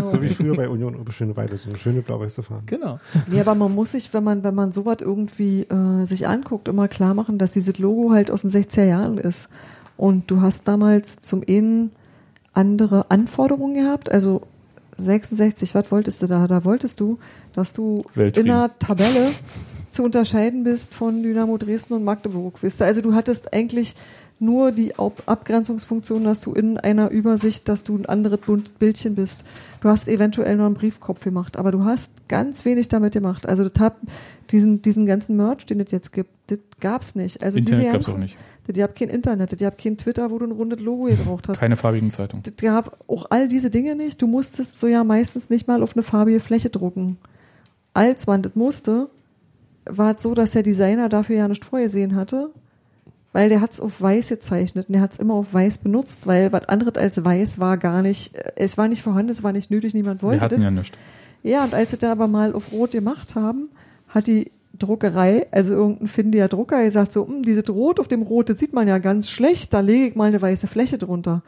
So 0.06 0.22
wie 0.22 0.28
früher 0.28 0.54
bei 0.58 0.68
Union 0.68 0.98
Oberschöneweide, 0.98 1.56
so 1.56 1.70
eine 1.70 1.80
schöne 1.80 2.02
blau-weiße 2.02 2.44
Fahne. 2.44 2.64
Genau. 2.66 3.00
Nee, 3.28 3.40
aber 3.40 3.56
man 3.56 3.74
muss 3.74 3.94
sich, 3.94 4.14
wenn 4.14 4.26
man, 4.26 4.44
wenn 4.44 4.56
man 4.56 4.74
sowas 4.74 4.98
irgendwie 5.00 5.62
äh, 5.62 6.04
sich 6.06 6.28
anguckt, 6.28 6.68
immer 6.68 6.90
klar 6.90 7.14
machen, 7.14 7.38
dass 7.38 7.52
dieses 7.52 7.80
Logo 7.80 8.12
halt 8.12 8.32
aus 8.32 8.42
den 8.42 8.52
60er 8.52 8.84
Jahren 8.84 9.18
ist. 9.18 9.48
Und 9.96 10.30
du 10.30 10.42
hast 10.42 10.68
damals 10.68 11.22
zum 11.22 11.42
einen 11.48 11.92
andere 12.52 13.10
Anforderungen 13.10 13.76
gehabt, 13.76 14.12
also 14.12 14.42
66, 14.98 15.76
was 15.76 15.92
wolltest 15.92 16.22
du 16.22 16.28
da? 16.28 16.48
Da 16.48 16.64
wolltest 16.66 17.00
du, 17.00 17.20
dass 17.54 17.74
du 17.74 18.06
Weltfrieden. 18.16 18.48
in 18.48 18.54
einer 18.54 18.80
Tabelle 18.80 19.32
zu 19.90 20.04
unterscheiden 20.04 20.64
bist 20.64 20.94
von 20.94 21.22
Dynamo 21.22 21.58
Dresden 21.58 21.94
und 21.94 22.04
Magdeburg. 22.04 22.62
Wisst 22.62 22.82
ihr? 22.82 22.86
Also 22.86 23.02
du 23.02 23.14
hattest 23.14 23.54
eigentlich 23.54 23.96
nur 24.40 24.72
die 24.72 24.96
Ab 24.96 25.24
Abgrenzungsfunktion, 25.26 26.24
dass 26.24 26.42
du 26.42 26.54
in 26.54 26.78
einer 26.78 27.10
Übersicht, 27.12 27.70
dass 27.70 27.84
du 27.84 27.96
ein 27.96 28.06
anderes 28.06 28.40
Bildchen 28.80 29.16
bist. 29.16 29.40
Du 29.84 29.90
hast 29.90 30.08
eventuell 30.08 30.56
noch 30.56 30.68
einen 30.68 30.76
Briefkopf 30.76 31.26
gemacht, 31.26 31.58
aber 31.58 31.74
du 31.74 31.84
hast 31.84 32.30
ganz 32.30 32.64
wenig 32.64 32.88
damit 32.88 33.12
gemacht. 33.12 33.50
Also 33.50 33.68
das 33.68 33.82
hab, 33.82 34.00
diesen, 34.50 34.82
diesen 34.82 35.06
ganzen 35.06 35.36
Merch, 35.36 35.66
den 35.66 35.82
es 35.82 35.92
jetzt 35.92 36.14
gibt, 36.14 36.30
das 36.48 36.60
gab's 36.80 37.16
nicht. 37.16 37.44
Also 37.44 37.58
Internet 37.58 37.80
diese 37.82 37.92
gab 37.92 38.00
es 38.00 38.06
ganzen, 38.06 38.14
auch 38.14 38.24
nicht. 38.24 38.38
Das 38.66 38.82
habt 38.82 38.98
kein 38.98 39.10
Internet, 39.10 39.52
das 39.52 39.62
habt 39.62 39.84
kein 39.84 39.98
Twitter, 39.98 40.32
wo 40.32 40.40
du 40.40 40.46
ein 40.46 40.54
rundes 40.54 40.80
Logo 40.80 41.08
gebraucht 41.08 41.50
hast. 41.50 41.60
Keine 41.60 41.76
farbigen 41.76 42.12
Zeitungen. 42.12 42.44
Das 42.44 42.56
gab 42.56 42.98
auch 43.10 43.26
all 43.30 43.50
diese 43.50 43.70
Dinge 43.70 43.98
nicht. 43.98 44.22
Du 44.22 44.28
musstest 44.28 44.80
so 44.80 44.88
ja 44.88 45.04
meistens 45.04 45.50
nicht 45.50 45.68
mal 45.68 45.84
auf 45.84 45.98
eine 45.98 46.04
farbige 46.04 46.40
Fläche 46.40 46.70
drucken. 46.70 47.18
Als 47.94 48.26
man 48.26 48.42
das 48.42 48.56
musste, 48.56 49.10
war 49.86 50.16
es 50.16 50.24
so, 50.24 50.34
dass 50.34 50.52
der 50.52 50.64
Designer 50.64 51.10
dafür 51.10 51.36
ja 51.36 51.50
nicht 51.50 51.66
vorgesehen 51.66 52.16
hatte, 52.16 52.52
weil 53.34 53.50
der 53.50 53.60
hat's 53.60 53.82
auf 53.82 54.00
weiß 54.00 54.30
gezeichnet 54.30 54.88
und 54.88 54.94
der 54.94 55.02
hat's 55.02 55.18
immer 55.18 55.34
auf 55.34 55.54
weiß 55.54 55.80
benutzt, 55.80 56.28
weil 56.28 56.54
was 56.54 56.70
anderes 56.70 56.96
als 56.96 57.26
weiß 57.26 57.60
war 57.60 57.78
gar 57.78 58.02
nicht, 58.02 58.36
äh, 58.36 58.52
es 58.56 58.78
war 58.78 58.88
nicht 58.88 59.02
vorhanden, 59.02 59.32
es 59.32 59.44
war 59.44 59.52
nicht 59.52 59.70
nötig, 59.70 59.94
niemand 59.94 60.24
wollte 60.24 60.40
Wir 60.40 60.46
hatten 60.46 60.56
das. 60.56 60.64
ja 60.64 60.72
nichts. 60.72 60.98
Ja, 61.44 61.64
und 61.66 61.74
als 61.74 61.92
sie 61.92 61.98
dann 61.98 62.12
aber 62.12 62.28
mal 62.28 62.54
auf 62.54 62.72
Rot 62.72 62.92
gemacht 62.92 63.36
haben, 63.36 63.70
hat 64.08 64.28
die 64.28 64.52
Druckerei, 64.80 65.48
also 65.52 65.74
irgendein 65.74 66.08
findiger 66.08 66.48
Drucker, 66.48 66.84
gesagt 66.84 67.12
so, 67.12 67.28
hm, 67.28 67.44
dieses 67.44 67.68
Rot 67.70 68.00
auf 68.00 68.08
dem 68.08 68.22
Rot, 68.22 68.50
das 68.50 68.60
sieht 68.60 68.74
man 68.74 68.88
ja 68.88 68.98
ganz 69.00 69.30
schlecht, 69.30 69.74
da 69.74 69.82
lege 69.82 70.08
ich 70.08 70.16
mal 70.16 70.30
eine 70.30 70.42
weiße 70.42 70.68
Fläche 70.68 70.98
drunter. 70.98 71.44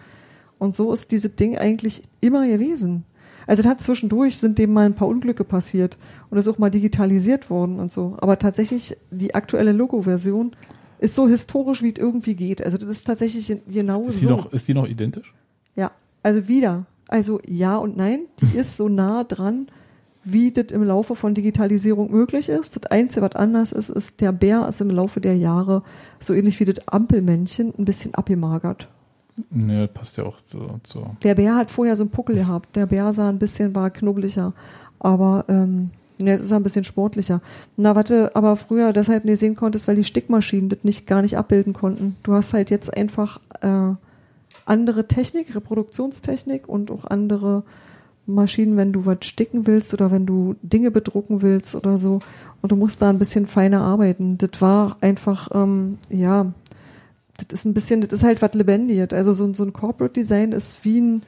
Und 0.57 0.75
so 0.75 0.91
ist 0.91 1.11
dieses 1.11 1.35
Ding 1.35 1.57
eigentlich 1.57 2.03
immer 2.21 2.47
gewesen. 2.47 3.03
Also 3.47 3.61
es 3.61 3.67
hat 3.67 3.81
zwischendurch, 3.81 4.37
sind 4.37 4.57
dem 4.57 4.73
mal 4.73 4.85
ein 4.85 4.95
paar 4.95 5.07
Unglücke 5.07 5.43
passiert 5.43 5.97
und 6.29 6.37
ist 6.37 6.47
auch 6.47 6.57
mal 6.57 6.71
digitalisiert 6.71 7.49
worden 7.49 7.79
und 7.79 7.91
so. 7.91 8.15
Aber 8.19 8.39
tatsächlich, 8.39 8.97
die 9.11 9.35
aktuelle 9.35 9.71
Logo-Version 9.71 10.55
ist 11.05 11.15
so 11.15 11.27
historisch, 11.27 11.81
wie 11.81 11.93
es 11.93 11.99
irgendwie 11.99 12.35
geht. 12.35 12.63
Also 12.63 12.77
das 12.77 12.87
ist 12.87 13.05
tatsächlich 13.05 13.55
genau 13.67 14.03
Ist 14.03 14.21
die, 14.21 14.25
so. 14.25 14.31
noch, 14.31 14.51
ist 14.51 14.67
die 14.67 14.73
noch 14.73 14.87
identisch? 14.87 15.33
Ja, 15.75 15.91
also 16.23 16.47
wieder. 16.47 16.85
Also 17.07 17.39
ja 17.47 17.77
und 17.77 17.95
nein, 17.95 18.21
die 18.41 18.57
ist 18.57 18.77
so 18.77 18.89
nah 18.89 19.23
dran, 19.23 19.67
wie 20.23 20.51
das 20.51 20.71
im 20.71 20.83
Laufe 20.83 21.15
von 21.15 21.35
Digitalisierung 21.35 22.11
möglich 22.11 22.49
ist. 22.49 22.75
Das 22.75 22.91
Einzige, 22.91 23.21
was 23.21 23.35
anders 23.35 23.71
ist, 23.71 23.89
ist, 23.89 24.21
der 24.21 24.31
Bär 24.31 24.67
ist 24.67 24.81
im 24.81 24.89
Laufe 24.89 25.21
der 25.21 25.37
Jahre, 25.37 25.83
so 26.19 26.33
ähnlich 26.33 26.59
wie 26.59 26.65
das 26.65 26.87
Ampelmännchen, 26.87 27.73
ein 27.77 27.85
bisschen 27.85 28.15
abgemagert. 28.15 28.87
Ne, 29.51 29.87
passt 29.93 30.17
ja 30.17 30.23
auch 30.23 30.37
so. 30.45 30.79
so. 30.87 31.11
Der 31.23 31.35
Bär 31.35 31.55
hat 31.55 31.69
vorher 31.69 31.95
so 31.95 32.03
einen 32.03 32.09
Puckel 32.09 32.37
gehabt. 32.37 32.75
Der 32.75 32.87
Bär 32.87 33.13
sah 33.13 33.29
ein 33.29 33.37
bisschen, 33.37 33.75
war 33.75 33.91
knubbeliger. 33.91 34.53
Aber 34.97 35.45
ähm, 35.49 35.91
jetzt 36.19 36.43
ist 36.43 36.51
ein 36.51 36.63
bisschen 36.63 36.83
sportlicher. 36.83 37.41
Na, 37.77 37.95
warte, 37.95 38.35
aber 38.35 38.55
früher 38.55 38.93
deshalb 38.93 39.25
nicht 39.25 39.39
sehen 39.39 39.55
konntest, 39.55 39.87
weil 39.87 39.95
die 39.95 40.03
Stickmaschinen 40.03 40.69
das 40.69 40.79
nicht 40.83 41.07
gar 41.07 41.21
nicht 41.21 41.37
abbilden 41.37 41.73
konnten. 41.73 42.15
Du 42.23 42.33
hast 42.33 42.53
halt 42.53 42.69
jetzt 42.69 42.95
einfach 42.95 43.39
äh, 43.61 43.93
andere 44.65 45.07
Technik, 45.07 45.55
Reproduktionstechnik 45.55 46.67
und 46.67 46.91
auch 46.91 47.05
andere 47.05 47.63
Maschinen, 48.25 48.77
wenn 48.77 48.91
du 48.91 49.05
was 49.05 49.19
sticken 49.21 49.67
willst 49.67 49.93
oder 49.93 50.09
wenn 50.11 50.25
du 50.25 50.55
Dinge 50.61 50.91
bedrucken 50.91 51.41
willst 51.41 51.75
oder 51.75 51.97
so. 51.97 52.19
Und 52.61 52.71
du 52.71 52.75
musst 52.75 53.01
da 53.01 53.09
ein 53.09 53.19
bisschen 53.19 53.45
feiner 53.45 53.81
arbeiten. 53.81 54.37
Das 54.37 54.61
war 54.61 54.97
einfach, 55.01 55.49
ähm, 55.53 55.99
ja, 56.09 56.51
das 57.37 57.59
ist 57.59 57.65
ein 57.65 57.73
bisschen, 57.73 58.01
das 58.01 58.13
ist 58.13 58.23
halt 58.23 58.41
was 58.41 58.53
Lebendiges. 58.53 59.09
Also 59.11 59.33
so, 59.33 59.53
so 59.53 59.63
ein 59.63 59.73
Corporate 59.73 60.13
Design 60.13 60.51
ist 60.51 60.83
wie 60.83 61.01
ein, 61.01 61.23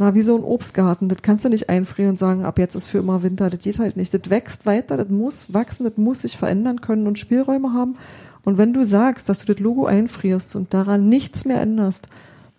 na, 0.00 0.14
wie 0.14 0.22
so 0.22 0.34
ein 0.34 0.44
Obstgarten. 0.44 1.10
Das 1.10 1.18
kannst 1.20 1.44
du 1.44 1.50
nicht 1.50 1.68
einfrieren 1.68 2.12
und 2.12 2.18
sagen, 2.18 2.46
ab 2.46 2.58
jetzt 2.58 2.74
ist 2.74 2.88
für 2.88 2.98
immer 2.98 3.22
Winter. 3.22 3.50
Das 3.50 3.62
geht 3.62 3.78
halt 3.78 3.98
nicht. 3.98 4.14
Das 4.14 4.30
wächst 4.30 4.64
weiter, 4.64 4.96
das 4.96 5.10
muss 5.10 5.52
wachsen, 5.52 5.84
das 5.84 5.98
muss 5.98 6.22
sich 6.22 6.38
verändern 6.38 6.80
können 6.80 7.06
und 7.06 7.18
Spielräume 7.18 7.74
haben. 7.74 7.96
Und 8.42 8.56
wenn 8.56 8.72
du 8.72 8.82
sagst, 8.82 9.28
dass 9.28 9.40
du 9.40 9.52
das 9.52 9.60
Logo 9.60 9.84
einfrierst 9.84 10.56
und 10.56 10.72
daran 10.72 11.10
nichts 11.10 11.44
mehr 11.44 11.60
änderst, 11.60 12.08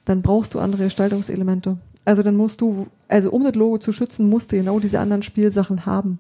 dann 0.06 0.22
brauchst 0.22 0.54
du 0.54 0.60
andere 0.60 0.84
Gestaltungselemente. 0.84 1.80
Also 2.06 2.22
dann 2.22 2.36
musst 2.36 2.62
du, 2.62 2.86
also 3.08 3.32
um 3.32 3.44
das 3.44 3.56
Logo 3.56 3.80
zu 3.80 3.92
schützen, 3.92 4.30
musst 4.30 4.52
du 4.52 4.58
genau 4.58 4.80
diese 4.80 5.00
anderen 5.00 5.24
Spielsachen 5.24 5.88
haben. 5.88 6.20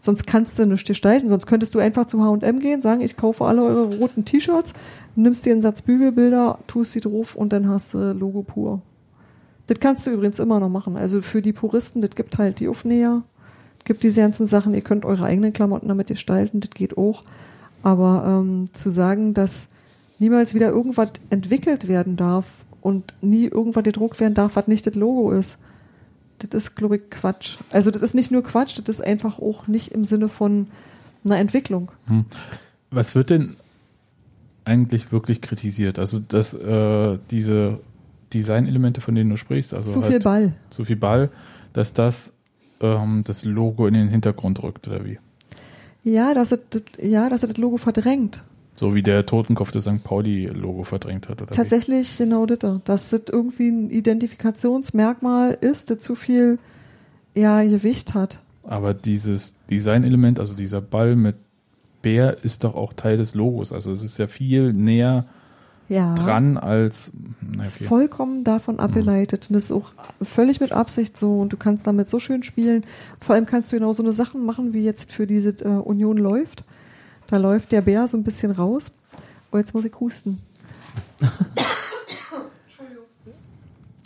Sonst 0.00 0.26
kannst 0.26 0.58
du 0.58 0.66
nicht 0.66 0.88
gestalten. 0.88 1.28
Sonst 1.28 1.46
könntest 1.46 1.76
du 1.76 1.78
einfach 1.78 2.06
zu 2.06 2.20
H&M 2.24 2.58
gehen, 2.58 2.82
sagen, 2.82 3.00
ich 3.00 3.16
kaufe 3.16 3.44
alle 3.44 3.62
eure 3.62 3.96
roten 3.98 4.24
T-Shirts, 4.24 4.72
nimmst 5.14 5.46
dir 5.46 5.52
einen 5.52 5.62
Satz 5.62 5.82
Bügelbilder, 5.82 6.58
tust 6.66 6.92
sie 6.92 7.00
drauf 7.00 7.36
und 7.36 7.52
dann 7.52 7.68
hast 7.68 7.94
du 7.94 8.12
Logo 8.12 8.42
pur. 8.42 8.82
Das 9.68 9.78
kannst 9.80 10.06
du 10.06 10.10
übrigens 10.10 10.38
immer 10.38 10.58
noch 10.58 10.70
machen. 10.70 10.96
Also 10.96 11.22
für 11.22 11.42
die 11.42 11.52
Puristen, 11.52 12.02
das 12.02 12.12
gibt 12.16 12.38
halt 12.38 12.58
die 12.58 12.68
Aufnäher, 12.68 13.22
gibt 13.84 14.02
diese 14.02 14.20
ganzen 14.20 14.46
Sachen, 14.46 14.74
ihr 14.74 14.80
könnt 14.80 15.04
eure 15.04 15.24
eigenen 15.24 15.52
Klamotten 15.52 15.88
damit 15.88 16.08
gestalten, 16.08 16.60
das 16.60 16.70
geht 16.70 16.98
auch. 16.98 17.22
Aber 17.82 18.24
ähm, 18.26 18.70
zu 18.72 18.90
sagen, 18.90 19.34
dass 19.34 19.68
niemals 20.18 20.54
wieder 20.54 20.70
irgendwas 20.70 21.10
entwickelt 21.30 21.86
werden 21.86 22.16
darf 22.16 22.46
und 22.80 23.14
nie 23.20 23.44
irgendwas 23.44 23.84
gedruckt 23.84 24.20
werden 24.20 24.34
darf, 24.34 24.56
was 24.56 24.68
nicht 24.68 24.86
das 24.86 24.94
Logo 24.94 25.30
ist, 25.30 25.58
das 26.38 26.50
ist, 26.50 26.74
glaube 26.74 26.96
ich, 26.96 27.10
Quatsch. 27.10 27.58
Also 27.72 27.90
das 27.90 28.02
ist 28.02 28.14
nicht 28.14 28.30
nur 28.30 28.42
Quatsch, 28.42 28.78
das 28.78 28.88
ist 28.88 29.04
einfach 29.04 29.38
auch 29.38 29.66
nicht 29.66 29.92
im 29.92 30.04
Sinne 30.04 30.28
von 30.28 30.68
einer 31.24 31.38
Entwicklung. 31.38 31.90
Hm. 32.06 32.24
Was 32.90 33.14
wird 33.14 33.30
denn 33.30 33.56
eigentlich 34.64 35.12
wirklich 35.12 35.40
kritisiert? 35.40 35.98
Also 35.98 36.20
dass 36.20 36.54
äh, 36.54 37.18
diese 37.30 37.80
Designelemente, 38.32 39.00
von 39.00 39.14
denen 39.14 39.30
du 39.30 39.36
sprichst, 39.36 39.74
also 39.74 39.90
zu 39.90 40.02
halt 40.02 40.12
viel 40.12 40.20
Ball. 40.20 40.52
zu 40.70 40.84
viel 40.84 40.96
Ball, 40.96 41.30
dass 41.72 41.92
das 41.94 42.32
ähm, 42.80 43.22
das 43.26 43.44
Logo 43.44 43.86
in 43.86 43.94
den 43.94 44.08
Hintergrund 44.08 44.62
rückt 44.62 44.86
oder 44.88 45.04
wie? 45.04 45.18
Ja, 46.04 46.32
dass 46.34 46.50
das- 46.50 46.60
ja, 47.02 47.28
dass 47.28 47.42
er 47.42 47.48
das 47.48 47.56
Logo 47.56 47.76
verdrängt. 47.76 48.42
So 48.74 48.94
wie 48.94 49.02
der 49.02 49.26
Totenkopf 49.26 49.72
das 49.72 49.84
St. 49.84 50.04
Pauli-Logo 50.04 50.84
verdrängt 50.84 51.28
hat 51.28 51.42
oder 51.42 51.50
Tatsächlich 51.50 52.16
genau 52.16 52.46
das. 52.46 52.58
Dass 52.84 53.10
das 53.10 53.22
irgendwie 53.28 53.68
ein 53.68 53.90
Identifikationsmerkmal 53.90 55.58
ist, 55.60 55.90
das 55.90 55.98
zu 55.98 56.14
viel 56.14 56.58
ja, 57.34 57.62
Gewicht 57.64 58.14
hat. 58.14 58.38
wie? 58.62 58.68
Aber 58.70 58.94
dieses 58.94 59.56
Designelement, 59.70 60.38
also 60.38 60.54
dieser 60.54 60.80
Ball 60.80 61.16
mit 61.16 61.36
Bär, 62.02 62.36
ist 62.44 62.62
doch 62.64 62.74
auch 62.74 62.92
Teil 62.92 63.16
des 63.16 63.34
Logos. 63.34 63.72
Also 63.72 63.90
es 63.92 64.02
ist 64.04 64.18
ja 64.18 64.28
viel 64.28 64.72
näher 64.72 65.24
Ja. 65.88 66.14
dran 66.14 66.58
als 66.58 67.10
na, 67.40 67.62
ist 67.62 67.76
okay. 67.76 67.86
vollkommen 67.86 68.44
davon 68.44 68.78
abgeleitet. 68.78 69.46
Und 69.48 69.54
das 69.54 69.64
ist 69.64 69.72
auch 69.72 69.92
völlig 70.20 70.60
mit 70.60 70.72
Absicht 70.72 71.16
so. 71.16 71.40
Und 71.40 71.52
du 71.52 71.56
kannst 71.56 71.86
damit 71.86 72.10
so 72.10 72.18
schön 72.20 72.42
spielen. 72.42 72.84
Vor 73.20 73.34
allem 73.34 73.46
kannst 73.46 73.72
du 73.72 73.76
genau 73.76 73.92
so 73.92 74.02
eine 74.02 74.12
Sachen 74.12 74.44
machen, 74.44 74.74
wie 74.74 74.84
jetzt 74.84 75.12
für 75.12 75.26
diese 75.26 75.50
äh, 75.64 75.68
Union 75.68 76.18
läuft. 76.18 76.64
Da 77.28 77.38
läuft 77.38 77.72
der 77.72 77.80
Bär 77.80 78.06
so 78.06 78.16
ein 78.16 78.24
bisschen 78.24 78.50
raus. 78.50 78.92
Oh, 79.50 79.56
jetzt 79.56 79.74
muss 79.74 79.84
ich 79.84 79.98
husten. 79.98 80.40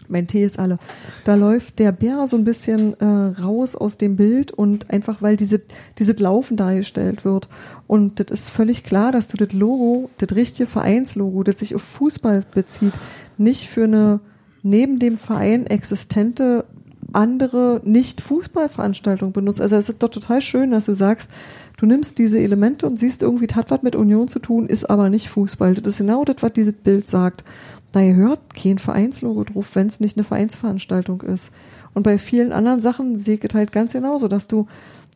mein 0.09 0.29
Tee 0.29 0.45
ist 0.45 0.59
alle. 0.59 0.79
Da 1.25 1.35
läuft 1.35 1.79
der 1.79 1.93
Bär 1.93 2.27
so 2.27 2.37
ein 2.37 2.45
bisschen 2.45 2.99
äh, 3.01 3.05
raus 3.05 3.77
aus 3.77 3.97
dem 3.97 4.17
Bild 4.17 4.51
und 4.51 4.91
einfach 4.91 5.23
weil 5.23 5.37
diese 5.37 5.61
dieses 5.99 6.19
Laufen 6.19 6.57
dargestellt 6.57 7.25
wird 7.25 7.49
und 7.87 8.19
das 8.19 8.41
ist 8.41 8.51
völlig 8.51 8.83
klar, 8.83 9.13
dass 9.13 9.29
du 9.29 9.37
das 9.37 9.53
Logo, 9.53 10.11
das 10.19 10.35
richtige 10.35 10.69
Vereinslogo, 10.69 11.43
das 11.43 11.61
sich 11.61 11.75
auf 11.75 11.83
Fußball 11.83 12.45
bezieht, 12.53 12.95
nicht 13.39 13.69
für 13.69 13.85
eine 13.85 14.21
neben 14.63 14.99
dem 14.99 15.19
Verein 15.19 15.67
existente 15.67 16.65
andere 17.13 17.81
nicht 17.85 18.21
Fußballveranstaltung 18.21 19.33
benutzt. 19.33 19.61
Also 19.61 19.77
es 19.77 19.89
ist 19.89 20.03
doch 20.03 20.09
total 20.09 20.41
schön, 20.41 20.71
dass 20.71 20.87
du 20.87 20.95
sagst, 20.95 21.31
du 21.77 21.87
nimmst 21.87 22.19
diese 22.19 22.39
Elemente 22.39 22.87
und 22.87 22.99
siehst 22.99 23.23
irgendwie, 23.23 23.47
das 23.47 23.57
hat 23.57 23.71
was 23.71 23.83
mit 23.83 23.97
Union 23.97 24.29
zu 24.29 24.39
tun, 24.39 24.67
ist 24.67 24.89
aber 24.89 25.11
nicht 25.11 25.29
Fußball. 25.29 25.75
Das 25.75 25.95
ist 25.95 25.99
genau 25.99 26.25
das, 26.25 26.37
was 26.41 26.53
dieses 26.53 26.75
Bild 26.75 27.09
sagt. 27.09 27.45
Da 27.93 28.01
hört 28.01 28.55
kein 28.55 28.79
Vereinslogo 28.79 29.45
drauf, 29.45 29.71
wenn 29.75 29.87
es 29.87 30.01
nicht 30.01 30.17
eine 30.17 30.25
Vereinsveranstaltung 30.25 31.21
ist. 31.23 31.53
Und 31.95 32.03
bei 32.05 32.19
vielen 32.19 32.53
anderen 32.53 32.81
Sachen 32.81 33.19
sehe 33.19 33.37
ich 33.37 33.45
es 33.45 33.55
halt 33.55 33.71
ganz 33.71 33.93
genauso, 33.93 34.29
dass 34.29 34.49
du, 34.49 34.67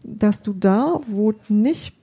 dass 0.05 0.43
du 0.43 0.53
da, 0.53 1.01
wo 1.09 1.31
es 1.31 1.37
nicht 1.49 1.95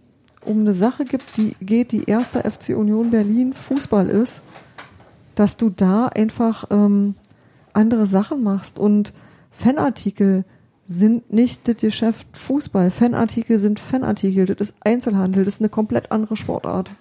um 0.46 0.62
eine 0.62 0.74
Sache 0.74 1.06
gibt, 1.06 1.38
die 1.38 1.56
geht, 1.62 1.92
die 1.92 2.06
erster 2.06 2.50
FC 2.50 2.70
Union 2.70 3.12
Berlin 3.12 3.54
Fußball 3.54 4.10
ist, 4.10 4.42
dass 5.36 5.58
du 5.58 5.70
da 5.70 6.08
einfach 6.08 6.66
ähm, 6.70 7.16
andere 7.74 8.08
Sachen 8.08 8.44
machst 8.44 8.78
und 8.78 9.14
Fanartikel 9.52 10.44
sind 10.86 11.32
nicht 11.32 11.68
das 11.68 11.78
Geschäft 11.78 12.28
Fußball. 12.34 12.92
Fanartikel 12.92 13.58
sind 13.58 13.80
Fanartikel, 13.80 14.46
das 14.46 14.70
ist 14.70 14.76
Einzelhandel, 14.82 15.46
das 15.46 15.56
ist 15.56 15.62
eine 15.62 15.70
komplett 15.70 16.12
andere 16.12 16.36
Sportart. 16.36 16.92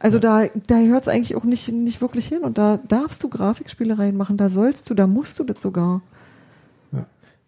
Also 0.00 0.18
da, 0.18 0.46
da 0.66 0.78
hört 0.78 1.02
es 1.02 1.08
eigentlich 1.08 1.36
auch 1.36 1.44
nicht, 1.44 1.70
nicht 1.70 2.00
wirklich 2.00 2.26
hin 2.26 2.40
und 2.42 2.58
da 2.58 2.78
darfst 2.78 3.22
du 3.22 3.28
Grafikspiele 3.28 3.98
reinmachen, 3.98 4.36
da 4.36 4.48
sollst 4.48 4.90
du, 4.90 4.94
da 4.94 5.06
musst 5.06 5.38
du 5.38 5.44
das 5.44 5.62
sogar. 5.62 6.02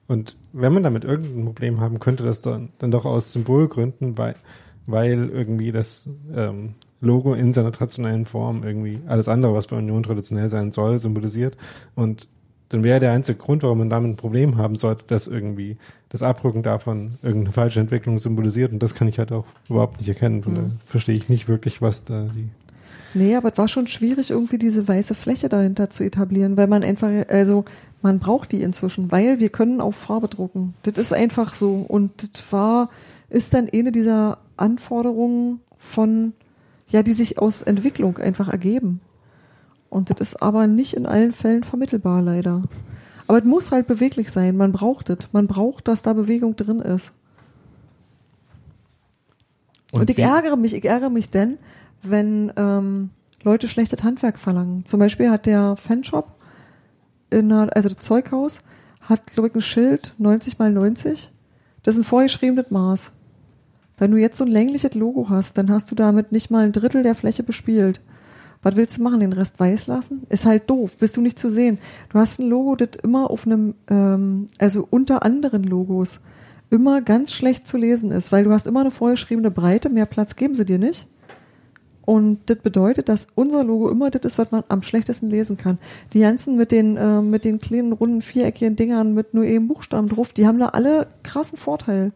Und 0.09 0.37
wenn 0.53 0.75
man 0.75 0.83
damit 0.83 1.05
irgendein 1.05 1.47
Problem 1.47 1.81
haben 1.81 1.99
könnte, 1.99 2.23
das 2.23 2.43
dann, 2.43 2.69
dann 2.79 2.91
doch 2.91 3.07
aus 3.07 3.33
Symbolgründen, 3.33 4.19
weil, 4.19 4.35
weil 4.87 5.31
irgendwie 5.31 5.73
das 5.73 6.09
ähm, 6.35 6.75
Logo 7.01 7.33
in 7.33 7.53
seiner 7.53 7.73
traditionellen 7.73 8.27
Form 8.27 8.63
irgendwie 8.63 9.01
alles 9.07 9.29
andere, 9.29 9.55
was 9.55 9.69
bei 9.69 9.77
Union 9.77 10.03
traditionell 10.03 10.51
sein 10.51 10.71
soll, 10.71 10.99
symbolisiert. 10.99 11.57
Und 11.95 12.29
dann 12.73 12.85
wäre 12.85 13.01
der 13.01 13.13
einzige 13.13 13.39
Grund, 13.39 13.63
warum 13.63 13.79
man 13.79 13.91
damit 13.91 14.11
ein 14.11 14.17
Problem 14.17 14.57
haben 14.57 14.77
sollte, 14.77 15.05
dass 15.07 15.27
irgendwie 15.27 15.77
das 16.09 16.23
Abrücken 16.23 16.63
davon 16.63 17.13
irgendeine 17.23 17.53
falsche 17.53 17.81
Entwicklung 17.81 18.19
symbolisiert. 18.19 18.73
Und 18.73 18.83
das 18.83 18.95
kann 18.95 19.09
ich 19.09 19.19
halt 19.19 19.33
auch 19.33 19.45
überhaupt 19.69 19.99
nicht 19.99 20.09
erkennen. 20.09 20.43
Von 20.43 20.53
Mhm. 20.53 20.57
daher 20.57 20.71
verstehe 20.87 21.15
ich 21.17 21.29
nicht 21.29 21.49
wirklich, 21.49 21.83
was 21.83 22.05
da 22.05 22.29
die 22.35 22.49
Nee, 23.15 23.37
aber 23.37 23.53
es 23.53 23.59
war 23.59 23.69
schon 23.69 23.87
schwierig, 23.89 24.31
irgendwie 24.31 24.57
diese 24.57 24.89
weiße 24.89 25.15
Fläche 25.15 25.51
dahinter 25.51 25.91
zu 25.91 26.03
etablieren, 26.03 26.57
weil 26.57 26.67
man 26.67 26.83
einfach, 26.83 27.11
also 27.29 27.67
man 28.01 28.19
braucht 28.21 28.53
die 28.53 28.63
inzwischen, 28.63 29.13
weil 29.13 29.39
wir 29.39 29.51
können 29.51 29.83
auf 29.83 29.97
Farbe 29.97 30.29
drucken. 30.29 30.73
Das 30.85 30.97
ist 30.97 31.13
einfach 31.13 31.55
so. 31.55 31.85
Und 31.87 32.11
das 32.23 32.43
war, 32.51 32.89
ist 33.29 33.53
dann 33.53 33.69
eine 33.71 33.93
dieser 33.93 34.39
Anforderungen 34.57 35.61
von, 35.79 36.33
ja, 36.89 37.03
die 37.03 37.13
sich 37.13 37.39
aus 37.39 37.61
Entwicklung 37.61 38.17
einfach 38.17 38.49
ergeben. 38.49 39.03
Und 39.93 40.09
das 40.09 40.21
ist 40.21 40.43
aber 40.43 40.67
nicht 40.67 40.95
in 40.95 41.05
allen 41.05 41.33
Fällen 41.33 41.65
vermittelbar, 41.65 42.23
leider. 42.23 42.63
Aber 43.29 43.39
es 43.39 43.45
muss 43.45 43.71
halt 43.73 43.87
beweglich 43.87 44.31
sein. 44.33 44.57
Man 44.57 44.73
braucht 44.73 45.11
es. 45.11 45.19
Man 45.33 45.47
braucht, 45.47 45.87
dass 45.87 46.01
da 46.01 46.15
Bewegung 46.15 46.57
drin 46.57 46.81
ist. 46.81 47.13
Und, 49.93 50.09
ich 50.09 50.17
wie- 50.17 50.23
ärgere 50.23 50.57
mich, 50.57 50.73
ich 50.75 50.85
ärgere 50.87 51.11
mich 51.11 51.29
denn, 51.29 51.59
wenn 52.03 52.51
ähm, 52.57 53.11
Leute 53.43 53.69
schlechtes 53.69 54.03
Handwerk 54.03 54.39
verlangen. 54.39 54.87
Zum 54.87 54.99
Beispiel 54.99 55.31
hat 55.31 55.45
der 55.45 55.77
Fanshop, 55.77 56.29
in 57.31 57.51
der, 57.51 57.69
also 57.77 57.91
das 57.91 57.99
Zeughaus, 57.99 58.61
hat, 59.03 59.27
glaube 59.27 59.49
ich, 59.49 59.55
ein 59.55 59.61
Schild 59.61 60.15
90 60.17 60.59
mal 60.59 60.73
90. 60.73 61.31
Das 61.83 61.97
ist 61.97 62.01
ein 62.01 62.05
vorgeschriebenes 62.09 62.71
Maß. 62.71 63.13
Wenn 63.99 64.11
du 64.13 64.17
jetzt 64.17 64.39
so 64.39 64.45
ein 64.45 64.51
längliches 64.51 64.95
Logo 64.95 65.29
hast, 65.29 65.59
dann 65.59 65.71
hast 65.71 65.91
du 65.91 65.95
damit 65.95 66.33
nicht 66.33 66.51
mal 66.51 66.65
ein 66.65 66.73
Drittel 66.73 67.03
der 67.03 67.15
Fläche 67.15 67.43
bespielt. 67.43 68.01
Was 68.63 68.77
willst 68.77 68.99
du 68.99 69.03
machen? 69.03 69.21
Den 69.21 69.33
Rest 69.33 69.59
weiß 69.59 69.89
lassen? 69.89 70.23
Ist 70.29 70.47
halt 70.47 70.71
doof. 70.71 70.97
Bist 70.97 71.17
du 71.17 71.21
nicht 71.21 71.39
zu 71.39 71.51
sehen. 71.51 71.79
Du 72.11 72.19
hast 72.19 72.39
ein 72.39 72.49
Logo, 72.49 72.77
das 72.77 72.91
immer 73.03 73.31
auf 73.31 73.47
einem, 73.47 73.75
ähm, 73.91 74.49
also 74.59 74.87
unter 74.89 75.25
anderen 75.25 75.65
Logos, 75.65 76.21
immer 76.71 77.03
ganz 77.03 77.33
schlecht 77.33 77.69
zu 77.69 77.77
lesen 77.77 78.11
ist, 78.13 78.33
weil 78.33 78.45
du 78.45 78.53
hast 78.53 78.67
immer 78.67 78.81
eine 78.81 78.91
vorgeschriebene 78.91 79.51
Breite, 79.51 79.91
mehr 79.91 80.07
Platz 80.07 80.37
geben 80.37 80.55
sie 80.55 80.65
dir 80.65 80.79
nicht. 80.79 81.07
Und 82.05 82.41
das 82.47 82.59
bedeutet, 82.59 83.09
dass 83.09 83.29
unser 83.35 83.63
Logo 83.63 83.89
immer 83.89 84.11
das 84.11 84.23
ist, 84.23 84.39
was 84.39 84.51
man 84.51 84.65
am 84.69 84.83
schlechtesten 84.83 85.31
lesen 85.31 85.57
kann. 85.57 85.79
Die 86.13 86.21
ganzen 86.21 86.57
mit 86.57 86.73
den, 86.73 86.97
äh, 86.97 87.21
mit 87.21 87.45
den 87.45 87.61
kleinen, 87.61 87.93
runden, 87.93 88.23
viereckigen 88.23 88.75
Dingern 88.75 89.15
mit 89.15 89.35
nur 89.35 89.45
eben 89.45 89.69
Buchstaben 89.69 90.09
drauf, 90.09 90.33
die 90.33 90.47
haben 90.47 90.59
da 90.59 90.69
alle 90.69 91.07
krassen 91.23 91.59
Vorteil. 91.59 92.13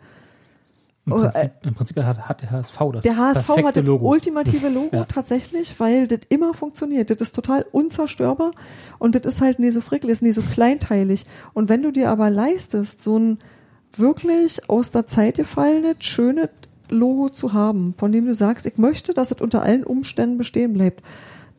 Im 1.07 1.13
Oh, 1.13 1.19
Prinzip, 1.21 1.51
im 1.63 1.75
Prinzip 1.75 1.97
hat, 2.03 2.29
hat 2.29 2.43
der 2.43 2.51
HSV 2.51 2.79
das 2.95 3.03
Der 3.03 3.17
HSV 3.17 3.47
perfekte 3.47 3.69
hat 3.69 3.77
das 3.77 3.85
Logo. 3.85 4.09
ultimative 4.11 4.69
Logo 4.69 4.89
Ja. 4.97 5.05
tatsächlich, 5.05 5.79
weil 5.79 6.09
das 6.09 6.21
immer 6.31 6.53
funktioniert. 6.53 7.11
Das 7.11 7.21
ist 7.21 7.35
total 7.35 7.65
unzerstörbar 7.71 8.51
und 8.99 9.15
das 9.15 9.25
ist 9.35 9.41
halt 9.41 9.61
nie 9.61 9.71
so 9.71 9.81
frickelig, 9.81 10.15
ist 10.15 10.23
nie 10.23 10.33
so 10.33 10.43
kleinteilig. 10.43 11.25
Und 11.55 11.69
wenn 11.69 11.83
du 11.83 11.93
dir 11.93 12.11
aber 12.11 12.29
leistest, 12.31 13.03
so 13.03 13.19
ein 13.19 13.39
wirklich 13.97 14.69
aus 14.69 14.91
der 14.91 15.07
Zeit 15.07 15.37
gefallenes, 15.37 15.97
schönes 16.01 16.49
Logo 16.89 17.29
zu 17.29 17.53
haben, 17.53 17.95
von 17.99 18.11
dem 18.13 18.27
du 18.27 18.35
sagst, 18.35 18.67
ich 18.67 18.77
möchte, 18.77 19.15
dass 19.15 19.31
es 19.31 19.41
unter 19.41 19.63
allen 19.63 19.85
Umständen 19.85 20.39
bestehen 20.39 20.73
bleibt, 20.73 21.03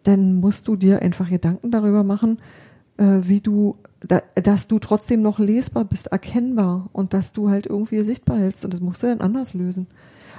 dann 0.03 0.35
musst 0.35 0.67
du 0.67 0.75
dir 0.75 1.01
einfach 1.01 1.29
Gedanken 1.29 1.71
darüber 1.71 2.03
machen, 2.03 2.39
äh, 2.97 3.03
wie 3.21 3.41
du, 3.41 3.77
da, 4.01 4.21
dass 4.35 4.67
du 4.67 4.79
trotzdem 4.79 5.21
noch 5.21 5.39
lesbar 5.39 5.85
bist, 5.85 6.07
erkennbar 6.07 6.89
und 6.93 7.13
dass 7.13 7.33
du 7.33 7.49
halt 7.49 7.65
irgendwie 7.65 8.03
sichtbar 8.03 8.37
hältst 8.37 8.63
und 8.65 8.73
das 8.73 8.81
musst 8.81 9.03
du 9.03 9.07
dann 9.07 9.21
anders 9.21 9.53
lösen. 9.53 9.87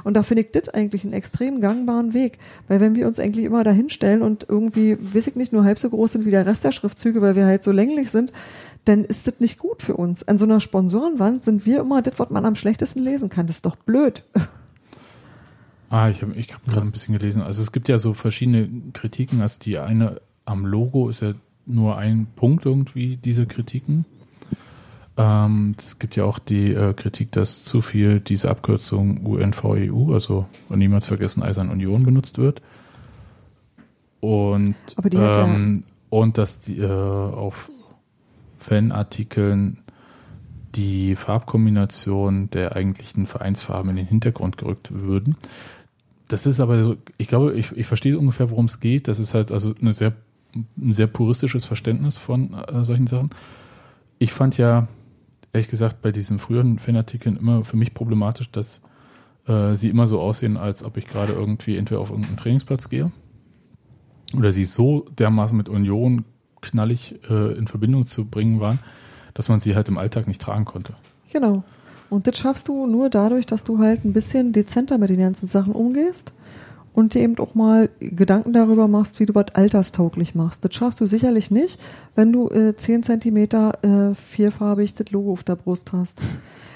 Und 0.04 0.16
da 0.16 0.22
finde 0.22 0.42
ich 0.42 0.52
das 0.52 0.68
eigentlich 0.68 1.04
einen 1.04 1.12
extrem 1.12 1.61
gangbaren 1.61 2.14
Weg, 2.14 2.38
weil 2.68 2.80
wenn 2.80 2.94
wir 2.94 3.06
uns 3.06 3.18
eigentlich 3.18 3.44
immer 3.44 3.64
dahin 3.64 3.90
stellen 3.90 4.22
und 4.22 4.46
irgendwie, 4.48 4.96
weiß 5.00 5.26
ich 5.26 5.36
nicht, 5.36 5.53
nur 5.53 5.64
halb 5.64 5.78
so 5.78 5.91
groß 5.91 6.12
sind 6.12 6.24
wie 6.24 6.30
der 6.30 6.46
Rest 6.46 6.64
der 6.64 6.72
Schriftzüge, 6.72 7.20
weil 7.20 7.34
wir 7.34 7.46
halt 7.46 7.64
so 7.64 7.72
länglich 7.72 8.11
sind, 8.11 8.33
dann 8.84 9.04
ist 9.04 9.26
das 9.26 9.41
nicht 9.41 9.58
gut 9.58 9.83
für 9.83 9.96
uns. 9.96 10.26
An 10.26 10.38
so 10.38 10.45
einer 10.45 10.61
Sponsorenwand 10.61 11.45
sind 11.45 11.66
wir 11.66 11.80
immer 11.80 12.00
das, 12.00 12.18
was 12.18 12.30
man 12.30 12.46
am 12.46 12.54
schlechtesten 12.54 13.03
lesen 13.03 13.28
kann. 13.28 13.46
Das 13.46 13.57
ist 13.57 13.66
doch 13.66 13.76
blöd. 13.76 14.22
Ah, 15.91 16.11
ich 16.11 16.20
habe 16.20 16.34
ich 16.34 16.53
hab 16.53 16.62
gerade 16.66 16.83
ein 16.83 16.92
bisschen 16.92 17.16
gelesen. 17.18 17.41
Also 17.41 17.62
es 17.62 17.72
gibt 17.72 17.88
ja 17.88 17.96
so 17.96 18.12
verschiedene 18.12 18.68
Kritiken. 18.92 19.41
Also 19.41 19.58
die 19.58 19.78
eine 19.78 20.20
am 20.45 20.66
Logo 20.66 21.08
ist 21.08 21.22
ja 21.22 21.33
nur 21.68 21.96
ein 21.99 22.26
Punkt 22.36 22.66
irgendwie, 22.66 23.16
diese 23.16 23.46
Kritiken. 23.46 24.04
Ähm, 25.16 25.74
es 25.78 25.99
gibt 25.99 26.16
ja 26.16 26.24
auch 26.24 26.38
die 26.38 26.72
äh, 26.72 26.95
Kritik, 26.95 27.32
dass 27.32 27.64
zu 27.64 27.82
viel 27.82 28.20
diese 28.20 28.50
Abkürzung 28.50 29.26
UNVEU, 29.26 30.12
also 30.12 30.46
niemals 30.68 31.07
vergessen 31.07 31.42
Eisern 31.42 31.70
Union, 31.70 32.04
benutzt 32.04 32.38
wird. 32.38 32.62
Und, 34.20 34.76
ähm, 35.12 35.84
und 36.08 36.38
dass 36.38 36.61
die, 36.61 36.78
äh, 36.78 36.90
auf 36.90 37.70
Fanartikeln 38.58 39.78
die 40.74 41.16
Farbkombination 41.16 42.50
der 42.50 42.76
eigentlichen 42.76 43.26
Vereinsfarben 43.26 43.90
in 43.90 43.96
den 43.96 44.07
Hintergrund 44.07 44.58
gerückt 44.58 44.92
würden. 44.92 45.36
Das 46.28 46.46
ist 46.46 46.61
aber 46.61 46.82
so, 46.82 46.96
ich 47.16 47.26
glaube, 47.26 47.54
ich, 47.54 47.72
ich 47.72 47.86
verstehe 47.86 48.18
ungefähr, 48.18 48.50
worum 48.50 48.66
es 48.66 48.80
geht. 48.80 49.08
Das 49.08 49.18
ist 49.18 49.34
halt 49.34 49.50
also 49.50 49.74
eine 49.80 49.92
sehr, 49.92 50.12
ein 50.76 50.93
sehr 50.93 51.07
puristisches 51.07 51.64
Verständnis 51.64 52.18
von 52.18 52.55
äh, 52.55 52.85
solchen 52.85 53.07
Sachen. 53.07 53.30
Ich 54.18 54.33
fand 54.33 54.59
ja, 54.59 54.89
ehrlich 55.53 55.68
gesagt, 55.68 56.03
bei 56.03 56.13
diesen 56.13 56.39
früheren 56.39 56.79
Fanartikeln 56.79 57.37
immer 57.37 57.64
für 57.64 57.76
mich 57.76 57.95
problematisch, 57.95 58.51
dass 58.51 58.83
äh, 59.47 59.75
sie 59.75 59.89
immer 59.89 60.07
so 60.07 60.21
aussehen, 60.21 60.57
als 60.57 60.85
ob 60.85 60.97
ich 60.97 61.07
gerade 61.07 61.33
irgendwie 61.33 61.76
entweder 61.76 62.01
auf 62.01 62.11
irgendeinen 62.11 62.37
Trainingsplatz 62.37 62.89
gehe 62.89 63.13
oder 64.37 64.53
sie 64.53 64.64
so 64.64 65.07
dermaßen 65.18 65.57
mit 65.57 65.68
Union 65.68 66.25
knallig 66.61 67.18
äh, 67.30 67.57
in 67.57 67.67
Verbindung 67.67 68.07
zu 68.07 68.25
bringen 68.25 68.61
waren, 68.61 68.79
dass 69.35 69.49
man 69.49 69.61
sie 69.61 69.75
halt 69.75 69.89
im 69.89 69.99
Alltag 69.99 70.26
nicht 70.26 70.41
tragen 70.41 70.64
konnte. 70.64 70.95
Genau. 71.33 71.63
Und 72.11 72.26
das 72.26 72.39
schaffst 72.39 72.68
du 72.68 72.87
nur 72.87 73.11
dadurch, 73.11 73.47
dass 73.47 73.64
du 73.64 73.79
halt 73.79 74.05
ein 74.05 74.13
bisschen 74.13 74.53
dezenter 74.53 74.99
mit 74.99 75.11
den 75.11 75.21
ganzen 75.21 75.47
Sachen 75.47 75.72
umgehst 75.72 76.33
und 76.99 77.14
dir 77.14 77.20
eben 77.20 77.38
auch 77.38 77.54
mal 77.54 77.91
Gedanken 78.00 78.53
darüber 78.53 78.88
machst, 78.88 79.20
wie 79.20 79.26
du 79.26 79.33
was 79.33 79.54
alterstauglich 79.54 80.34
machst. 80.34 80.64
Das 80.64 80.75
schaffst 80.75 81.00
du 81.00 81.07
sicherlich 81.07 81.53
nicht, 81.53 81.79
wenn 82.16 82.33
du 82.33 82.49
äh, 82.49 82.75
10 82.75 83.04
Zentimeter 83.04 83.79
äh, 83.84 84.16
vierfarbig 84.16 84.95
das 84.95 85.12
Logo 85.12 85.33
auf 85.33 85.45
der 85.45 85.54
Brust 85.54 85.92
hast. 85.92 86.18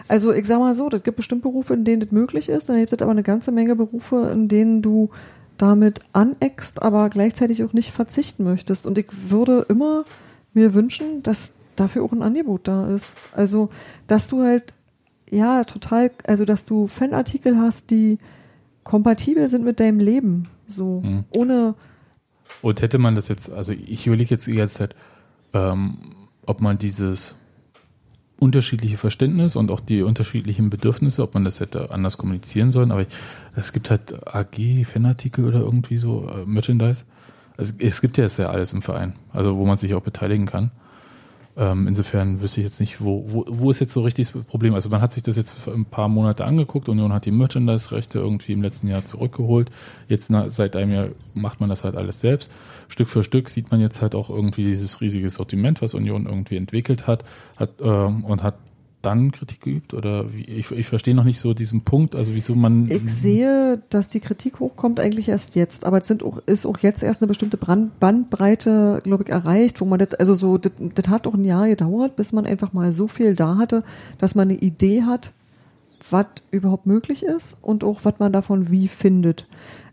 Also 0.07 0.33
ich 0.33 0.47
sag 0.47 0.61
mal 0.61 0.77
so, 0.77 0.89
das 0.89 1.03
gibt 1.03 1.17
bestimmt 1.17 1.43
Berufe, 1.43 1.75
in 1.75 1.85
denen 1.85 2.03
das 2.03 2.13
möglich 2.13 2.49
ist, 2.49 2.69
dann 2.69 2.79
gibt 2.79 2.93
es 2.93 3.03
aber 3.03 3.11
eine 3.11 3.25
ganze 3.25 3.51
Menge 3.51 3.75
Berufe, 3.75 4.31
in 4.33 4.47
denen 4.47 4.81
du 4.81 5.11
damit 5.59 5.99
aneckst, 6.13 6.81
aber 6.83 7.09
gleichzeitig 7.09 7.65
auch 7.65 7.73
nicht 7.73 7.91
verzichten 7.91 8.45
möchtest. 8.45 8.87
Und 8.87 8.99
ich 8.99 9.09
würde 9.29 9.67
immer 9.69 10.05
mir 10.55 10.73
wünschen, 10.73 11.25
dass 11.25 11.55
dafür 11.75 12.05
auch 12.05 12.13
ein 12.13 12.23
Angebot 12.23 12.69
da 12.69 12.87
ist. 12.95 13.15
Also, 13.35 13.71
dass 14.07 14.29
du 14.29 14.45
halt, 14.45 14.73
ja, 15.31 15.65
total, 15.65 16.13
also, 16.29 16.45
dass 16.45 16.65
du 16.65 16.87
Fanartikel 16.87 17.59
hast, 17.59 17.91
die 17.91 18.19
kompatibel 18.85 19.49
sind 19.49 19.65
mit 19.65 19.81
deinem 19.81 20.01
Leben. 20.01 20.49
So, 20.69 21.01
Mhm. 21.01 21.25
ohne, 21.37 21.75
Und 22.61 22.83
hätte 22.83 22.99
man 22.99 23.15
das 23.15 23.29
jetzt, 23.29 23.51
also 23.51 23.73
ich 23.73 24.07
überlege 24.07 24.31
jetzt 24.31 24.47
die 24.47 24.55
ganze 24.55 24.75
Zeit, 24.75 24.95
ähm, 25.55 25.99
ob 26.47 26.61
man 26.61 26.79
dieses 26.79 27.35
unterschiedliche 28.39 28.97
Verständnis 28.97 29.55
und 29.57 29.71
auch 29.71 29.81
die 29.81 30.03
unterschiedlichen 30.03 30.69
Bedürfnisse, 30.69 31.23
ob 31.23 31.35
man 31.35 31.45
das 31.45 31.61
hätte 31.61 31.91
anders 31.93 32.19
kommunizieren 32.19 32.73
sollen. 32.73 32.91
Aber 32.91 33.03
ich, 33.03 33.09
es 33.55 33.73
gibt 33.73 33.89
halt 33.91 34.15
AG, 34.27 34.85
Fanartikel 34.85 35.45
oder 35.47 35.61
irgendwie 35.61 35.97
so, 35.99 36.29
äh, 36.29 36.45
Merchandise. 36.45 37.05
Also 37.57 37.75
es 37.79 38.01
gibt 38.01 38.19
ja 38.19 38.25
jetzt 38.25 38.39
ja 38.39 38.49
alles 38.51 38.73
im 38.73 38.83
Verein, 38.83 39.15
also 39.33 39.57
wo 39.57 39.65
man 39.65 39.79
sich 39.79 39.95
auch 39.95 40.03
beteiligen 40.03 40.47
kann. 40.47 40.73
Ähm, 41.55 41.87
insofern 41.87 42.41
wüsste 42.41 42.61
ich 42.61 42.67
jetzt 42.67 42.81
nicht, 42.81 43.03
wo, 43.03 43.25
wo, 43.29 43.45
wo 43.47 43.71
ist 43.71 43.81
jetzt 43.81 43.93
so 43.93 44.01
richtig 44.01 44.33
das 44.33 44.45
Problem. 44.45 44.75
Also 44.75 44.89
man 44.89 45.03
hat 45.03 45.13
sich 45.13 45.23
das 45.23 45.37
jetzt 45.37 45.55
ein 45.69 45.85
paar 45.85 46.09
Monate 46.09 46.47
angeguckt, 46.47 46.89
Union 46.89 47.13
hat 47.13 47.27
die 47.27 47.31
Merchandise-Rechte 47.31 48.19
irgendwie 48.19 48.53
im 48.53 48.63
letzten 48.63 48.89
Jahr 48.89 49.05
zurückgeholt. 49.05 49.71
Jetzt 50.09 50.31
na, 50.31 50.49
seit 50.49 50.77
einem 50.77 50.93
Jahr 50.93 51.09
macht 51.35 51.61
man 51.61 51.69
das 51.69 51.85
halt 51.85 51.97
alles 51.97 52.21
selbst. 52.21 52.51
Stück 52.89 53.09
für 53.09 53.23
Stück 53.23 53.51
sieht 53.51 53.71
man 53.71 53.81
jetzt 53.81 54.01
halt 54.01 54.15
auch 54.15 54.31
irgendwie 54.31 54.65
dieses 54.65 55.03
riesige 55.03 55.29
Sortiment, 55.29 55.83
was 55.83 55.93
Union 55.93 56.25
irgendwie 56.27 56.57
entwickelt 56.57 57.07
hat, 57.07 57.25
hat 57.57 57.71
ähm, 57.83 58.25
und 58.25 58.43
hat 58.43 58.55
dann 59.03 59.33
Kritik 59.33 59.61
geübt 59.61 59.95
oder 59.95 60.33
wie, 60.33 60.45
ich, 60.45 60.71
ich 60.71 60.87
verstehe 60.87 61.15
noch 61.15 61.25
nicht 61.25 61.39
so 61.39 61.55
diesen 61.55 61.83
Punkt, 61.83 62.15
also 62.15 62.35
wieso 62.35 62.55
man 62.55 62.91
ich 62.91 63.13
sehe, 63.13 63.83
dass 63.91 64.09
die 64.09 64.21
Kritik 64.21 64.61
hochkommt 64.61 65.01
eigentlich 65.01 65.29
erst 65.29 65.55
jetzt, 65.55 65.85
aber 65.85 66.01
es 66.01 66.09
sind 66.09 66.23
auch, 66.23 66.39
ist 66.47 66.67
auch 66.67 66.79
jetzt 66.79 67.03
erst 67.03 67.21
eine 67.21 67.29
bestimmte 67.29 67.57
Brand, 67.57 67.99
Bandbreite, 68.01 69.01
glaube 69.03 69.25
ich, 69.25 69.29
erreicht, 69.29 69.81
wo 69.81 69.85
man 69.85 69.99
das, 69.99 70.15
also 70.15 70.35
so, 70.35 70.59
das, 70.59 70.73
das 70.95 71.09
hat 71.09 71.27
auch 71.27 71.35
ein 71.35 71.45
Jahr 71.45 71.69
gedauert, 71.69 72.17
bis 72.17 72.33
man 72.33 72.47
einfach 72.47 72.73
mal 72.73 72.93
so 72.93 73.09
viel 73.09 73.35
da 73.35 73.59
hatte, 73.59 73.85
dass 74.19 74.35
man 74.35 74.49
eine 74.49 74.59
Idee 74.59 75.03
hat, 75.03 75.33
was 76.11 76.27
überhaupt 76.51 76.87
möglich 76.87 77.23
ist 77.23 77.57
und 77.63 77.85
auch, 77.85 78.01
was 78.05 78.19
man 78.19 78.33
davon 78.33 78.71
wie 78.71 78.89
findet. 78.89 79.47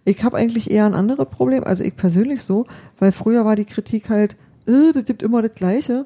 Ich 0.05 0.23
habe 0.23 0.37
eigentlich 0.37 0.71
eher 0.71 0.85
ein 0.85 0.95
anderes 0.95 1.27
Problem, 1.27 1.63
also 1.63 1.83
ich 1.83 1.95
persönlich 1.95 2.41
so, 2.41 2.65
weil 2.97 3.11
früher 3.11 3.45
war 3.45 3.55
die 3.55 3.65
Kritik 3.65 4.09
halt, 4.09 4.35
äh, 4.67 4.91
das 4.93 5.05
gibt 5.05 5.23
immer 5.23 5.41
das 5.41 5.55
Gleiche 5.55 6.05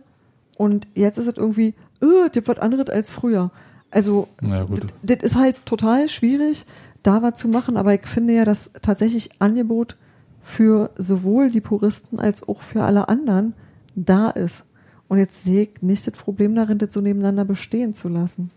und 0.57 0.87
jetzt 0.95 1.17
ist 1.17 1.27
es 1.27 1.37
irgendwie, 1.37 1.73
äh, 2.01 2.29
das 2.31 2.47
was 2.47 2.59
anderes 2.59 2.89
als 2.89 3.11
früher. 3.11 3.51
Also 3.91 4.27
das, 4.41 4.81
das 5.03 5.17
ist 5.23 5.35
halt 5.35 5.65
total 5.65 6.09
schwierig, 6.09 6.65
da 7.03 7.21
was 7.21 7.35
zu 7.35 7.47
machen, 7.47 7.77
aber 7.77 7.93
ich 7.93 8.07
finde 8.07 8.33
ja, 8.33 8.45
dass 8.45 8.71
tatsächlich 8.81 9.29
Angebot 9.39 9.97
für 10.41 10.89
sowohl 10.97 11.49
die 11.49 11.61
Puristen 11.61 12.19
als 12.19 12.47
auch 12.47 12.61
für 12.61 12.83
alle 12.83 13.07
anderen 13.07 13.53
da 13.95 14.29
ist. 14.29 14.63
Und 15.07 15.19
jetzt 15.19 15.43
sehe 15.43 15.63
ich 15.63 15.81
nicht 15.81 16.07
das 16.07 16.13
Problem 16.15 16.55
darin, 16.55 16.79
das 16.79 16.93
so 16.93 17.01
nebeneinander 17.01 17.45
bestehen 17.45 17.93
zu 17.93 18.09
lassen. 18.09 18.51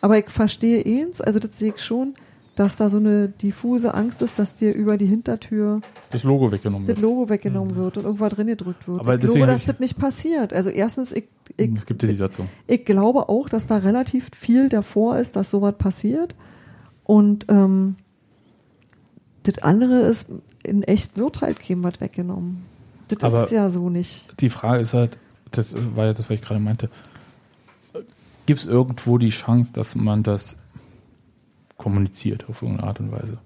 Aber 0.00 0.18
ich 0.18 0.30
verstehe 0.30 0.84
eins, 0.84 1.20
also 1.20 1.38
das 1.38 1.58
sehe 1.58 1.72
ich 1.74 1.82
schon, 1.82 2.14
dass 2.56 2.76
da 2.76 2.88
so 2.90 2.96
eine 2.96 3.28
diffuse 3.28 3.94
Angst 3.94 4.22
ist, 4.22 4.38
dass 4.38 4.56
dir 4.56 4.74
über 4.74 4.96
die 4.96 5.06
Hintertür 5.06 5.80
das 6.10 6.24
Logo 6.24 6.50
weggenommen 6.50 6.86
das 6.86 6.96
wird. 6.96 7.02
Logo 7.02 7.28
weggenommen 7.28 7.76
wird 7.76 7.98
und 7.98 8.04
irgendwas 8.04 8.32
drin 8.32 8.46
gedrückt 8.48 8.88
wird. 8.88 9.00
Aber 9.00 9.14
ich 9.14 9.20
deswegen 9.20 9.40
glaube, 9.40 9.52
dass 9.52 9.60
ich- 9.62 9.66
das 9.68 9.78
nicht 9.80 9.98
passiert. 9.98 10.52
Also 10.52 10.70
erstens, 10.70 11.12
ich, 11.12 11.24
ich, 11.56 11.84
gibt 11.86 12.02
ja 12.02 12.08
die 12.08 12.14
Satzung. 12.16 12.48
ich 12.66 12.84
glaube 12.84 13.28
auch, 13.28 13.48
dass 13.48 13.66
da 13.66 13.76
relativ 13.76 14.30
viel 14.34 14.68
davor 14.68 15.18
ist, 15.18 15.36
dass 15.36 15.50
sowas 15.50 15.74
passiert. 15.78 16.34
Und 17.04 17.46
ähm, 17.48 17.96
das 19.44 19.58
andere 19.58 20.00
ist, 20.00 20.30
in 20.64 20.82
echt 20.82 21.16
wird 21.16 21.40
halt 21.42 21.60
keinem 21.60 21.84
was 21.84 22.00
weggenommen. 22.00 22.64
Das 23.08 23.22
Aber- 23.22 23.44
ist 23.44 23.52
ja 23.52 23.70
so 23.70 23.90
nicht. 23.90 24.40
Die 24.40 24.50
Frage 24.50 24.80
ist 24.82 24.94
halt, 24.94 25.18
das 25.52 25.74
war 25.94 26.06
ja 26.06 26.12
das, 26.12 26.28
was 26.28 26.34
ich 26.36 26.42
gerade 26.42 26.58
meinte, 26.60 26.90
gibt 28.46 28.60
es 28.60 28.66
irgendwo 28.66 29.18
die 29.18 29.28
Chance, 29.30 29.72
dass 29.72 29.94
man 29.94 30.22
das 30.22 30.56
kommuniziert 31.76 32.46
auf 32.48 32.62
irgendeine 32.62 32.88
Art 32.88 33.00
und 33.00 33.12
Weise? 33.12 33.38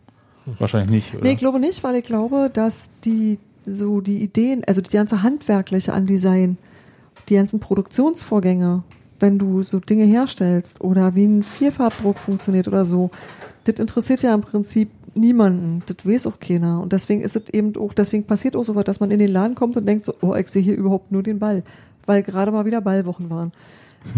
Wahrscheinlich 0.58 0.90
nicht, 0.90 1.14
oder? 1.14 1.24
Nee, 1.24 1.32
ich 1.32 1.38
glaube 1.38 1.60
nicht, 1.60 1.82
weil 1.84 1.96
ich 1.96 2.04
glaube, 2.04 2.50
dass 2.52 2.90
die 3.04 3.38
so 3.66 4.00
die 4.00 4.22
Ideen, 4.22 4.64
also 4.66 4.80
die 4.80 4.90
ganze 4.90 5.22
handwerkliche 5.22 5.92
an 5.92 6.06
Design, 6.06 6.56
die 7.28 7.34
ganzen 7.34 7.60
Produktionsvorgänge, 7.60 8.82
wenn 9.20 9.38
du 9.38 9.62
so 9.62 9.80
Dinge 9.80 10.04
herstellst 10.04 10.80
oder 10.80 11.14
wie 11.14 11.26
ein 11.26 11.42
Vierfarbdruck 11.42 12.18
funktioniert 12.18 12.68
oder 12.68 12.84
so, 12.84 13.10
das 13.64 13.78
interessiert 13.78 14.22
ja 14.22 14.34
im 14.34 14.40
Prinzip 14.40 14.90
niemanden. 15.14 15.82
Das 15.86 16.06
weiß 16.06 16.26
auch 16.26 16.40
keiner. 16.40 16.80
Und 16.80 16.92
deswegen 16.92 17.20
ist 17.20 17.36
es 17.36 17.50
eben 17.52 17.76
auch, 17.76 17.92
deswegen 17.92 18.24
passiert 18.24 18.56
auch 18.56 18.64
so 18.64 18.74
was, 18.74 18.84
dass 18.84 19.00
man 19.00 19.10
in 19.10 19.18
den 19.18 19.30
Laden 19.30 19.54
kommt 19.54 19.76
und 19.76 19.86
denkt 19.86 20.04
so, 20.04 20.14
oh, 20.22 20.34
ich 20.34 20.48
sehe 20.48 20.62
hier 20.62 20.76
überhaupt 20.76 21.12
nur 21.12 21.22
den 21.22 21.38
Ball, 21.38 21.62
weil 22.06 22.22
gerade 22.22 22.50
mal 22.50 22.64
wieder 22.64 22.80
Ballwochen 22.80 23.28
waren. 23.28 23.52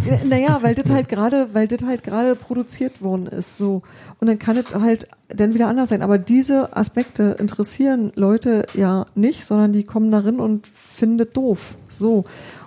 Ja, 0.05 0.19
Naja, 0.25 0.59
weil 0.63 0.75
das 0.75 0.91
halt 0.91 1.09
gerade, 1.09 1.49
weil 1.53 1.67
das 1.67 1.83
halt 1.83 2.03
gerade 2.03 2.37
produziert 2.37 3.03
worden 3.03 3.27
ist, 3.27 3.59
so. 3.59 3.83
Und 4.21 4.29
dann 4.29 4.39
kann 4.39 4.57
es 4.57 4.75
halt 4.75 5.09
dann 5.29 5.55
wieder 5.55 5.69
anders 5.69 5.89
sein. 5.89 6.03
Aber 6.03 6.19
diese 6.19 6.77
Aspekte 6.77 7.37
interessieren 7.39 8.13
Leute 8.15 8.67
ja 8.75 9.07
nicht, 9.15 9.45
sondern 9.45 9.73
die 9.73 9.85
kommen 9.85 10.11
darin 10.11 10.41
und 10.41 10.67
finden 10.67 11.19
das 11.19 11.33
doof. 11.33 11.75
So. 11.89 12.25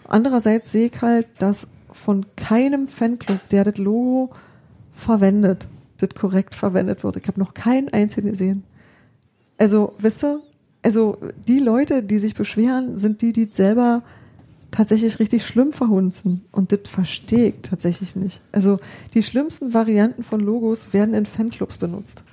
Andererseits 0.07 0.71
sehe 0.71 0.87
ich 0.87 1.01
halt, 1.01 1.27
dass 1.39 1.69
von 1.91 2.25
keinem 2.35 2.87
Fanclub, 2.87 3.39
der 3.49 3.63
das 3.63 3.77
Logo 3.77 4.31
verwendet, 4.93 5.67
das 5.97 6.09
korrekt 6.09 6.53
verwendet 6.53 7.03
wird. 7.03 7.17
Ich 7.17 7.27
habe 7.27 7.39
noch 7.39 7.53
keinen 7.53 7.89
einzigen 7.89 8.29
gesehen. 8.29 8.63
Also, 9.57 9.93
wisst 9.99 10.23
ihr, 10.23 10.41
also 10.83 11.17
die 11.47 11.59
Leute, 11.59 12.03
die 12.03 12.19
sich 12.19 12.35
beschweren, 12.35 12.97
sind 12.97 13.21
die, 13.21 13.31
die 13.33 13.49
selber 13.51 14.03
tatsächlich 14.75 15.19
richtig 15.19 15.45
schlimm 15.45 15.73
verhunzen. 15.73 16.41
Und 16.51 16.71
das 16.71 16.81
verstehe 16.85 17.49
ich 17.49 17.55
tatsächlich 17.61 18.15
nicht. 18.15 18.41
Also 18.51 18.79
die 19.13 19.23
schlimmsten 19.23 19.73
Varianten 19.73 20.23
von 20.23 20.39
Logos 20.41 20.93
werden 20.93 21.13
in 21.13 21.25
Fanclubs 21.25 21.77
benutzt. 21.77 22.23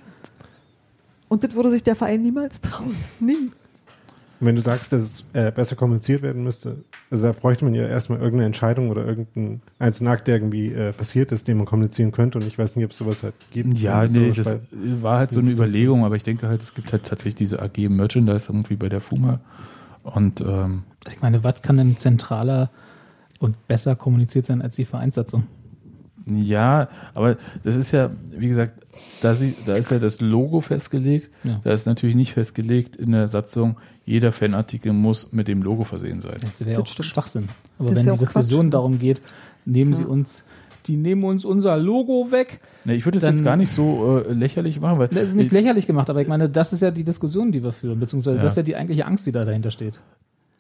Und 1.28 1.44
das 1.44 1.55
würde 1.55 1.70
sich 1.70 1.82
der 1.82 1.97
Verein 1.97 2.23
niemals 2.23 2.60
trauen. 2.60 2.97
Nie. 3.20 3.51
Und 4.40 4.48
wenn 4.48 4.56
du 4.56 4.60
sagst, 4.60 4.93
dass 4.93 5.02
es 5.02 5.24
äh, 5.35 5.52
besser 5.52 5.77
kommuniziert 5.77 6.23
werden 6.23 6.43
müsste, 6.43 6.78
also 7.12 7.27
da 7.28 7.32
bräuchte 7.32 7.64
man 7.64 7.74
ja 7.74 7.86
erstmal 7.86 8.19
irgendeine 8.19 8.47
Entscheidung 8.47 8.90
oder 8.90 9.06
irgendeinen 9.06 9.62
einzelnen 9.78 10.12
Akt, 10.12 10.27
der 10.27 10.35
irgendwie 10.36 10.73
äh, 10.73 10.93
passiert 10.93 11.31
ist, 11.31 11.47
den 11.47 11.59
man 11.59 11.66
kommunizieren 11.66 12.10
könnte. 12.10 12.39
Und 12.39 12.47
ich 12.47 12.59
weiß 12.59 12.74
nicht, 12.74 12.85
ob 12.85 12.90
es 12.90 12.98
sowas 12.98 13.23
halt 13.23 13.35
gibt. 13.52 13.78
Ja, 13.78 14.05
nee, 14.05 14.32
das 14.32 14.56
war 14.73 15.19
halt 15.19 15.31
so 15.31 15.39
eine 15.39 15.52
Überlegung, 15.52 16.05
aber 16.05 16.16
ich 16.16 16.24
denke 16.24 16.48
halt, 16.48 16.60
es 16.60 16.74
gibt 16.74 16.93
halt 16.93 17.05
tatsächlich 17.05 17.36
diese 17.36 17.62
AG 17.62 17.89
Merchandise 17.89 18.47
irgendwie 18.48 18.74
bei 18.74 18.89
der 18.89 19.01
FUMA. 19.01 19.39
Und 20.03 20.41
ähm, 20.41 20.83
Ich 21.09 21.20
meine, 21.23 21.45
was 21.45 21.62
kann 21.62 21.77
denn 21.77 21.97
zentraler 21.97 22.70
und 23.39 23.66
besser 23.69 23.97
kommuniziert 23.97 24.47
sein 24.47 24.62
als 24.62 24.77
die 24.77 24.85
Vereinssatzung? 24.85 25.45
ja, 26.27 26.89
aber 27.15 27.37
das 27.65 27.74
ist 27.74 27.91
ja, 27.91 28.11
wie 28.31 28.47
gesagt, 28.47 28.87
da, 29.23 29.35
sie, 29.35 29.57
da 29.65 29.74
ist 29.74 29.91
ja 29.91 29.99
das 29.99 30.20
Logo 30.20 30.61
festgelegt. 30.61 31.31
Ja. 31.43 31.61
Da 31.65 31.73
ist 31.73 31.85
natürlich 31.87 32.15
nicht 32.15 32.33
festgelegt 32.33 32.95
in 32.95 33.11
der 33.11 33.27
Satzung, 33.27 33.77
jeder 34.05 34.31
Fanartikel 34.31 34.93
muss 34.93 35.33
mit 35.33 35.49
dem 35.49 35.62
Logo 35.62 35.83
versehen 35.83 36.20
sein. 36.20 36.37
Das 36.41 36.61
wäre 36.61 36.73
ja 36.74 36.79
auch 36.79 36.87
stimmt. 36.87 37.07
Schwachsinn. 37.07 37.49
Aber 37.79 37.89
Das 37.89 37.99
wenn 37.99 38.07
ja 38.07 38.12
die 38.12 38.19
Diskussion 38.20 38.66
Quatsch. 38.66 38.73
darum 38.74 38.99
geht, 39.01 39.20
nehmen 39.65 39.95
Sie 39.95 40.03
Ja. 40.05 40.09
uns 40.09 40.45
die 40.87 40.97
nehmen 40.97 41.25
uns 41.25 41.45
unser 41.45 41.77
Logo 41.77 42.31
weg. 42.31 42.61
Nee, 42.85 42.95
ich 42.95 43.05
würde 43.05 43.19
es 43.19 43.23
Dann- 43.23 43.35
jetzt 43.37 43.45
gar 43.45 43.57
nicht 43.57 43.71
so 43.73 44.23
äh, 44.27 44.33
lächerlich 44.33 44.81
machen, 44.81 44.99
weil 44.99 45.09
Das 45.09 45.25
ist 45.25 45.35
nicht 45.37 45.53
lächerlich 45.53 45.87
gemacht, 45.87 46.11
aber 46.11 46.21
ich 46.23 46.29
meine, 46.29 46.49
das 46.49 46.73
ist 46.73 46.81
ja 46.83 46.91
die 46.91 47.05
Diskussion, 47.05 47.53
die 47.53 47.63
wir 47.63 47.73
führen, 47.73 48.01
beziehungsweise 48.01 48.37
Ja. 48.39 48.43
das 48.43 48.53
ist 48.53 48.57
ja 48.57 48.63
die 48.63 48.77
eigentliche 48.77 49.07
Angst, 49.07 49.27
die 49.27 49.33
da 49.33 49.45
dahinter 49.45 49.71
steht. 49.71 49.99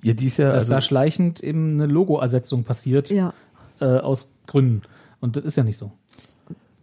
ja, 0.02 0.12
die 0.14 0.26
ist 0.26 0.36
ja, 0.38 0.46
Dass 0.46 0.64
also, 0.64 0.72
da 0.74 0.80
schleichend 0.80 1.40
eben 1.42 1.74
eine 1.80 1.86
Logoersetzung 1.92 2.64
passiert 2.64 3.10
Ja, 3.10 3.32
äh, 3.80 3.84
aus 3.84 4.32
Gründen. 4.46 4.82
Und 5.20 5.36
das 5.36 5.44
ist 5.44 5.56
ja 5.56 5.62
nicht 5.62 5.76
so. 5.78 5.92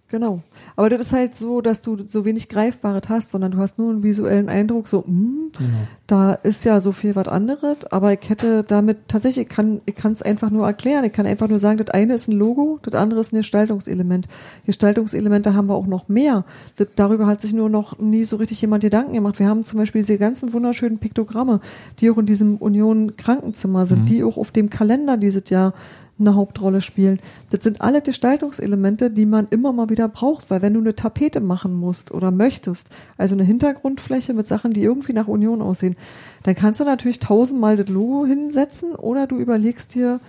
Genau. 0.09 0.41
Aber 0.75 0.89
das 0.89 1.01
ist 1.01 1.13
halt 1.13 1.35
so, 1.35 1.61
dass 1.61 1.81
du 1.81 1.97
so 2.05 2.25
wenig 2.25 2.49
Greifbares 2.49 3.03
hast, 3.09 3.31
sondern 3.31 3.51
du 3.51 3.57
hast 3.57 3.77
nur 3.79 3.89
einen 3.91 4.03
visuellen 4.03 4.49
Eindruck, 4.49 4.87
so, 4.87 5.05
hm, 5.05 5.51
Genau. 5.57 5.69
da 6.07 6.33
ist 6.33 6.63
ja 6.65 6.79
so 6.79 6.91
viel 6.91 7.15
was 7.15 7.27
anderes, 7.27 7.77
aber 7.91 8.13
ich 8.13 8.29
hätte 8.29 8.63
damit 8.63 9.07
tatsächlich, 9.07 9.47
ich 9.47 9.49
kann 9.53 9.81
ich 9.85 9.95
kann 9.95 10.11
es 10.11 10.21
einfach 10.21 10.49
nur 10.51 10.67
erklären. 10.67 11.03
Ich 11.05 11.13
kann 11.13 11.25
einfach 11.25 11.47
nur 11.47 11.59
sagen, 11.59 11.77
das 11.77 11.89
eine 11.89 12.13
ist 12.13 12.27
ein 12.27 12.33
Logo, 12.37 12.79
das 12.83 12.95
andere 12.95 13.21
ist 13.21 13.33
ein 13.33 13.37
Gestaltungselement. 13.37 14.27
Gestaltungselemente 14.65 15.53
haben 15.55 15.67
wir 15.67 15.75
auch 15.75 15.87
noch 15.87 16.07
mehr. 16.07 16.45
Das, 16.75 16.87
darüber 16.95 17.25
hat 17.27 17.41
sich 17.41 17.53
nur 17.53 17.69
noch 17.69 17.97
nie 17.99 18.23
so 18.23 18.35
richtig 18.35 18.61
jemand 18.61 18.83
Gedanken 18.83 19.13
gemacht. 19.13 19.39
Wir 19.39 19.47
haben 19.47 19.63
zum 19.63 19.79
Beispiel 19.79 20.01
diese 20.01 20.17
ganzen 20.17 20.53
wunderschönen 20.53 20.99
Piktogramme, 20.99 21.59
die 21.99 22.09
auch 22.09 22.17
in 22.17 22.25
diesem 22.25 22.57
Union 22.57 23.17
Krankenzimmer 23.17 23.85
sind, 23.85 24.09
die 24.09 24.23
auch 24.23 24.37
auf 24.37 24.51
dem 24.51 24.69
Kalender 24.69 25.17
dieses 25.17 25.49
Jahr 25.49 25.73
eine 26.19 26.35
Hauptrolle 26.35 26.81
spielen. 26.81 27.19
Das 27.49 27.63
sind 27.63 27.81
alle 27.81 28.01
Gestaltungselemente, 28.01 29.11
die 29.11 29.25
man 29.25 29.47
immer 29.49 29.73
mal 29.73 29.89
wieder 29.89 30.07
braucht, 30.07 30.49
weil 30.49 30.61
wenn 30.61 30.73
du 30.73 30.79
eine 30.79 30.95
Tapete 30.95 31.39
machen 31.39 31.73
musst 31.73 32.11
oder 32.11 32.31
möchtest, 32.31 32.89
also 33.17 33.35
eine 33.35 33.43
Hintergrundfläche 33.43 34.33
mit 34.33 34.47
Sachen, 34.47 34.73
die 34.73 34.83
irgendwie 34.83 35.13
nach 35.13 35.27
Union 35.27 35.61
aussehen, 35.61 35.95
dann 36.43 36.55
kannst 36.55 36.79
du 36.79 36.85
natürlich 36.85 37.19
tausendmal 37.19 37.75
das 37.75 37.89
Logo 37.89 38.25
hinsetzen 38.25 38.95
oder 38.95 39.27
du 39.27 39.37
überlegst 39.37 39.95
dir 39.95 40.19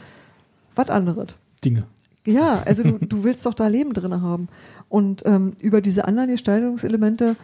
was 0.74 0.90
anderes. 0.90 1.36
Dinge. 1.64 1.84
Ja, 2.26 2.62
also 2.64 2.82
du, 2.82 2.98
du 2.98 3.24
willst 3.24 3.46
doch 3.46 3.54
da 3.54 3.66
Leben 3.66 3.92
drin 3.92 4.20
haben. 4.22 4.48
Und 4.88 5.22
ähm, 5.26 5.54
über 5.60 5.80
diese 5.80 6.06
anderen 6.06 6.30
Gestaltungselemente, 6.30 7.36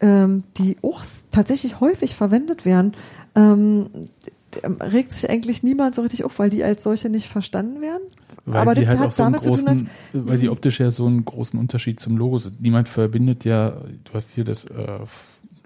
ähm, 0.00 0.44
die 0.56 0.76
auch 0.82 1.04
tatsächlich 1.30 1.80
häufig 1.80 2.14
verwendet 2.14 2.64
werden, 2.64 2.92
ähm, 3.34 3.88
regt 4.64 5.12
sich 5.12 5.28
eigentlich 5.28 5.62
niemand 5.62 5.94
so 5.94 6.02
richtig 6.02 6.24
auf, 6.24 6.38
weil 6.38 6.50
die 6.50 6.64
als 6.64 6.82
solche 6.82 7.08
nicht 7.08 7.28
verstanden 7.28 7.80
werden. 7.80 8.02
weil 8.44 8.60
Aber 8.60 8.74
die 8.74 8.86
halt 8.86 8.98
hat 8.98 9.08
auch 9.08 9.12
so 9.12 9.22
damit 9.22 9.42
zu 9.42 9.50
tun, 9.50 9.64
dass 9.64 9.78
großen, 9.78 9.88
weil 10.12 10.38
die 10.38 10.48
optisch 10.48 10.80
ja 10.80 10.90
so 10.90 11.06
einen 11.06 11.24
großen 11.24 11.58
Unterschied 11.58 12.00
zum 12.00 12.16
Logo 12.16 12.38
sind. 12.38 12.60
Niemand 12.60 12.88
verbindet 12.88 13.44
ja, 13.44 13.70
du 13.70 14.12
hast 14.12 14.30
hier 14.30 14.44
das 14.44 14.64
äh, 14.66 14.98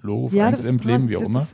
Logo, 0.01 0.29
Ja, 0.35 0.51
das 0.51 0.65
Emblem, 0.65 1.09
wie 1.09 1.17
auch 1.17 1.21
immer. 1.21 1.45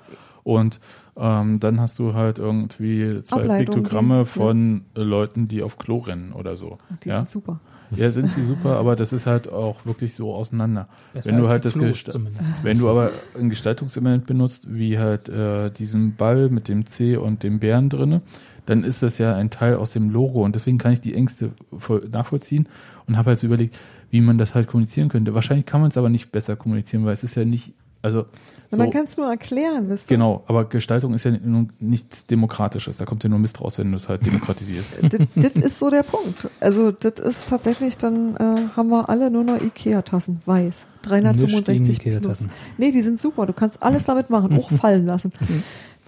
Und 0.43 0.79
ähm, 1.17 1.59
dann 1.59 1.81
hast 1.81 1.99
du 1.99 2.13
halt 2.13 2.39
irgendwie 2.39 3.21
zwei 3.23 3.41
Ableitung, 3.41 3.75
Piktogramme 3.75 4.25
von 4.25 4.85
äh, 4.95 5.01
Leuten, 5.01 5.47
die 5.47 5.61
auf 5.63 5.77
Klo 5.77 5.97
rennen 5.97 6.31
oder 6.31 6.55
so. 6.55 6.77
die 7.03 7.09
ja? 7.09 7.17
sind 7.17 7.29
super. 7.29 7.59
Ja, 7.95 8.09
sind 8.11 8.29
sie 8.31 8.43
super, 8.43 8.77
aber 8.77 8.95
das 8.95 9.13
ist 9.13 9.25
halt 9.25 9.51
auch 9.51 9.85
wirklich 9.85 10.15
so 10.15 10.33
auseinander. 10.33 10.87
Besser 11.13 11.29
Wenn 11.29 11.37
du 11.39 11.47
halt 11.49 11.65
das 11.65 11.75
Gesta- 11.75 12.11
zumindest. 12.11 12.43
Wenn 12.63 12.77
du 12.79 12.89
aber 12.89 13.11
ein 13.39 13.49
Gestaltungselement 13.49 14.25
benutzt, 14.25 14.65
wie 14.67 14.97
halt 14.99 15.29
äh, 15.29 15.69
diesen 15.71 16.15
Ball 16.15 16.49
mit 16.49 16.67
dem 16.67 16.85
C 16.85 17.15
und 17.17 17.43
dem 17.43 17.59
Bären 17.59 17.89
drinne, 17.89 18.21
dann 18.65 18.83
ist 18.83 19.01
das 19.03 19.17
ja 19.17 19.35
ein 19.35 19.49
Teil 19.49 19.75
aus 19.75 19.91
dem 19.91 20.09
Logo 20.09 20.43
und 20.43 20.53
deswegen 20.55 20.77
kann 20.77 20.91
ich 20.91 20.99
die 21.01 21.13
Ängste 21.15 21.51
voll 21.77 22.07
nachvollziehen 22.11 22.67
und 23.07 23.17
habe 23.17 23.29
halt 23.29 23.39
so 23.39 23.47
überlegt, 23.47 23.77
wie 24.11 24.19
man 24.21 24.37
das 24.37 24.55
halt 24.55 24.67
kommunizieren 24.67 25.07
könnte. 25.09 25.33
Wahrscheinlich 25.33 25.65
kann 25.65 25.79
man 25.81 25.89
es 25.89 25.97
aber 25.97 26.09
nicht 26.09 26.31
besser 26.31 26.55
kommunizieren, 26.57 27.05
weil 27.05 27.13
es 27.13 27.23
ist 27.23 27.35
ja 27.35 27.45
nicht, 27.45 27.73
also 28.01 28.25
So, 28.69 28.77
man 28.77 28.89
kann 28.89 29.05
es 29.05 29.15
nur 29.15 29.29
erklären, 29.29 29.87
wisst 29.87 30.11
ihr? 30.11 30.17
genau, 30.17 30.43
aber 30.47 30.65
Gestaltung 30.65 31.13
ist 31.13 31.23
ja 31.23 31.31
nun 31.31 31.71
nichts 31.79 32.27
Demokratisches. 32.27 32.97
Da 32.97 33.05
kommt 33.05 33.23
ja 33.23 33.29
nur 33.29 33.39
Mist 33.39 33.61
raus, 33.61 33.77
wenn 33.77 33.91
du 33.91 33.95
es 33.95 34.09
halt 34.09 34.25
demokratisierst. 34.25 34.89
das, 35.01 35.21
das 35.35 35.51
ist 35.63 35.79
so 35.79 35.89
der 35.89 36.03
Punkt. 36.03 36.49
Also 36.59 36.91
das 36.91 37.13
ist 37.13 37.49
tatsächlich, 37.49 37.97
dann 37.97 38.35
äh, 38.35 38.75
haben 38.75 38.89
wir 38.89 39.09
alle 39.09 39.31
nur 39.31 39.45
noch 39.45 39.61
Ikea-Tassen, 39.61 40.41
weiß. 40.45 40.67
Nichts 40.67 40.85
gegen 41.07 41.23
365 41.23 41.85
plus. 41.85 41.89
Ikea-Tassen. 41.97 42.49
Nee, 42.77 42.91
die 42.91 43.01
sind 43.01 43.21
super. 43.21 43.45
Du 43.45 43.53
kannst 43.53 43.81
alles 43.81 44.05
damit 44.05 44.29
machen, 44.29 44.57
auch 44.59 44.69
fallen 44.77 45.05
lassen. 45.05 45.31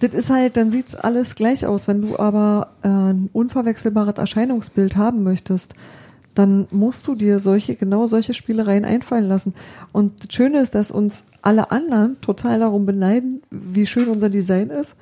das 0.00 0.14
ist 0.14 0.28
halt, 0.28 0.56
dann 0.56 0.70
sieht's 0.70 0.94
alles 0.94 1.34
gleich 1.34 1.64
aus. 1.64 1.88
Wenn 1.88 2.02
du 2.02 2.18
aber 2.18 2.68
äh, 2.82 2.88
ein 2.88 3.30
unverwechselbares 3.32 4.18
Erscheinungsbild 4.18 4.96
haben 4.96 5.22
möchtest, 5.22 5.74
dann 6.34 6.66
musst 6.70 7.06
du 7.08 7.14
dir 7.14 7.40
solche, 7.40 7.74
genau 7.74 8.06
solche 8.06 8.34
Spielereien 8.34 8.84
einfallen 8.84 9.28
lassen. 9.28 9.54
Und 9.92 10.24
das 10.24 10.34
Schöne 10.34 10.60
ist, 10.60 10.74
dass 10.74 10.90
uns 10.90 11.24
alle 11.42 11.70
anderen 11.70 12.20
total 12.20 12.60
darum 12.60 12.86
beneiden, 12.86 13.42
wie 13.50 13.86
schön 13.86 14.08
unser 14.08 14.30
Design 14.30 14.70
ist. 14.70 14.96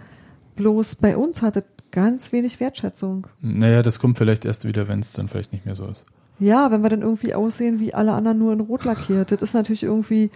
Bloß 0.57 0.97
bei 0.97 1.17
uns 1.17 1.43
hat 1.43 1.57
es 1.57 1.65
ganz 1.91 2.33
wenig 2.33 2.61
Wertschätzung. 2.61 3.27
naja, 3.41 3.83
das 3.83 3.99
kommt 3.99 4.19
vielleicht 4.19 4.45
erst 4.45 4.65
wieder, 4.65 4.89
wenn 4.89 5.01
es 5.01 5.13
dann 5.13 5.29
vielleicht 5.29 5.53
nicht 5.53 5.65
mehr 5.65 5.77
so 5.77 5.87
ist. 5.87 6.05
Ja, 6.39 6.71
wenn 6.71 6.83
wir 6.83 6.91
dann 6.91 7.03
irgendwie 7.03 7.35
aussehen 7.35 7.81
wie 7.81 7.95
alle 7.95 8.13
anderen 8.13 8.39
nur 8.39 8.53
in 8.53 8.61
Rot 8.61 8.85
lackiert, 8.85 9.33
das 9.33 9.43
ist 9.43 9.55
natürlich 9.55 9.83
irgendwie, 9.83 10.31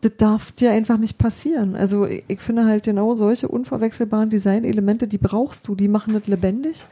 das 0.00 0.12
darf 0.16 0.52
dir 0.52 0.70
einfach 0.70 0.96
nicht 0.96 1.18
passieren. 1.18 1.76
Also 1.76 2.06
ich, 2.06 2.24
ich 2.28 2.40
finde 2.40 2.64
halt 2.64 2.84
genau 2.84 3.14
solche 3.14 3.48
unverwechselbaren 3.48 4.30
Designelemente, 4.30 5.06
die 5.06 5.18
brauchst 5.18 5.68
du, 5.68 5.74
die 5.74 5.88
machen 5.88 6.14
das 6.14 6.26
lebendig 6.26 6.86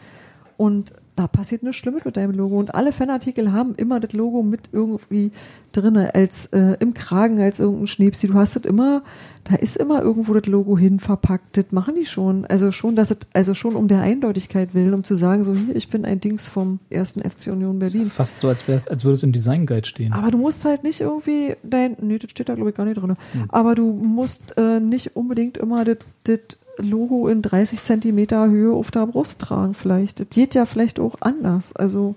und 0.56 0.92
da 1.16 1.26
passiert 1.26 1.62
nichts 1.62 1.76
Schlimmes 1.76 2.04
mit 2.04 2.16
deinem 2.16 2.32
Logo. 2.32 2.58
Und 2.58 2.74
alle 2.74 2.92
Fanartikel 2.92 3.52
haben 3.52 3.74
immer 3.76 4.00
das 4.00 4.12
Logo 4.12 4.42
mit 4.42 4.70
irgendwie 4.72 5.30
drinne, 5.72 6.14
als 6.14 6.46
äh, 6.46 6.76
im 6.80 6.94
Kragen, 6.94 7.40
als 7.40 7.60
irgendein 7.60 7.86
Schnäpsi. 7.86 8.28
Du 8.28 8.34
hast 8.34 8.56
das 8.56 8.64
immer, 8.64 9.02
da 9.44 9.56
ist 9.56 9.76
immer 9.76 10.00
irgendwo 10.00 10.32
das 10.32 10.46
Logo 10.46 10.78
hin 10.78 11.00
verpackt. 11.00 11.56
Das 11.56 11.66
machen 11.70 11.94
die 11.96 12.06
schon. 12.06 12.46
Also 12.46 12.70
schon, 12.70 12.96
dass 12.96 13.10
es, 13.10 13.18
also 13.34 13.52
schon 13.52 13.76
um 13.76 13.88
der 13.88 14.00
Eindeutigkeit 14.00 14.74
willen, 14.74 14.94
um 14.94 15.04
zu 15.04 15.14
sagen, 15.14 15.44
so 15.44 15.54
hier, 15.54 15.76
ich 15.76 15.90
bin 15.90 16.04
ein 16.04 16.20
Dings 16.20 16.48
vom 16.48 16.78
ersten 16.88 17.20
FC 17.22 17.48
Union 17.52 17.78
Berlin. 17.78 18.10
Fast 18.10 18.40
so, 18.40 18.48
als, 18.48 18.66
wär's, 18.66 18.88
als 18.88 19.04
würde 19.04 19.14
es 19.14 19.22
im 19.22 19.32
Design 19.32 19.66
Guide 19.66 19.86
stehen. 19.86 20.14
Aber 20.14 20.30
du 20.30 20.38
musst 20.38 20.64
halt 20.64 20.82
nicht 20.82 21.00
irgendwie 21.02 21.56
dein, 21.62 21.96
nee, 22.00 22.18
das 22.18 22.30
steht 22.30 22.48
da 22.48 22.54
glaube 22.54 22.70
ich 22.70 22.76
gar 22.76 22.84
nicht 22.86 22.96
drin. 22.96 23.14
Aber 23.48 23.74
du 23.74 23.92
musst 23.92 24.56
äh, 24.56 24.80
nicht 24.80 25.14
unbedingt 25.14 25.58
immer 25.58 25.84
das 25.84 25.98
das 26.24 26.38
Logo 26.82 27.28
in 27.28 27.42
30 27.42 27.82
Zentimeter 27.82 28.48
Höhe 28.48 28.72
auf 28.74 28.90
der 28.90 29.06
Brust 29.06 29.40
tragen 29.40 29.74
vielleicht. 29.74 30.20
Das 30.20 30.28
geht 30.28 30.54
ja 30.54 30.66
vielleicht 30.66 31.00
auch 31.00 31.16
anders. 31.20 31.74
Also, 31.74 32.14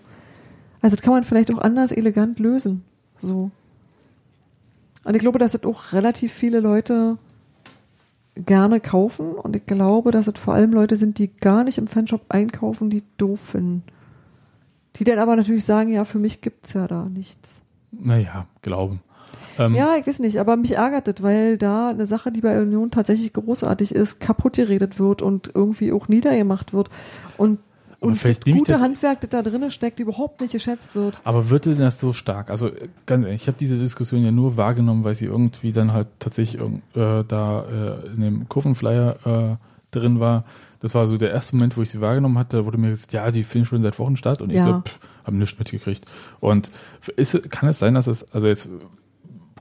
also 0.81 0.95
das 0.95 1.03
kann 1.03 1.13
man 1.13 1.23
vielleicht 1.23 1.51
auch 1.53 1.59
anders 1.59 1.91
elegant 1.91 2.39
lösen. 2.39 2.83
So. 3.19 3.51
Und 5.03 5.15
ich 5.15 5.19
glaube, 5.19 5.39
dass 5.39 5.53
das 5.53 5.63
auch 5.63 5.93
relativ 5.93 6.33
viele 6.33 6.59
Leute 6.59 7.17
gerne 8.35 8.79
kaufen. 8.79 9.33
Und 9.33 9.55
ich 9.55 9.65
glaube, 9.65 10.11
dass 10.11 10.27
es 10.27 10.39
vor 10.39 10.53
allem 10.53 10.73
Leute 10.73 10.97
sind, 10.97 11.19
die 11.19 11.33
gar 11.35 11.63
nicht 11.63 11.77
im 11.77 11.87
Fanshop 11.87 12.25
einkaufen, 12.29 12.89
die 12.89 13.03
doof 13.17 13.39
finden. 13.39 13.83
Die 14.97 15.03
dann 15.03 15.19
aber 15.19 15.35
natürlich 15.35 15.65
sagen, 15.65 15.91
ja, 15.91 16.05
für 16.05 16.19
mich 16.19 16.41
gibt's 16.41 16.73
ja 16.73 16.87
da 16.87 17.05
nichts. 17.05 17.63
Naja, 17.91 18.47
glauben. 18.61 19.01
Ähm, 19.59 19.75
Ja, 19.75 19.95
ich 19.99 20.05
weiß 20.07 20.19
nicht, 20.19 20.39
aber 20.39 20.55
mich 20.57 20.73
ärgert 20.77 21.07
das, 21.07 21.21
weil 21.23 21.57
da 21.57 21.89
eine 21.89 22.05
Sache, 22.05 22.31
die 22.31 22.41
bei 22.41 22.59
Union 22.61 22.91
tatsächlich 22.91 23.31
großartig 23.33 23.93
ist, 23.93 24.19
kaputt 24.19 24.53
geredet 24.57 24.99
wird 24.99 25.21
und 25.21 25.51
irgendwie 25.53 25.91
auch 25.91 26.07
niedergemacht 26.07 26.73
wird. 26.73 26.89
Und, 27.37 27.59
und 27.99 28.17
vielleicht 28.17 28.41
das 28.43 28.51
ich 28.53 28.57
gute 28.57 28.71
das- 28.73 28.81
Handwerk, 28.81 29.21
das 29.21 29.29
da 29.29 29.41
drinnen 29.41 29.71
steckt, 29.71 29.99
überhaupt 29.99 30.41
nicht 30.41 30.51
geschätzt 30.51 30.95
wird. 30.95 31.21
Aber 31.23 31.49
wird 31.49 31.65
denn 31.65 31.79
das 31.79 31.99
so 31.99 32.13
stark? 32.13 32.49
Also 32.49 32.69
ganz 33.05 33.25
ehrlich, 33.25 33.41
ich 33.43 33.47
habe 33.47 33.57
diese 33.59 33.77
Diskussion 33.77 34.23
ja 34.23 34.31
nur 34.31 34.57
wahrgenommen, 34.57 35.03
weil 35.03 35.15
sie 35.15 35.25
irgendwie 35.25 35.71
dann 35.71 35.93
halt 35.93 36.07
tatsächlich 36.19 36.61
äh, 36.61 37.23
da 37.27 37.63
äh, 38.03 38.07
in 38.13 38.21
dem 38.21 38.49
Kurvenflyer 38.49 39.57
äh, 39.59 39.95
drin 39.97 40.19
war. 40.19 40.43
Das 40.81 40.93
war 40.93 41.07
so 41.07 41.17
der 41.17 41.31
erste 41.31 41.55
Moment, 41.55 41.77
wo 41.77 41.81
ich 41.81 41.89
sie 41.89 42.01
wahrgenommen 42.01 42.37
hatte. 42.37 42.65
Wurde 42.65 42.77
mir 42.77 42.89
gesagt, 42.91 43.13
ja, 43.13 43.31
die 43.31 43.43
finden 43.43 43.65
schon 43.65 43.81
seit 43.81 43.97
Wochen 43.97 44.17
statt. 44.17 44.41
Und 44.41 44.51
ich 44.51 44.57
Ja. 44.57 44.65
so, 44.65 44.81
pff, 44.91 44.99
habe 45.23 45.37
nichts 45.37 45.57
mitgekriegt. 45.57 46.05
Und 46.41 46.69
ist, 47.15 47.49
kann 47.49 47.69
es 47.69 47.79
sein, 47.79 47.95
dass 47.95 48.05
es, 48.05 48.31
also 48.31 48.45
jetzt 48.45 48.67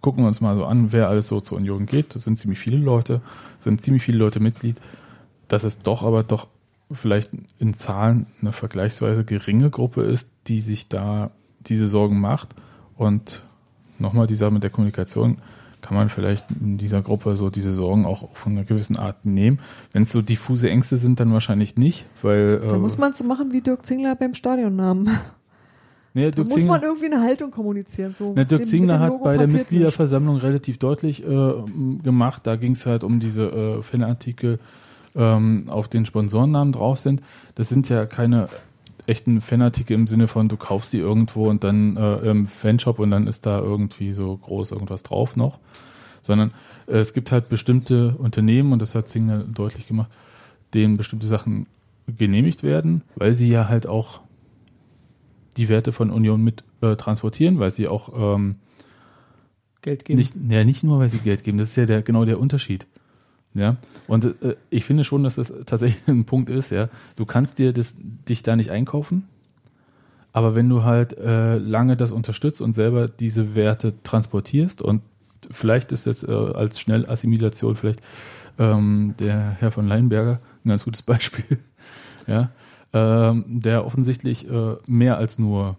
gucken 0.04 0.22
wir 0.22 0.28
uns 0.28 0.42
mal 0.42 0.54
so 0.54 0.66
an, 0.66 0.92
wer 0.92 1.08
alles 1.08 1.28
so 1.28 1.40
zur 1.40 1.56
Union 1.56 1.86
geht. 1.86 2.14
Das 2.14 2.24
sind 2.24 2.38
ziemlich 2.38 2.58
viele 2.58 2.76
Leute, 2.76 3.22
sind 3.60 3.80
ziemlich 3.80 4.02
viele 4.02 4.18
Leute 4.18 4.38
Mitglied. 4.38 4.76
Dass 5.48 5.64
es 5.64 5.80
doch 5.80 6.02
aber 6.02 6.22
doch 6.22 6.48
vielleicht 6.92 7.30
in 7.58 7.72
Zahlen 7.72 8.26
eine 8.42 8.52
vergleichsweise 8.52 9.24
geringe 9.24 9.70
Gruppe 9.70 10.02
ist, 10.02 10.28
die 10.46 10.60
sich 10.60 10.90
da 10.90 11.30
diese 11.60 11.88
Sorgen 11.88 12.20
macht. 12.20 12.50
Und 12.98 13.40
nochmal 13.98 14.26
die 14.26 14.36
Sache 14.36 14.50
mit 14.50 14.62
der 14.62 14.68
Kommunikation, 14.68 15.38
kann 15.80 15.96
man 15.96 16.10
vielleicht 16.10 16.50
in 16.50 16.76
dieser 16.76 17.00
Gruppe 17.00 17.38
so 17.38 17.48
diese 17.48 17.72
Sorgen 17.72 18.04
auch 18.04 18.28
von 18.34 18.52
einer 18.52 18.64
gewissen 18.64 18.98
Art 18.98 19.24
nehmen. 19.24 19.58
Wenn 19.92 20.02
es 20.02 20.12
so 20.12 20.20
diffuse 20.20 20.68
Ängste 20.68 20.98
sind, 20.98 21.18
dann 21.18 21.32
wahrscheinlich 21.32 21.76
nicht, 21.76 22.04
weil 22.20 22.58
Da 22.58 22.76
äh, 22.76 22.78
muss 22.78 22.98
man 22.98 23.14
so 23.14 23.24
machen 23.24 23.52
wie 23.52 23.62
Dirk 23.62 23.86
Zingler 23.86 24.16
beim 24.16 24.34
Stadionnamen. 24.34 25.08
Nee, 26.14 26.30
Da 26.30 26.42
muss 26.44 26.64
man 26.64 26.82
irgendwie 26.82 27.06
eine 27.06 27.20
Haltung 27.20 27.50
kommunizieren. 27.50 28.14
So. 28.14 28.32
Na, 28.34 28.44
Dirk 28.44 28.62
Dem- 28.62 28.68
Zingler 28.68 28.98
hat 29.00 29.22
bei 29.22 29.36
der 29.36 29.48
Mitgliederversammlung 29.48 30.36
relativ 30.38 30.78
deutlich 30.78 31.22
äh, 31.24 31.52
gemacht. 32.02 32.46
Da 32.46 32.56
ging 32.56 32.72
es 32.72 32.86
halt 32.86 33.04
um 33.04 33.20
diese 33.20 33.50
äh, 33.50 33.82
Fanartikel, 33.82 34.58
ähm, 35.16 35.64
auf 35.68 35.88
den 35.88 36.06
Sponsorennamen 36.06 36.72
drauf 36.72 36.98
sind. 36.98 37.20
Das 37.54 37.68
sind 37.68 37.88
ja 37.88 38.06
keine 38.06 38.48
echten 39.06 39.40
Fanartikel 39.40 39.94
im 39.94 40.06
Sinne 40.06 40.28
von, 40.28 40.48
du 40.48 40.56
kaufst 40.56 40.92
die 40.92 40.98
irgendwo 40.98 41.48
und 41.48 41.62
dann 41.62 41.96
äh, 41.96 42.16
im 42.30 42.46
Fanshop 42.46 42.98
und 42.98 43.10
dann 43.10 43.26
ist 43.26 43.44
da 43.46 43.58
irgendwie 43.58 44.12
so 44.12 44.36
groß 44.36 44.70
irgendwas 44.72 45.02
drauf 45.02 45.36
noch. 45.36 45.58
Sondern 46.22 46.52
äh, 46.86 46.96
es 46.98 47.12
gibt 47.12 47.30
halt 47.30 47.48
bestimmte 47.50 48.14
Unternehmen, 48.18 48.72
und 48.72 48.80
das 48.80 48.94
hat 48.94 49.08
Zingler 49.08 49.38
deutlich 49.38 49.86
gemacht, 49.86 50.10
denen 50.72 50.96
bestimmte 50.96 51.26
Sachen 51.26 51.66
genehmigt 52.18 52.62
werden, 52.62 53.02
weil 53.16 53.34
sie 53.34 53.48
ja 53.48 53.68
halt 53.68 53.86
auch 53.86 54.20
die 55.56 55.68
Werte 55.68 55.92
von 55.92 56.10
Union 56.10 56.42
mit 56.42 56.64
äh, 56.80 56.96
transportieren, 56.96 57.58
weil 57.58 57.70
sie 57.70 57.88
auch 57.88 58.36
ähm, 58.36 58.56
Geld 59.82 60.04
geben. 60.04 60.18
nicht, 60.18 60.34
ja, 60.48 60.64
nicht 60.64 60.82
nur, 60.82 60.98
weil 60.98 61.08
sie 61.08 61.18
Geld 61.18 61.44
geben, 61.44 61.58
das 61.58 61.70
ist 61.70 61.76
ja 61.76 61.86
der, 61.86 62.02
genau 62.02 62.24
der 62.24 62.40
Unterschied. 62.40 62.86
Ja, 63.54 63.76
und 64.08 64.24
äh, 64.42 64.56
ich 64.70 64.84
finde 64.84 65.04
schon, 65.04 65.22
dass 65.22 65.36
das 65.36 65.52
tatsächlich 65.66 66.02
ein 66.08 66.24
Punkt 66.24 66.50
ist, 66.50 66.70
ja. 66.70 66.88
Du 67.16 67.24
kannst 67.24 67.58
dir 67.58 67.72
das, 67.72 67.94
dich 68.28 68.42
da 68.42 68.56
nicht 68.56 68.70
einkaufen, 68.70 69.28
aber 70.32 70.56
wenn 70.56 70.68
du 70.68 70.82
halt 70.82 71.16
äh, 71.16 71.58
lange 71.58 71.96
das 71.96 72.10
unterstützt 72.10 72.60
und 72.60 72.72
selber 72.72 73.06
diese 73.06 73.54
Werte 73.54 73.94
transportierst 74.02 74.82
und 74.82 75.02
vielleicht 75.50 75.92
ist 75.92 76.06
das 76.06 76.24
äh, 76.24 76.32
als 76.32 76.80
Schnellassimilation 76.80 77.76
vielleicht 77.76 78.00
ähm, 78.58 79.14
der 79.18 79.56
Herr 79.60 79.70
von 79.70 79.86
Leinberger 79.86 80.40
ein 80.64 80.68
ganz 80.68 80.84
gutes 80.84 81.02
Beispiel, 81.02 81.58
ja, 82.26 82.50
ähm, 82.94 83.44
der 83.48 83.84
offensichtlich 83.84 84.48
äh, 84.48 84.76
mehr 84.86 85.18
als 85.18 85.38
nur 85.38 85.76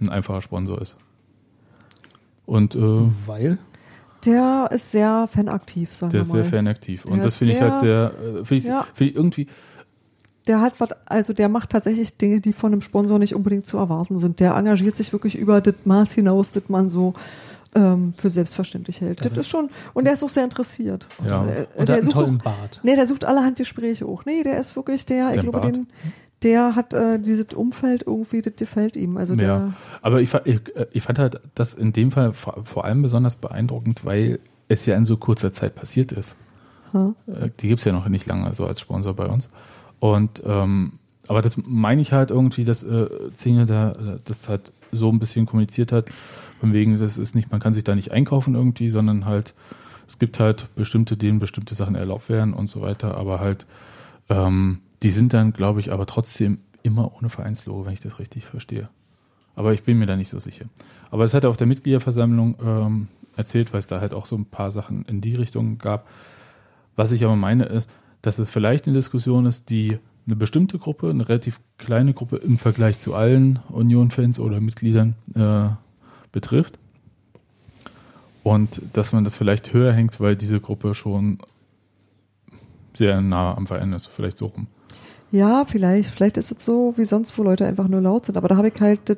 ein 0.00 0.08
einfacher 0.08 0.42
Sponsor 0.42 0.80
ist. 0.82 0.96
Und 2.46 2.74
äh, 2.74 2.80
Weil? 3.26 3.58
Der 4.24 4.68
ist 4.72 4.90
sehr 4.92 5.28
fanaktiv, 5.30 5.94
sagen 5.94 6.10
der 6.10 6.20
wir 6.20 6.22
ist 6.22 6.28
mal. 6.28 6.34
sehr 6.42 6.44
fanaktiv. 6.46 7.02
Der 7.04 7.12
Und 7.12 7.18
das 7.24 7.34
ist 7.34 7.38
finde 7.38 7.52
ich 7.54 7.60
halt 7.60 7.80
sehr- 7.80 8.12
äh, 8.18 8.44
finde 8.44 8.54
ich, 8.56 8.64
Ja. 8.64 8.86
finde 8.94 9.10
ich 9.10 9.16
irgendwie, 9.16 9.46
der 10.46 10.60
hat 10.60 10.80
was, 10.80 10.90
also 11.06 11.32
der 11.32 11.48
macht 11.48 11.70
tatsächlich 11.70 12.16
Dinge, 12.16 12.40
die 12.40 12.52
von 12.52 12.72
einem 12.72 12.82
Sponsor 12.82 13.18
nicht 13.18 13.34
unbedingt 13.34 13.66
zu 13.66 13.78
erwarten 13.78 14.18
sind. 14.18 14.40
Der 14.40 14.54
engagiert 14.54 14.96
sich 14.96 15.12
wirklich 15.12 15.36
über 15.38 15.60
das 15.60 15.74
Maß 15.84 16.12
hinaus, 16.12 16.52
das 16.52 16.64
man 16.68 16.88
so 16.90 17.14
ähm, 17.74 18.14
für 18.18 18.30
selbstverständlich 18.30 19.00
hält. 19.00 19.24
Das 19.24 19.36
ist 19.36 19.48
schon, 19.48 19.68
und 19.94 20.04
der 20.04 20.12
ist 20.14 20.22
auch 20.22 20.28
sehr 20.28 20.44
interessiert. 20.44 21.06
Ja. 21.26 21.44
Äh, 21.46 21.66
Und 21.76 21.88
der 21.88 21.96
hat 21.96 22.02
einen 22.02 22.02
sucht 22.04 22.12
tollen 22.14 22.38
auch, 22.40 22.44
Bart. 22.44 22.80
nee, 22.82 22.94
der 22.94 23.06
sucht 23.06 23.24
allerhand 23.24 23.56
Gespräche 23.56 24.06
auch. 24.06 24.24
Nee, 24.26 24.42
der 24.42 24.58
ist 24.60 24.76
wirklich 24.76 25.04
der, 25.06 25.28
ich 25.28 25.32
Der 25.34 25.42
glaube, 25.42 25.60
Bart. 25.60 25.74
den, 25.74 25.88
der 26.44 26.76
hat 26.76 26.94
äh, 26.94 27.18
dieses 27.18 27.52
Umfeld 27.54 28.04
irgendwie, 28.06 28.42
das 28.42 28.54
gefällt 28.56 28.96
ihm. 28.96 29.16
Also 29.16 29.34
der, 29.34 29.48
ja. 29.48 29.72
Aber 30.02 30.20
ich, 30.20 30.32
ich, 30.44 30.76
äh, 30.76 30.86
ich 30.92 31.02
fand 31.02 31.18
halt 31.18 31.40
das 31.54 31.74
in 31.74 31.92
dem 31.92 32.12
Fall 32.12 32.32
vor, 32.32 32.64
vor 32.64 32.84
allem 32.84 33.02
besonders 33.02 33.34
beeindruckend, 33.34 34.04
weil 34.04 34.38
es 34.68 34.86
ja 34.86 34.96
in 34.96 35.04
so 35.04 35.16
kurzer 35.16 35.52
Zeit 35.52 35.74
passiert 35.74 36.12
ist. 36.12 36.36
Hm. 36.92 37.14
Die 37.60 37.68
gibt's 37.68 37.84
ja 37.84 37.92
noch 37.92 38.08
nicht 38.08 38.26
lange 38.26 38.54
so 38.54 38.66
als 38.66 38.80
Sponsor 38.80 39.14
bei 39.14 39.26
uns. 39.26 39.48
Und 39.98 40.42
ähm, 40.46 40.92
aber 41.28 41.42
das 41.42 41.56
meine 41.64 42.02
ich 42.02 42.12
halt 42.12 42.30
irgendwie, 42.30 42.64
dass 42.64 42.84
äh, 42.84 43.08
Zinge 43.32 43.66
da 43.66 43.92
äh, 43.92 44.18
das 44.24 44.48
halt 44.48 44.72
so 44.92 45.10
ein 45.10 45.18
bisschen 45.18 45.46
kommuniziert 45.46 45.92
hat, 45.92 46.06
von 46.60 46.72
wegen, 46.72 46.98
das 46.98 47.18
ist 47.18 47.34
nicht, 47.34 47.50
man 47.50 47.60
kann 47.60 47.74
sich 47.74 47.84
da 47.84 47.94
nicht 47.94 48.12
einkaufen 48.12 48.54
irgendwie, 48.54 48.88
sondern 48.88 49.24
halt, 49.24 49.54
es 50.06 50.18
gibt 50.18 50.38
halt 50.38 50.66
bestimmte, 50.76 51.16
denen 51.16 51.38
bestimmte 51.38 51.74
Sachen 51.74 51.94
erlaubt 51.94 52.28
werden 52.28 52.54
und 52.54 52.70
so 52.70 52.80
weiter, 52.80 53.16
aber 53.16 53.40
halt, 53.40 53.66
ähm, 54.28 54.80
die 55.04 55.10
sind 55.10 55.34
dann, 55.34 55.52
glaube 55.52 55.80
ich, 55.80 55.92
aber 55.92 56.06
trotzdem 56.06 56.58
immer 56.82 57.14
ohne 57.16 57.28
Vereinslogo, 57.28 57.86
wenn 57.86 57.92
ich 57.92 58.00
das 58.00 58.18
richtig 58.18 58.46
verstehe. 58.46 58.88
Aber 59.54 59.72
ich 59.72 59.84
bin 59.84 59.98
mir 59.98 60.06
da 60.06 60.16
nicht 60.16 60.30
so 60.30 60.40
sicher. 60.40 60.64
Aber 61.10 61.22
das 61.22 61.34
hat 61.34 61.44
er 61.44 61.50
auf 61.50 61.56
der 61.56 61.66
Mitgliederversammlung 61.66 62.56
ähm, 62.64 63.08
erzählt, 63.36 63.72
weil 63.72 63.80
es 63.80 63.86
da 63.86 64.00
halt 64.00 64.14
auch 64.14 64.26
so 64.26 64.36
ein 64.36 64.46
paar 64.46 64.72
Sachen 64.72 65.04
in 65.04 65.20
die 65.20 65.36
Richtung 65.36 65.78
gab. 65.78 66.08
Was 66.96 67.12
ich 67.12 67.24
aber 67.24 67.36
meine 67.36 67.66
ist, 67.66 67.90
dass 68.22 68.38
es 68.38 68.48
vielleicht 68.48 68.86
eine 68.86 68.96
Diskussion 68.96 69.46
ist, 69.46 69.68
die 69.70 69.98
eine 70.26 70.36
bestimmte 70.36 70.78
Gruppe, 70.78 71.10
eine 71.10 71.28
relativ 71.28 71.60
kleine 71.76 72.14
Gruppe 72.14 72.36
im 72.36 72.56
Vergleich 72.56 72.98
zu 72.98 73.14
allen 73.14 73.60
Union-Fans 73.68 74.40
oder 74.40 74.60
Mitgliedern 74.60 75.16
äh, 75.34 75.68
betrifft. 76.32 76.78
Und 78.42 78.80
dass 78.94 79.12
man 79.12 79.24
das 79.24 79.36
vielleicht 79.36 79.72
höher 79.74 79.92
hängt, 79.92 80.18
weil 80.20 80.34
diese 80.34 80.60
Gruppe 80.60 80.94
schon 80.94 81.38
sehr 82.94 83.20
nah 83.20 83.54
am 83.54 83.66
Verein 83.66 83.92
ist, 83.92 84.06
vielleicht 84.06 84.38
so 84.38 84.46
rum. 84.46 84.66
Ja, 85.34 85.64
vielleicht. 85.64 86.10
Vielleicht 86.10 86.36
ist 86.36 86.52
es 86.52 86.64
so 86.64 86.94
wie 86.96 87.04
sonst, 87.04 87.36
wo 87.36 87.42
Leute 87.42 87.66
einfach 87.66 87.88
nur 87.88 88.00
laut 88.00 88.24
sind. 88.24 88.36
Aber 88.36 88.46
da 88.46 88.56
habe 88.56 88.68
ich 88.68 88.80
halt, 88.80 89.00
das, 89.06 89.16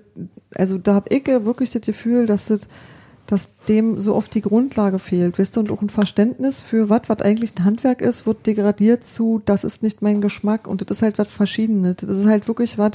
also 0.55 0.79
da 0.79 0.95
habe 0.95 1.15
ich 1.15 1.27
wirklich 1.27 1.71
das 1.73 1.83
Gefühl, 1.83 2.25
dass 2.25 2.47
das, 2.47 2.61
dass 3.27 3.51
dem 3.69 4.01
so 4.01 4.15
oft 4.15 4.35
die 4.35 4.41
Grundlage 4.41 4.99
fehlt, 4.99 5.37
wisst 5.37 5.59
ihr, 5.59 5.61
und 5.61 5.71
auch 5.71 5.83
ein 5.83 5.91
Verständnis 5.91 6.63
für 6.63 6.89
was, 6.89 7.03
was 7.09 7.21
eigentlich 7.21 7.53
ein 7.59 7.67
Handwerk 7.67 8.01
ist, 8.01 8.27
wird 8.27 8.47
degradiert 8.47 9.05
zu, 9.05 9.43
das 9.45 9.63
ist 9.63 9.83
nicht 9.83 10.01
mein 10.01 10.23
Geschmack 10.23 10.67
und 10.67 10.81
das 10.81 10.97
ist 10.97 11.03
halt 11.03 11.19
was 11.19 11.29
Verschiedenes. 11.29 11.97
Das 11.97 12.17
ist 12.17 12.27
halt 12.27 12.49
wirklich 12.49 12.79
was, 12.79 12.93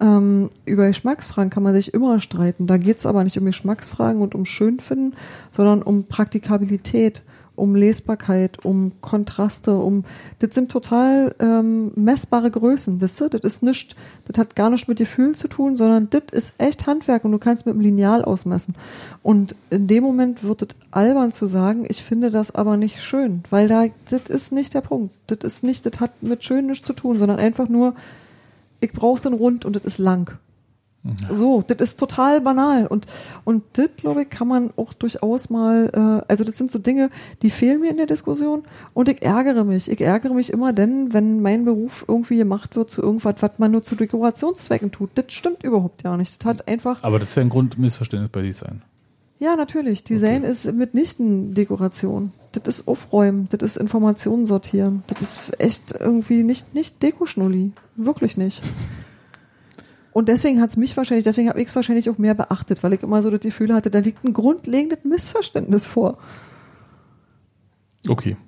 ähm, 0.00 0.48
über 0.64 0.86
Geschmacksfragen 0.86 1.50
kann 1.50 1.62
man 1.62 1.74
sich 1.74 1.92
immer 1.92 2.20
streiten. 2.20 2.66
Da 2.66 2.78
geht's 2.78 3.04
aber 3.04 3.22
nicht 3.22 3.36
um 3.36 3.44
Geschmacksfragen 3.44 4.22
und 4.22 4.34
um 4.34 4.46
Schönfinden, 4.46 5.14
sondern 5.52 5.82
um 5.82 6.04
Praktikabilität, 6.04 7.22
um 7.56 7.74
Lesbarkeit, 7.74 8.64
um 8.64 8.92
Kontraste, 9.00 9.74
um 9.76 10.04
das 10.38 10.54
sind 10.54 10.70
total 10.70 11.34
ähm, 11.40 11.92
messbare 11.96 12.50
Größen, 12.50 13.00
wisst 13.00 13.20
ihr? 13.20 13.28
Das 13.28 13.42
ist 13.42 13.62
nicht, 13.62 13.96
das 14.26 14.38
hat 14.38 14.54
gar 14.54 14.70
nichts 14.70 14.88
mit 14.88 14.98
Gefühl 14.98 15.34
zu 15.34 15.48
tun, 15.48 15.76
sondern 15.76 16.08
das 16.10 16.22
ist 16.32 16.54
echt 16.58 16.86
Handwerk 16.86 17.24
und 17.24 17.32
du 17.32 17.38
kannst 17.38 17.66
mit 17.66 17.74
dem 17.74 17.80
Lineal 17.80 18.24
ausmessen. 18.24 18.74
Und 19.22 19.56
in 19.70 19.88
dem 19.88 20.04
Moment 20.04 20.44
wird 20.44 20.62
es 20.62 20.68
albern 20.90 21.32
zu 21.32 21.46
sagen, 21.46 21.86
ich 21.88 22.02
finde 22.02 22.30
das 22.30 22.54
aber 22.54 22.76
nicht 22.76 23.02
schön, 23.02 23.42
weil 23.50 23.68
da 23.68 23.86
das 24.10 24.28
ist 24.28 24.52
nicht 24.52 24.74
der 24.74 24.82
Punkt. 24.82 25.14
Das 25.26 25.38
ist 25.40 25.62
nicht, 25.62 25.86
das 25.86 26.00
hat 26.00 26.22
mit 26.22 26.44
schön 26.44 26.66
nichts 26.66 26.86
zu 26.86 26.92
tun, 26.92 27.18
sondern 27.18 27.38
einfach 27.38 27.68
nur 27.68 27.94
ich 28.80 28.92
brauche 28.92 29.18
es 29.18 29.24
in 29.24 29.32
rund 29.32 29.64
und 29.64 29.76
das 29.76 29.84
ist 29.84 29.98
lang. 29.98 30.38
So, 31.30 31.62
das 31.66 31.78
ist 31.90 32.00
total 32.00 32.40
banal 32.40 32.86
und 32.86 33.06
und 33.44 33.62
das 33.74 33.90
glaube 33.96 34.22
ich 34.22 34.30
kann 34.30 34.48
man 34.48 34.70
auch 34.76 34.92
durchaus 34.92 35.50
mal, 35.50 35.90
äh, 35.94 36.24
also 36.30 36.44
das 36.44 36.58
sind 36.58 36.70
so 36.70 36.78
Dinge, 36.78 37.10
die 37.42 37.50
fehlen 37.50 37.80
mir 37.80 37.90
in 37.90 37.96
der 37.96 38.06
Diskussion 38.06 38.64
und 38.94 39.08
ich 39.08 39.22
ärgere 39.22 39.64
mich. 39.64 39.90
Ich 39.90 40.00
ärgere 40.00 40.34
mich 40.34 40.52
immer, 40.52 40.72
denn 40.72 41.12
wenn 41.12 41.40
mein 41.42 41.64
Beruf 41.64 42.04
irgendwie 42.08 42.36
gemacht 42.38 42.76
wird 42.76 42.90
zu 42.90 43.02
irgendwas, 43.02 43.36
was 43.40 43.52
man 43.58 43.70
nur 43.70 43.82
zu 43.82 43.94
Dekorationszwecken 43.96 44.90
tut, 44.92 45.10
das 45.14 45.26
stimmt 45.32 45.62
überhaupt 45.62 46.02
ja 46.02 46.16
nicht. 46.16 46.42
Das 46.44 46.46
hat 46.48 46.68
einfach 46.68 47.02
Aber 47.02 47.18
das 47.18 47.30
ist 47.30 47.34
ja 47.36 47.42
ein 47.42 47.48
Grundmissverständnis 47.50 48.30
bei 48.30 48.42
Design. 48.42 48.82
ja, 49.38 49.54
natürlich. 49.56 50.02
Design 50.04 50.42
Okay. 50.42 50.50
ist 50.50 50.72
mitnichten 50.72 51.54
Dekoration. 51.54 52.32
Das 52.52 52.66
ist 52.78 52.88
Aufräumen, 52.88 53.48
das 53.50 53.60
ist 53.62 53.76
Informationen 53.76 54.46
sortieren. 54.46 55.02
Das 55.08 55.20
ist 55.20 55.60
echt 55.60 55.92
irgendwie 55.98 56.42
nicht, 56.42 56.74
nicht 56.74 57.02
Dekoschnulli. 57.02 57.72
Wirklich 57.96 58.36
nicht. 58.38 58.62
Und 60.16 60.30
deswegen 60.30 60.62
hat's 60.62 60.78
mich 60.78 60.96
wahrscheinlich, 60.96 61.24
deswegen 61.24 61.50
habe 61.50 61.60
ich 61.60 61.68
es 61.68 61.76
wahrscheinlich 61.76 62.08
auch 62.08 62.16
mehr 62.16 62.32
beachtet, 62.32 62.82
weil 62.82 62.94
ich 62.94 63.02
immer 63.02 63.20
so 63.20 63.28
das 63.28 63.40
Gefühl 63.40 63.74
hatte, 63.74 63.90
da 63.90 63.98
liegt 63.98 64.24
ein 64.24 64.32
grundlegendes 64.32 65.04
Missverständnis 65.04 65.84
vor. 65.84 66.16
Okay. 68.08 68.38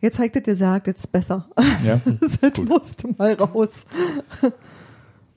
Jetzt 0.00 0.16
zeigt 0.16 0.34
es 0.34 0.42
dir 0.42 0.56
sagt, 0.56 0.88
jetzt 0.88 1.04
ist 1.04 1.12
besser. 1.12 1.46
Ja. 1.84 2.00
Das 2.40 2.58
musste 2.58 3.14
mal 3.16 3.34
raus. 3.34 3.86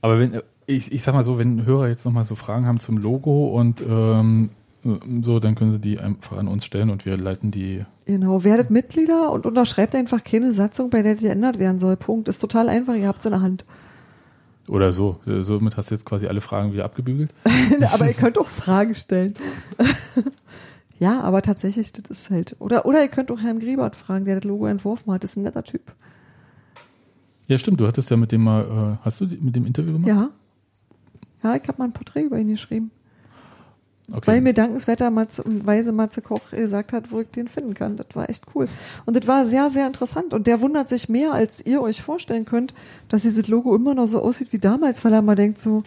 Aber 0.01 0.19
wenn, 0.19 0.41
ich, 0.65 0.91
ich 0.91 1.03
sag 1.03 1.13
mal 1.13 1.23
so, 1.23 1.37
wenn 1.37 1.67
Hörer 1.67 1.87
jetzt 1.87 2.03
nochmal 2.03 2.25
so 2.25 2.33
Fragen 2.33 2.65
haben 2.65 2.79
zum 2.79 2.97
Logo 2.97 3.49
und 3.49 3.83
ähm, 3.87 4.49
so, 5.21 5.39
dann 5.39 5.53
können 5.53 5.69
sie 5.69 5.79
die 5.79 5.99
einfach 5.99 6.37
an 6.37 6.47
uns 6.47 6.65
stellen 6.65 6.89
und 6.89 7.05
wir 7.05 7.17
leiten 7.17 7.51
die. 7.51 7.85
Genau, 8.05 8.43
werdet 8.43 8.71
Mitglieder 8.71 9.31
und 9.31 9.45
unterschreibt 9.45 9.93
einfach 9.93 10.23
keine 10.23 10.53
Satzung, 10.53 10.89
bei 10.89 11.03
der 11.03 11.13
die 11.13 11.25
geändert 11.25 11.59
werden 11.59 11.77
soll. 11.77 11.97
Punkt. 11.97 12.27
Ist 12.27 12.39
total 12.39 12.67
einfach, 12.67 12.95
ihr 12.95 13.07
habt's 13.07 13.25
in 13.25 13.31
der 13.33 13.43
Hand. 13.43 13.63
Oder 14.67 14.91
so. 14.91 15.19
Somit 15.25 15.77
hast 15.77 15.91
du 15.91 15.95
jetzt 15.95 16.05
quasi 16.05 16.27
alle 16.27 16.41
Fragen 16.41 16.73
wieder 16.73 16.85
abgebügelt. 16.85 17.33
aber 17.93 18.07
ihr 18.07 18.13
könnt 18.13 18.37
auch 18.37 18.47
Fragen 18.47 18.95
stellen. 18.95 19.33
ja, 20.99 21.21
aber 21.21 21.41
tatsächlich, 21.41 21.93
das 21.93 22.09
ist 22.09 22.29
halt. 22.29 22.55
Oder, 22.59 22.85
oder 22.85 23.01
ihr 23.01 23.07
könnt 23.07 23.31
auch 23.31 23.39
Herrn 23.39 23.59
Griebert 23.59 23.95
fragen, 23.95 24.25
der 24.25 24.35
das 24.35 24.43
Logo 24.43 24.65
entworfen 24.65 25.11
hat. 25.13 25.23
Das 25.23 25.31
ist 25.31 25.37
ein 25.37 25.43
netter 25.43 25.63
Typ. 25.63 25.93
Ja, 27.47 27.57
stimmt. 27.57 27.79
Du 27.79 27.87
hattest 27.87 28.09
ja 28.09 28.17
mit 28.17 28.31
dem 28.33 28.43
mal, 28.43 28.97
äh, 28.99 29.05
hast 29.05 29.21
du 29.21 29.25
mit 29.25 29.55
dem 29.55 29.65
Interview 29.65 29.93
gemacht? 29.93 30.09
Ja. 30.09 30.29
Ja, 31.43 31.55
ich 31.55 31.67
habe 31.67 31.77
mal 31.77 31.85
ein 31.85 31.93
Porträt 31.93 32.23
über 32.23 32.37
ihn 32.37 32.49
geschrieben. 32.49 32.91
Okay. 34.09 34.21
Weil 34.25 34.41
mir 34.41 34.53
dankenswerterweise 34.53 35.91
Matze 35.91 36.21
Koch 36.21 36.49
gesagt 36.49 36.93
hat, 36.93 37.11
wo 37.11 37.19
ich 37.19 37.27
den 37.29 37.49
finden 37.49 37.73
kann. 37.73 37.97
Das 37.97 38.07
war 38.13 38.29
echt 38.29 38.45
cool. 38.55 38.69
Und 39.05 39.17
das 39.17 39.27
war 39.27 39.45
sehr, 39.47 39.69
sehr 39.69 39.85
interessant. 39.85 40.33
Und 40.33 40.47
der 40.47 40.61
wundert 40.61 40.87
sich 40.87 41.09
mehr, 41.09 41.33
als 41.33 41.65
ihr 41.65 41.81
euch 41.81 42.01
vorstellen 42.01 42.45
könnt, 42.45 42.73
dass 43.09 43.23
dieses 43.23 43.49
Logo 43.49 43.75
immer 43.75 43.93
noch 43.93 44.05
so 44.05 44.21
aussieht 44.21 44.53
wie 44.53 44.59
damals, 44.59 45.03
weil 45.03 45.11
er 45.11 45.21
mal 45.21 45.35
denkt 45.35 45.59
so, 45.59 45.83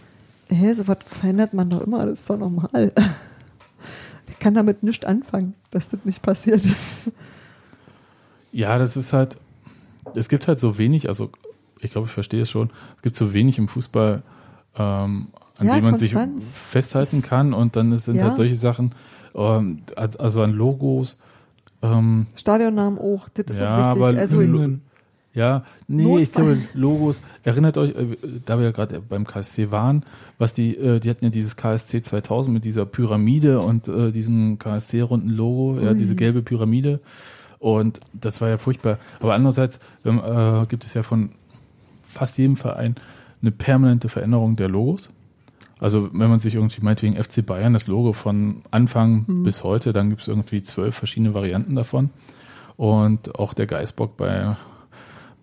hä, 0.51 0.74
so 0.74 0.86
was 0.86 0.98
verändert 1.06 1.55
man 1.55 1.70
doch 1.70 1.80
immer, 1.80 2.05
das 2.05 2.20
ist 2.20 2.30
doch 2.30 2.38
normal. 2.38 2.92
Der 2.94 4.34
kann 4.38 4.55
damit 4.55 4.82
nicht 4.82 5.06
anfangen, 5.06 5.55
dass 5.70 5.88
das 5.88 6.01
nicht 6.05 6.20
passiert. 6.20 6.62
Ja, 8.52 8.78
das 8.78 8.97
ist 8.97 9.12
halt, 9.12 9.38
es 10.14 10.28
gibt 10.28 10.48
halt 10.48 10.60
so 10.60 10.76
wenig, 10.76 11.09
also 11.09 11.30
ich 11.80 11.90
glaube, 11.92 12.09
ich 12.09 12.12
verstehe 12.12 12.42
es 12.42 12.51
schon, 12.51 12.70
es 12.97 13.02
gibt 13.02 13.16
so 13.16 13.32
wenig 13.32 13.59
im 13.59 13.68
Fußball, 13.68 14.22
ähm, 14.76 15.28
an 15.61 15.66
Ja, 15.66 15.74
dem 15.74 15.85
man 15.85 15.93
Konstanz. 15.97 16.53
sich 16.53 16.59
festhalten 16.61 17.23
kann 17.23 17.53
und 17.55 17.77
dann 17.77 17.97
sind 17.97 18.16
Ja. 18.16 18.24
halt 18.24 18.35
solche 18.35 18.57
Sachen, 18.57 18.93
ähm, 19.35 19.78
also 19.97 20.43
an 20.43 20.53
Logos, 20.53 21.19
ähm, 21.82 22.27
Stadionnamen 22.35 22.99
auch, 22.99 23.28
das 23.31 23.47
ist 23.57 23.61
Ja, 23.61 23.93
auch 23.93 23.97
wichtig. 23.97 24.19
also, 24.19 24.43
ja, 25.32 25.65
nee, 25.87 26.19
ich 26.23 26.32
Notfall. 26.35 26.57
glaube, 26.57 26.62
Logos, 26.74 27.23
erinnert 27.45 27.78
euch, 27.78 27.91
äh, 27.95 28.16
da 28.45 28.59
wir 28.59 28.65
ja 28.66 28.70
gerade 28.73 29.01
beim 29.01 29.24
KSC 29.27 29.70
waren, 29.70 30.03
was 30.39 30.55
die, 30.55 30.77
äh, 30.77 30.99
die 30.99 31.09
hatten 31.09 31.24
ja 31.24 31.31
dieses 31.31 31.55
KSC 31.57 32.03
2000 32.03 32.53
mit 32.53 32.65
dieser 32.65 32.85
Pyramide 32.85 33.61
und 33.61 33.87
äh, 33.87 34.11
diesem 34.11 34.59
KSC-runden 34.59 35.28
Logo, 35.31 35.78
ja, 35.81 35.91
Ui. 35.91 35.97
diese 35.97 36.16
gelbe 36.16 36.43
Pyramide. 36.43 36.99
Und 37.61 38.01
das 38.12 38.41
war 38.41 38.49
ja 38.49 38.59
furchtbar. 38.59 38.99
Aber 39.20 39.35
andererseits 39.35 39.78
ähm, 40.05 40.19
äh, 40.24 40.66
gibt 40.66 40.85
es 40.85 40.95
ja 40.95 41.03
von 41.05 41.31
fast 42.03 42.37
jedem 42.39 42.57
Verein 42.57 42.97
eine 43.41 43.53
permanente 43.53 44.09
Veränderung 44.09 44.57
der 44.57 44.69
Logos. 44.69 45.11
Also 45.81 46.11
wenn 46.12 46.28
man 46.28 46.39
sich 46.40 46.55
irgendwie 46.55 46.82
meinetwegen 46.82 47.16
FC 47.23 47.44
Bayern, 47.44 47.73
das 47.73 47.86
Logo 47.86 48.12
von 48.12 48.62
Anfang 48.70 49.24
Mhm. 49.27 49.43
bis 49.44 49.65
heute, 49.65 49.93
dann 49.93 50.11
gibt 50.11 50.23
es 50.23 50.28
irgendwie 50.28 50.62
zwölf 50.62 50.94
verschiedene 50.94 51.32
Varianten 51.35 51.74
davon. 51.74 52.11
Und 52.77 53.39
auch 53.39 53.55
der 53.55 53.66
Geißbock 53.66 54.16
bei, 54.16 54.57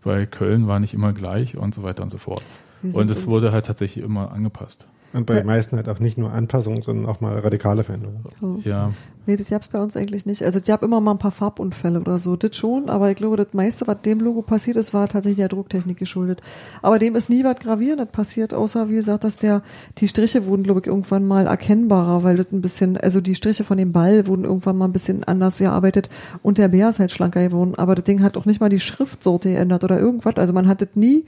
bei 0.04 0.26
Köln 0.26 0.68
war 0.68 0.80
nicht 0.80 0.94
immer 0.94 1.14
gleich 1.14 1.58
und 1.58 1.74
so 1.76 1.84
weiter 1.84 2.04
und 2.04 2.10
so 2.12 2.18
fort. 2.18 2.44
Und 2.84 3.10
es 3.10 3.26
wurde 3.28 3.52
halt 3.52 3.66
tatsächlich 3.66 4.04
immer 4.06 4.32
angepasst. 4.32 4.86
Und 5.18 5.26
bei 5.26 5.34
Ja. 5.36 5.42
den 5.42 5.48
meisten 5.48 5.76
halt 5.76 5.90
auch 5.90 6.00
nicht 6.00 6.18
nur 6.18 6.32
Anpassungen, 6.32 6.82
sondern 6.82 7.06
auch 7.08 7.20
mal 7.22 7.38
radikale 7.40 7.84
Veränderungen. 7.84 8.24
Oh. 8.42 8.58
Ja, 8.64 8.92
Nee, 9.30 9.36
das 9.36 9.50
gab's 9.50 9.68
bei 9.68 9.82
uns 9.82 9.98
eigentlich 9.98 10.26
nicht. 10.26 10.42
Also, 10.42 10.58
ich 10.64 10.70
habe 10.72 10.86
immer 10.86 11.02
mal 11.02 11.12
ein 11.12 11.18
paar 11.18 11.32
Farbunfälle 11.34 12.00
oder 12.00 12.18
so. 12.18 12.38
Das 12.38 12.56
schon, 12.56 12.88
aber 12.88 13.10
ich 13.12 13.18
glaube, 13.18 13.36
das 13.36 13.48
meiste, 13.54 13.86
was 13.86 14.02
dem 14.02 14.22
Logo 14.22 14.42
passiert 14.42 14.78
ist, 14.78 14.94
war 14.94 15.10
tatsächlich 15.10 15.36
der 15.40 15.50
Drucktechnik 15.50 15.98
geschuldet. 15.98 16.40
Aber 16.82 16.98
dem 16.98 17.14
ist 17.18 17.30
nie 17.30 17.44
was 17.44 17.60
Gravierendes 17.60 18.08
passiert, 18.14 18.54
außer, 18.54 18.88
wie 18.90 18.96
gesagt, 18.96 19.26
dass 19.26 19.36
der, 19.38 19.64
die 19.98 20.08
Striche 20.08 20.46
wurden, 20.46 20.64
glaube 20.64 20.80
ich, 20.80 20.88
irgendwann 20.88 21.28
mal 21.28 21.46
erkennbarer, 21.46 22.24
weil 22.24 22.38
das 22.38 22.54
ein 22.54 22.62
bisschen, 22.62 22.96
also 22.96 23.20
die 23.20 23.36
Striche 23.36 23.66
von 23.66 23.78
dem 23.78 23.92
Ball 23.92 24.28
wurden 24.28 24.46
irgendwann 24.46 24.78
mal 24.78 24.86
ein 24.86 24.94
bisschen 24.94 25.26
anders 25.26 25.58
gearbeitet 25.58 26.08
und 26.42 26.58
der 26.58 26.70
Bär 26.70 26.90
ist 26.90 27.00
halt 27.00 27.12
schlanker 27.12 27.46
geworden. 27.46 27.76
Aber 27.76 27.96
das 27.96 28.06
Ding 28.06 28.24
hat 28.24 28.38
auch 28.38 28.46
nicht 28.46 28.62
mal 28.62 28.70
die 28.70 28.80
Schriftsorte 28.80 29.50
geändert 29.52 29.84
oder 29.84 30.00
irgendwas. 30.00 30.38
Also, 30.38 30.54
man 30.54 30.70
hat 30.70 30.80
das 30.82 30.90
nie 30.96 31.26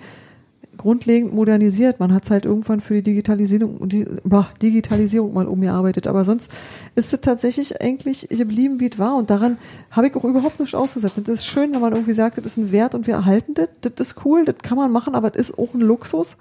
grundlegend 0.79 1.33
modernisiert. 1.33 1.99
Man 1.99 2.13
hat 2.13 2.23
es 2.23 2.31
halt 2.31 2.45
irgendwann 2.45 2.81
für 2.81 2.95
die 2.95 3.03
Digitalisierung, 3.03 3.87
die, 3.87 4.05
boah, 4.23 4.49
Digitalisierung 4.61 5.33
mal 5.33 5.47
umgearbeitet. 5.47 6.07
Aber 6.07 6.23
sonst 6.25 6.51
ist 6.95 7.13
es 7.13 7.21
tatsächlich 7.21 7.81
eigentlich 7.81 8.27
geblieben, 8.29 8.79
wie 8.79 8.89
es 8.89 8.97
war. 8.97 9.15
Und 9.15 9.29
daran 9.29 9.57
habe 9.91 10.07
ich 10.07 10.15
auch 10.15 10.23
überhaupt 10.23 10.59
nichts 10.59 10.73
ausgesetzt. 10.73 11.17
Das 11.17 11.27
ist 11.27 11.45
schön, 11.45 11.73
wenn 11.73 11.81
man 11.81 11.93
irgendwie 11.93 12.13
sagt, 12.13 12.37
das 12.37 12.45
ist 12.47 12.57
ein 12.57 12.71
Wert 12.71 12.95
und 12.95 13.05
wir 13.05 13.13
erhalten 13.13 13.53
das. 13.53 13.69
Das 13.81 13.93
ist 13.99 14.25
cool, 14.25 14.45
das 14.45 14.57
kann 14.63 14.77
man 14.77 14.91
machen, 14.91 15.13
aber 15.13 15.29
das 15.29 15.49
ist 15.49 15.59
auch 15.59 15.73
ein 15.73 15.81
Luxus. 15.81 16.37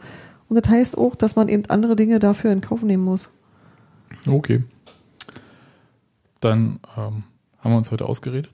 Und 0.49 0.57
das 0.65 0.71
heißt 0.71 0.97
auch, 0.97 1.15
dass 1.15 1.37
man 1.37 1.49
eben 1.49 1.65
andere 1.69 1.97
Dinge 1.97 2.19
dafür 2.19 2.51
in 2.53 2.63
Kauf 2.63 2.83
nehmen 2.83 3.05
muss. 3.05 3.31
okay. 4.27 4.65
Dann 6.41 6.79
ähm, 6.97 7.25
haben 7.59 7.73
wir 7.73 7.77
uns 7.77 7.91
heute 7.91 8.07
ausgeredet. 8.07 8.53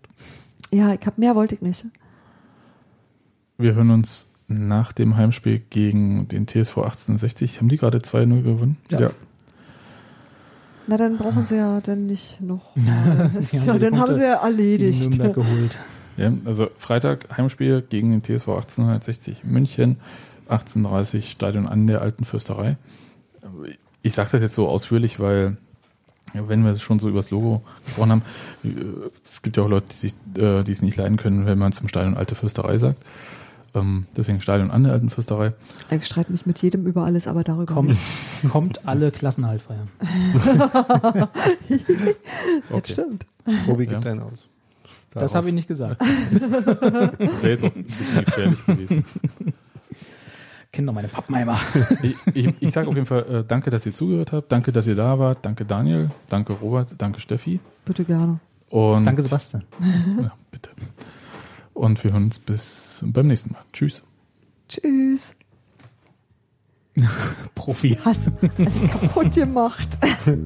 Ja, 0.73 0.95
ich 0.95 1.07
habe 1.07 1.21
mehr 1.21 1.37
wollte 1.37 1.55
ich 1.55 1.61
nicht. 1.61 1.85
Wir 3.59 3.75
hören 3.75 3.91
uns 3.91 4.34
nach 4.49 4.93
dem 4.93 5.17
Heimspiel 5.17 5.61
gegen 5.71 6.29
den 6.29 6.47
TSV 6.47 6.79
1860. 6.79 7.59
Haben 7.59 7.69
die 7.69 7.77
gerade 7.77 7.99
2-0 7.99 8.43
gewonnen? 8.43 8.77
Ja. 8.91 9.11
Na, 10.87 10.99
dann 10.99 11.17
brauchen 11.17 11.47
sie 11.47 11.57
ja 11.57 11.81
dann 11.81 12.07
nicht 12.07 12.41
noch. 12.41 12.77
Haben 12.77 13.47
ja, 13.53 13.73
die 13.73 13.79
dann 13.81 13.99
haben 13.99 14.15
sie 14.15 14.23
ja 14.23 14.45
erledigt. 14.45 15.19
Geholt. 15.19 15.79
Ja, 16.17 16.33
also 16.45 16.69
Freitag 16.79 17.37
Heimspiel 17.37 17.83
gegen 17.83 18.11
den 18.11 18.23
TSV 18.23 18.49
1860 18.49 19.45
München, 19.45 19.97
1830 20.49 21.31
Stadion 21.31 21.67
an 21.67 21.87
der 21.87 22.03
Alten 22.03 22.25
Fürsterei. 22.25 22.77
Ich 24.03 24.13
sage 24.13 24.31
das 24.33 24.43
jetzt 24.43 24.55
so 24.55 24.69
ausführlich, 24.69 25.19
weil 25.19 25.57
ja, 26.35 26.49
wenn 26.49 26.65
wir 26.65 26.79
schon 26.79 26.99
so 26.99 27.09
über 27.09 27.21
das 27.21 27.31
Logo 27.31 27.63
gesprochen 27.85 28.11
haben, 28.11 28.23
äh, 28.65 28.69
es 29.29 29.43
gibt 29.43 29.57
ja 29.57 29.63
auch 29.63 29.69
Leute, 29.69 29.89
die 29.91 29.97
sich, 29.97 30.15
äh, 30.37 30.63
die 30.63 30.73
es 30.73 30.83
nicht 30.83 30.97
leiden 30.97 31.17
können, 31.17 31.47
wenn 31.47 31.59
man 31.59 31.73
zum 31.73 31.89
Stadion 31.89 32.17
Alte 32.17 32.35
Fürsterei 32.35 32.79
sagt. 32.79 32.99
Ähm, 33.75 34.07
deswegen 34.17 34.41
Stadion 34.41 34.71
an 34.71 34.85
der 34.85 34.93
Alten 34.93 35.11
Fürsterei. 35.11 35.53
Ich 35.91 36.07
streite 36.07 36.31
mich 36.31 36.47
mit 36.47 36.63
jedem 36.63 36.87
über 36.87 37.05
alles, 37.05 37.27
aber 37.27 37.43
darüber 37.43 37.75
Kommt, 37.75 37.89
nicht. 37.89 38.01
kommt 38.51 38.87
alle 38.87 39.11
Klassenhalt 39.11 39.63
feiern. 39.63 39.89
Das 42.71 42.89
stimmt. 42.91 43.27
Robi 43.67 43.87
gibt 43.87 44.05
Ja. 44.05 44.11
einen 44.13 44.21
aus. 44.21 44.47
Das 45.11 45.35
habe 45.35 45.49
ich 45.49 45.55
nicht 45.55 45.69
gesagt. 45.69 46.01
Das 46.03 47.43
wäre 47.43 47.51
jetzt 47.51 47.65
auch 47.65 47.75
ein 47.75 47.85
bisschen 47.85 48.25
gefährlich 48.25 48.67
gewesen. 48.67 49.05
Kennt 50.73 50.89
doch 50.89 50.93
meine 50.95 51.07
Pappenheimer. 51.09 51.59
Ich, 52.03 52.17
ich, 52.35 52.55
ich 52.61 52.71
sage 52.73 52.89
auf 52.89 52.95
jeden 52.95 53.07
Fall 53.07 53.23
äh, 53.31 53.45
danke, 53.47 53.71
dass 53.71 53.87
ihr 53.87 53.95
zugehört 53.95 54.33
habt. 54.33 54.51
Danke, 54.51 54.73
dass 54.73 54.87
ihr 54.89 54.97
da 54.97 55.19
wart. 55.21 55.39
Danke 55.43 55.65
Daniel. 55.65 56.11
Danke 56.29 56.53
Robert. 56.55 56.95
Danke 56.99 57.21
Steffi. 57.21 57.61
Bitte 57.85 58.05
gerne. 58.05 58.41
Und 58.71 59.05
Danke, 59.05 59.23
Sebastian. 59.23 59.63
Ja, 60.21 60.33
bitte. 60.51 60.71
Und 61.75 62.03
wir 62.03 62.13
hören 62.13 62.25
uns 62.25 62.39
bis 62.39 63.03
beim 63.05 63.27
nächsten 63.27 63.53
Mal. 63.53 63.63
Tschüss. 63.73 64.03
Tschüss. 64.69 65.37
Profi. 67.55 67.99
Hast 68.05 68.31
es 68.59 68.83
kaputt 68.91 69.35
gemacht. 69.35 69.99